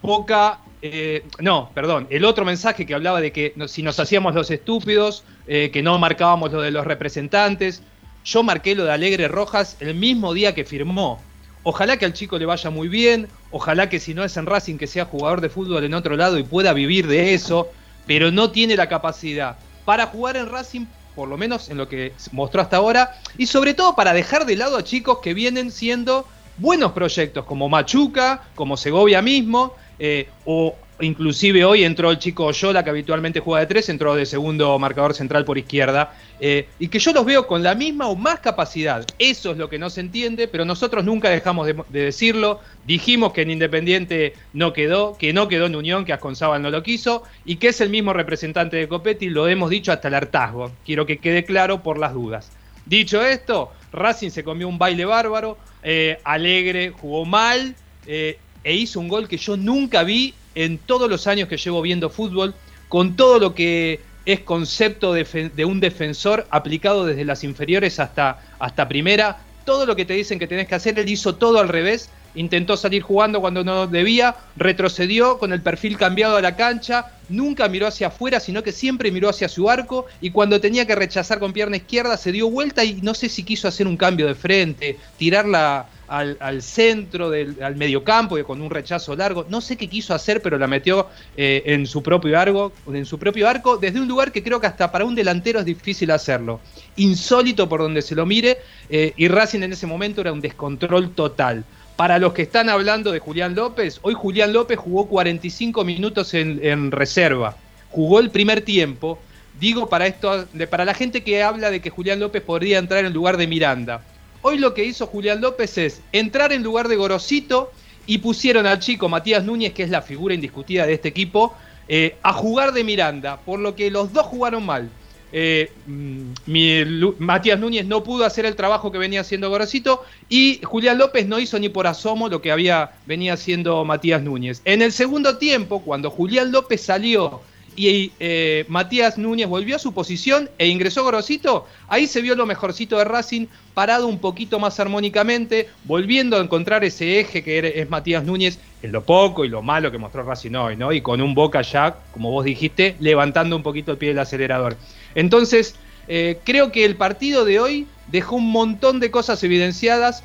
poca... 0.00 0.60
Eh, 0.86 1.24
no, 1.40 1.70
perdón, 1.72 2.06
el 2.10 2.26
otro 2.26 2.44
mensaje 2.44 2.84
que 2.84 2.94
hablaba 2.94 3.22
de 3.22 3.32
que 3.32 3.54
si 3.68 3.82
nos 3.82 3.98
hacíamos 3.98 4.34
los 4.34 4.50
estúpidos, 4.50 5.24
eh, 5.46 5.70
que 5.72 5.82
no 5.82 5.98
marcábamos 5.98 6.52
lo 6.52 6.60
de 6.60 6.70
los 6.70 6.86
representantes, 6.86 7.82
yo 8.24 8.42
marqué 8.42 8.74
lo 8.74 8.84
de 8.84 8.92
Alegre 8.92 9.28
Rojas 9.28 9.76
el 9.80 9.94
mismo 9.94 10.32
día 10.34 10.54
que 10.54 10.64
firmó. 10.64 11.20
Ojalá 11.62 11.96
que 11.96 12.04
al 12.04 12.12
chico 12.12 12.38
le 12.38 12.46
vaya 12.46 12.70
muy 12.70 12.88
bien, 12.88 13.28
ojalá 13.50 13.88
que 13.88 14.00
si 14.00 14.12
no 14.14 14.24
es 14.24 14.36
en 14.36 14.46
Racing 14.46 14.76
que 14.76 14.86
sea 14.86 15.06
jugador 15.06 15.40
de 15.40 15.48
fútbol 15.48 15.84
en 15.84 15.94
otro 15.94 16.16
lado 16.16 16.38
y 16.38 16.42
pueda 16.42 16.72
vivir 16.72 17.06
de 17.06 17.34
eso 17.34 17.70
pero 18.06 18.30
no 18.30 18.50
tiene 18.50 18.76
la 18.76 18.88
capacidad 18.88 19.56
para 19.84 20.06
jugar 20.06 20.36
en 20.36 20.48
Racing, 20.48 20.86
por 21.14 21.28
lo 21.28 21.36
menos 21.36 21.68
en 21.68 21.76
lo 21.76 21.88
que 21.88 22.12
mostró 22.32 22.62
hasta 22.62 22.78
ahora, 22.78 23.18
y 23.36 23.46
sobre 23.46 23.74
todo 23.74 23.94
para 23.94 24.12
dejar 24.12 24.46
de 24.46 24.56
lado 24.56 24.76
a 24.76 24.84
chicos 24.84 25.18
que 25.22 25.34
vienen 25.34 25.70
siendo 25.70 26.26
buenos 26.56 26.92
proyectos, 26.92 27.44
como 27.44 27.68
Machuca, 27.68 28.42
como 28.54 28.76
Segovia 28.76 29.20
mismo, 29.20 29.74
eh, 29.98 30.28
o 30.44 30.74
Inclusive 31.00 31.64
hoy 31.64 31.82
entró 31.82 32.10
el 32.12 32.18
chico 32.18 32.52
Yola, 32.52 32.84
que 32.84 32.90
habitualmente 32.90 33.40
juega 33.40 33.60
de 33.60 33.66
tres, 33.66 33.88
entró 33.88 34.14
de 34.14 34.26
segundo 34.26 34.78
marcador 34.78 35.12
central 35.14 35.44
por 35.44 35.58
izquierda. 35.58 36.14
Eh, 36.38 36.68
y 36.78 36.88
que 36.88 37.00
yo 37.00 37.12
los 37.12 37.24
veo 37.24 37.46
con 37.46 37.64
la 37.64 37.74
misma 37.74 38.06
o 38.06 38.14
más 38.14 38.38
capacidad. 38.38 39.04
Eso 39.18 39.50
es 39.50 39.58
lo 39.58 39.68
que 39.68 39.78
no 39.78 39.90
se 39.90 40.00
entiende, 40.00 40.46
pero 40.46 40.64
nosotros 40.64 41.04
nunca 41.04 41.30
dejamos 41.30 41.66
de, 41.66 41.74
decirlo. 41.90 42.60
Dijimos 42.86 43.32
que 43.32 43.42
en 43.42 43.50
Independiente 43.50 44.34
no 44.52 44.72
quedó, 44.72 45.16
que 45.18 45.32
no 45.32 45.48
quedó 45.48 45.66
en 45.66 45.74
Unión, 45.74 46.04
que 46.04 46.12
Asconzábal 46.12 46.62
no 46.62 46.70
lo 46.70 46.82
quiso, 46.84 47.24
y 47.44 47.56
que 47.56 47.68
es 47.68 47.80
el 47.80 47.90
mismo 47.90 48.12
representante 48.12 48.76
de 48.76 48.86
Copetti, 48.86 49.30
lo 49.30 49.48
hemos 49.48 49.70
dicho 49.70 49.90
hasta 49.90 50.08
el 50.08 50.14
hartazgo. 50.14 50.70
Quiero 50.84 51.06
que 51.06 51.18
quede 51.18 51.44
claro 51.44 51.82
por 51.82 51.98
las 51.98 52.14
dudas. 52.14 52.52
Dicho 52.86 53.24
esto, 53.24 53.72
Racing 53.92 54.30
se 54.30 54.44
comió 54.44 54.68
un 54.68 54.78
baile 54.78 55.04
bárbaro, 55.06 55.56
eh, 55.82 56.18
Alegre 56.22 56.90
jugó 56.90 57.24
mal 57.24 57.74
eh, 58.06 58.38
e 58.62 58.74
hizo 58.74 59.00
un 59.00 59.08
gol 59.08 59.26
que 59.26 59.38
yo 59.38 59.56
nunca 59.56 60.02
vi 60.02 60.34
en 60.54 60.78
todos 60.78 61.08
los 61.08 61.26
años 61.26 61.48
que 61.48 61.56
llevo 61.56 61.82
viendo 61.82 62.10
fútbol, 62.10 62.54
con 62.88 63.16
todo 63.16 63.38
lo 63.38 63.54
que 63.54 64.00
es 64.26 64.40
concepto 64.40 65.12
de, 65.12 65.64
un 65.64 65.80
defensor 65.80 66.46
aplicado 66.50 67.04
desde 67.04 67.24
las 67.24 67.44
inferiores 67.44 68.00
hasta, 68.00 68.40
hasta 68.58 68.88
primera, 68.88 69.38
todo 69.64 69.86
lo 69.86 69.96
que 69.96 70.04
te 70.04 70.14
dicen 70.14 70.38
que 70.38 70.46
tenés 70.46 70.68
que 70.68 70.74
hacer, 70.74 70.98
él 70.98 71.08
hizo 71.08 71.34
todo 71.34 71.58
al 71.58 71.68
revés, 71.68 72.10
intentó 72.34 72.76
salir 72.76 73.02
jugando 73.02 73.40
cuando 73.40 73.64
no 73.64 73.86
debía, 73.86 74.36
retrocedió 74.56 75.38
con 75.38 75.52
el 75.52 75.62
perfil 75.62 75.96
cambiado 75.96 76.36
a 76.36 76.42
la 76.42 76.56
cancha, 76.56 77.12
nunca 77.28 77.68
miró 77.68 77.86
hacia 77.86 78.08
afuera, 78.08 78.40
sino 78.40 78.62
que 78.62 78.72
siempre 78.72 79.10
miró 79.10 79.28
hacia 79.28 79.48
su 79.48 79.70
arco 79.70 80.06
y 80.20 80.30
cuando 80.30 80.60
tenía 80.60 80.86
que 80.86 80.94
rechazar 80.94 81.38
con 81.38 81.52
pierna 81.52 81.76
izquierda 81.76 82.16
se 82.16 82.32
dio 82.32 82.50
vuelta 82.50 82.84
y 82.84 83.00
no 83.02 83.14
sé 83.14 83.28
si 83.28 83.42
quiso 83.42 83.68
hacer 83.68 83.86
un 83.86 83.96
cambio 83.96 84.26
de 84.26 84.34
frente, 84.34 84.98
tirarla 85.16 85.86
al, 86.08 86.62
centro, 86.62 87.30
del, 87.30 87.62
al 87.62 87.76
mediocampo, 87.76 88.42
con 88.44 88.60
un 88.60 88.70
rechazo 88.70 89.16
largo. 89.16 89.46
No 89.48 89.60
sé 89.60 89.76
qué 89.76 89.88
quiso 89.88 90.14
hacer, 90.14 90.42
pero 90.42 90.58
la 90.58 90.66
metió 90.66 91.08
eh, 91.36 91.62
en, 91.66 91.86
su 91.86 92.02
propio 92.02 92.38
arco, 92.38 92.72
en 92.92 93.06
su 93.06 93.18
propio 93.18 93.48
arco, 93.48 93.76
desde 93.76 94.00
un 94.00 94.08
lugar 94.08 94.32
que 94.32 94.42
creo 94.42 94.60
que 94.60 94.66
hasta 94.66 94.90
para 94.90 95.04
un 95.04 95.14
delantero 95.14 95.60
es 95.60 95.64
difícil 95.64 96.10
hacerlo. 96.10 96.60
Insólito 96.96 97.68
por 97.68 97.80
donde 97.80 98.02
se 98.02 98.14
lo 98.14 98.26
mire, 98.26 98.58
eh, 98.88 99.12
y 99.16 99.28
Racing 99.28 99.62
en 99.62 99.72
ese 99.72 99.86
momento 99.86 100.20
era 100.20 100.32
un 100.32 100.40
descontrol 100.40 101.10
total. 101.10 101.64
Para 101.96 102.18
los 102.18 102.32
que 102.32 102.42
están 102.42 102.68
hablando 102.68 103.12
de 103.12 103.20
Julián 103.20 103.54
López, 103.54 104.00
hoy 104.02 104.14
Julián 104.14 104.52
López 104.52 104.78
jugó 104.78 105.06
45 105.06 105.84
minutos 105.84 106.34
en, 106.34 106.90
reserva. 106.90 107.56
Jugó 107.90 108.18
el 108.18 108.30
primer 108.30 108.62
tiempo. 108.62 109.20
Digo 109.60 109.88
para 109.88 110.08
esto, 110.08 110.46
para 110.68 110.84
la 110.84 110.94
gente 110.94 111.22
que 111.22 111.44
habla 111.44 111.70
de 111.70 111.80
que 111.80 111.90
Julián 111.90 112.18
López 112.18 112.42
podría 112.42 112.78
entrar 112.78 113.04
en 113.04 113.12
lugar 113.12 113.36
de 113.36 113.46
Miranda. 113.46 114.02
Hoy 114.46 114.58
lo 114.58 114.74
que 114.74 114.84
hizo 114.84 115.06
Julián 115.06 115.40
López 115.40 115.78
es 115.78 116.02
entrar 116.12 116.52
en 116.52 116.62
lugar 116.62 116.88
de 116.88 116.96
Gorosito 116.96 117.72
y 118.06 118.18
pusieron 118.18 118.66
al 118.66 118.78
chico 118.78 119.08
Matías 119.08 119.42
Núñez, 119.42 119.72
que 119.72 119.84
es 119.84 119.88
la 119.88 120.02
figura 120.02 120.34
indiscutida 120.34 120.86
de 120.86 120.92
este 120.92 121.08
equipo, 121.08 121.54
eh, 121.88 122.16
a 122.22 122.34
jugar 122.34 122.74
de 122.74 122.84
Miranda, 122.84 123.38
por 123.38 123.58
lo 123.58 123.74
que 123.74 123.90
los 123.90 124.12
dos 124.12 124.26
jugaron 124.26 124.66
mal. 124.66 124.90
Eh, 125.32 125.72
mm, 125.86 127.14
Matías 127.20 127.58
Núñez 127.58 127.86
no 127.86 128.04
pudo 128.04 128.26
hacer 128.26 128.44
el 128.44 128.54
trabajo 128.54 128.92
que 128.92 128.98
venía 128.98 129.22
haciendo 129.22 129.48
Gorosito 129.48 130.04
y 130.28 130.60
Julián 130.62 130.98
López 130.98 131.26
no 131.26 131.38
hizo 131.38 131.58
ni 131.58 131.70
por 131.70 131.86
asomo 131.86 132.28
lo 132.28 132.42
que 132.42 132.52
había 132.52 132.90
venía 133.06 133.32
haciendo 133.32 133.82
Matías 133.86 134.20
Núñez. 134.20 134.60
En 134.66 134.82
el 134.82 134.92
segundo 134.92 135.38
tiempo, 135.38 135.80
cuando 135.80 136.10
Julián 136.10 136.52
López 136.52 136.82
salió 136.82 137.40
y 137.76 138.12
eh, 138.20 138.64
Matías 138.68 139.18
Núñez 139.18 139.48
volvió 139.48 139.76
a 139.76 139.78
su 139.78 139.92
posición 139.92 140.50
e 140.58 140.68
ingresó 140.68 141.02
Gorosito, 141.02 141.66
ahí 141.88 142.06
se 142.06 142.22
vio 142.22 142.34
lo 142.34 142.46
mejorcito 142.46 142.98
de 142.98 143.04
Racing, 143.04 143.46
parado 143.74 144.06
un 144.06 144.18
poquito 144.18 144.58
más 144.58 144.78
armónicamente, 144.80 145.68
volviendo 145.84 146.36
a 146.36 146.40
encontrar 146.40 146.84
ese 146.84 147.20
eje 147.20 147.42
que 147.42 147.80
es 147.80 147.90
Matías 147.90 148.24
Núñez, 148.24 148.58
en 148.82 148.92
lo 148.92 149.02
poco 149.02 149.44
y 149.44 149.48
lo 149.48 149.62
malo 149.62 149.90
que 149.90 149.98
mostró 149.98 150.22
Racing 150.22 150.54
hoy, 150.54 150.76
¿no? 150.76 150.92
Y 150.92 151.00
con 151.00 151.20
un 151.20 151.34
Boca 151.34 151.62
ya, 151.62 151.96
como 152.12 152.30
vos 152.30 152.44
dijiste, 152.44 152.96
levantando 153.00 153.56
un 153.56 153.62
poquito 153.62 153.92
el 153.92 153.98
pie 153.98 154.10
del 154.10 154.18
acelerador. 154.18 154.76
Entonces, 155.14 155.74
eh, 156.06 156.38
creo 156.44 156.70
que 156.70 156.84
el 156.84 156.96
partido 156.96 157.44
de 157.44 157.60
hoy 157.60 157.86
dejó 158.08 158.36
un 158.36 158.50
montón 158.50 159.00
de 159.00 159.10
cosas 159.10 159.42
evidenciadas, 159.42 160.22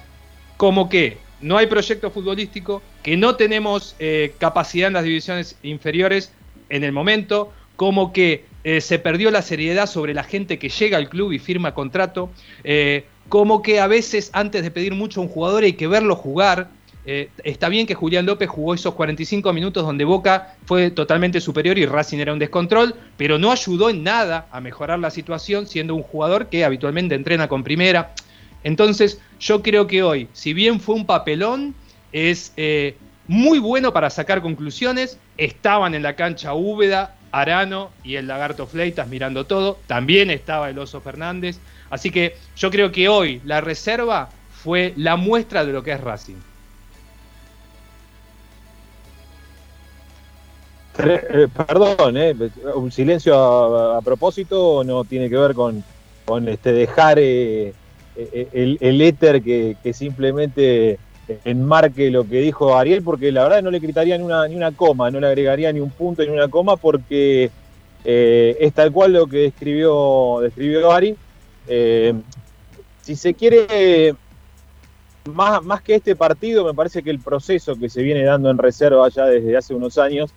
como 0.57 0.89
que 0.89 1.17
no 1.41 1.57
hay 1.57 1.67
proyecto 1.67 2.11
futbolístico, 2.11 2.81
que 3.01 3.15
no 3.15 3.35
tenemos 3.35 3.95
eh, 3.99 4.33
capacidad 4.37 4.87
en 4.87 4.93
las 4.93 5.03
divisiones 5.03 5.57
inferiores 5.63 6.33
en 6.69 6.83
el 6.83 6.91
momento, 6.91 7.51
como 7.75 8.13
que 8.13 8.45
eh, 8.63 8.81
se 8.81 8.99
perdió 8.99 9.31
la 9.31 9.41
seriedad 9.41 9.87
sobre 9.87 10.13
la 10.13 10.23
gente 10.23 10.59
que 10.59 10.69
llega 10.69 10.97
al 10.97 11.09
club 11.09 11.31
y 11.31 11.39
firma 11.39 11.73
contrato, 11.73 12.29
eh, 12.63 13.05
como 13.27 13.61
que 13.61 13.79
a 13.79 13.87
veces 13.87 14.29
antes 14.33 14.63
de 14.63 14.71
pedir 14.71 14.93
mucho 14.93 15.19
a 15.19 15.23
un 15.23 15.29
jugador 15.29 15.63
hay 15.63 15.73
que 15.73 15.87
verlo 15.87 16.15
jugar. 16.15 16.69
está 17.43 17.69
bien 17.69 17.87
que 17.87 17.95
Julián 17.95 18.25
López 18.27 18.49
jugó 18.49 18.75
esos 18.75 18.93
45 18.93 19.51
minutos 19.51 19.83
donde 19.83 20.05
Boca 20.05 20.55
fue 20.65 20.91
totalmente 20.91 21.41
superior 21.41 21.77
y 21.79 21.85
Racing 21.87 22.19
era 22.19 22.33
un 22.33 22.39
descontrol, 22.39 22.93
pero 23.17 23.39
no 23.39 23.51
ayudó 23.51 23.89
en 23.89 24.03
nada 24.03 24.47
a 24.51 24.61
mejorar 24.61 24.99
la 24.99 25.09
situación 25.09 25.65
siendo 25.65 25.95
un 25.95 26.03
jugador 26.03 26.49
que 26.49 26.63
habitualmente 26.63 27.15
entrena 27.15 27.47
con 27.47 27.63
primera. 27.63 28.13
Entonces, 28.63 29.19
yo 29.39 29.61
creo 29.61 29.87
que 29.87 30.03
hoy, 30.03 30.27
si 30.33 30.53
bien 30.53 30.79
fue 30.79 30.95
un 30.95 31.05
papelón, 31.05 31.73
es 32.11 32.53
eh, 32.57 32.95
muy 33.29 33.59
bueno 33.59 33.93
para 33.93 34.09
sacar 34.09 34.41
conclusiones. 34.41 35.19
Estaban 35.37 35.93
en 35.93 36.01
la 36.01 36.15
cancha 36.15 36.55
Úbeda, 36.55 37.15
Arano 37.31 37.91
y 38.03 38.15
el 38.15 38.27
Lagarto 38.27 38.65
Fleitas 38.65 39.07
mirando 39.07 39.45
todo. 39.45 39.77
También 39.85 40.31
estaba 40.31 40.67
el 40.71 40.79
Oso 40.79 40.99
Fernández. 40.99 41.59
Así 41.91 42.09
que 42.09 42.35
yo 42.57 42.71
creo 42.71 42.91
que 42.91 43.07
hoy 43.07 43.39
la 43.45 43.61
reserva 43.61 44.29
fue 44.51 44.95
la 44.97 45.15
muestra 45.15 45.63
de 45.63 45.73
lo 45.73 45.83
que 45.83 45.91
es 45.91 46.01
Racing. 46.01 46.37
Eh, 50.97 51.47
perdón, 51.55 52.17
eh, 52.17 52.35
un 52.73 52.91
silencio 52.91 53.95
a, 53.95 54.01
propósito 54.01 54.83
no 54.83 55.03
tiene 55.03 55.29
que 55.29 55.37
ver 55.37 55.53
con, 55.53 55.83
este 56.47 56.73
dejar 56.73 57.19
el, 57.19 57.73
el 58.15 59.01
éter 59.01 59.43
que, 59.43 59.77
simplemente 59.93 60.97
enmarque 61.43 62.09
lo 62.09 62.27
que 62.27 62.41
dijo 62.41 62.77
Ariel, 62.77 63.03
porque 63.03 63.31
la 63.31 63.43
verdad 63.43 63.61
no 63.61 63.71
le 63.71 63.81
quitaría 63.81 64.17
ni 64.17 64.23
una, 64.23 64.47
ni 64.47 64.55
una 64.55 64.71
coma, 64.71 65.11
no 65.11 65.19
le 65.19 65.27
agregaría 65.27 65.71
ni 65.71 65.79
un 65.79 65.91
punto 65.91 66.23
ni 66.23 66.29
una 66.29 66.47
coma, 66.47 66.77
porque 66.77 67.51
eh, 68.03 68.57
es 68.59 68.73
tal 68.73 68.91
cual 68.91 69.13
lo 69.13 69.27
que 69.27 69.37
describió, 69.37 70.39
describió 70.41 70.91
Ari. 70.91 71.15
Eh, 71.67 72.13
si 73.01 73.15
se 73.15 73.33
quiere, 73.33 74.15
más, 75.33 75.63
más 75.63 75.81
que 75.81 75.95
este 75.95 76.15
partido, 76.15 76.65
me 76.65 76.73
parece 76.73 77.03
que 77.03 77.09
el 77.09 77.19
proceso 77.19 77.75
que 77.75 77.89
se 77.89 78.01
viene 78.01 78.23
dando 78.23 78.49
en 78.49 78.57
reserva 78.57 79.07
ya 79.09 79.25
desde 79.25 79.57
hace 79.57 79.73
unos 79.73 79.97
años, 79.97 80.31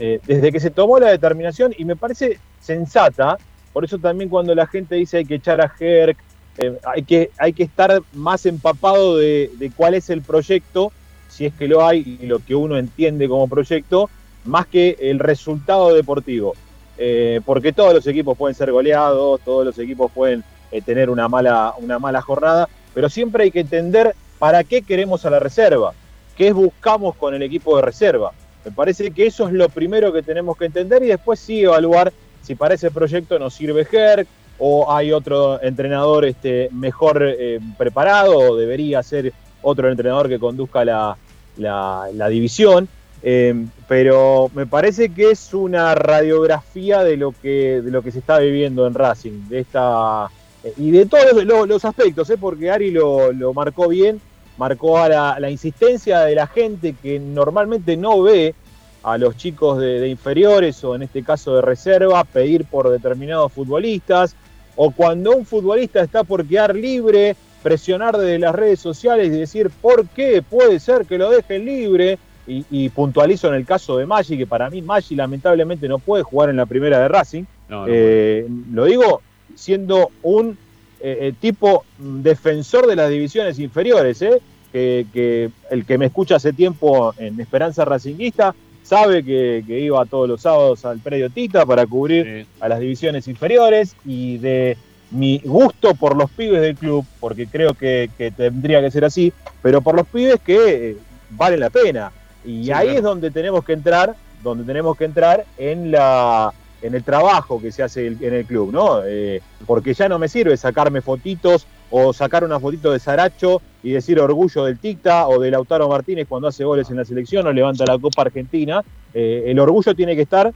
eh, 0.00 0.20
desde 0.26 0.52
que 0.52 0.60
se 0.60 0.70
tomó 0.70 0.98
la 0.98 1.10
determinación, 1.10 1.74
y 1.76 1.84
me 1.84 1.96
parece 1.96 2.38
sensata, 2.60 3.38
por 3.72 3.84
eso 3.84 3.98
también 3.98 4.30
cuando 4.30 4.54
la 4.54 4.66
gente 4.66 4.94
dice 4.94 5.18
hay 5.18 5.24
que 5.24 5.36
echar 5.36 5.60
a 5.60 5.72
Herc, 5.78 6.18
eh, 6.58 6.78
hay, 6.84 7.04
que, 7.04 7.30
hay 7.38 7.52
que 7.52 7.62
estar 7.62 8.02
más 8.12 8.44
empapado 8.44 9.16
de, 9.16 9.70
cuál 9.76 9.94
es 9.94 10.10
el 10.10 10.22
proyecto, 10.22 10.92
si 11.28 11.46
es 11.46 11.54
que 11.54 11.68
lo 11.68 11.86
hay 11.86 12.18
y 12.20 12.26
lo 12.26 12.40
que 12.40 12.54
uno 12.54 12.76
entiende 12.76 13.28
como 13.28 13.48
proyecto, 13.48 14.10
más 14.44 14.66
que 14.66 14.96
el 15.00 15.20
resultado 15.20 15.94
deportivo. 15.94 16.54
Eh, 16.98 17.40
porque 17.46 17.72
todos 17.72 17.94
los 17.94 18.06
equipos 18.08 18.36
pueden 18.36 18.56
ser 18.56 18.72
goleados, 18.72 19.40
todos 19.44 19.64
los 19.64 19.78
equipos 19.78 20.10
pueden 20.12 20.42
eh, 20.72 20.82
tener 20.82 21.10
una 21.10 21.28
mala, 21.28 21.74
una 21.78 22.00
mala 22.00 22.20
jornada, 22.20 22.68
pero 22.92 23.08
siempre 23.08 23.44
hay 23.44 23.52
que 23.52 23.60
entender 23.60 24.16
para 24.40 24.64
qué 24.64 24.82
queremos 24.82 25.24
a 25.24 25.30
la 25.30 25.38
reserva, 25.38 25.94
qué 26.36 26.52
buscamos 26.52 27.14
con 27.14 27.34
el 27.34 27.42
equipo 27.42 27.76
de 27.76 27.82
reserva. 27.82 28.32
Me 28.64 28.72
parece 28.72 29.12
que 29.12 29.26
eso 29.26 29.46
es 29.46 29.54
lo 29.54 29.68
primero 29.68 30.12
que 30.12 30.22
tenemos 30.22 30.56
que 30.56 30.64
entender 30.64 31.04
y 31.04 31.06
después 31.06 31.38
sí 31.38 31.62
evaluar 31.62 32.12
si 32.42 32.56
para 32.56 32.74
ese 32.74 32.90
proyecto 32.90 33.38
nos 33.38 33.54
sirve 33.54 33.84
GERC, 33.84 34.26
o 34.58 34.92
hay 34.92 35.12
otro 35.12 35.62
entrenador 35.62 36.24
este, 36.24 36.68
mejor 36.72 37.22
eh, 37.22 37.60
preparado 37.76 38.36
o 38.36 38.56
debería 38.56 39.02
ser 39.02 39.32
otro 39.62 39.90
entrenador 39.90 40.28
que 40.28 40.38
conduzca 40.38 40.84
la, 40.84 42.28
división. 42.28 42.88
Eh, 43.22 43.66
pero 43.88 44.48
me 44.54 44.66
parece 44.66 45.08
que 45.08 45.32
es 45.32 45.52
una 45.52 45.94
radiografía 45.94 47.02
de 47.02 47.16
lo 47.16 47.32
que, 47.32 47.82
de 47.82 47.90
lo 47.90 48.02
que 48.02 48.12
se 48.12 48.20
está 48.20 48.38
viviendo 48.38 48.86
en 48.86 48.94
Racing, 48.94 49.48
de 49.48 49.60
esta 49.60 50.30
eh, 50.64 50.74
y 50.76 50.90
de 50.90 51.06
todos 51.06 51.44
los, 51.44 51.84
aspectos, 51.84 52.32
porque 52.40 52.70
Ari 52.70 52.90
lo, 52.90 53.32
marcó 53.54 53.88
bien, 53.88 54.20
marcó 54.56 54.98
a 54.98 55.38
la, 55.38 55.50
insistencia 55.50 56.20
de 56.20 56.34
la 56.34 56.46
gente 56.46 56.94
que 57.00 57.18
normalmente 57.18 57.96
no 57.96 58.22
ve 58.22 58.54
a 59.02 59.16
los 59.16 59.36
chicos 59.36 59.78
de, 59.78 60.08
inferiores 60.08 60.82
o 60.84 60.94
en 60.94 61.02
este 61.02 61.22
caso 61.22 61.54
de 61.54 61.62
reserva 61.62 62.24
pedir 62.24 62.64
por 62.64 62.90
determinados 62.90 63.52
futbolistas, 63.52 64.34
o 64.80 64.92
cuando 64.92 65.32
un 65.32 65.44
futbolista 65.44 66.00
está 66.00 66.22
por 66.22 66.46
quedar 66.46 66.74
libre, 66.74 67.34
presionar 67.64 68.16
desde 68.16 68.38
las 68.38 68.54
redes 68.54 68.78
sociales 68.78 69.26
y 69.26 69.30
decir 69.30 69.70
por 69.82 70.06
qué 70.06 70.40
puede 70.40 70.78
ser 70.78 71.04
que 71.04 71.18
lo 71.18 71.30
dejen 71.30 71.66
libre. 71.66 72.18
Y, 72.50 72.88
puntualizo 72.88 73.48
en 73.48 73.56
el 73.56 73.66
caso 73.66 73.98
de 73.98 74.06
Maggi, 74.06 74.38
que 74.38 74.46
para 74.46 74.70
mí 74.70 74.80
Maggi 74.80 75.14
lamentablemente 75.14 75.86
no 75.86 75.98
puede 75.98 76.22
jugar 76.22 76.48
en 76.48 76.56
la 76.56 76.64
primera 76.64 76.98
de 76.98 77.06
Racing. 77.08 77.44
Eh, 77.86 78.48
lo 78.72 78.86
digo 78.86 79.20
siendo 79.54 80.08
un 80.22 80.56
eh, 81.02 81.18
eh, 81.20 81.34
tipo 81.38 81.84
defensor 81.98 82.86
de 82.86 82.96
las 82.96 83.10
divisiones 83.10 83.58
inferiores, 83.58 84.24
que, 84.72 85.50
el 85.70 85.84
que 85.84 85.98
me 85.98 86.06
escucha 86.06 86.36
hace 86.36 86.54
tiempo 86.54 87.12
en 87.18 87.38
Esperanza 87.38 87.84
Racinguista 87.84 88.54
sabe 88.88 89.22
que, 89.22 89.62
iba 89.68 90.04
todos 90.06 90.26
los 90.26 90.40
sábados 90.40 90.84
al 90.86 90.98
predio 90.98 91.28
Tita 91.28 91.66
para 91.66 91.86
cubrir 91.86 92.46
a 92.58 92.68
las 92.68 92.80
divisiones 92.80 93.28
inferiores 93.28 93.94
y 94.06 94.38
de 94.38 94.78
mi 95.10 95.40
gusto 95.44 95.94
por 95.94 96.16
los 96.16 96.30
pibes 96.30 96.62
del 96.62 96.74
club, 96.74 97.04
porque 97.20 97.46
creo 97.46 97.74
que, 97.74 98.10
tendría 98.34 98.80
que 98.80 98.90
ser 98.90 99.04
así, 99.04 99.32
pero 99.62 99.82
por 99.82 99.94
los 99.94 100.06
pibes 100.06 100.40
que 100.40 100.90
eh, 100.90 100.96
valen 101.30 101.60
la 101.60 101.70
pena. 101.70 102.12
Y 102.46 102.70
ahí 102.70 102.96
es 102.96 103.02
donde 103.02 103.30
tenemos 103.30 103.62
que 103.62 103.74
entrar, 103.74 104.14
donde 104.42 104.64
tenemos 104.64 104.96
que 104.96 105.04
entrar 105.04 105.44
en 105.58 105.90
la 105.90 106.52
en 106.80 106.94
el 106.94 107.02
trabajo 107.02 107.60
que 107.60 107.72
se 107.72 107.82
hace 107.82 108.06
en 108.06 108.34
el 108.34 108.44
club, 108.44 108.72
¿no? 108.72 109.00
Eh, 109.04 109.42
porque 109.66 109.94
ya 109.94 110.08
no 110.08 110.16
me 110.16 110.28
sirve 110.28 110.56
sacarme 110.56 111.02
fotitos 111.02 111.66
o 111.90 112.12
sacar 112.12 112.44
una 112.44 112.60
fotito 112.60 112.92
de 112.92 113.00
Saracho 113.00 113.60
y 113.82 113.92
decir 113.92 114.18
orgullo 114.18 114.64
del 114.64 114.78
Ticta 114.78 115.28
o 115.28 115.38
de 115.38 115.50
Lautaro 115.50 115.88
Martínez 115.88 116.26
cuando 116.28 116.48
hace 116.48 116.64
goles 116.64 116.90
en 116.90 116.96
la 116.96 117.04
selección 117.04 117.46
o 117.46 117.52
levanta 117.52 117.84
la 117.86 117.98
Copa 117.98 118.22
Argentina. 118.22 118.82
Eh, 119.14 119.44
el 119.46 119.58
orgullo 119.58 119.94
tiene 119.94 120.16
que 120.16 120.22
estar 120.22 120.52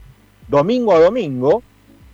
domingo 0.47 0.93
a 0.93 0.99
domingo 0.99 1.63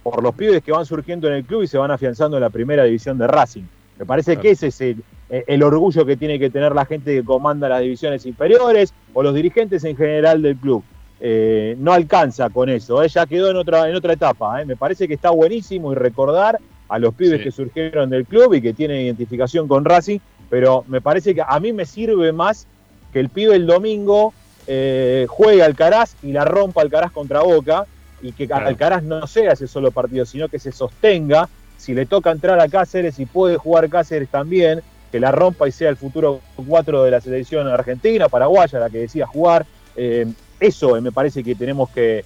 por 0.04 0.24
los 0.24 0.36
pibes 0.36 0.64
que 0.64 0.72
van 0.72 0.86
surgiendo 0.86 1.28
en 1.28 1.36
el 1.36 1.46
club 1.46 1.64
y 1.64 1.68
se 1.68 1.78
van 1.78 1.92
afianzando 1.92 2.38
en 2.38 2.42
la 2.42 2.50
primera 2.50 2.84
división 2.84 3.18
de 3.18 3.28
Racing. 3.28 3.64
Me 3.98 4.06
parece 4.06 4.38
que 4.38 4.52
ese 4.52 4.68
es 4.68 4.82
el, 4.82 5.64
orgullo 5.64 6.06
que 6.06 6.16
tiene 6.16 6.40
que 6.40 6.50
tener 6.50 6.74
la 6.74 6.86
gente 6.86 7.14
que 7.14 7.24
comanda 7.24 7.68
las 7.68 7.82
divisiones 7.82 8.26
inferiores 8.26 8.94
o 9.14 9.22
los 9.22 9.36
dirigentes 9.36 9.84
en 9.84 9.98
general 9.98 10.42
del 10.42 10.56
club. 10.56 10.84
Eh, 11.20 11.76
no 11.80 11.92
alcanza 11.92 12.50
con 12.50 12.70
eso, 12.70 13.04
¿eh? 13.04 13.10
ya 13.10 13.26
quedó 13.26 13.52
en 13.52 13.58
otra, 13.58 13.90
en 13.90 13.96
otra 13.96 14.14
etapa. 14.14 14.64
Me 14.64 14.78
parece 14.78 15.06
que 15.06 15.16
está 15.16 15.32
buenísimo 15.32 15.92
y 15.92 15.96
recordar 15.96 16.60
a 16.88 16.98
los 16.98 17.14
pibes 17.14 17.42
que 17.42 17.52
surgieron 17.52 18.10
del 18.10 18.26
club 18.26 18.54
y 18.54 18.62
que 18.62 18.74
tienen 18.74 19.02
identificación 19.02 19.68
con 19.68 19.84
Racing, 19.84 20.20
pero 20.50 20.84
me 20.88 21.02
parece 21.02 21.36
que 21.36 21.44
a 21.46 21.60
mí 21.60 21.74
me 21.74 21.86
sirve 21.86 22.32
más 22.32 22.68
que 23.14 23.20
el 23.20 23.30
pibe 23.30 23.56
el 23.56 23.68
domingo 23.68 24.34
eh, 24.68 25.26
juegue 25.28 25.64
Alcaraz 25.64 26.16
y 26.22 26.32
la 26.32 26.46
rompa 26.46 26.82
Alcaraz 26.82 27.12
contra 27.12 27.42
Boca 27.42 27.86
y 28.22 28.34
que 28.34 28.52
Alcaraz 28.54 29.04
no 29.04 29.26
sea 29.28 29.54
ese 29.54 29.68
solo 29.68 29.92
partido, 29.92 30.26
sino 30.26 30.50
que 30.50 30.60
se 30.60 30.72
sostenga. 30.72 31.50
Si 31.78 31.94
le 31.94 32.06
toca 32.06 32.32
entrar 32.32 32.60
a 32.60 32.68
Cáceres 32.68 33.18
y 33.20 33.26
puede 33.26 33.58
jugar 33.58 33.90
Cáceres 33.90 34.30
también, 34.30 34.82
que 35.12 35.20
la 35.20 35.32
rompa 35.32 35.68
y 35.68 35.72
sea 35.72 35.90
el 35.90 35.96
futuro 35.96 36.42
4 36.68 37.04
de 37.04 37.12
la 37.12 37.22
selección 37.22 37.68
argentina, 37.68 38.30
paraguaya, 38.30 38.80
la 38.80 38.90
que 38.90 39.00
decía 39.00 39.26
jugar. 39.26 39.66
Eh, 39.96 40.28
eso 40.60 41.00
me 41.02 41.12
parece 41.12 41.44
que 41.44 41.56
tenemos 41.56 41.90
que, 41.90 42.26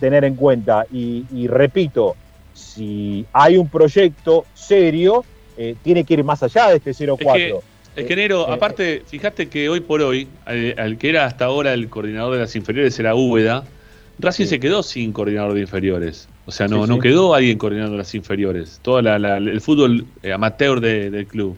tener 0.00 0.24
en 0.24 0.34
cuenta. 0.34 0.84
y 0.90 1.46
repito, 1.46 2.16
si 2.52 3.26
hay 3.32 3.56
un 3.56 3.68
proyecto 3.68 4.44
serio, 4.54 5.24
eh, 5.56 5.76
tiene 5.82 6.04
que 6.04 6.14
ir 6.14 6.24
más 6.24 6.42
allá 6.42 6.68
de 6.68 6.76
este 6.76 6.92
0-4. 6.92 7.60
Es 7.96 8.06
que, 8.06 8.16
Nero, 8.16 8.48
eh, 8.48 8.52
aparte, 8.52 9.02
fíjate 9.06 9.48
que 9.48 9.68
hoy 9.68 9.80
por 9.80 10.02
hoy, 10.02 10.26
al, 10.46 10.98
que 10.98 11.08
era 11.08 11.26
hasta 11.26 11.44
ahora 11.44 11.72
el 11.74 11.88
coordinador 11.88 12.34
de 12.34 12.40
las 12.40 12.56
inferiores 12.56 12.98
era 12.98 13.14
Úbeda, 13.14 13.64
Racing 14.18 14.46
se 14.46 14.60
quedó 14.60 14.82
sin 14.82 15.12
coordinador 15.12 15.54
de 15.54 15.60
inferiores. 15.60 16.28
O 16.46 16.52
sea, 16.52 16.68
no, 16.68 16.86
no 16.86 16.98
quedó 16.98 17.34
alguien 17.34 17.58
coordinando 17.58 17.96
las 17.96 18.14
inferiores. 18.14 18.78
Todo 18.82 18.98
el 18.98 19.60
fútbol 19.60 20.06
eh, 20.22 20.32
amateur 20.32 20.80
del 20.80 21.26
club. 21.26 21.56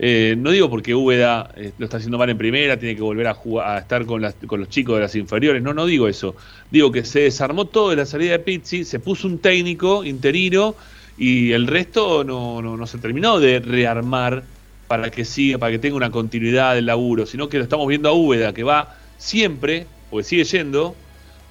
Eh, 0.00 0.36
no 0.38 0.52
digo 0.52 0.70
porque 0.70 0.94
Úbeda 0.94 1.50
eh, 1.56 1.72
lo 1.76 1.86
está 1.86 1.96
haciendo 1.96 2.18
mal 2.18 2.30
en 2.30 2.38
primera, 2.38 2.78
tiene 2.78 2.94
que 2.94 3.02
volver 3.02 3.26
a, 3.26 3.34
jugar, 3.34 3.68
a 3.68 3.78
estar 3.80 4.06
con, 4.06 4.24
con 4.46 4.60
los 4.60 4.68
chicos 4.68 4.96
de 4.96 5.02
las 5.02 5.14
inferiores. 5.14 5.62
No, 5.62 5.74
no 5.74 5.86
digo 5.86 6.08
eso. 6.08 6.36
Digo 6.70 6.92
que 6.92 7.04
se 7.04 7.20
desarmó 7.20 7.64
todo 7.64 7.90
de 7.90 7.96
la 7.96 8.06
salida 8.06 8.32
de 8.32 8.38
Pizzi, 8.38 8.84
se 8.84 9.00
puso 9.00 9.26
un 9.26 9.38
técnico 9.38 10.04
interino 10.04 10.74
y 11.18 11.52
el 11.52 11.66
resto 11.66 12.22
no, 12.22 12.62
no, 12.62 12.86
se 12.86 12.98
terminó 12.98 13.40
de 13.40 13.58
rearmar 13.58 14.44
para 14.86 15.10
que 15.10 15.24
siga, 15.24 15.58
para 15.58 15.72
que 15.72 15.78
tenga 15.78 15.96
una 15.96 16.10
continuidad 16.10 16.76
del 16.76 16.86
laburo, 16.86 17.26
sino 17.26 17.48
que 17.48 17.58
lo 17.58 17.64
estamos 17.64 17.88
viendo 17.88 18.08
a 18.08 18.12
Úbeda, 18.12 18.54
que 18.54 18.62
va 18.62 18.96
siempre, 19.18 19.86
porque 20.10 20.24
sigue 20.24 20.44
yendo, 20.44 20.94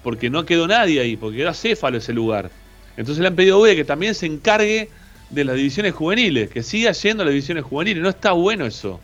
porque 0.03 0.29
no 0.29 0.45
quedó 0.45 0.67
nadie 0.67 1.01
ahí, 1.01 1.17
porque 1.17 1.41
era 1.41 1.53
céfalo 1.53 1.97
ese 1.97 2.13
lugar. 2.13 2.49
Entonces 2.95 3.21
le 3.21 3.27
han 3.27 3.35
pedido 3.35 3.57
a 3.57 3.59
Úbeda 3.59 3.75
que 3.75 3.83
también 3.83 4.15
se 4.15 4.25
encargue 4.25 4.89
de 5.29 5.43
las 5.43 5.57
divisiones 5.57 5.93
juveniles, 5.93 6.49
que 6.49 6.63
siga 6.63 6.93
yendo 6.93 7.23
a 7.23 7.25
las 7.25 7.33
divisiones 7.33 7.65
juveniles. 7.65 8.01
No 8.01 8.09
está 8.09 8.31
bueno 8.31 8.65
eso. 8.65 9.01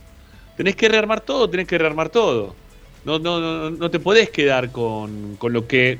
Tenés 0.56 0.76
que 0.76 0.88
rearmar 0.88 1.20
todo, 1.20 1.50
tenés 1.50 1.68
que 1.68 1.76
rearmar 1.76 2.08
todo. 2.08 2.56
No, 3.04 3.18
no, 3.18 3.38
no, 3.38 3.70
no 3.70 3.90
te 3.90 3.98
podés 3.98 4.30
quedar 4.30 4.72
con, 4.72 5.36
con 5.36 5.52
lo 5.52 5.66
que 5.66 5.98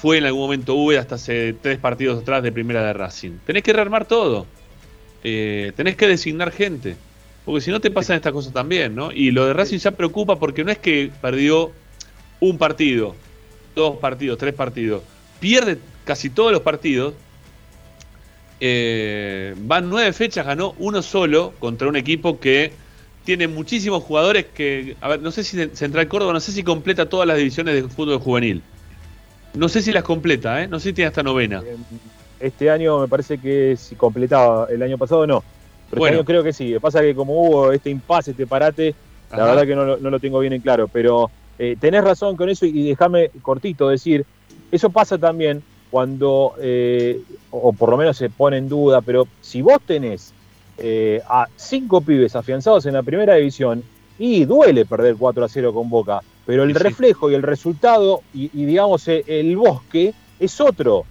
fue 0.00 0.18
en 0.18 0.26
algún 0.26 0.42
momento 0.42 0.76
V 0.76 0.96
hasta 0.96 1.16
hace 1.16 1.54
tres 1.60 1.76
partidos 1.78 2.22
atrás 2.22 2.40
de 2.44 2.52
primera 2.52 2.84
de 2.84 2.92
Racing. 2.92 3.32
Tenés 3.44 3.64
que 3.64 3.72
rearmar 3.72 4.06
todo. 4.06 4.46
Eh, 5.24 5.72
tenés 5.74 5.96
que 5.96 6.06
designar 6.06 6.52
gente. 6.52 6.94
Porque 7.44 7.60
si 7.62 7.72
no 7.72 7.80
te 7.80 7.90
pasan 7.90 8.14
estas 8.14 8.32
cosas 8.32 8.52
también, 8.52 8.94
¿no? 8.94 9.10
Y 9.10 9.32
lo 9.32 9.46
de 9.46 9.54
Racing 9.54 9.78
ya 9.78 9.90
preocupa 9.90 10.38
porque 10.38 10.62
no 10.62 10.70
es 10.70 10.78
que 10.78 11.10
perdió 11.20 11.72
un 12.38 12.58
partido, 12.58 13.16
dos 13.74 13.96
partidos, 13.96 14.38
tres 14.38 14.54
partidos. 14.54 15.02
Pierde 15.40 15.78
casi 16.04 16.30
todos 16.30 16.52
los 16.52 16.60
partidos 16.62 17.14
eh, 18.60 19.56
van 19.58 19.90
nueve 19.90 20.12
fechas, 20.12 20.46
ganó 20.46 20.76
uno 20.78 21.02
solo 21.02 21.54
contra 21.58 21.88
un 21.88 21.96
equipo 21.96 22.38
que 22.38 22.72
tiene 23.24 23.48
muchísimos 23.48 24.04
jugadores 24.04 24.46
que, 24.54 24.96
a 25.00 25.08
ver, 25.08 25.22
no 25.22 25.32
sé 25.32 25.42
si 25.42 25.70
Central 25.74 26.06
Córdoba, 26.06 26.32
no 26.32 26.40
sé 26.40 26.52
si 26.52 26.62
completa 26.62 27.08
todas 27.08 27.26
las 27.26 27.36
divisiones 27.36 27.74
de 27.74 27.88
fútbol 27.88 28.18
juvenil. 28.20 28.62
No 29.54 29.68
sé 29.68 29.82
si 29.82 29.92
las 29.92 30.04
completa, 30.04 30.62
¿eh? 30.62 30.68
no 30.68 30.78
sé 30.78 30.90
si 30.90 30.94
tiene 30.94 31.08
hasta 31.08 31.22
novena. 31.22 31.62
Este 32.38 32.70
año 32.70 33.00
me 33.00 33.08
parece 33.08 33.38
que 33.38 33.76
si 33.76 33.96
completaba, 33.96 34.66
el 34.70 34.82
año 34.82 34.98
pasado 34.98 35.26
no. 35.26 35.42
Pero 35.90 36.04
este 36.04 36.16
año 36.16 36.24
creo 36.24 36.42
que 36.42 36.52
sí. 36.52 36.76
Pasa 36.80 37.00
que 37.00 37.14
como 37.14 37.34
hubo 37.34 37.72
este 37.72 37.90
impasse, 37.90 38.32
este 38.32 38.46
parate, 38.46 38.94
la 39.30 39.44
verdad 39.44 39.66
que 39.66 39.74
no, 39.74 39.96
lo 39.96 40.20
tengo 40.20 40.38
bien 40.38 40.52
en 40.52 40.60
claro. 40.60 40.88
Pero 40.88 41.30
eh, 41.58 41.76
tenés 41.80 42.04
razón 42.04 42.36
con 42.36 42.48
eso 42.48 42.66
y 42.66 42.88
déjame 42.88 43.30
cortito 43.42 43.88
decir, 43.88 44.24
eso 44.70 44.90
pasa 44.90 45.18
también 45.18 45.62
cuando, 45.90 46.54
eh, 46.60 47.20
o 47.50 47.72
por 47.72 47.90
lo 47.90 47.96
menos 47.96 48.16
se 48.16 48.28
pone 48.30 48.58
en 48.58 48.68
duda, 48.68 49.00
pero 49.00 49.26
si 49.40 49.62
vos 49.62 49.78
tenés 49.86 50.32
eh, 50.76 51.22
a 51.28 51.46
cinco 51.56 52.02
pibes 52.02 52.36
afianzados 52.36 52.84
en 52.86 52.92
la 52.92 53.02
primera 53.02 53.34
división, 53.34 53.82
y 54.18 54.44
duele 54.44 54.84
perder 54.84 55.16
4 55.16 55.44
a 55.44 55.48
0 55.48 55.72
con 55.72 55.88
Boca, 55.88 56.20
pero 56.48 56.62
el 56.62 56.74
reflejo 56.74 57.30
y 57.30 57.34
el 57.34 57.42
resultado, 57.42 58.22
y, 58.32 58.48
digamos 58.48 59.06
eh, 59.06 59.22
el 59.26 59.54
bosque, 59.54 60.14
es 60.40 60.58
otro. 60.62 61.04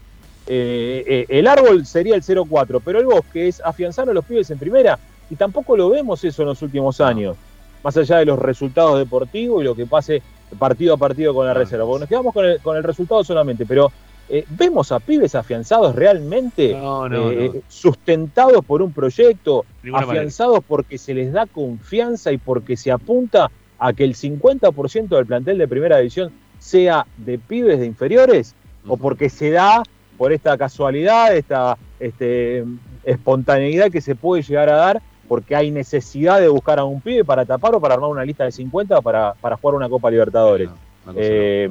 el 0.47 1.45
árbol 1.45 1.85
sería 1.85 2.15
el 2.15 2.23
0-4, 2.23 2.81
pero 2.83 2.99
el 2.99 3.05
bosque 3.05 3.47
es 3.47 3.61
afianzar 3.63 4.09
a 4.09 4.13
los 4.13 4.25
pibes 4.25 4.49
en 4.49 4.57
primera, 4.57 4.97
y 5.29 5.35
tampoco 5.35 5.77
lo 5.77 5.91
vemos 5.91 6.23
eso 6.23 6.41
en 6.41 6.47
los 6.47 6.63
últimos 6.63 6.99
años, 7.01 7.37
más 7.83 7.95
allá 7.97 8.17
de 8.17 8.25
los 8.25 8.39
resultados 8.39 8.97
deportivos 8.97 9.61
y 9.61 9.65
lo 9.65 9.75
que 9.75 9.85
pase 9.85 10.23
partido 10.57 10.95
a 10.95 10.97
partido 10.97 11.35
con 11.35 11.45
la 11.45 11.53
reserva, 11.53 11.85
porque 11.85 11.99
nos 11.99 12.09
quedamos 12.09 12.33
con 12.33 12.45
el, 12.45 12.59
con 12.59 12.75
el 12.75 12.83
resultado 12.83 13.23
solamente, 13.23 13.63
pero 13.67 13.91
eh, 14.29 14.43
¿Vemos 14.49 14.91
a 14.91 14.99
pibes 14.99 15.35
afianzados 15.35 15.95
realmente 15.95 16.75
eh, 16.75 17.61
sustentados 17.69 18.65
por 18.65 18.81
un 18.81 18.91
proyecto, 18.91 19.63
afianzados 19.93 20.59
porque 20.67 20.97
se 20.97 21.13
les 21.13 21.31
da 21.31 21.45
confianza 21.45 22.33
y 22.33 22.37
porque 22.37 22.75
se 22.75 22.91
apunta 22.91 23.49
a 23.79 23.93
que 23.93 24.03
el 24.03 24.15
50% 24.15 25.07
del 25.07 25.25
plantel 25.25 25.57
de 25.57 25.67
primera 25.67 25.97
división 25.97 26.31
sea 26.59 27.05
de 27.17 27.37
pibes 27.37 27.79
de 27.79 27.85
inferiores? 27.85 28.55
¿O 28.87 28.97
porque 28.97 29.29
se 29.29 29.51
da 29.51 29.83
por 30.17 30.31
esta 30.31 30.57
casualidad, 30.57 31.35
esta 31.35 31.77
este, 31.99 32.63
espontaneidad 33.03 33.91
que 33.91 34.01
se 34.01 34.15
puede 34.15 34.43
llegar 34.43 34.69
a 34.69 34.75
dar 34.75 35.01
porque 35.27 35.55
hay 35.55 35.71
necesidad 35.71 36.39
de 36.39 36.47
buscar 36.47 36.79
a 36.79 36.85
un 36.85 37.01
pibe 37.01 37.25
para 37.25 37.45
tapar 37.45 37.75
o 37.75 37.81
para 37.81 37.95
armar 37.95 38.09
una 38.09 38.23
lista 38.23 38.45
de 38.45 38.51
50 38.51 39.01
para, 39.01 39.33
para 39.33 39.57
jugar 39.57 39.75
una 39.75 39.89
Copa 39.89 40.09
Libertadores? 40.09 40.69
Eh, 41.15 41.69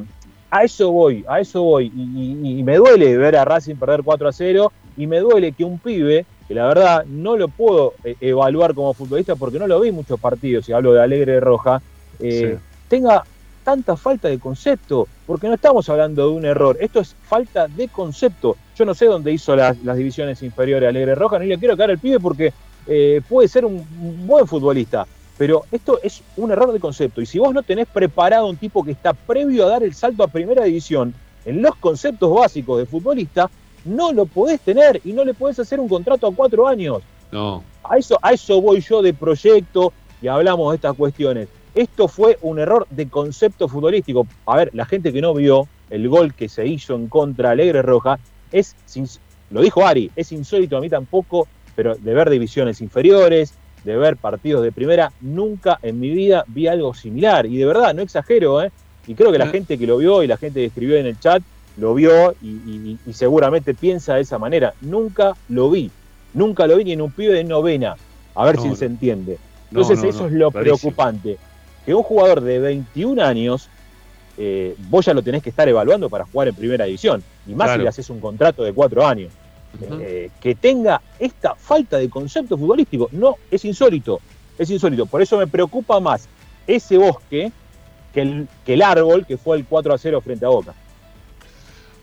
a 0.51 0.65
eso 0.65 0.93
voy, 0.93 1.25
a 1.29 1.41
eso 1.41 1.63
voy. 1.63 1.87
Y, 1.87 2.63
me 2.63 2.77
duele 2.77 3.17
ver 3.17 3.37
a 3.37 3.45
Racing 3.45 3.77
perder 3.77 4.03
4 4.03 4.29
a 4.29 4.33
0 4.33 4.73
y 4.97 5.07
me 5.07 5.19
duele 5.19 5.53
que 5.53 5.65
un 5.65 5.79
pibe, 5.79 6.25
que 6.47 6.55
la 6.55 6.67
verdad 6.67 7.05
no 7.07 7.37
lo 7.37 7.49
puedo 7.49 7.95
eh, 8.05 8.17
evaluar 8.21 8.75
como 8.75 8.95
futbolista 8.95 9.37
porque 9.37 9.59
no 9.59 9.67
lo 9.67 9.81
vi 9.81 9.93
muchos 9.93 10.21
partidos, 10.21 10.69
y 10.69 10.73
hablo 10.73 10.93
de 10.93 11.03
Alegre 11.03 11.41
Roja, 11.41 11.83
eh, 12.21 12.59
tenga 12.89 13.25
tanta 13.67 13.97
falta 13.97 14.29
de 14.29 14.39
concepto, 14.39 15.09
porque 15.27 15.49
no 15.49 15.55
estamos 15.55 15.89
hablando 15.89 16.29
de 16.29 16.37
un 16.37 16.45
error, 16.45 16.77
esto 16.81 17.01
es 17.01 17.17
falta 17.29 17.67
de 17.67 17.89
concepto. 17.89 18.57
Yo 18.77 18.85
no 18.85 18.95
sé 18.95 19.07
dónde 19.07 19.33
hizo 19.33 19.57
las, 19.57 19.77
divisiones 19.83 20.41
inferiores 20.43 20.89
Alegre 20.89 21.17
Roja, 21.17 21.39
ni 21.41 21.47
le 21.47 21.59
quiero 21.59 21.77
caer 21.77 21.91
al 21.91 21.99
pibe 21.99 22.21
porque 22.21 22.53
eh, 22.87 23.21
puede 23.29 23.49
ser 23.49 23.65
un 23.65 23.85
buen 24.25 24.47
futbolista, 24.47 25.05
pero 25.37 25.65
esto 25.73 25.99
es 26.01 26.23
un 26.37 26.53
error 26.53 26.73
de 26.73 26.79
concepto. 26.79 27.21
Y 27.21 27.27
si 27.27 27.41
vos 27.41 27.53
no 27.53 27.65
tenés 27.65 27.89
preparado 27.89 28.49
un 28.49 28.57
tipo 28.57 28.85
que 28.85 28.93
está 28.93 29.13
previo 29.15 29.67
a 29.67 29.71
dar 29.71 29.83
el 29.83 29.95
salto 29.95 30.23
a 30.23 30.29
primera 30.29 30.63
división 30.63 31.13
en 31.45 31.61
los 31.61 31.75
conceptos 31.75 32.33
básicos 32.33 32.79
de 32.79 32.87
futbolista, 32.87 33.51
no 33.85 34.13
lo 34.13 34.27
podés 34.27 34.61
tener 34.61 35.01
y 35.05 35.13
no 35.13 35.25
le 35.25 35.35
podés 35.35 35.59
hacer 35.59 35.81
un 35.81 35.89
contrato 35.89 36.27
a 36.27 36.35
cuatro 36.35 36.69
años. 36.69 37.03
No. 37.33 37.65
A 37.83 37.99
eso, 37.99 38.19
a 38.23 38.33
eso 38.33 38.61
voy 38.61 38.81
yo 38.81 39.03
de 39.03 39.13
proyecto 39.13 39.93
y 40.23 40.29
hablamos 40.29 40.71
de 40.71 40.77
estas 40.77 40.97
cuestiones. 40.97 41.49
Esto 41.77 42.09
fue 42.09 42.39
un 42.41 42.59
error 42.59 42.87
de 42.89 43.07
concepto 43.11 43.69
futbolístico. 43.69 44.27
A 44.47 44.57
ver, 44.57 44.71
la 44.73 44.87
gente 44.87 45.13
que 45.13 45.21
no 45.21 45.35
vio 45.35 45.69
el 45.91 46.09
gol 46.09 46.33
que 46.33 46.49
se 46.49 46.67
hizo 46.67 46.95
en 46.95 47.07
contra 47.09 47.51
Alegre 47.51 47.83
Roja, 47.83 48.19
es, 48.51 48.75
lo 49.51 49.61
dijo 49.61 49.87
Ari, 49.87 50.11
es 50.17 50.33
insólito 50.33 50.79
a 50.79 50.81
mí 50.81 50.89
tampoco, 50.89 51.47
pero 51.75 51.95
de 51.95 52.15
ver 52.15 52.31
divisiones 52.31 52.81
inferiores, 52.81 53.53
de 53.85 53.95
ver 53.95 54.17
partidos 54.17 54.63
de 54.63 54.73
primera, 54.73 55.13
nunca 55.21 55.79
en 55.83 56.01
mi 56.01 56.09
vida 56.09 56.45
vi 56.49 56.67
algo 56.67 56.95
similar. 56.95 57.45
Y 57.45 57.59
de 57.59 57.67
verdad, 57.67 57.95
no 57.95 58.01
exagero, 58.01 58.63
¿eh? 58.63 58.73
Y 59.07 59.15
creo 59.15 59.31
que 59.31 59.39
la 59.39 59.49
gente 59.49 59.77
que 59.77 59.87
lo 59.87 59.99
vio 59.99 60.23
y 60.23 60.27
la 60.27 60.39
gente 60.39 60.61
que 60.61 60.67
escribió 60.67 60.97
en 60.97 61.05
el 61.05 61.21
chat 61.21 61.43
lo 61.77 61.93
vio 61.93 62.35
y, 62.43 62.97
seguramente 63.13 63.75
piensa 63.75 64.15
de 64.15 64.23
esa 64.23 64.39
manera. 64.39 64.73
Nunca 64.81 65.37
lo 65.51 65.71
vi. 65.71 65.91
Nunca 66.33 66.67
lo 66.67 66.79
vi 66.79 66.85
ni 66.85 66.93
en 66.93 67.03
un 67.03 67.13
pibe 67.13 67.35
de 67.35 67.45
novena. 67.45 67.97
A 68.35 68.47
ver 68.47 68.59
si 68.59 68.75
se 68.75 68.87
entiende. 68.87 69.37
Entonces 69.71 70.03
eso 70.03 70.27
es 70.27 70.33
lo 70.33 70.51
preocupante. 70.51 71.37
Que 71.87 71.95
un 71.95 72.03
jugador 72.03 72.43
de 72.43 72.59
21 72.59 73.23
años, 73.23 73.71
eh, 74.37 74.75
vos 74.91 75.07
ya 75.07 75.15
lo 75.15 75.23
tenés 75.23 75.43
que 75.43 75.51
estar 75.51 75.67
evaluando 75.69 76.11
para 76.11 76.27
jugar 76.27 76.49
en 76.49 76.55
primera 76.55 76.85
división. 76.85 77.23
Y 77.47 77.55
más 77.55 77.73
si 77.73 77.79
le 77.79 77.89
haces 77.89 78.11
un 78.11 78.21
contrato 78.21 78.63
de 78.65 78.73
cuatro 78.73 79.07
años. 79.07 79.33
Eh, 80.01 80.31
que 80.41 80.55
tenga 80.55 81.01
esta 81.19 81.55
falta 81.55 81.99
de 81.99 82.09
concepto 82.09 82.57
futbolístico. 82.57 83.09
No, 83.13 83.37
es 83.51 83.65
insólito, 83.65 84.21
es 84.59 84.71
insólito. 84.71 85.07
Por 85.07 85.23
eso 85.23 85.39
me 85.39 85.47
preocupa 85.47 86.01
más 86.01 86.29
ese 86.67 86.99
bosque 86.99 87.53
que 88.13 88.21
el, 88.23 88.49
que 88.65 88.75
el 88.75 88.83
árbol 88.83 89.27
que 89.27 89.37
fue 89.37 89.57
el 89.59 89.65
4 89.65 89.95
a 89.95 89.99
0 89.99 90.21
frente 90.21 90.45
a 90.45 90.49
Boca. 90.49 90.75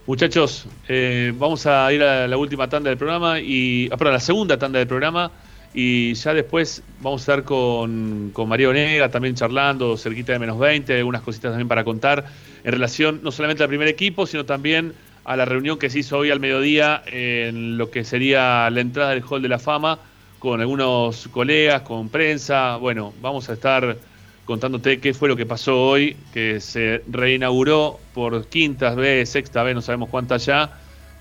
Muchachos, 0.06 0.66
eh, 0.86 1.32
vamos 1.34 1.66
a 1.66 1.90
ir 1.92 2.02
a 2.02 2.28
la 2.28 2.36
última 2.36 2.68
tanda 2.68 2.90
del 2.90 2.98
programa 2.98 3.40
y. 3.40 3.88
Ah, 3.90 3.96
la 4.04 4.20
segunda 4.20 4.58
tanda 4.58 4.78
del 4.78 4.88
programa. 4.88 5.30
Y 5.76 6.14
ya 6.14 6.32
después 6.32 6.84
vamos 7.00 7.22
a 7.22 7.32
estar 7.32 7.44
con, 7.44 8.30
con 8.32 8.48
María 8.48 8.68
Onega 8.68 9.08
también 9.08 9.34
charlando, 9.34 9.96
cerquita 9.96 10.32
de 10.32 10.38
menos 10.38 10.56
20, 10.56 10.96
algunas 10.96 11.22
cositas 11.22 11.50
también 11.50 11.66
para 11.66 11.82
contar 11.82 12.24
en 12.62 12.72
relación 12.72 13.20
no 13.24 13.32
solamente 13.32 13.64
al 13.64 13.68
primer 13.68 13.88
equipo, 13.88 14.24
sino 14.24 14.44
también 14.44 14.94
a 15.24 15.36
la 15.36 15.44
reunión 15.44 15.76
que 15.76 15.90
se 15.90 15.98
hizo 15.98 16.18
hoy 16.18 16.30
al 16.30 16.38
mediodía 16.38 17.02
en 17.06 17.76
lo 17.76 17.90
que 17.90 18.04
sería 18.04 18.70
la 18.70 18.80
entrada 18.80 19.10
del 19.10 19.24
Hall 19.28 19.42
de 19.42 19.48
la 19.48 19.58
Fama 19.58 19.98
con 20.38 20.60
algunos 20.60 21.26
colegas, 21.28 21.82
con 21.82 22.08
prensa. 22.08 22.76
Bueno, 22.76 23.12
vamos 23.20 23.48
a 23.50 23.54
estar 23.54 23.96
contándote 24.44 25.00
qué 25.00 25.12
fue 25.12 25.28
lo 25.28 25.34
que 25.34 25.46
pasó 25.46 25.82
hoy, 25.82 26.16
que 26.32 26.60
se 26.60 27.02
reinauguró 27.10 27.98
por 28.12 28.46
quinta 28.46 28.94
vez, 28.94 29.30
sexta 29.30 29.64
vez, 29.64 29.74
no 29.74 29.82
sabemos 29.82 30.08
cuántas 30.10 30.46
ya, 30.46 30.70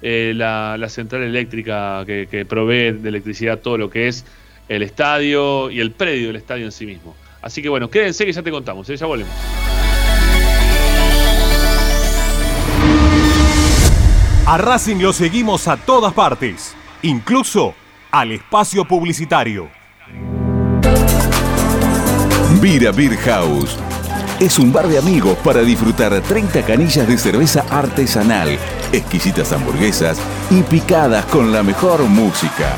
eh, 0.04 0.34
la, 0.36 0.78
central 0.90 1.24
eléctrica 1.24 2.04
que 2.06 2.46
provee 2.48 2.92
de 2.92 3.10
electricidad 3.10 3.60
todo 3.60 3.80
lo 3.80 3.90
que 3.90 4.10
es 4.10 4.26
el 4.68 4.84
estadio 4.84 5.70
y 5.70 5.80
el 5.80 5.92
predio 5.92 6.28
del 6.28 6.38
estadio 6.38 6.66
en 6.66 6.72
sí 6.72 6.86
mismo. 6.86 7.16
Así 7.42 7.62
que 7.62 7.70
bueno, 7.70 7.90
quédense 7.90 8.26
que 8.26 8.32
ya 8.32 8.42
te 8.42 8.52
contamos, 8.52 8.90
¿eh? 8.90 8.98
ya 8.98 9.06
volvemos. 9.06 9.34
A 14.46 14.58
Racing 14.58 14.98
lo 14.98 15.14
seguimos 15.14 15.68
a 15.68 15.78
todas 15.78 16.14
partes, 16.14 16.76
incluso 17.02 17.74
al 18.12 18.34
espacio 18.34 18.86
publicitario. 18.86 19.70
Vira 22.62 22.92
Beer 22.92 23.18
House. 23.18 23.78
Es 24.40 24.60
un 24.60 24.72
bar 24.72 24.88
de 24.88 24.98
amigos 24.98 25.38
para 25.44 25.62
disfrutar 25.62 26.20
30 26.22 26.66
canillas 26.66 27.08
de 27.08 27.18
cerveza 27.18 27.66
artesanal, 27.70 28.58
exquisitas 28.92 29.52
hamburguesas 29.54 30.20
y 30.50 30.62
picadas 30.64 31.26
con 31.26 31.52
la 31.52 31.64
mejor 31.64 32.04
música. 32.04 32.78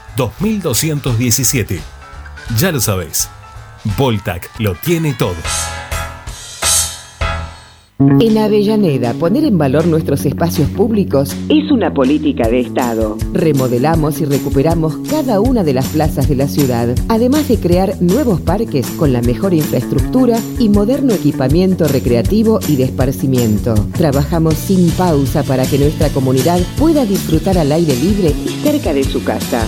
2217. 0.17 1.79
Ya 2.57 2.71
lo 2.71 2.79
sabés, 2.79 3.29
Voltac 3.97 4.49
lo 4.59 4.75
tiene 4.75 5.13
todo. 5.13 5.35
En 8.19 8.39
Avellaneda, 8.39 9.13
poner 9.13 9.45
en 9.45 9.59
valor 9.59 9.85
nuestros 9.85 10.25
espacios 10.25 10.67
públicos 10.69 11.35
es 11.49 11.71
una 11.71 11.93
política 11.93 12.49
de 12.49 12.61
Estado. 12.61 13.15
Remodelamos 13.31 14.19
y 14.21 14.25
recuperamos 14.25 14.97
cada 15.07 15.39
una 15.39 15.63
de 15.63 15.73
las 15.73 15.87
plazas 15.89 16.27
de 16.27 16.35
la 16.35 16.47
ciudad, 16.47 16.95
además 17.09 17.47
de 17.47 17.59
crear 17.59 18.01
nuevos 18.01 18.41
parques 18.41 18.87
con 18.91 19.13
la 19.13 19.21
mejor 19.21 19.53
infraestructura 19.53 20.39
y 20.57 20.69
moderno 20.69 21.13
equipamiento 21.13 21.87
recreativo 21.87 22.59
y 22.67 22.75
de 22.75 22.85
esparcimiento. 22.85 23.75
Trabajamos 23.95 24.55
sin 24.55 24.89
pausa 24.91 25.43
para 25.43 25.67
que 25.67 25.77
nuestra 25.77 26.09
comunidad 26.09 26.59
pueda 26.79 27.05
disfrutar 27.05 27.59
al 27.59 27.71
aire 27.71 27.95
libre 27.95 28.33
y 28.45 28.49
cerca 28.63 28.93
de 28.93 29.03
su 29.03 29.23
casa. 29.23 29.67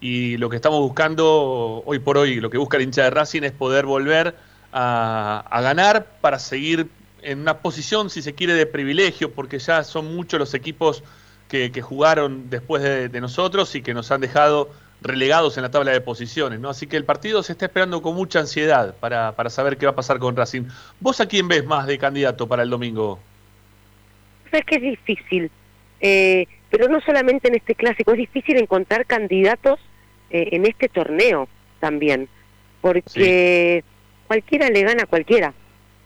y 0.00 0.38
lo 0.38 0.50
que 0.50 0.56
estamos 0.56 0.80
buscando 0.80 1.84
hoy 1.86 2.00
por 2.00 2.18
hoy, 2.18 2.40
lo 2.40 2.50
que 2.50 2.58
busca 2.58 2.76
el 2.76 2.82
hincha 2.82 3.04
de 3.04 3.10
Racing 3.10 3.42
es 3.42 3.52
poder 3.52 3.86
volver 3.86 4.34
a, 4.72 5.60
ganar 5.62 6.16
para 6.20 6.40
seguir 6.40 6.88
en 7.22 7.38
una 7.38 7.58
posición, 7.58 8.10
si 8.10 8.22
se 8.22 8.34
quiere, 8.34 8.54
de 8.54 8.66
privilegio, 8.66 9.30
porque 9.30 9.60
ya 9.60 9.84
son 9.84 10.16
muchos 10.16 10.40
los 10.40 10.52
equipos 10.54 11.04
que, 11.46 11.70
jugaron 11.80 12.50
después 12.50 12.82
de, 12.82 13.08
de 13.08 13.20
nosotros 13.20 13.72
y 13.76 13.82
que 13.82 13.94
nos 13.94 14.10
han 14.10 14.20
dejado 14.20 14.70
relegados 15.02 15.56
en 15.56 15.62
la 15.62 15.70
tabla 15.70 15.92
de 15.92 16.00
posiciones, 16.00 16.60
¿no? 16.60 16.70
Así 16.70 16.86
que 16.86 16.96
el 16.96 17.04
partido 17.04 17.42
se 17.42 17.52
está 17.52 17.66
esperando 17.66 18.00
con 18.02 18.14
mucha 18.14 18.40
ansiedad 18.40 18.94
para, 19.00 19.32
para 19.32 19.50
saber 19.50 19.76
qué 19.76 19.86
va 19.86 19.92
a 19.92 19.96
pasar 19.96 20.18
con 20.18 20.36
Racing. 20.36 20.64
¿Vos 21.00 21.20
a 21.20 21.26
quién 21.26 21.48
ves 21.48 21.64
más 21.64 21.86
de 21.86 21.98
candidato 21.98 22.46
para 22.46 22.62
el 22.62 22.70
domingo? 22.70 23.18
Es 24.52 24.64
que 24.64 24.76
es 24.76 24.82
difícil, 24.82 25.50
eh, 26.00 26.46
pero 26.70 26.88
no 26.88 27.00
solamente 27.00 27.48
en 27.48 27.54
este 27.54 27.74
clásico, 27.74 28.12
es 28.12 28.18
difícil 28.18 28.58
encontrar 28.58 29.06
candidatos 29.06 29.80
eh, 30.30 30.50
en 30.52 30.66
este 30.66 30.88
torneo 30.88 31.48
también, 31.80 32.28
porque 32.82 33.82
cualquiera 34.26 34.68
le 34.68 34.82
gana 34.82 35.04
a 35.04 35.06
cualquiera, 35.06 35.54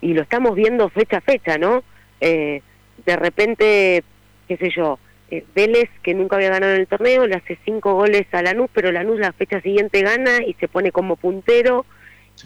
y 0.01 0.15
lo 0.15 0.23
estamos 0.23 0.55
viendo 0.55 0.89
fecha 0.91 1.19
a 1.19 1.21
fecha, 1.23 1.59
¿no? 1.59 1.83
Eh, 2.21 2.63
de 3.05 3.17
repente, 3.17 4.05
qué 4.47 4.57
sé 4.57 4.71
yo, 4.71 4.99
eh, 5.31 5.45
Vélez, 5.55 5.89
que 6.03 6.15
nunca 6.15 6.37
había 6.37 6.51
ganado 6.51 6.75
en 6.75 6.81
el 6.81 6.87
torneo, 6.87 7.27
le 7.27 7.35
hace 7.35 7.59
cinco 7.65 7.95
goles 7.95 8.27
a 8.33 8.43
Lanús, 8.43 8.71
pero 8.73 8.93
Lanús 8.93 9.19
la 9.19 9.33
fecha 9.33 9.61
siguiente 9.61 10.03
gana 10.03 10.45
y 10.47 10.55
se 10.55 10.69
pone 10.69 10.93
como 10.93 11.17
puntero. 11.17 11.85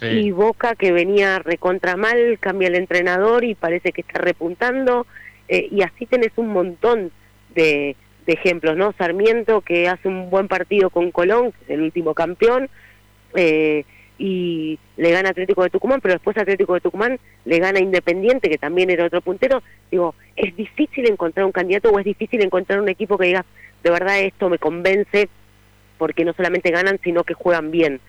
Y 0.01 0.31
Boca, 0.31 0.75
que 0.75 0.93
venía 0.93 1.39
recontra 1.39 1.97
mal, 1.97 2.37
cambia 2.39 2.69
el 2.69 2.75
entrenador 2.75 3.43
y 3.43 3.55
parece 3.55 3.91
que 3.91 4.01
está 4.01 4.19
repuntando. 4.19 5.05
Eh, 5.49 5.67
y 5.69 5.81
así 5.81 6.05
tenés 6.05 6.31
un 6.37 6.47
montón 6.47 7.11
de, 7.53 7.97
de, 8.25 8.33
ejemplos, 8.33 8.77
¿no? 8.77 8.93
Sarmiento, 8.97 9.59
que 9.59 9.89
hace 9.89 10.07
un 10.07 10.29
buen 10.29 10.47
partido 10.47 10.91
con 10.91 11.11
Colón, 11.11 11.51
que 11.51 11.63
es 11.65 11.69
el 11.71 11.81
último 11.81 12.13
campeón. 12.13 12.69
Eh, 13.35 13.83
y 14.21 14.77
le 14.97 15.09
gana 15.09 15.29
Atlético 15.29 15.63
de 15.63 15.71
Tucumán, 15.71 15.99
pero 15.99 16.13
después 16.13 16.37
Atlético 16.37 16.75
de 16.75 16.81
Tucumán 16.81 17.19
le 17.43 17.57
gana 17.57 17.79
Independiente, 17.79 18.51
que 18.51 18.59
también 18.59 18.91
era 18.91 19.05
otro 19.05 19.19
puntero. 19.21 19.63
Digo, 19.89 20.13
es 20.35 20.55
difícil 20.55 21.09
encontrar 21.09 21.43
un 21.43 21.51
candidato 21.51 21.89
o 21.89 21.97
es 21.97 22.05
difícil 22.05 22.39
encontrar 22.41 22.79
un 22.79 22.87
equipo 22.87 23.17
que 23.17 23.25
diga, 23.25 23.45
de 23.81 23.89
verdad 23.89 24.19
esto 24.19 24.47
me 24.47 24.59
convence, 24.59 25.27
porque 25.97 26.23
no 26.23 26.33
solamente 26.33 26.69
ganan, 26.69 26.99
sino 27.03 27.23
que 27.23 27.33
juegan 27.33 27.71
bien. 27.71 27.99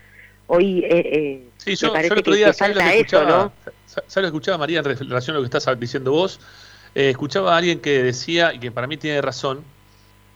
Hoy 0.48 0.84
eh, 0.84 0.90
eh 0.90 1.44
sí, 1.56 1.76
yo, 1.76 1.94
el 1.96 2.12
otro 2.12 2.34
día, 2.34 2.52
falta 2.52 2.92
eso, 2.92 3.24
¿no? 3.24 3.52
¿sabes 3.86 4.16
lo 4.16 4.26
escuchaba, 4.26 4.58
María, 4.58 4.80
en 4.80 4.84
relación 4.84 5.34
a 5.36 5.40
lo 5.40 5.48
que 5.48 5.56
estás 5.56 5.80
diciendo 5.80 6.12
vos? 6.12 6.40
Eh, 6.94 7.08
escuchaba 7.08 7.54
a 7.54 7.56
alguien 7.56 7.80
que 7.80 8.02
decía, 8.02 8.52
y 8.52 8.58
que 8.58 8.70
para 8.70 8.86
mí 8.86 8.98
tiene 8.98 9.22
razón, 9.22 9.64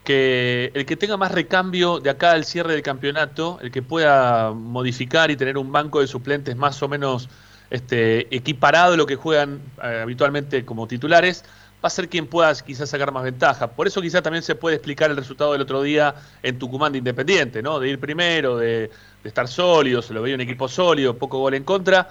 que 0.07 0.71
el 0.73 0.87
que 0.87 0.97
tenga 0.97 1.17
más 1.17 1.33
recambio 1.33 1.99
de 1.99 2.11
acá 2.11 2.31
al 2.31 2.45
cierre 2.45 2.73
del 2.73 2.83
campeonato, 2.83 3.59
el 3.61 3.73
que 3.73 3.83
pueda 3.83 4.53
modificar 4.53 5.33
y 5.33 5.37
tener 5.37 5.59
un 5.59 5.73
banco 5.73 6.01
de 6.01 6.07
suplentes 6.07 6.55
más 6.57 6.81
o 6.83 6.89
menos 6.89 7.29
este, 7.71 8.35
equiparado 8.35 8.95
a 8.95 8.97
lo 8.97 9.05
que 9.05 9.17
juegan 9.17 9.61
eh, 9.83 10.01
habitualmente 10.05 10.65
como 10.65 10.87
titulares, 10.87 11.45
va 11.85 11.89
a 11.89 11.91
ser 11.91 12.09
quien 12.09 12.29
pueda 12.29 12.55
quizás 12.55 12.89
sacar 12.89 13.11
más 13.11 13.25
ventaja. 13.25 13.73
Por 13.73 13.89
eso 13.89 14.01
quizás 14.01 14.23
también 14.23 14.45
se 14.45 14.55
puede 14.55 14.77
explicar 14.77 15.11
el 15.11 15.17
resultado 15.17 15.53
del 15.53 15.63
otro 15.63 15.83
día 15.83 16.15
en 16.41 16.57
Tucumán 16.57 16.93
de 16.93 16.99
Independiente, 16.99 17.61
¿no? 17.61 17.81
De 17.81 17.89
ir 17.89 17.99
primero, 17.99 18.57
de, 18.57 18.89
de 19.23 19.29
estar 19.29 19.49
sólido, 19.49 20.03
se 20.03 20.15
lo 20.15 20.23
veía 20.23 20.37
un 20.37 20.41
equipo 20.41 20.69
sólido, 20.69 21.19
poco 21.19 21.41
gol 21.41 21.55
en 21.55 21.65
contra, 21.65 22.11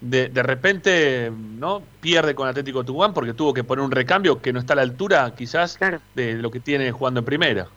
de, 0.00 0.28
de 0.28 0.42
repente 0.42 1.30
no 1.30 1.82
pierde 2.00 2.34
con 2.34 2.48
Atlético 2.48 2.84
Tucumán 2.84 3.14
porque 3.14 3.32
tuvo 3.32 3.54
que 3.54 3.64
poner 3.64 3.84
un 3.84 3.90
recambio 3.90 4.40
que 4.40 4.52
no 4.52 4.58
está 4.58 4.74
a 4.74 4.76
la 4.76 4.82
altura 4.82 5.34
quizás 5.36 5.78
de 6.14 6.34
lo 6.34 6.50
que 6.50 6.60
tiene 6.60 6.92
jugando 6.92 7.20
en 7.20 7.26
primera. 7.26 7.68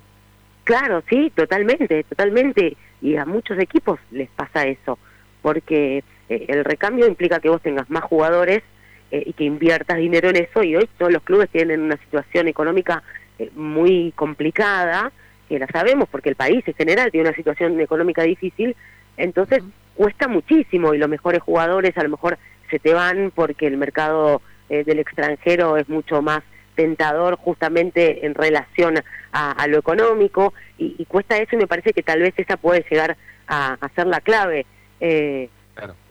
Claro, 0.68 1.02
sí, 1.10 1.32
totalmente, 1.34 2.04
totalmente. 2.04 2.76
Y 3.02 3.16
a 3.16 3.26
muchos 3.26 3.58
equipos 3.58 4.00
les 4.12 4.30
pasa 4.30 4.66
eso, 4.66 5.00
porque 5.42 6.04
eh, 6.28 6.46
el 6.50 6.66
recambio 6.66 7.08
implica 7.08 7.40
que 7.40 7.48
vos 7.48 7.62
tengas 7.62 7.90
más 7.90 8.04
jugadores 8.04 8.64
eh, 9.12 9.24
y 9.26 9.32
que 9.32 9.46
inviertas 9.46 9.98
dinero 9.98 10.30
en 10.30 10.36
eso. 10.36 10.64
Y 10.64 10.76
hoy 10.76 10.90
todos 10.98 11.14
los 11.14 11.24
clubes 11.24 11.50
tienen 11.50 11.82
una 11.82 11.96
situación 11.98 12.50
económica 12.50 13.02
eh, 13.40 13.50
muy 13.56 14.12
complicada, 14.14 15.12
que 15.48 15.58
la 15.58 15.68
sabemos 15.68 16.10
porque 16.10 16.28
el 16.28 16.36
país 16.36 16.68
en 16.68 16.74
general 16.74 17.12
tiene 17.12 17.30
una 17.30 17.38
situación 17.38 17.80
económica 17.80 18.24
difícil. 18.24 18.76
Entonces, 19.16 19.64
cuesta 19.98 20.28
muchísimo 20.28 20.94
y 20.94 21.00
los 21.00 21.10
mejores 21.10 21.42
jugadores 21.42 21.98
a 21.98 22.04
lo 22.04 22.10
mejor 22.10 22.38
se 22.70 22.80
te 22.80 22.94
van 22.94 23.32
porque 23.34 23.66
el 23.66 23.78
mercado 23.78 24.42
eh, 24.70 24.84
del 24.84 25.00
extranjero 25.00 25.76
es 25.78 25.90
mucho 25.90 26.22
más 26.22 26.44
tentador 26.76 27.36
justamente 27.38 28.26
en 28.26 28.36
relación 28.36 29.02
a, 29.32 29.68
lo 29.68 29.80
económico 29.80 30.54
y, 30.78 31.04
cuesta 31.06 31.38
eso 31.38 31.56
y 31.56 31.60
me 31.60 31.68
parece 31.68 31.92
que 31.92 32.04
tal 32.04 32.22
vez 32.22 32.34
esa 32.38 32.58
puede 32.58 32.86
llegar 32.90 33.18
a, 33.48 33.78
ser 33.96 34.08
la 34.08 34.22
clave. 34.22 34.66
Eh, 35.00 35.50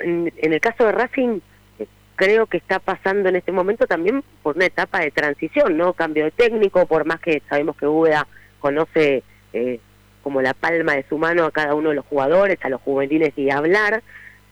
en, 0.00 0.32
el 0.36 0.60
caso 0.60 0.84
de 0.84 0.92
Racing 0.92 1.40
creo 2.16 2.46
que 2.46 2.56
está 2.56 2.78
pasando 2.80 3.28
en 3.28 3.36
este 3.36 3.52
momento 3.52 3.86
también 3.86 4.24
por 4.42 4.56
una 4.56 4.66
etapa 4.66 5.00
de 5.00 5.10
transición, 5.10 5.76
¿no? 5.76 5.92
Cambio 5.92 6.24
de 6.24 6.30
técnico, 6.32 6.86
por 6.86 7.04
más 7.04 7.20
que 7.20 7.42
sabemos 7.48 7.76
que 7.76 7.86
Ueda 7.86 8.26
conoce 8.58 9.22
eh, 9.52 9.80
como 10.26 10.42
la 10.42 10.54
palma 10.54 10.96
de 10.96 11.04
su 11.08 11.18
mano 11.18 11.44
a 11.44 11.52
cada 11.52 11.76
uno 11.76 11.90
de 11.90 11.94
los 11.94 12.04
jugadores, 12.06 12.58
a 12.60 12.68
los 12.68 12.80
juveniles 12.80 13.32
y 13.36 13.48
hablar, 13.48 14.02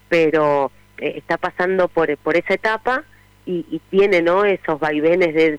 pero 0.09 0.71
eh, 0.99 1.15
está 1.17 1.37
pasando 1.37 1.89
por, 1.89 2.17
por 2.19 2.37
esa 2.37 2.55
etapa 2.55 3.03
y, 3.45 3.83
tiene 3.91 4.23
no 4.23 4.45
esos 4.45 4.79
vaivenes 4.79 5.35
de 5.35 5.59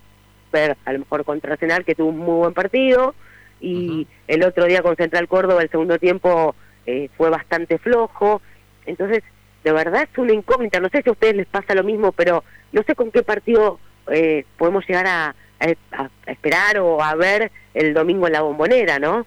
ver 0.54 0.78
a 0.86 0.94
lo 0.94 1.00
mejor 1.00 1.26
contra 1.26 1.52
Arsenal 1.52 1.84
que 1.84 1.96
tuvo 1.96 2.12
un 2.12 2.20
muy 2.20 2.36
buen 2.36 2.54
partido 2.54 3.14
y 3.60 4.08
el 4.30 4.46
otro 4.46 4.64
día 4.68 4.82
con 4.82 4.96
Central 4.96 5.28
Córdoba 5.28 5.62
el 5.62 5.70
segundo 5.70 6.00
tiempo 6.00 6.56
eh, 6.86 7.10
fue 7.18 7.30
bastante 7.30 7.78
flojo, 7.78 8.42
entonces 8.86 9.22
de 9.66 9.74
verdad 9.74 10.08
es 10.10 10.18
una 10.18 10.32
incógnita, 10.32 10.80
no 10.80 10.88
sé 10.88 11.02
si 11.02 11.10
a 11.10 11.12
ustedes 11.12 11.36
les 11.36 11.48
pasa 11.48 11.76
lo 11.76 11.84
mismo, 11.84 12.14
pero 12.14 12.42
no 12.72 12.84
sé 12.84 12.96
con 12.96 13.12
qué 13.12 13.22
partido 13.22 13.82
eh, 14.10 14.46
podemos 14.58 14.88
llegar 14.88 15.08
a, 15.08 15.36
a, 15.60 16.10
esperar 16.26 16.80
o 16.80 17.04
a 17.04 17.16
ver 17.16 17.52
el 17.74 17.94
domingo 17.94 18.28
en 18.28 18.34
la 18.34 18.44
bombonera, 18.44 18.98
¿no? 18.98 19.26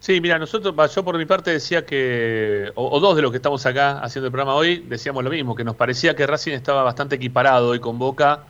Sí, 0.00 0.18
mira, 0.22 0.38
nosotros, 0.38 0.74
yo 0.94 1.04
por 1.04 1.18
mi 1.18 1.26
parte 1.26 1.50
decía 1.50 1.84
que, 1.84 2.72
o, 2.74 2.98
dos 3.00 3.14
de 3.16 3.20
los 3.20 3.30
que 3.30 3.36
estamos 3.36 3.66
acá 3.66 3.98
haciendo 4.00 4.28
el 4.28 4.32
programa 4.32 4.54
hoy, 4.54 4.78
decíamos 4.88 5.22
lo 5.22 5.28
mismo, 5.28 5.54
que 5.54 5.62
nos 5.62 5.76
parecía 5.76 6.16
que 6.16 6.26
Racing 6.26 6.52
estaba 6.52 6.82
bastante 6.82 7.16
equiparado 7.16 7.68
hoy 7.68 7.80
con 7.80 7.98
Boca 7.98 8.44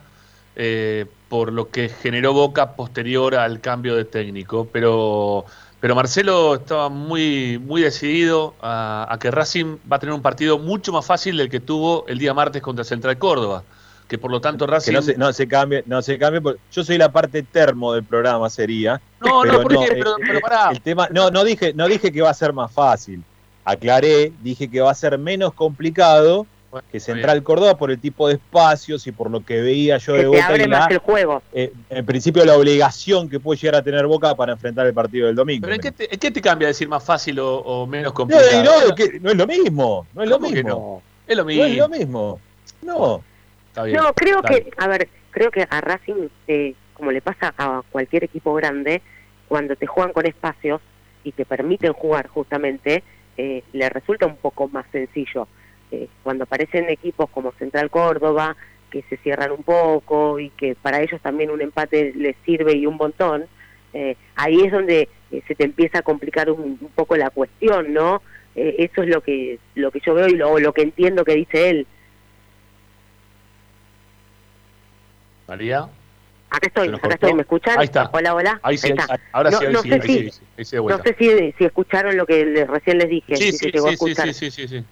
eh, 0.55 1.05
por 1.27 1.51
lo 1.51 1.69
que 1.69 1.89
generó 1.89 2.31
Boca 2.31 2.77
posterior 2.77 3.35
al 3.35 3.59
cambio 3.59 3.97
de 3.97 4.05
técnico, 4.05 4.69
pero, 4.71 5.43
pero 5.81 5.93
Marcelo 5.93 6.55
estaba 6.55 6.87
muy, 6.87 7.59
muy 7.59 7.81
decidido 7.81 8.55
a, 8.61 9.05
a 9.09 9.19
que 9.19 9.29
Racing 9.29 9.77
va 9.91 9.97
a 9.97 9.99
tener 9.99 10.15
un 10.15 10.21
partido 10.21 10.57
mucho 10.57 10.93
más 10.93 11.05
fácil 11.05 11.35
del 11.35 11.49
que 11.49 11.59
tuvo 11.59 12.05
el 12.07 12.17
día 12.17 12.33
martes 12.33 12.61
contra 12.61 12.85
Central 12.85 13.17
Córdoba 13.17 13.63
que 14.11 14.17
por 14.17 14.29
lo 14.29 14.41
tanto 14.41 14.67
Racing... 14.67 14.91
no 14.91 15.01
se, 15.01 15.15
no 15.15 15.31
se 15.31 15.47
cambie, 15.47 15.85
no 15.85 16.01
se 16.01 16.19
cambie, 16.19 16.41
yo 16.69 16.83
soy 16.83 16.97
la 16.97 17.13
parte 17.13 17.43
termo 17.43 17.93
del 17.93 18.03
programa, 18.03 18.49
sería. 18.49 18.99
No, 19.21 19.45
no, 19.45 19.61
porque, 19.61 19.77
pero, 19.87 20.17
pero, 20.19 20.41
pará. 20.41 20.69
El 20.69 20.81
tema, 20.81 21.07
no, 21.13 21.31
no 21.31 21.45
dije, 21.45 21.73
no 21.73 21.87
dije 21.87 22.11
que 22.11 22.21
va 22.21 22.29
a 22.29 22.33
ser 22.33 22.51
más 22.51 22.69
fácil. 22.73 23.23
Aclaré, 23.63 24.33
dije 24.41 24.69
que 24.69 24.81
va 24.81 24.91
a 24.91 24.95
ser 24.95 25.17
menos 25.17 25.53
complicado 25.53 26.45
que 26.91 26.99
Central 26.99 27.41
Córdoba 27.41 27.77
por 27.77 27.89
el 27.89 28.01
tipo 28.01 28.27
de 28.27 28.33
espacios 28.33 29.07
y 29.07 29.13
por 29.13 29.31
lo 29.31 29.45
que 29.45 29.61
veía 29.61 29.97
yo 29.97 30.11
de 30.11 30.25
Boca. 30.25 30.45
Abre 30.45 30.67
más 30.67 30.91
el 30.91 30.97
juego. 30.97 31.41
Eh, 31.53 31.71
en 31.89 32.05
principio 32.05 32.43
la 32.43 32.57
obligación 32.57 33.29
que 33.29 33.39
puede 33.39 33.61
llegar 33.61 33.75
a 33.75 33.81
tener 33.81 34.07
Boca 34.07 34.35
para 34.35 34.51
enfrentar 34.51 34.87
el 34.87 34.93
partido 34.93 35.27
del 35.27 35.37
domingo. 35.37 35.61
¿Pero 35.61 35.75
en 35.75 35.81
qué, 35.81 35.91
te, 35.93 36.09
qué 36.09 36.31
te, 36.31 36.41
cambia 36.41 36.67
decir 36.67 36.89
más 36.89 37.01
fácil 37.01 37.39
o, 37.39 37.87
menos 37.87 38.11
complicado? 38.11 38.61
No, 38.61 38.81
no, 38.81 38.87
no, 39.21 39.31
es 39.31 39.37
lo 39.37 39.47
mismo. 39.47 40.05
No 40.13 40.23
es 40.23 40.29
lo 40.29 40.37
mismo. 40.37 41.01
Es 41.25 41.37
lo 41.37 41.45
mismo. 41.45 41.63
No 41.63 41.69
es 41.69 41.77
lo 41.77 41.89
mismo. 41.89 42.39
No. 42.81 43.30
No, 43.75 44.13
creo 44.13 44.41
que, 44.41 44.71
a 44.77 44.87
ver, 44.87 45.07
creo 45.31 45.51
que 45.51 45.65
a 45.69 45.81
Racing, 45.81 46.27
eh, 46.47 46.73
como 46.93 47.11
le 47.11 47.21
pasa 47.21 47.53
a 47.57 47.81
cualquier 47.89 48.23
equipo 48.23 48.53
grande, 48.53 49.01
cuando 49.47 49.75
te 49.75 49.87
juegan 49.87 50.13
con 50.13 50.25
espacios 50.25 50.81
y 51.23 51.31
te 51.31 51.45
permiten 51.45 51.93
jugar 51.93 52.27
justamente, 52.27 53.03
eh, 53.37 53.63
le 53.73 53.89
resulta 53.89 54.25
un 54.25 54.37
poco 54.37 54.67
más 54.67 54.85
sencillo. 54.91 55.47
Eh, 55.91 56.07
cuando 56.23 56.43
aparecen 56.43 56.89
equipos 56.89 57.29
como 57.29 57.51
Central 57.53 57.89
Córdoba, 57.89 58.55
que 58.89 59.03
se 59.09 59.17
cierran 59.17 59.51
un 59.51 59.63
poco 59.63 60.39
y 60.39 60.49
que 60.49 60.75
para 60.75 61.01
ellos 61.01 61.21
también 61.21 61.49
un 61.49 61.61
empate 61.61 62.13
les 62.15 62.35
sirve 62.45 62.73
y 62.75 62.85
un 62.85 62.97
montón, 62.97 63.45
ahí 64.35 64.61
es 64.61 64.71
donde 64.71 65.09
se 65.47 65.55
te 65.55 65.65
empieza 65.65 65.99
a 65.99 66.01
complicar 66.01 66.49
un, 66.49 66.77
poco 66.95 67.17
la 67.17 67.29
cuestión, 67.29 67.93
¿no? 67.93 68.21
eh, 68.55 68.75
eso 68.79 69.03
es 69.03 69.09
lo 69.09 69.21
que 69.21 69.59
lo 69.75 69.91
que 69.91 70.01
yo 70.05 70.13
veo 70.13 70.27
y 70.27 70.35
lo, 70.35 70.59
lo 70.59 70.73
que 70.73 70.81
entiendo 70.81 71.23
que 71.23 71.35
dice 71.35 71.69
él. 71.69 71.87
María. 75.51 75.79
Acá 76.49 76.67
estoy, 76.67 76.87
acá 76.87 77.09
estoy, 77.09 77.33
¿me 77.33 77.41
escuchan? 77.41 77.77
Ahí 77.77 77.83
está. 77.83 78.09
Hola, 78.13 78.35
hola. 78.35 78.59
Ahí 78.63 78.77
sí, 78.77 78.87
está. 78.87 79.19
ahora 79.33 79.51
no, 79.51 79.59
sí, 79.59 79.65
ahí 79.65 79.73
no 79.73 79.81
sí, 79.81 79.89
sé 79.89 79.95
ahí 79.95 80.01
si, 80.01 80.17
ahí 80.57 80.65
sí, 80.65 80.75
de 80.77 80.81
no 80.81 80.97
sé 81.03 81.15
si, 81.19 81.51
si 81.57 81.65
escucharon 81.65 82.15
lo 82.15 82.25
que 82.25 82.45
le- 82.45 82.65
recién 82.65 82.97
les 82.99 83.09
dije. 83.09 83.35
Sí, 83.35 83.51
si 83.51 83.57
se 83.57 83.65
sí, 83.65 83.71
llegó 83.73 83.87
a 83.87 83.91
sí, 83.91 83.97
sí, 83.97 84.15
sí, 84.15 84.33
sí, 84.33 84.51
sí, 84.51 84.67
sí. 84.69 84.83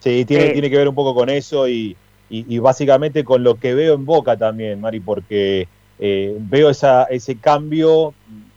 Sí, 0.00 0.24
tiene, 0.24 0.46
Eh. 0.46 0.52
tiene 0.52 0.68
que 0.68 0.76
ver 0.78 0.88
un 0.88 0.96
poco 0.96 1.14
con 1.14 1.28
eso 1.28 1.68
y, 1.68 1.96
y- 2.28 2.44
y 2.56 2.58
básicamente 2.58 3.22
con 3.22 3.44
lo 3.44 3.54
que 3.54 3.72
veo 3.72 3.94
en 3.94 4.04
Boca 4.04 4.36
también, 4.36 4.80
Mari, 4.80 4.98
porque 4.98 5.68
eh, 6.00 6.34
veo 6.40 6.70
esa, 6.70 7.04
ese 7.04 7.36
cambio, 7.36 8.12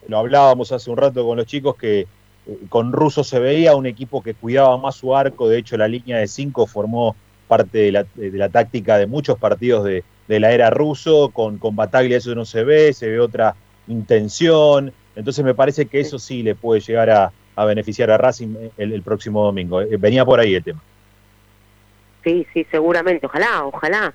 lo 0.07 0.17
hablábamos 0.17 0.71
hace 0.71 0.89
un 0.89 0.97
rato 0.97 1.23
con 1.23 1.37
los 1.37 1.45
chicos, 1.45 1.75
que 1.75 1.99
eh, 1.99 2.07
con 2.67 2.91
Russo 2.91 3.23
se 3.23 3.39
veía 3.39 3.75
un 3.75 3.85
equipo 3.85 4.23
que 4.23 4.33
cuidaba 4.33 4.75
más 4.79 4.95
su 4.95 5.15
arco, 5.15 5.47
de 5.47 5.59
hecho 5.59 5.77
la 5.77 5.87
línea 5.87 6.17
de 6.17 6.27
cinco 6.27 6.65
formó 6.65 7.15
parte 7.47 7.77
de 7.77 7.91
la, 7.91 8.05
de 8.15 8.31
la 8.31 8.49
táctica 8.49 8.97
de 8.97 9.05
muchos 9.05 9.37
partidos 9.37 9.83
de, 9.85 10.03
de 10.27 10.39
la 10.39 10.51
era 10.51 10.69
ruso, 10.69 11.29
con, 11.29 11.57
con 11.57 11.75
Bataglia 11.75 12.17
eso 12.17 12.35
no 12.35 12.45
se 12.45 12.63
ve, 12.63 12.93
se 12.93 13.07
ve 13.09 13.19
otra 13.19 13.55
intención, 13.87 14.91
entonces 15.15 15.43
me 15.45 15.55
parece 15.55 15.85
que 15.85 15.99
eso 15.99 16.19
sí 16.19 16.43
le 16.43 16.53
puede 16.55 16.81
llegar 16.81 17.09
a, 17.09 17.31
a 17.55 17.65
beneficiar 17.65 18.11
a 18.11 18.17
Racing 18.17 18.55
el, 18.77 18.93
el 18.93 19.01
próximo 19.01 19.43
domingo. 19.43 19.81
Eh, 19.81 19.97
Venía 19.97 20.25
por 20.25 20.39
ahí 20.39 20.55
el 20.55 20.63
tema. 20.63 20.81
Sí, 22.23 22.45
sí, 22.53 22.65
seguramente. 22.69 23.25
Ojalá, 23.25 23.65
ojalá. 23.65 24.13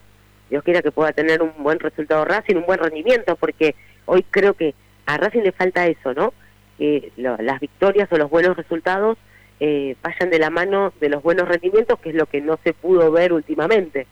Dios 0.51 0.63
quiera 0.63 0.83
que 0.83 0.93
pueda 0.93 1.13
tener 1.13 1.41
un 1.43 1.53
buen 1.63 1.81
resultado 1.81 2.25
Racing, 2.27 2.57
un 2.57 2.67
buen 2.67 2.79
rendimiento, 2.79 3.37
porque 3.37 3.75
hoy 4.05 4.23
creo 4.31 4.53
que 4.55 4.75
a 5.07 5.17
Racing 5.17 5.41
le 5.43 5.53
falta 5.53 5.87
eso, 5.87 6.13
¿no? 6.13 6.35
Que 6.77 7.11
lo- 7.17 7.39
las 7.39 7.59
victorias 7.59 8.07
o 8.13 8.19
los 8.19 8.29
buenos 8.31 8.57
resultados 8.57 9.17
eh, 9.61 9.97
vayan 10.03 10.29
de 10.31 10.39
la 10.39 10.51
mano 10.51 10.93
de 11.01 11.09
los 11.09 11.23
buenos 11.23 11.49
rendimientos, 11.49 11.99
que 12.01 12.11
es 12.11 12.15
lo 12.15 12.27
que 12.27 12.41
no 12.43 12.59
se 12.63 12.75
pudo 12.75 13.11
ver 13.11 13.33
últimamente. 13.33 14.07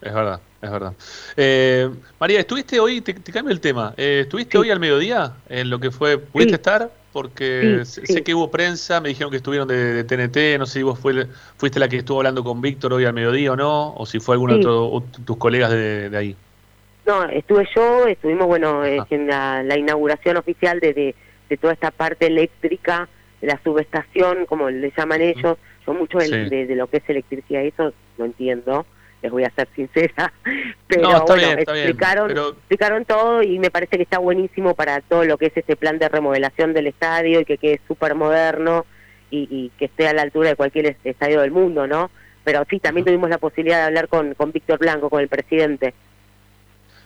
Es 0.00 0.14
verdad, 0.14 0.40
es 0.62 0.70
verdad. 0.70 0.92
Eh, 1.36 1.90
María, 2.20 2.40
¿estuviste 2.40 2.78
hoy, 2.78 3.00
te, 3.00 3.14
te 3.14 3.32
cambio 3.32 3.52
el 3.52 3.60
tema, 3.60 3.94
eh, 3.96 4.20
¿estuviste 4.22 4.56
hoy 4.56 4.70
al 4.70 4.78
mediodía 4.78 5.32
en 5.48 5.70
lo 5.70 5.80
que 5.80 5.90
fue, 5.90 6.18
pudiste 6.18 6.54
estar? 6.54 6.90
Porque 7.12 7.82
Sí, 7.84 8.06
sé, 8.06 8.22
que 8.22 8.34
hubo 8.34 8.50
prensa, 8.50 9.00
me 9.00 9.08
dijeron 9.08 9.30
que 9.30 9.38
estuvieron 9.38 9.66
de, 9.66 9.74
de 9.76 10.04
TNT, 10.04 10.58
no 10.58 10.66
sé 10.66 10.78
si 10.78 10.82
vos 10.84 10.98
fue, 11.00 11.26
fuiste 11.56 11.80
la 11.80 11.88
que 11.88 11.96
estuvo 11.96 12.18
hablando 12.18 12.44
con 12.44 12.60
Víctor 12.60 12.92
hoy 12.92 13.06
al 13.06 13.12
mediodía 13.12 13.52
o 13.52 13.56
no, 13.56 13.94
o 13.94 14.06
si 14.06 14.20
fue 14.20 14.34
algún 14.36 14.50
Sí. 14.50 14.56
otro, 14.56 14.86
o 14.86 15.02
tus 15.02 15.36
colegas 15.36 15.70
de, 15.70 16.10
de 16.10 16.16
ahí. 16.16 16.36
No, 17.06 17.24
estuve 17.24 17.66
yo, 17.74 18.06
estuvimos, 18.06 18.46
bueno, 18.46 18.84
eh, 18.84 19.00
en 19.10 19.26
la, 19.26 19.62
la 19.62 19.78
inauguración 19.78 20.36
oficial 20.36 20.78
de, 20.78 20.92
de, 20.92 21.14
de 21.48 21.56
toda 21.56 21.72
esta 21.72 21.90
parte 21.90 22.26
eléctrica, 22.26 23.08
de 23.40 23.46
la 23.46 23.60
subestación, 23.64 24.46
como 24.46 24.68
le 24.68 24.92
llaman 24.96 25.22
ellos. 25.22 25.56
Yo 25.86 25.94
mucho 25.94 26.18
de, 26.18 26.66
de 26.66 26.76
lo 26.76 26.86
que 26.88 26.98
es 26.98 27.08
electricidad, 27.08 27.62
eso 27.64 27.94
no 28.18 28.26
entiendo, 28.26 28.84
les 29.22 29.32
voy 29.32 29.44
a 29.44 29.50
ser 29.50 29.68
sincera. 29.74 30.32
Pero 30.86 31.02
No, 31.02 31.24
bueno, 31.26 31.34
bien, 31.46 31.58
está 31.58 31.72
bien, 31.72 31.84
explicaron, 31.86 32.28
pero- 32.28 32.48
explicaron 32.50 33.04
todo 33.04 33.42
y 33.42 33.58
me 33.58 33.70
parece 33.70 33.96
que 33.96 34.02
está 34.04 34.18
buenísimo 34.18 34.74
para 34.74 35.00
todo 35.00 35.24
lo 35.24 35.36
que 35.38 35.46
es 35.46 35.56
este 35.56 35.76
plan 35.76 35.98
de 35.98 36.08
remodelación 36.08 36.72
del 36.72 36.86
estadio 36.86 37.40
y 37.40 37.44
que 37.44 37.58
quede 37.58 37.80
súper 37.88 38.14
moderno 38.14 38.86
y, 39.30 39.46
y 39.50 39.70
que 39.78 39.86
esté 39.86 40.08
a 40.08 40.14
la 40.14 40.22
altura 40.22 40.50
de 40.50 40.56
cualquier 40.56 40.86
est- 40.86 41.04
estadio 41.06 41.40
del 41.42 41.50
mundo, 41.50 41.86
¿no? 41.86 42.10
Pero 42.44 42.64
sí, 42.70 42.80
también 42.80 43.04
tuvimos 43.04 43.28
la 43.28 43.36
posibilidad 43.38 43.78
de 43.78 43.82
hablar 43.84 44.08
con, 44.08 44.32
con 44.34 44.52
Víctor 44.52 44.78
Blanco, 44.78 45.10
con 45.10 45.20
el 45.20 45.28
presidente. 45.28 45.92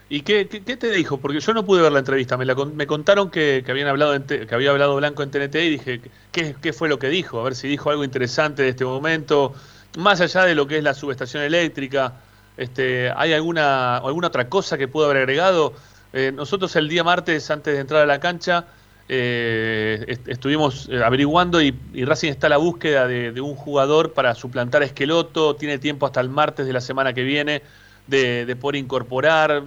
¿Y 0.09 0.21
qué, 0.23 0.47
qué, 0.47 0.63
qué 0.63 0.77
te 0.77 0.91
dijo? 0.91 1.17
Porque 1.19 1.41
yo 1.41 1.55
no 1.55 1.65
pude 1.65 1.81
ver 1.83 1.91
la 1.91 2.01
entrevista, 2.01 2.37
me, 2.37 2.45
la 2.45 2.55
me 2.55 2.87
contaron 2.87 3.31
que, 3.31 3.63
que 3.65 3.71
habían 3.71 3.89
hablado 3.89 4.15
en 4.15 4.27
T- 4.27 4.47
que 4.47 4.55
había 4.55 4.71
hablado 4.71 4.95
Blanco 4.97 5.23
en 5.23 5.31
TNT 5.31 5.55
y 5.57 5.71
dije, 5.71 6.01
¿qué, 6.31 6.55
¿qué 6.61 6.73
fue 6.75 6.89
lo 6.91 6.99
que 6.99 7.09
dijo? 7.09 7.41
A 7.41 7.45
ver 7.45 7.55
si 7.55 7.67
dijo 7.67 7.89
algo 7.91 8.05
interesante 8.05 8.63
de 8.63 8.69
este 8.69 8.85
momento, 8.85 9.55
más 9.97 10.21
allá 10.21 10.45
de 10.45 10.55
lo 10.55 10.67
que 10.67 10.79
es 10.79 10.85
la 10.85 10.95
subestación 10.95 11.43
eléctrica, 11.43 12.21
este, 12.57 13.11
¿hay 13.17 13.33
alguna, 13.33 13.97
alguna 13.99 14.29
otra 14.29 14.49
cosa 14.49 14.79
que 14.79 14.89
pudo 14.89 15.07
haber 15.07 15.19
agregado? 15.19 15.75
Eh, 16.13 16.33
nosotros 16.33 16.75
el 16.77 16.89
día 16.89 17.05
martes, 17.05 17.51
antes 17.51 17.75
de 17.75 17.81
entrar 17.81 18.03
a 18.03 18.07
la 18.07 18.21
cancha, 18.21 18.67
eh, 19.09 20.05
est- 20.09 20.29
estuvimos 20.29 20.89
eh, 20.91 21.03
averiguando 21.03 21.61
y, 21.63 21.79
y 21.93 22.05
Racing 22.05 22.31
está 22.31 22.47
a 22.49 22.51
la 22.51 22.57
búsqueda 22.59 23.07
de, 23.07 23.33
de 23.33 23.41
un 23.41 23.55
jugador 23.55 24.13
para 24.15 24.35
suplantar 24.35 24.83
a 24.83 24.85
Esqueloto, 24.87 25.57
tiene 25.57 25.79
tiempo 25.79 26.07
hasta 26.07 26.21
el 26.21 26.29
martes 26.29 26.67
de 26.67 26.73
la 26.73 26.81
semana 26.81 27.13
que 27.13 27.23
viene 27.23 27.63
de, 28.07 28.47
de 28.47 28.57
poder 28.57 28.77
incorporar. 28.77 29.65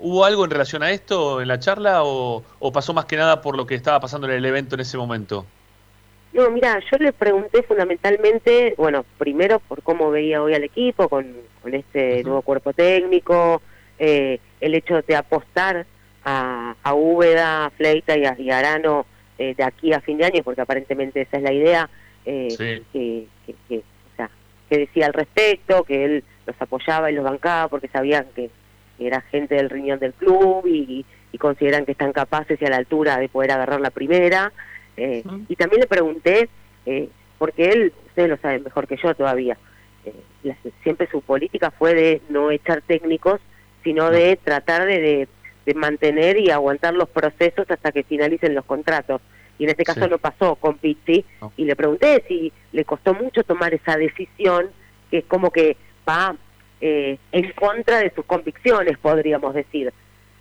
¿Hubo 0.00 0.24
algo 0.24 0.44
en 0.44 0.50
relación 0.50 0.82
a 0.82 0.90
esto 0.90 1.40
en 1.40 1.48
la 1.48 1.58
charla 1.58 2.04
o, 2.04 2.44
o 2.58 2.72
pasó 2.72 2.92
más 2.94 3.06
que 3.06 3.16
nada 3.16 3.40
por 3.40 3.56
lo 3.56 3.66
que 3.66 3.74
estaba 3.74 4.00
pasando 4.00 4.26
en 4.26 4.34
el 4.34 4.44
evento 4.44 4.74
en 4.74 4.80
ese 4.80 4.96
momento? 4.98 5.52
No, 6.36 6.50
mira, 6.50 6.78
yo 6.90 6.98
le 6.98 7.12
pregunté 7.14 7.62
fundamentalmente, 7.62 8.74
bueno, 8.76 9.04
primero 9.18 9.58
por 9.58 9.82
cómo 9.82 10.10
veía 10.10 10.42
hoy 10.42 10.52
al 10.54 10.64
equipo, 10.64 11.08
con, 11.08 11.34
con 11.62 11.74
este 11.74 12.22
nuevo 12.24 12.42
cuerpo 12.42 12.74
técnico, 12.74 13.62
eh, 13.98 14.38
el 14.60 14.74
hecho 14.74 15.00
de 15.00 15.16
apostar 15.16 15.86
a, 16.24 16.74
a 16.82 16.94
Úbeda, 16.94 17.64
a 17.64 17.70
Fleita 17.70 18.18
y 18.18 18.26
a, 18.26 18.36
y 18.38 18.50
a 18.50 18.58
Arano 18.58 19.06
eh, 19.38 19.54
de 19.56 19.62
aquí 19.64 19.92
a 19.94 20.00
fin 20.02 20.18
de 20.18 20.26
año, 20.26 20.42
porque 20.44 20.60
aparentemente 20.60 21.22
esa 21.22 21.38
es 21.38 21.42
la 21.42 21.52
idea, 21.54 21.88
eh, 22.26 22.48
Sí. 22.50 22.82
que, 22.92 23.26
que, 23.46 23.54
que, 23.68 23.78
o 23.78 24.16
sea, 24.16 24.28
que 24.68 24.78
decía 24.78 25.06
al 25.06 25.14
respecto, 25.14 25.84
que 25.84 26.04
él 26.04 26.24
los 26.46 26.56
apoyaba 26.60 27.10
y 27.10 27.14
los 27.14 27.24
bancaba 27.24 27.68
porque 27.68 27.88
sabían 27.88 28.26
que 28.34 28.50
era 28.98 29.22
gente 29.22 29.54
del 29.54 29.70
riñón 29.70 30.00
del 30.00 30.12
club 30.12 30.66
y, 30.66 31.04
y 31.32 31.38
consideran 31.38 31.86
que 31.86 31.92
están 31.92 32.12
capaces 32.12 32.60
y 32.60 32.64
a 32.66 32.70
la 32.70 32.76
altura 32.76 33.16
de 33.18 33.28
poder 33.30 33.52
agarrar 33.52 33.80
la 33.80 33.90
primera. 33.90 34.52
Eh, 34.96 35.22
Y 35.48 35.56
también 35.56 35.80
le 35.80 35.86
pregunté, 35.86 36.48
eh, 36.86 37.08
porque 37.38 37.68
él, 37.70 37.92
ustedes 38.08 38.30
lo 38.30 38.36
saben 38.38 38.62
mejor 38.64 38.86
que 38.86 38.96
yo 38.96 39.14
todavía, 39.14 39.56
eh, 40.04 40.12
la- 40.42 40.56
siempre 40.82 41.08
su 41.10 41.20
política 41.20 41.70
fue 41.70 41.94
de 41.94 42.20
no 42.28 42.50
echar 42.50 42.82
técnicos, 42.82 43.40
sino 43.84 44.10
de 44.10 44.36
tratar 44.42 44.86
de, 44.86 45.00
de, 45.00 45.28
de 45.66 45.74
mantener 45.74 46.38
y 46.38 46.50
aguantar 46.50 46.94
los 46.94 47.08
procesos 47.08 47.70
hasta 47.70 47.92
que 47.92 48.02
finalicen 48.04 48.54
los 48.54 48.64
contratos. 48.64 49.20
Y 49.58 49.64
en 49.64 49.70
este 49.70 49.84
caso 49.84 50.04
Sí. 50.04 50.10
no 50.10 50.18
pasó 50.18 50.56
con 50.56 50.76
Pizzi, 50.78 51.24
y 51.56 51.64
le 51.64 51.76
pregunté 51.76 52.22
si 52.28 52.52
le 52.72 52.84
costó 52.84 53.14
mucho 53.14 53.42
tomar 53.42 53.72
esa 53.74 53.96
decisión, 53.96 54.66
que 55.10 55.18
es 55.18 55.24
como 55.24 55.50
que 55.50 55.76
va 56.08 56.36
eh, 56.80 57.16
en 57.32 57.52
contra 57.52 58.00
de 58.00 58.12
sus 58.14 58.26
convicciones, 58.26 58.98
podríamos 58.98 59.54
decir. 59.54 59.92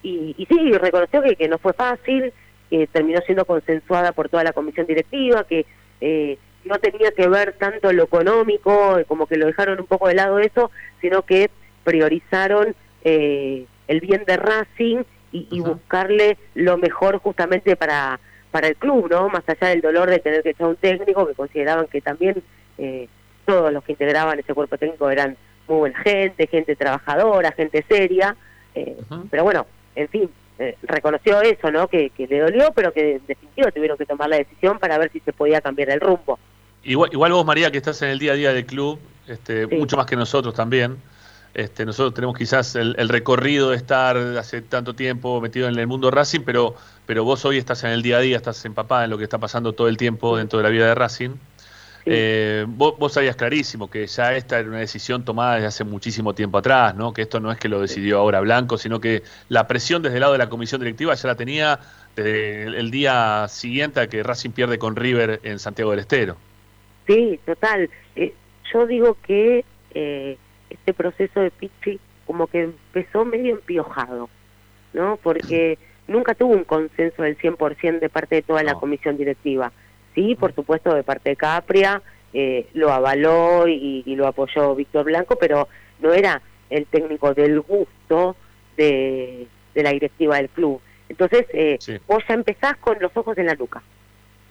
Y, 0.03 0.35
y 0.37 0.45
sí, 0.47 0.71
reconoció 0.73 1.21
que, 1.21 1.35
que 1.37 1.47
no 1.47 1.57
fue 1.59 1.71
fácil, 1.73 2.33
que 2.69 2.87
terminó 2.87 3.21
siendo 3.21 3.45
consensuada 3.45 4.11
por 4.11 4.29
toda 4.29 4.43
la 4.43 4.53
comisión 4.53 4.87
directiva, 4.87 5.43
que 5.45 5.65
eh, 6.01 6.37
no 6.63 6.79
tenía 6.79 7.11
que 7.11 7.27
ver 7.27 7.53
tanto 7.53 7.91
lo 7.93 8.03
económico, 8.03 8.97
eh, 8.97 9.05
como 9.05 9.27
que 9.27 9.37
lo 9.37 9.45
dejaron 9.45 9.79
un 9.79 9.87
poco 9.87 10.07
de 10.07 10.15
lado 10.15 10.39
eso, 10.39 10.71
sino 11.01 11.21
que 11.23 11.49
priorizaron 11.83 12.75
eh, 13.03 13.65
el 13.87 13.99
bien 14.01 14.23
de 14.25 14.37
Racing 14.37 15.03
y, 15.31 15.47
y 15.51 15.59
buscarle 15.59 16.37
lo 16.55 16.77
mejor 16.77 17.19
justamente 17.19 17.75
para, 17.75 18.19
para 18.55 18.69
el 18.69 18.77
club, 18.77 19.09
¿no? 19.11 19.27
Más 19.27 19.43
allá 19.47 19.67
del 19.67 19.81
dolor 19.81 20.09
de 20.09 20.19
tener 20.19 20.41
que 20.41 20.51
echar 20.51 20.67
un 20.67 20.77
técnico, 20.77 21.27
que 21.27 21.33
consideraban 21.33 21.87
que 21.87 21.99
también 21.99 22.41
eh, 22.77 23.09
todos 23.45 23.73
los 23.73 23.83
que 23.83 23.91
integraban 23.91 24.39
ese 24.39 24.53
cuerpo 24.53 24.77
técnico 24.77 25.09
eran 25.09 25.35
muy 25.67 25.79
buena 25.79 25.99
gente, 25.99 26.47
gente 26.47 26.77
trabajadora, 26.77 27.51
gente 27.51 27.83
seria, 27.89 28.33
eh, 28.73 28.95
pero 29.29 29.43
bueno, 29.43 29.67
en 29.95 30.07
fin, 30.07 30.29
eh, 30.59 30.77
reconoció 30.83 31.41
eso, 31.41 31.71
¿no? 31.71 31.87
Que, 31.87 32.09
que 32.11 32.27
le 32.27 32.39
dolió, 32.39 32.71
pero 32.73 32.93
que 32.93 33.15
en 33.15 33.27
definitiva 33.27 33.71
tuvieron 33.71 33.97
que 33.97 34.05
tomar 34.05 34.29
la 34.29 34.37
decisión 34.37 34.79
para 34.79 34.97
ver 34.97 35.11
si 35.11 35.19
se 35.19 35.33
podía 35.33 35.61
cambiar 35.61 35.89
el 35.89 35.99
rumbo. 35.99 36.39
Igual, 36.83 37.09
igual 37.11 37.31
vos, 37.33 37.45
María, 37.45 37.71
que 37.71 37.77
estás 37.77 38.01
en 38.03 38.09
el 38.09 38.19
día 38.19 38.33
a 38.33 38.35
día 38.35 38.53
del 38.53 38.65
club, 38.65 38.99
este, 39.27 39.67
mucho 39.67 39.97
más 39.97 40.05
que 40.05 40.15
nosotros 40.15 40.53
también. 40.53 40.97
Este, 41.53 41.85
nosotros 41.85 42.13
tenemos 42.13 42.37
quizás 42.37 42.75
el, 42.75 42.95
el 42.99 43.07
recorrido 43.07 43.69
de 43.69 43.77
estar 43.77 44.17
hace 44.17 44.61
tanto 44.61 44.93
tiempo 44.93 45.39
metido 45.39 45.69
en 45.69 45.79
el 45.79 45.87
mundo 45.87 46.11
Racing, 46.11 46.41
pero, 46.45 46.75
pero 47.05 47.23
vos 47.23 47.45
hoy 47.45 47.57
estás 47.57 47.83
en 47.85 47.91
el 47.91 48.01
día 48.01 48.17
a 48.17 48.19
día, 48.19 48.35
estás 48.35 48.63
empapada 48.65 49.05
en 49.05 49.09
lo 49.09 49.17
que 49.17 49.23
está 49.23 49.37
pasando 49.37 49.71
todo 49.71 49.87
el 49.87 49.95
tiempo 49.95 50.37
dentro 50.37 50.59
de 50.59 50.63
la 50.63 50.69
vida 50.69 50.85
de 50.85 50.95
Racing. 50.95 51.31
Eh, 52.07 52.65
vos, 52.67 52.97
vos 52.99 53.13
sabías 53.13 53.35
clarísimo 53.35 53.89
que 53.89 54.05
ya 54.05 54.35
esta 54.35 54.59
era 54.59 54.69
una 54.69 54.79
decisión 54.79 55.25
tomada 55.25 55.55
desde 55.55 55.67
hace 55.67 55.83
muchísimo 55.83 56.35
tiempo 56.35 56.59
atrás, 56.59 56.95
¿no? 56.95 57.13
Que 57.13 57.23
esto 57.23 57.39
no 57.39 57.51
es 57.51 57.57
que 57.57 57.67
lo 57.67 57.81
decidió 57.81 58.19
ahora 58.19 58.41
Blanco, 58.41 58.77
sino 58.77 58.99
que 58.99 59.23
la 59.49 59.67
presión 59.67 60.03
desde 60.03 60.17
el 60.17 60.21
lado 60.21 60.33
de 60.33 60.39
la 60.39 60.49
comisión 60.49 60.81
directiva 60.81 61.15
ya 61.15 61.27
la 61.27 61.35
tenía 61.35 61.79
desde 62.15 62.63
el, 62.63 62.75
el 62.75 62.91
día 62.91 63.47
siguiente 63.47 63.99
a 63.99 64.07
que 64.07 64.21
Racing 64.21 64.51
pierde 64.51 64.77
con 64.77 64.95
River 64.95 65.39
en 65.43 65.57
Santiago 65.57 65.91
del 65.91 66.01
Estero. 66.01 66.37
Sí, 67.07 67.39
total. 67.45 67.89
Eh, 68.15 68.33
yo 68.73 68.87
digo 68.87 69.17
que 69.25 69.63
eh, 69.93 70.37
este 70.69 70.93
proceso 70.93 71.39
de 71.39 71.51
Pizzi 71.51 71.99
como 72.25 72.47
que 72.47 72.63
empezó 72.63 73.25
medio 73.25 73.55
empiojado, 73.55 74.29
¿no? 74.93 75.17
Porque 75.21 75.77
nunca 76.07 76.35
tuvo 76.35 76.53
un 76.53 76.63
consenso 76.63 77.23
del 77.23 77.37
100% 77.37 77.99
de 77.99 78.09
parte 78.09 78.35
de 78.35 78.41
toda 78.41 78.63
la 78.63 78.75
comisión 78.75 79.17
directiva. 79.17 79.71
Sí, 80.15 80.35
por 80.35 80.55
supuesto, 80.55 80.93
de 80.93 81.03
parte 81.03 81.29
de 81.29 81.35
Capria, 81.35 82.01
eh, 82.33 82.67
lo 82.73 82.91
avaló 82.91 83.67
y, 83.67 84.03
y 84.05 84.15
lo 84.15 84.27
apoyó 84.27 84.73
Víctor 84.75 85.05
Blanco, 85.05 85.37
pero 85.37 85.67
no 85.99 86.13
era 86.13 86.41
el 86.69 86.85
técnico 86.87 87.33
del 87.33 87.61
gusto 87.61 88.35
de, 88.77 89.47
de 89.73 89.83
la 89.83 89.91
directiva 89.91 90.37
del 90.37 90.49
club. 90.49 90.81
Entonces, 91.09 91.45
eh, 91.53 91.77
vos 92.07 92.23
ya 92.27 92.33
empezás 92.33 92.77
con 92.77 92.97
los 92.99 93.15
ojos 93.15 93.37
en 93.37 93.45
la 93.45 93.55
nuca. 93.55 93.83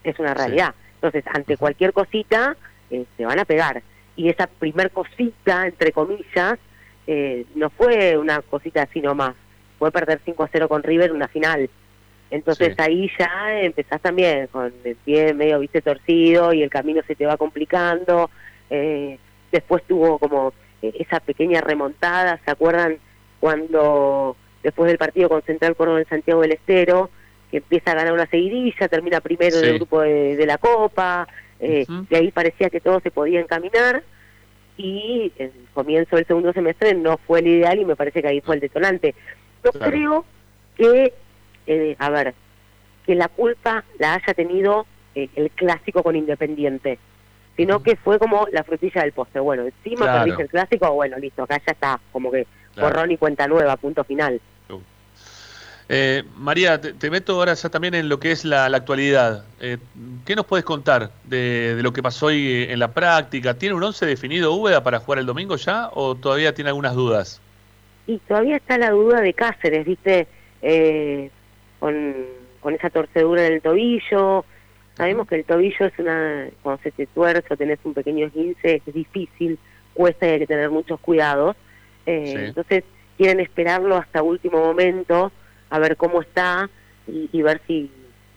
Es 0.04 0.18
una 0.18 0.34
realidad. 0.34 0.74
Entonces, 0.96 1.24
ante 1.26 1.56
cualquier 1.56 1.92
cosita, 1.92 2.56
eh, 2.90 3.04
se 3.16 3.24
van 3.24 3.38
a 3.38 3.44
pegar. 3.44 3.82
Y 4.16 4.28
esa 4.28 4.46
primer 4.46 4.90
cosita, 4.90 5.66
entre 5.66 5.92
comillas, 5.92 6.58
eh, 7.06 7.44
no 7.54 7.70
fue 7.70 8.16
una 8.16 8.40
cosita 8.42 8.82
así 8.82 9.00
nomás. 9.00 9.34
Fue 9.78 9.90
perder 9.90 10.20
5 10.24 10.44
a 10.44 10.48
0 10.52 10.68
con 10.68 10.82
River 10.82 11.12
una 11.12 11.28
final. 11.28 11.68
Entonces 12.34 12.76
ahí 12.80 13.08
ya 13.16 13.60
empezás 13.60 14.00
también 14.00 14.48
con 14.48 14.72
el 14.82 14.96
pie 14.96 15.32
medio 15.34 15.60
viste 15.60 15.80
torcido 15.80 16.52
y 16.52 16.64
el 16.64 16.68
camino 16.68 17.00
se 17.06 17.14
te 17.14 17.26
va 17.26 17.36
complicando. 17.36 18.28
Eh, 18.70 19.20
después 19.52 19.84
tuvo 19.84 20.18
como 20.18 20.52
eh, 20.82 20.92
esa 20.98 21.20
pequeña 21.20 21.60
remontada, 21.60 22.40
¿se 22.44 22.50
acuerdan 22.50 22.98
cuando 23.38 24.36
después 24.64 24.88
del 24.88 24.98
partido 24.98 25.28
con 25.28 25.42
Central 25.42 25.76
Córdoba 25.76 26.00
en 26.00 26.08
Santiago 26.08 26.40
del 26.40 26.50
Estero, 26.50 27.08
que 27.52 27.58
empieza 27.58 27.92
a 27.92 27.94
ganar 27.94 28.12
una 28.12 28.26
seguidilla, 28.26 28.88
termina 28.88 29.20
primero 29.20 29.56
en 29.58 29.64
el 29.66 29.74
grupo 29.74 30.00
de, 30.00 30.44
la 30.44 30.58
Copa, 30.58 31.28
eh, 31.60 31.86
de 32.10 32.16
ahí 32.16 32.32
parecía 32.32 32.68
que 32.68 32.80
todo 32.80 32.98
se 32.98 33.12
podía 33.12 33.38
encaminar. 33.38 34.02
Y 34.76 35.30
el 35.38 35.52
comienzo 35.72 36.16
del 36.16 36.26
segundo 36.26 36.52
semestre 36.52 36.94
no 36.94 37.16
fue 37.16 37.38
el 37.38 37.46
ideal 37.46 37.78
y 37.78 37.84
me 37.84 37.94
parece 37.94 38.22
que 38.22 38.26
ahí 38.26 38.40
fue 38.40 38.56
el 38.56 38.60
detonante. 38.60 39.14
Yo 39.62 39.70
creo 39.70 40.24
que, 40.76 41.14
eh, 41.66 41.96
a 41.98 42.10
ver, 42.10 42.34
que 43.06 43.14
la 43.14 43.28
culpa 43.28 43.84
la 43.98 44.14
haya 44.14 44.34
tenido 44.34 44.86
eh, 45.14 45.28
el 45.36 45.50
clásico 45.50 46.02
con 46.02 46.16
Independiente, 46.16 46.98
sino 47.56 47.82
que 47.82 47.96
fue 47.96 48.18
como 48.18 48.46
la 48.52 48.64
frutilla 48.64 49.02
del 49.02 49.12
postre. 49.12 49.40
Bueno, 49.40 49.64
encima 49.64 50.06
claro. 50.06 50.20
perdiste 50.20 50.42
el 50.42 50.48
clásico, 50.48 50.92
bueno, 50.92 51.18
listo, 51.18 51.42
acá 51.42 51.60
ya 51.66 51.72
está, 51.72 52.00
como 52.12 52.30
que 52.30 52.46
borrón 52.76 53.10
y 53.10 53.16
cuenta 53.16 53.46
nueva, 53.46 53.76
punto 53.76 54.04
final. 54.04 54.40
Eh, 55.88 56.22
María, 56.36 56.80
te, 56.80 57.10
meto 57.10 57.34
ahora 57.34 57.52
ya 57.52 57.68
también 57.68 57.94
en 57.94 58.08
lo 58.08 58.18
que 58.18 58.32
es 58.32 58.44
la, 58.44 58.64
actualidad. 58.66 59.44
Eh, 59.60 59.76
¿Qué 60.24 60.34
nos 60.34 60.46
puedes 60.46 60.64
contar 60.64 61.10
de, 61.24 61.78
lo 61.82 61.92
que 61.92 62.02
pasó 62.02 62.26
hoy 62.26 62.66
en 62.68 62.78
la 62.78 62.92
práctica? 62.92 63.54
¿Tiene 63.54 63.74
un 63.74 63.82
once 63.82 64.06
definido 64.06 64.52
Úbeda 64.54 64.82
para 64.82 64.98
jugar 64.98 65.18
el 65.18 65.26
domingo 65.26 65.56
ya 65.56 65.90
o 65.92 66.14
todavía 66.14 66.54
tiene 66.54 66.70
algunas 66.70 66.94
dudas? 66.94 67.40
Y 68.06 68.18
todavía 68.18 68.56
está 68.56 68.78
la 68.78 68.90
duda 68.90 69.20
de 69.20 69.34
Cáceres, 69.34 69.84
¿viste? 69.84 70.26
Eh, 70.62 71.30
con, 71.84 72.14
con 72.60 72.74
esa 72.74 72.88
torcedura 72.88 73.46
en 73.46 73.52
el 73.52 73.60
tobillo. 73.60 74.46
Sabemos 74.96 75.28
que 75.28 75.34
el 75.34 75.44
tobillo 75.44 75.84
es 75.84 75.98
una. 75.98 76.48
Cuando 76.62 76.82
se 76.82 76.92
te 76.92 77.06
tuerce 77.06 77.52
o 77.52 77.58
tenés 77.58 77.78
un 77.84 77.92
pequeño 77.92 78.24
esguince, 78.24 78.80
es 78.86 78.94
difícil, 78.94 79.58
cuesta 79.92 80.26
y 80.26 80.30
hay 80.30 80.38
que 80.38 80.46
tener 80.46 80.70
muchos 80.70 80.98
cuidados. 81.00 81.56
Entonces, 82.06 82.84
quieren 83.18 83.38
esperarlo 83.38 83.96
hasta 83.96 84.22
último 84.22 84.60
momento 84.60 85.30
a 85.68 85.78
ver 85.78 85.98
cómo 85.98 86.22
está 86.22 86.70
y, 87.06 87.42
ver 87.42 87.60
si 87.66 87.90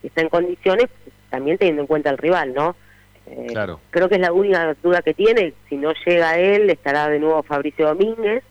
está 0.04 0.24
en 0.24 0.30
condiciones, 0.30 0.88
también 1.30 1.58
teniendo 1.58 1.84
en 1.84 1.88
cuenta 1.88 2.10
el 2.10 2.18
rival, 2.18 2.54
¿no? 2.54 2.76
Eh, 3.28 3.48
claro. 3.48 3.80
Creo 3.92 4.10
que 4.10 4.16
es 4.16 4.22
la 4.22 4.34
única 4.34 4.76
duda 4.84 5.02
que 5.02 5.14
tiene, 5.14 5.54
si 5.70 5.78
no 5.78 5.94
llega 6.06 6.38
él, 6.38 6.70
estará 6.70 7.08
de 7.08 7.20
nuevo 7.20 7.44
Fabricio 7.44 7.88
Domínguez, 7.88 8.44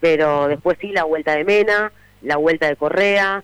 pero 0.00 0.48
después 0.48 0.76
sí 0.82 0.88
la 0.92 1.04
vuelta 1.04 1.34
de 1.34 1.44
Mena, 1.44 1.92
la 2.20 2.36
vuelta 2.36 2.68
de 2.68 2.76
Correa, 2.76 3.42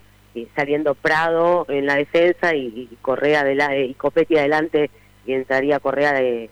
saliendo 0.55 0.95
Prado 0.95 1.65
en 1.69 1.85
la 1.85 1.95
defensa 1.95 2.55
y, 2.55 2.89
Correa 3.01 3.43
de 3.43 3.55
la, 3.55 3.77
y 3.77 3.93
Copetti 3.93 4.37
adelante 4.37 4.89
y 5.25 5.33
entraría 5.33 5.79
Correa 5.79 6.13
de, 6.13 6.49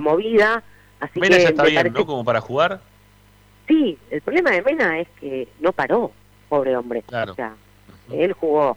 movida. 0.00 0.62
Así 1.00 1.18
Mena 1.18 1.38
ya 1.38 1.48
está 1.48 1.64
bien, 1.64 1.90
¿no? 1.92 2.04
Como 2.04 2.22
para 2.22 2.40
jugar. 2.42 2.80
Sí, 3.66 3.98
el 4.10 4.20
problema 4.20 4.50
de 4.50 4.62
Mena 4.62 5.00
es 5.00 5.08
que 5.18 5.48
no 5.60 5.72
paró, 5.72 6.12
pobre 6.48 6.76
hombre. 6.76 7.02
Claro. 7.02 7.32
O 7.32 7.34
sea, 7.34 7.54
él 8.12 8.34
jugó 8.34 8.76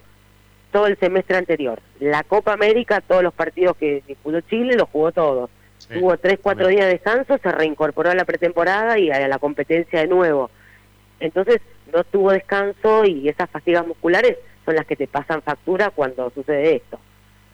todo 0.71 0.88
el 0.88 0.97
semestre 0.97 1.38
anterior. 1.38 1.81
La 1.99 2.23
Copa 2.23 2.53
América, 2.53 3.01
todos 3.01 3.21
los 3.21 3.34
partidos 3.34 3.76
que 3.77 4.01
disputó 4.07 4.39
Chile, 4.41 4.76
los 4.76 4.89
jugó 4.89 5.11
todos. 5.11 5.49
Tuvo 5.91 6.17
tres, 6.17 6.39
cuatro 6.41 6.67
días 6.67 6.85
de 6.85 6.91
descanso, 6.91 7.38
se 7.38 7.51
reincorporó 7.51 8.11
a 8.11 8.15
la 8.15 8.26
pretemporada 8.26 8.99
y 8.99 9.09
a 9.09 9.27
la 9.27 9.39
competencia 9.39 10.01
de 10.01 10.07
nuevo. 10.07 10.51
Entonces, 11.19 11.61
no 11.93 12.03
tuvo 12.03 12.31
descanso 12.31 13.05
y 13.05 13.27
esas 13.29 13.49
fatigas 13.49 13.85
musculares 13.85 14.37
son 14.65 14.75
las 14.75 14.85
que 14.85 14.95
te 14.95 15.07
pasan 15.07 15.41
factura 15.41 15.89
cuando 15.89 16.31
sucede 16.31 16.77
esto. 16.77 16.99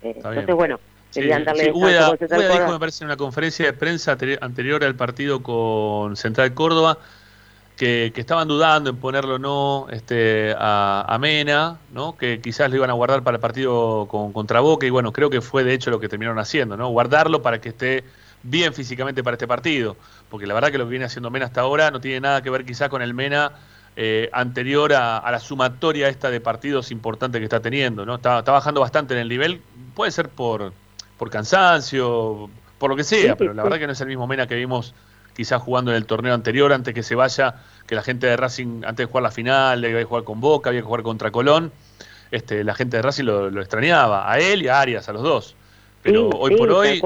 Eh, 0.02 0.14
entonces, 0.16 0.56
bueno, 0.56 0.80
querían 1.14 1.44
darle 1.44 1.72
dijo, 1.72 1.80
me 1.80 2.80
parece, 2.80 3.04
en 3.04 3.08
una 3.08 3.18
conferencia 3.18 3.66
de 3.66 3.74
prensa 3.74 4.18
anterior 4.42 4.84
al 4.84 4.96
partido 4.96 5.42
con 5.42 6.16
Central 6.16 6.54
Córdoba, 6.54 6.98
que, 7.76 8.14
estaban 8.16 8.48
dudando 8.48 8.90
en 8.90 8.98
ponerlo 8.98 9.36
o 9.36 9.40
no 9.40 9.88
este, 9.92 10.56
a, 10.58 11.18
Mena, 11.20 11.80
¿no? 11.92 12.18
que 12.18 12.40
quizás 12.42 12.70
lo 12.70 12.78
iban 12.78 12.90
a 12.90 12.94
guardar 12.94 13.24
para 13.24 13.36
el 13.36 13.42
partido 13.42 14.08
con, 14.10 14.32
contra 14.34 14.60
Boca, 14.60 14.86
y 14.86 14.90
bueno, 14.90 15.12
creo 15.12 15.30
que 15.30 15.42
fue 15.42 15.64
de 15.64 15.74
hecho 15.74 15.92
lo 15.92 16.00
que 16.00 16.10
terminaron 16.10 16.40
haciendo, 16.40 16.78
¿no? 16.78 16.90
guardarlo 16.90 17.42
para 17.42 17.60
que 17.60 17.70
esté 17.70 18.04
bien 18.44 18.74
físicamente 18.74 19.24
para 19.24 19.36
este 19.36 19.48
partido, 19.48 19.98
porque 20.30 20.48
la 20.48 20.54
verdad 20.54 20.72
que 20.72 20.78
lo 20.78 20.86
que 20.86 20.92
viene 20.92 21.06
haciendo 21.06 21.30
Mena 21.32 21.46
hasta 21.46 21.62
ahora 21.62 21.92
no 21.92 22.00
tiene 22.00 22.20
nada 22.22 22.42
que 22.42 22.50
ver 22.50 22.64
quizás 22.66 22.90
con 22.90 23.02
el 23.02 23.14
Mena 23.14 23.54
eh, 23.98 24.30
anterior 24.34 24.94
a, 24.94 25.30
la 25.32 25.40
sumatoria 25.40 26.10
esta 26.10 26.30
de 26.30 26.42
partidos 26.42 26.92
importantes 26.92 27.40
que 27.40 27.46
está 27.46 27.62
teniendo, 27.62 28.06
¿no? 28.06 28.16
Está, 28.16 28.42
bajando 28.42 28.82
bastante 28.82 29.14
en 29.14 29.22
el 29.22 29.30
nivel, 29.30 29.62
puede 29.94 30.12
ser 30.12 30.30
por, 30.30 30.74
por 31.18 31.30
cansancio, 31.30 32.50
por 32.78 32.90
lo 32.90 32.96
que 32.96 33.06
sea, 33.06 33.38
pero 33.38 33.54
la 33.54 33.64
verdad 33.64 33.80
que 33.80 33.88
no 33.88 33.94
es 33.94 34.02
el 34.02 34.08
mismo 34.08 34.28
Mena 34.28 34.48
que 34.48 34.56
vimos 34.56 34.94
quizás 35.34 35.62
jugando 35.62 35.92
en 35.92 35.98
el 35.98 36.06
torneo 36.06 36.34
anterior, 36.34 36.74
antes 36.74 36.94
que 36.94 37.04
se 37.04 37.16
vaya, 37.16 37.56
que 37.88 37.96
la 37.96 38.02
gente 38.02 38.28
de 38.28 38.38
Racing, 38.38 38.84
antes 38.86 39.06
de 39.06 39.06
jugar 39.06 39.24
la 39.24 39.32
final, 39.32 39.84
había 39.84 40.00
que 40.00 40.06
jugar 40.06 40.24
con 40.24 40.40
Boca, 40.40 40.70
había 40.70 40.82
que 40.82 40.88
jugar 40.88 41.04
contra 41.04 41.32
Colón, 41.32 41.72
este, 42.32 42.64
la 42.64 42.74
gente 42.74 42.98
de 42.98 43.04
Racing 43.04 43.24
lo, 43.24 43.62
extrañaba, 43.62 44.30
a 44.30 44.40
él 44.40 44.64
y 44.64 44.68
a 44.68 44.80
Arias, 44.80 45.08
a 45.10 45.14
los 45.14 45.24
dos. 45.24 45.56
Pero 46.02 46.30
hoy 46.30 46.56
por 46.56 46.72
hoy, 46.72 47.02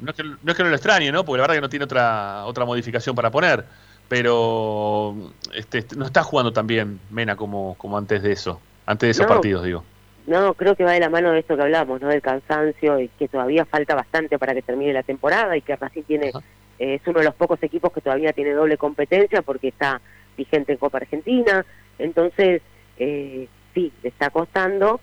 no 0.00 0.10
es, 0.10 0.16
que, 0.16 0.22
no 0.22 0.52
es 0.52 0.56
que 0.56 0.62
no 0.62 0.68
lo 0.68 0.74
extrañe, 0.74 1.10
¿no? 1.10 1.24
porque 1.24 1.38
la 1.38 1.42
verdad 1.42 1.54
que 1.54 1.60
no 1.62 1.68
tiene 1.68 1.84
otra, 1.84 2.44
otra 2.44 2.64
modificación 2.64 3.14
para 3.14 3.30
poner, 3.30 3.64
pero 4.08 5.14
este, 5.54 5.84
no 5.96 6.06
está 6.06 6.22
jugando 6.22 6.52
tan 6.52 6.66
bien 6.66 7.00
Mena 7.10 7.36
como, 7.36 7.74
como 7.78 7.98
antes 7.98 8.22
de 8.22 8.32
eso, 8.32 8.60
antes 8.86 9.08
de 9.08 9.10
esos 9.12 9.26
partidos, 9.26 9.64
digo. 9.64 9.84
No, 10.26 10.54
creo 10.54 10.74
que 10.74 10.84
va 10.84 10.92
de 10.92 11.00
la 11.00 11.08
mano 11.08 11.30
de 11.30 11.38
esto 11.38 11.56
que 11.56 11.62
hablamos, 11.62 12.00
¿no? 12.00 12.08
Del 12.08 12.20
cansancio 12.20 12.98
y 12.98 13.08
que 13.08 13.28
todavía 13.28 13.64
falta 13.64 13.94
bastante 13.94 14.38
para 14.38 14.54
que 14.54 14.62
termine 14.62 14.92
la 14.92 15.04
temporada 15.04 15.56
y 15.56 15.62
que 15.62 15.76
Racing 15.76 16.02
tiene 16.02 16.32
es 16.78 17.00
uno 17.06 17.20
de 17.20 17.24
los 17.24 17.34
pocos 17.34 17.62
equipos 17.62 17.92
que 17.92 18.00
todavía 18.00 18.32
tiene 18.32 18.52
doble 18.52 18.76
competencia 18.76 19.42
porque 19.42 19.68
está 19.68 20.00
vigente 20.36 20.72
en 20.72 20.78
Copa 20.78 20.98
Argentina, 20.98 21.64
entonces 21.98 22.60
eh, 22.98 23.48
sí, 23.74 23.92
le 24.02 24.08
está 24.08 24.30
costando 24.30 25.00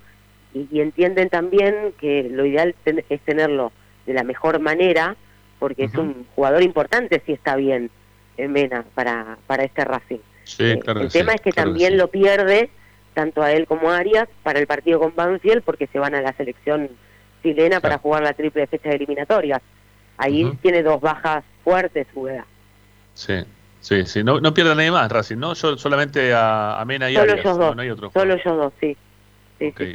y, 0.54 0.82
entienden 0.82 1.30
también 1.30 1.94
que 2.00 2.30
lo 2.30 2.46
ideal 2.46 2.76
es 2.86 3.22
tenerlo 3.22 3.72
de 4.06 4.14
la 4.14 4.24
mejor 4.24 4.60
manera 4.60 5.16
porque 5.58 5.86
es 5.86 5.96
un 5.96 6.28
jugador 6.36 6.62
importante 6.62 7.22
si 7.26 7.32
está 7.32 7.56
bien 7.56 7.90
en 8.38 8.52
Mena 8.52 8.86
para, 8.96 9.38
para 9.48 9.64
este 9.64 9.84
Racing. 9.86 10.20
Eh, 10.60 10.80
el 10.86 11.10
tema 11.10 11.34
es 11.34 11.42
que 11.42 11.52
también 11.52 11.98
lo 11.98 12.10
pierde 12.10 12.70
tanto 13.14 13.42
a 13.42 13.52
él 13.52 13.68
como 13.68 13.90
a 13.90 13.98
Arias 13.98 14.28
para 14.42 14.60
el 14.60 14.68
partido 14.68 15.00
con 15.00 15.16
Banfield 15.16 15.64
porque 15.64 15.88
se 15.88 16.00
van 16.00 16.16
a 16.16 16.22
la 16.22 16.34
selección 16.34 16.90
chilena 17.42 17.80
para 17.80 17.98
jugar 17.98 18.24
la 18.24 18.34
triple 18.34 18.68
fecha 18.68 18.90
de 18.90 18.96
eliminatorias. 18.96 19.62
Ahí 20.18 20.52
tiene 20.62 20.84
dos 20.84 21.02
bajas 21.02 21.44
fuertes, 21.64 22.08
Ubeda. 22.14 22.46
Sí, 23.14 23.44
sí, 23.82 24.06
sí. 24.06 24.24
No, 24.24 24.40
no 24.40 24.54
pierde 24.54 24.72
a 24.72 24.76
nadie 24.76 24.92
más 24.92 25.12
Racing, 25.12 25.38
¿no? 25.38 25.54
Yo, 25.54 25.78
solamente 25.78 26.34
a, 26.34 26.84
Mena 26.86 27.10
y 27.10 27.16
Solo 27.16 27.34
ellos 27.34 27.58
dos. 27.58 27.76
No, 27.76 27.82
hay 27.82 27.90
otro 27.90 28.12
Solo 28.12 28.34
ellos 28.34 28.58
dos, 28.58 28.74
sí. 28.80 28.98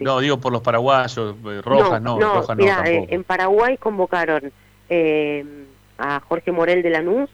No, 0.01 0.21
digo 0.21 0.39
por 0.39 0.53
los 0.53 0.63
paraguayos, 0.63 1.19
eh, 1.19 1.61
Rojas 1.63 2.01
no, 2.01 2.19
no, 2.19 2.35
Rojas 2.37 2.57
no 2.57 2.65
eh, 2.65 3.07
en 3.11 3.23
Paraguay 3.23 3.77
convocaron 3.77 4.51
eh, 4.89 5.45
a 5.99 6.21
Jorge 6.21 6.53
Morel 6.53 6.83
de 6.83 6.91
Lanús 6.91 7.29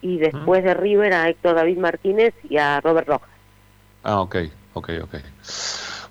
y 0.00 0.18
después 0.18 0.64
de 0.64 0.74
River 0.74 1.12
a 1.12 1.28
Héctor 1.28 1.56
David 1.56 1.78
Martínez 1.78 2.34
y 2.48 2.56
a 2.56 2.80
Robert 2.80 3.08
Rojas. 3.08 3.30
Ah, 4.02 4.20
ok, 4.20 4.36
ok, 4.74 4.90
ok. 5.02 5.14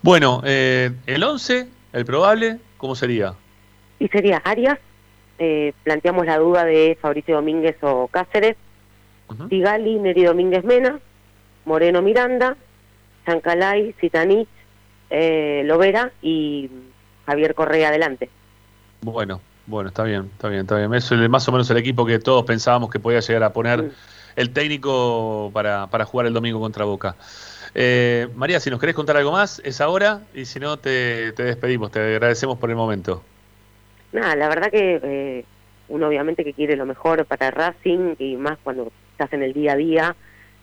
Bueno, 0.02 0.42
el 0.44 1.24
11, 1.24 1.68
el 1.94 2.06
probable, 2.06 2.60
¿cómo 2.78 2.96
sería? 2.96 3.34
Y 4.00 4.08
sería 4.10 4.38
Arias, 4.44 4.78
eh, 5.40 5.74
planteamos 5.84 6.26
la 6.26 6.38
duda 6.40 6.66
de 6.66 6.98
Fabricio 7.00 7.36
Domínguez 7.36 7.78
o 7.82 8.08
Cáceres, 8.08 8.56
Tigali, 9.50 10.00
Neri 10.00 10.24
Domínguez 10.24 10.64
Mena, 10.64 11.00
Moreno 11.66 12.02
Miranda, 12.02 12.56
Sancalay, 13.26 13.94
Citanich, 14.00 14.48
eh, 15.10 15.64
Lovera 15.66 16.12
y 16.22 16.70
Javier 17.26 17.54
Correa 17.54 17.90
adelante. 17.90 18.30
Bueno, 19.02 19.42
bueno, 19.68 19.90
está 19.90 20.04
bien, 20.04 20.30
está 20.34 20.50
bien, 20.50 20.62
está 20.62 20.78
bien. 20.78 20.94
Eso 20.94 21.16
es 21.16 21.30
más 21.30 21.48
o 21.48 21.52
menos 21.52 21.70
el 21.70 21.78
equipo 21.78 22.06
que 22.06 22.20
todos 22.20 22.44
pensábamos 22.46 22.90
que 22.90 23.00
podía 23.00 23.20
llegar 23.20 23.44
a 23.44 23.54
poner 23.54 23.92
el 24.36 24.50
técnico 24.52 25.52
para, 25.54 25.88
para 25.88 26.06
jugar 26.06 26.28
el 26.28 26.34
domingo 26.34 26.60
contra 26.60 26.86
Boca. 26.86 27.16
Eh, 27.76 28.28
María, 28.36 28.60
si 28.60 28.70
nos 28.70 28.80
querés 28.80 28.96
contar 28.96 29.18
algo 29.18 29.32
más, 29.32 29.62
es 29.64 29.82
ahora, 29.82 30.22
y 30.34 30.46
si 30.46 30.60
no, 30.60 30.78
te 30.78 31.32
despedimos, 31.34 31.92
te 31.92 32.00
agradecemos 32.00 32.58
por 32.58 32.70
el 32.72 32.76
momento 32.76 33.22
nada, 34.12 34.36
la 34.36 34.50
verdad 34.50 34.72
que 34.72 35.00
eh, 35.02 35.46
uno 35.90 36.08
obviamente 36.08 36.44
que 36.44 36.54
quiere 36.54 36.76
lo 36.76 36.86
mejor 36.86 37.26
para 37.26 37.52
Racing 37.52 38.16
y 38.20 38.36
más 38.36 38.58
cuando 38.64 38.92
estás 39.12 39.32
en 39.34 39.44
el 39.44 39.54
día 39.54 39.74
a 39.74 39.76
día, 39.76 40.16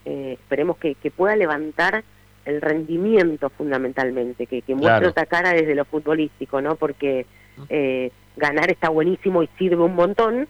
eh, 0.04 0.36
esperemos 0.40 0.76
que, 0.76 0.94
pueda 1.10 1.36
levantar 1.36 2.04
el 2.44 2.60
rendimiento 2.60 3.48
fundamentalmente, 3.50 4.46
que, 4.46 4.62
que 4.62 4.74
muestre 4.74 5.08
otra 5.08 5.26
cara 5.26 5.52
desde 5.52 5.74
lo 5.74 5.84
futbolístico, 5.84 6.60
¿no? 6.60 6.76
Porque 6.76 7.26
eh, 7.70 8.10
ganar 8.36 8.70
está 8.70 8.88
buenísimo 8.88 9.42
y 9.42 9.48
sirve 9.58 9.82
un 9.82 9.94
montón, 9.94 10.48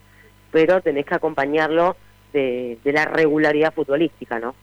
pero 0.50 0.80
tenés 0.80 1.06
que 1.06 1.14
acompañarlo 1.14 1.96
de, 2.32 2.78
la 2.84 3.06
regularidad 3.06 3.72
futbolística, 3.72 4.38
¿no? 4.38 4.54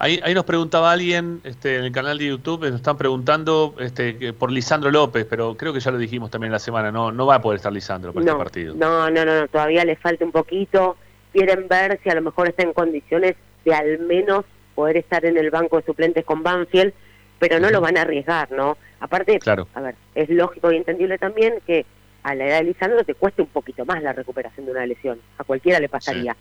ahí, 0.00 0.20
ahí, 0.24 0.34
nos 0.34 0.44
preguntaba 0.44 0.90
alguien 0.90 1.40
este, 1.44 1.76
en 1.76 1.84
el 1.84 1.92
canal 1.92 2.18
de 2.18 2.26
YouTube, 2.26 2.62
nos 2.62 2.74
están 2.74 2.96
preguntando 2.96 3.74
este, 3.78 4.32
por 4.32 4.50
Lisandro 4.50 4.90
López, 4.90 5.24
pero 5.30 5.56
creo 5.56 5.72
que 5.72 5.78
ya 5.78 5.92
lo 5.92 5.98
dijimos 5.98 6.32
también 6.32 6.50
la 6.50 6.58
semana, 6.58 6.90
no, 6.90 7.12
no 7.12 7.24
va 7.24 7.36
a 7.36 7.40
poder 7.40 7.58
estar 7.58 7.72
Lisandro 7.72 8.12
para 8.12 8.26
este 8.26 8.36
partido. 8.36 8.74
No, 8.74 9.08
no, 9.10 9.24
no, 9.24 9.46
todavía 9.48 9.84
le 9.84 9.94
falta 9.96 10.24
un 10.24 10.32
poquito, 10.32 10.96
quieren 11.32 11.68
ver 11.68 12.00
si 12.02 12.10
a 12.10 12.14
lo 12.14 12.22
mejor 12.22 12.48
está 12.48 12.64
en 12.64 12.72
condiciones 12.72 13.36
de 13.64 13.74
al 13.74 14.00
menos 14.00 14.44
poder 14.74 14.96
estar 14.96 15.24
en 15.24 15.36
el 15.36 15.50
banco 15.50 15.76
de 15.76 15.86
suplentes 15.86 16.24
con 16.24 16.42
Banfield, 16.42 16.92
pero 17.38 17.60
no 17.60 17.70
lo 17.70 17.80
van 17.80 17.96
a 17.96 18.02
arriesgar, 18.02 18.50
¿no? 18.50 18.76
Aparte, 19.04 19.38
claro. 19.38 19.68
a 19.74 19.82
ver, 19.82 19.96
es 20.14 20.30
lógico 20.30 20.72
y 20.72 20.78
entendible 20.78 21.18
también 21.18 21.56
que 21.66 21.84
a 22.22 22.34
la 22.34 22.46
edad 22.46 22.58
de 22.60 22.64
Lisandro 22.64 23.04
te 23.04 23.14
cueste 23.14 23.42
un 23.42 23.48
poquito 23.48 23.84
más 23.84 24.02
la 24.02 24.14
recuperación 24.14 24.64
de 24.64 24.72
una 24.72 24.86
lesión, 24.86 25.20
a 25.36 25.44
cualquiera 25.44 25.78
le 25.78 25.90
pasaría. 25.90 26.34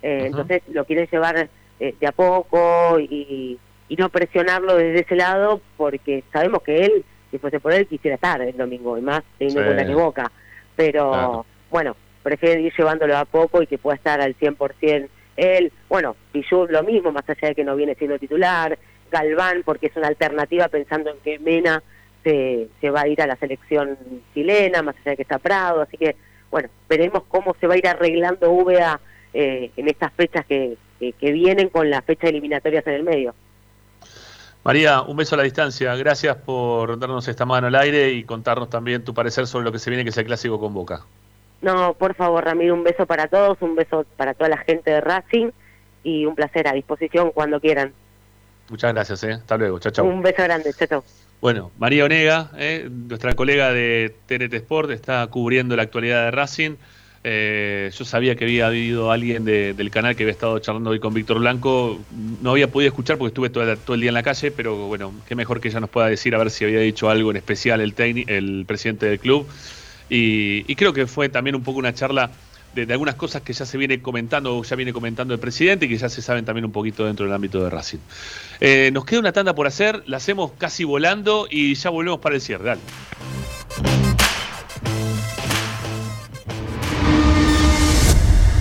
Eh, 0.00 0.26
entonces 0.26 0.62
lo 0.70 0.84
quieren 0.84 1.08
llevar 1.10 1.48
eh, 1.80 1.94
de 1.98 2.06
a 2.06 2.12
poco 2.12 3.00
y, 3.00 3.58
no 3.98 4.08
presionarlo 4.08 4.76
desde 4.76 5.00
ese 5.00 5.14
lado 5.14 5.60
porque 5.76 6.24
sabemos 6.32 6.62
que 6.62 6.84
él, 6.84 7.04
si 7.30 7.38
fuese 7.38 7.60
por 7.60 7.72
él, 7.72 7.86
quisiera 7.86 8.16
estar 8.16 8.40
el 8.42 8.56
domingo 8.56 8.98
y 8.98 9.02
más 9.02 9.22
teniendo 9.38 9.60
en 9.60 9.66
cuenta 9.66 9.86
que 9.86 9.94
boca. 9.94 10.32
Pero 10.74 11.44
bueno, 11.70 11.96
prefieren 12.22 12.64
ir 12.64 12.72
llevándolo 12.76 13.16
a 13.16 13.24
poco 13.24 13.62
y 13.62 13.68
que 13.68 13.78
pueda 13.78 13.96
estar 13.96 14.20
al 14.20 14.36
100% 14.36 15.08
él. 15.36 15.72
Bueno, 15.88 16.16
Pichur 16.32 16.70
lo 16.70 16.82
mismo, 16.84 17.10
más 17.12 17.28
allá 17.28 17.48
de 17.48 17.54
que 17.54 17.64
no 17.64 17.76
viene 17.76 17.94
siendo 17.96 18.18
titular. 18.18 18.78
Galván, 19.10 19.62
porque 19.64 19.86
es 19.86 19.96
una 19.96 20.08
alternativa 20.08 20.66
pensando 20.68 21.10
en 21.10 21.18
que 21.18 21.38
Mena 21.38 21.82
se, 22.24 22.68
se 22.80 22.90
va 22.90 23.02
a 23.02 23.08
ir 23.08 23.20
a 23.22 23.26
la 23.26 23.36
selección 23.36 23.96
chilena, 24.32 24.82
más 24.82 24.96
allá 24.96 25.10
de 25.12 25.16
que 25.16 25.22
está 25.22 25.38
Prado. 25.38 25.82
Así 25.82 25.96
que, 25.96 26.16
bueno, 26.50 26.68
veremos 26.88 27.22
cómo 27.28 27.54
se 27.60 27.66
va 27.66 27.74
a 27.74 27.78
ir 27.78 27.86
arreglando 27.86 28.52
VA 28.52 29.00
eh, 29.32 29.70
en 29.76 29.88
estas 29.88 30.12
fechas 30.14 30.44
que, 30.46 30.76
que, 30.98 31.32
vienen 31.32 31.68
con 31.68 31.90
las 31.90 32.04
fechas 32.04 32.30
eliminatorias 32.30 32.86
en 32.86 32.94
el 32.94 33.02
medio. 33.02 33.34
María, 34.64 35.02
un 35.02 35.16
beso 35.16 35.34
a 35.34 35.38
la 35.38 35.44
distancia. 35.44 35.94
Gracias 35.94 36.36
por 36.36 36.98
darnos 36.98 37.28
esta 37.28 37.44
mano 37.44 37.66
al 37.66 37.74
aire 37.74 38.10
y 38.12 38.24
contarnos 38.24 38.70
también 38.70 39.04
tu 39.04 39.12
parecer 39.12 39.46
sobre 39.46 39.64
lo 39.64 39.72
que 39.72 39.78
se 39.78 39.90
viene, 39.90 40.04
que 40.04 40.10
es 40.10 40.16
el 40.16 40.24
clásico 40.24 40.58
con 40.58 40.72
Boca. 40.72 41.02
No, 41.60 41.94
por 41.94 42.14
favor, 42.14 42.44
Ramiro, 42.44 42.74
un 42.74 42.84
beso 42.84 43.06
para 43.06 43.26
todos, 43.26 43.58
un 43.60 43.74
beso 43.74 44.04
para 44.16 44.34
toda 44.34 44.48
la 44.50 44.58
gente 44.58 44.90
de 44.90 45.00
Racing 45.00 45.50
y 46.02 46.26
un 46.26 46.34
placer 46.34 46.68
a 46.68 46.72
disposición 46.72 47.30
cuando 47.32 47.60
quieran. 47.60 47.92
Muchas 48.68 48.94
gracias, 48.94 49.24
¿eh? 49.24 49.32
hasta 49.32 49.56
luego, 49.56 49.78
chao, 49.78 49.92
chao. 49.92 50.04
Un 50.04 50.22
beso 50.22 50.42
grande, 50.42 50.72
chao, 50.72 50.86
chao. 50.86 51.04
Bueno, 51.44 51.70
María 51.76 52.06
Onega, 52.06 52.50
¿eh? 52.56 52.88
nuestra 52.90 53.34
colega 53.34 53.70
de 53.70 54.14
TNT 54.24 54.54
Sport, 54.54 54.90
está 54.92 55.26
cubriendo 55.26 55.76
la 55.76 55.82
actualidad 55.82 56.24
de 56.24 56.30
Racing. 56.30 56.76
Eh, 57.22 57.90
yo 57.94 58.06
sabía 58.06 58.34
que 58.34 58.44
había 58.44 58.68
habido 58.68 59.12
alguien 59.12 59.44
del 59.44 59.90
canal 59.90 60.16
que 60.16 60.22
había 60.22 60.32
estado 60.32 60.58
charlando 60.60 60.88
hoy 60.88 61.00
con 61.00 61.12
Víctor 61.12 61.40
Blanco. 61.40 62.00
No 62.40 62.52
había 62.52 62.68
podido 62.72 62.88
escuchar 62.88 63.18
porque 63.18 63.28
estuve 63.28 63.50
todo, 63.50 63.94
el 63.94 64.00
día 64.00 64.08
en 64.08 64.14
la 64.14 64.22
calle, 64.22 64.52
pero 64.52 64.86
bueno, 64.86 65.12
qué 65.28 65.34
mejor 65.34 65.60
que 65.60 65.68
ella 65.68 65.80
nos 65.80 65.90
pueda 65.90 66.06
decir 66.06 66.34
a 66.34 66.38
ver 66.38 66.50
si 66.50 66.64
había 66.64 66.80
dicho 66.80 67.10
algo 67.10 67.30
en 67.30 67.36
especial 67.36 67.82
el, 67.82 67.92
el 67.98 68.64
presidente 68.66 69.04
del 69.04 69.18
club. 69.18 69.46
Y, 70.08 70.74
creo 70.76 70.94
que 70.94 71.06
fue 71.06 71.28
también 71.28 71.56
un 71.56 71.62
poco 71.62 71.78
una 71.78 71.92
charla 71.92 72.30
de, 72.74 72.92
algunas 72.92 73.14
cosas 73.14 73.42
que 73.42 73.52
ya 73.52 73.66
se 73.66 73.78
viene 73.78 74.00
comentando, 74.00 74.56
o 74.56 74.64
ya 74.64 74.76
viene 74.76 74.92
comentando 74.92 75.34
el 75.34 75.40
presidente 75.40 75.86
y 75.86 75.88
que 75.88 75.96
ya 75.96 76.08
se 76.08 76.22
saben 76.22 76.44
también 76.44 76.64
un 76.64 76.72
poquito 76.72 77.04
dentro 77.04 77.24
del 77.26 77.34
ámbito 77.34 77.62
de 77.62 77.70
Racing. 77.70 77.98
Eh, 78.60 78.90
nos 78.92 79.04
queda 79.04 79.20
una 79.20 79.32
tanda 79.32 79.54
por 79.54 79.66
hacer, 79.66 80.02
la 80.06 80.16
hacemos 80.16 80.52
casi 80.58 80.84
volando 80.84 81.46
y 81.50 81.74
ya 81.74 81.90
volvemos 81.90 82.20
para 82.20 82.34
el 82.34 82.40
cierre. 82.40 82.64
Dale. 82.64 82.80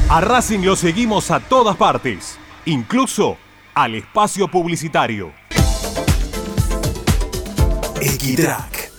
A 0.10 0.22
Racing 0.22 0.60
lo 0.60 0.76
seguimos 0.76 1.32
a 1.32 1.40
todas 1.40 1.76
partes, 1.76 2.38
incluso 2.66 3.38
al 3.74 3.96
espacio 3.96 4.48
publicitario. 4.48 5.34
Equitrack, 8.00 8.92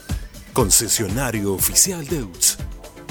concesionario 0.53 1.55
oficial 1.55 2.05
de 2.09 2.23
UTS. 2.23 2.73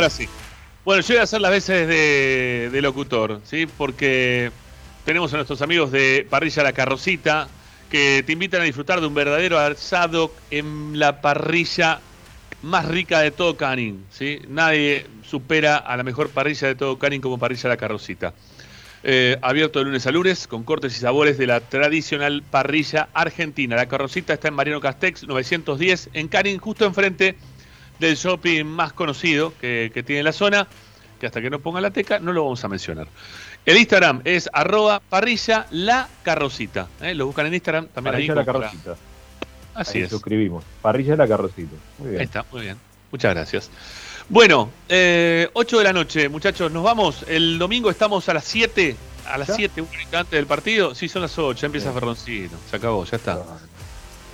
Ahora 0.00 0.08
sí. 0.08 0.26
Bueno, 0.82 1.02
yo 1.02 1.08
voy 1.08 1.18
a 1.18 1.24
hacer 1.24 1.42
las 1.42 1.50
veces 1.50 1.86
de, 1.86 2.80
locutor, 2.80 3.42
¿sí? 3.44 3.66
Porque 3.66 4.50
tenemos 5.04 5.30
a 5.34 5.36
nuestros 5.36 5.60
amigos 5.60 5.92
de 5.92 6.26
Parrilla 6.30 6.62
La 6.62 6.72
Carrocita 6.72 7.48
que 7.90 8.22
te 8.24 8.32
invitan 8.32 8.62
a 8.62 8.64
disfrutar 8.64 9.02
de 9.02 9.06
un 9.06 9.12
verdadero 9.12 9.58
asado 9.58 10.32
en 10.50 10.98
la 10.98 11.20
parrilla 11.20 12.00
más 12.62 12.88
rica 12.88 13.20
de 13.20 13.30
todo 13.30 13.58
Canin. 13.58 14.06
¿sí? 14.10 14.40
Nadie 14.48 15.06
supera 15.22 15.76
a 15.76 15.98
la 15.98 16.02
mejor 16.02 16.30
parrilla 16.30 16.68
de 16.68 16.76
todo 16.76 16.98
Canin 16.98 17.20
como 17.20 17.36
Parrilla 17.36 17.68
La 17.68 17.76
Carrocita. 17.76 18.32
Eh, 19.02 19.36
abierto 19.42 19.80
de 19.80 19.84
lunes 19.84 20.06
a 20.06 20.12
lunes 20.12 20.46
con 20.46 20.62
cortes 20.64 20.96
y 20.96 21.00
sabores 21.00 21.36
de 21.36 21.46
la 21.46 21.60
tradicional 21.60 22.42
parrilla 22.42 23.10
argentina. 23.12 23.76
La 23.76 23.86
Carrocita 23.86 24.32
está 24.32 24.48
en 24.48 24.54
Mariano 24.54 24.80
Castex 24.80 25.24
910 25.24 26.08
en 26.14 26.28
Canin, 26.28 26.56
justo 26.56 26.86
enfrente 26.86 27.36
del 28.00 28.16
shopping 28.16 28.64
más 28.64 28.92
conocido 28.92 29.52
que, 29.60 29.90
que 29.94 30.02
tiene 30.02 30.22
la 30.22 30.32
zona, 30.32 30.66
que 31.20 31.26
hasta 31.26 31.40
que 31.40 31.50
no 31.50 31.60
ponga 31.60 31.80
la 31.80 31.90
teca 31.90 32.18
no 32.18 32.32
lo 32.32 32.42
vamos 32.44 32.64
a 32.64 32.68
mencionar. 32.68 33.06
El 33.66 33.76
Instagram 33.76 34.22
es 34.24 34.48
arroba 34.52 35.00
parrilla 35.00 35.66
la 35.70 36.08
carrocita. 36.22 36.88
¿eh? 37.02 37.14
Lo 37.14 37.26
buscan 37.26 37.46
en 37.46 37.54
Instagram 37.54 37.88
también 37.88 38.14
Parrilla 38.14 38.32
ahí 38.32 38.36
la 38.38 38.44
para- 38.44 38.58
carrocita. 38.60 38.96
Así 39.74 39.98
Ahí 39.98 40.04
es. 40.04 40.10
suscribimos. 40.10 40.64
Parrilla 40.82 41.14
la 41.14 41.28
carrocita. 41.28 41.76
Muy 41.98 42.08
bien. 42.08 42.20
Ahí 42.20 42.24
está, 42.24 42.44
muy 42.50 42.62
bien. 42.62 42.76
Muchas 43.12 43.34
gracias. 43.34 43.70
Bueno, 44.28 44.70
eh, 44.88 45.48
8 45.52 45.78
de 45.78 45.84
la 45.84 45.92
noche, 45.92 46.28
muchachos, 46.28 46.72
nos 46.72 46.82
vamos. 46.82 47.24
El 47.28 47.58
domingo 47.58 47.90
estamos 47.90 48.28
a 48.28 48.34
las 48.34 48.44
7. 48.44 48.96
A 49.28 49.38
las 49.38 49.48
¿Ya? 49.48 49.54
7, 49.54 49.82
un 49.82 49.88
antes 50.12 50.30
del 50.30 50.46
partido. 50.46 50.94
Sí, 50.94 51.08
son 51.08 51.22
las 51.22 51.38
8, 51.38 51.60
ya 51.60 51.66
empieza 51.66 51.92
Ferroncino. 51.92 52.50
Se 52.70 52.76
acabó, 52.76 53.04
ya 53.04 53.16
está. 53.16 53.42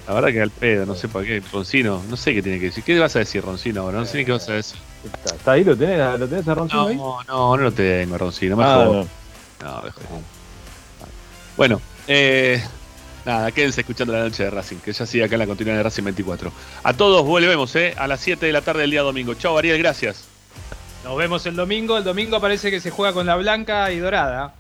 La 0.07 0.15
verdad 0.15 0.29
que 0.31 0.41
al 0.43 0.51
pedo, 0.51 0.87
no 0.87 0.95
sé 0.95 1.09
para 1.09 1.25
qué. 1.25 1.43
Roncino, 1.53 2.03
no 2.09 2.17
sé 2.17 2.33
qué 2.35 2.43
tiene 2.43 2.59
que 2.61 2.67
decir. 2.67 2.85
¿Qué 2.85 2.99
vas 2.99 3.17
a 3.17 3.21
decir, 3.21 3.43
Roncino, 3.43 3.83
ahora? 3.83 3.99
No 3.99 4.07
sé 4.07 4.19
ni 4.19 4.25
qué 4.25 4.33
vas 4.33 4.49
a 4.49 4.53
decir. 4.55 4.79
Está, 5.05 5.35
está 5.35 5.53
ahí, 5.53 5.65
lo 5.65 5.77
tenés, 5.77 6.19
lo 6.19 6.29
tenés 6.29 6.47
a 6.49 6.55
Roncino 6.55 6.83
No, 6.83 6.89
ahí. 6.89 6.97
no, 6.97 7.23
no 7.29 7.57
lo 7.57 7.73
tengo, 7.73 8.17
Roncino. 8.19 8.57
Me 8.57 8.65
Ah. 8.65 8.85
No, 8.85 9.83
me 9.83 9.91
jodas. 9.91 9.93
Bueno, 11.57 11.81
eh, 12.07 12.63
nada, 13.25 13.51
quédense 13.51 13.81
escuchando 13.81 14.13
la 14.13 14.21
noche 14.21 14.45
de 14.45 14.51
Racing, 14.51 14.77
que 14.77 14.93
ya 14.93 15.07
sigue 15.07 15.25
acá 15.25 15.35
en 15.37 15.39
la 15.41 15.47
continuidad 15.47 15.79
de 15.79 15.83
Racing 15.85 16.05
24. 16.05 16.53
A 16.85 16.93
todos 16.93 17.25
volvemos, 17.25 17.75
¿eh? 17.77 17.95
A 17.97 18.07
las 18.07 18.21
7 18.21 18.47
de 18.47 18.53
la 18.53 18.61
tarde 18.61 18.83
del 18.83 18.91
día 18.91 19.03
domingo. 19.03 19.35
Chao, 19.35 19.57
Ariel, 19.59 19.79
gracias. 19.79 20.25
Nos 21.05 21.17
vemos 21.17 21.47
el 21.47 21.57
domingo. 21.57 21.97
El 21.99 22.05
domingo 22.05 22.41
parece 22.41 22.71
que 22.71 22.81
se 22.81 22.91
juega 22.91 23.13
con 23.13 23.27
la 23.27 23.37
blanca 23.37 23.91
y 23.93 23.99
dorada. 23.99 24.55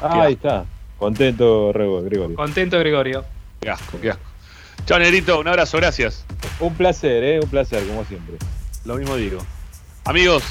Ah, 0.00 0.22
ahí 0.22 0.34
está. 0.34 0.64
Contento, 0.98 1.72
Rego- 1.72 2.02
Gregorio. 2.04 2.36
Contento, 2.36 2.78
Gregorio. 2.78 3.24
Qué 3.60 3.70
asco, 3.70 3.98
qué 4.00 4.10
asco. 4.10 4.22
Chao, 4.86 4.98
Negrito, 4.98 5.38
un 5.38 5.48
abrazo, 5.48 5.76
gracias. 5.78 6.24
Un 6.60 6.74
placer, 6.74 7.22
¿eh? 7.22 7.40
Un 7.40 7.48
placer, 7.48 7.86
como 7.86 8.04
siempre. 8.04 8.36
Lo 8.84 8.96
mismo 8.96 9.16
digo. 9.16 9.38
Amigos, 10.04 10.42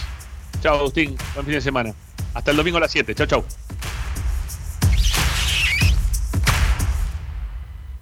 chao, 0.62 0.78
Agustín, 0.78 1.18
buen 1.34 1.46
fin 1.46 1.56
de 1.56 1.62
semana. 1.62 1.94
Hasta 2.34 2.52
el 2.52 2.58
domingo 2.58 2.78
a 2.78 2.82
las 2.82 2.92
7. 2.92 3.14
Chao, 3.14 3.28
chao. 3.28 3.46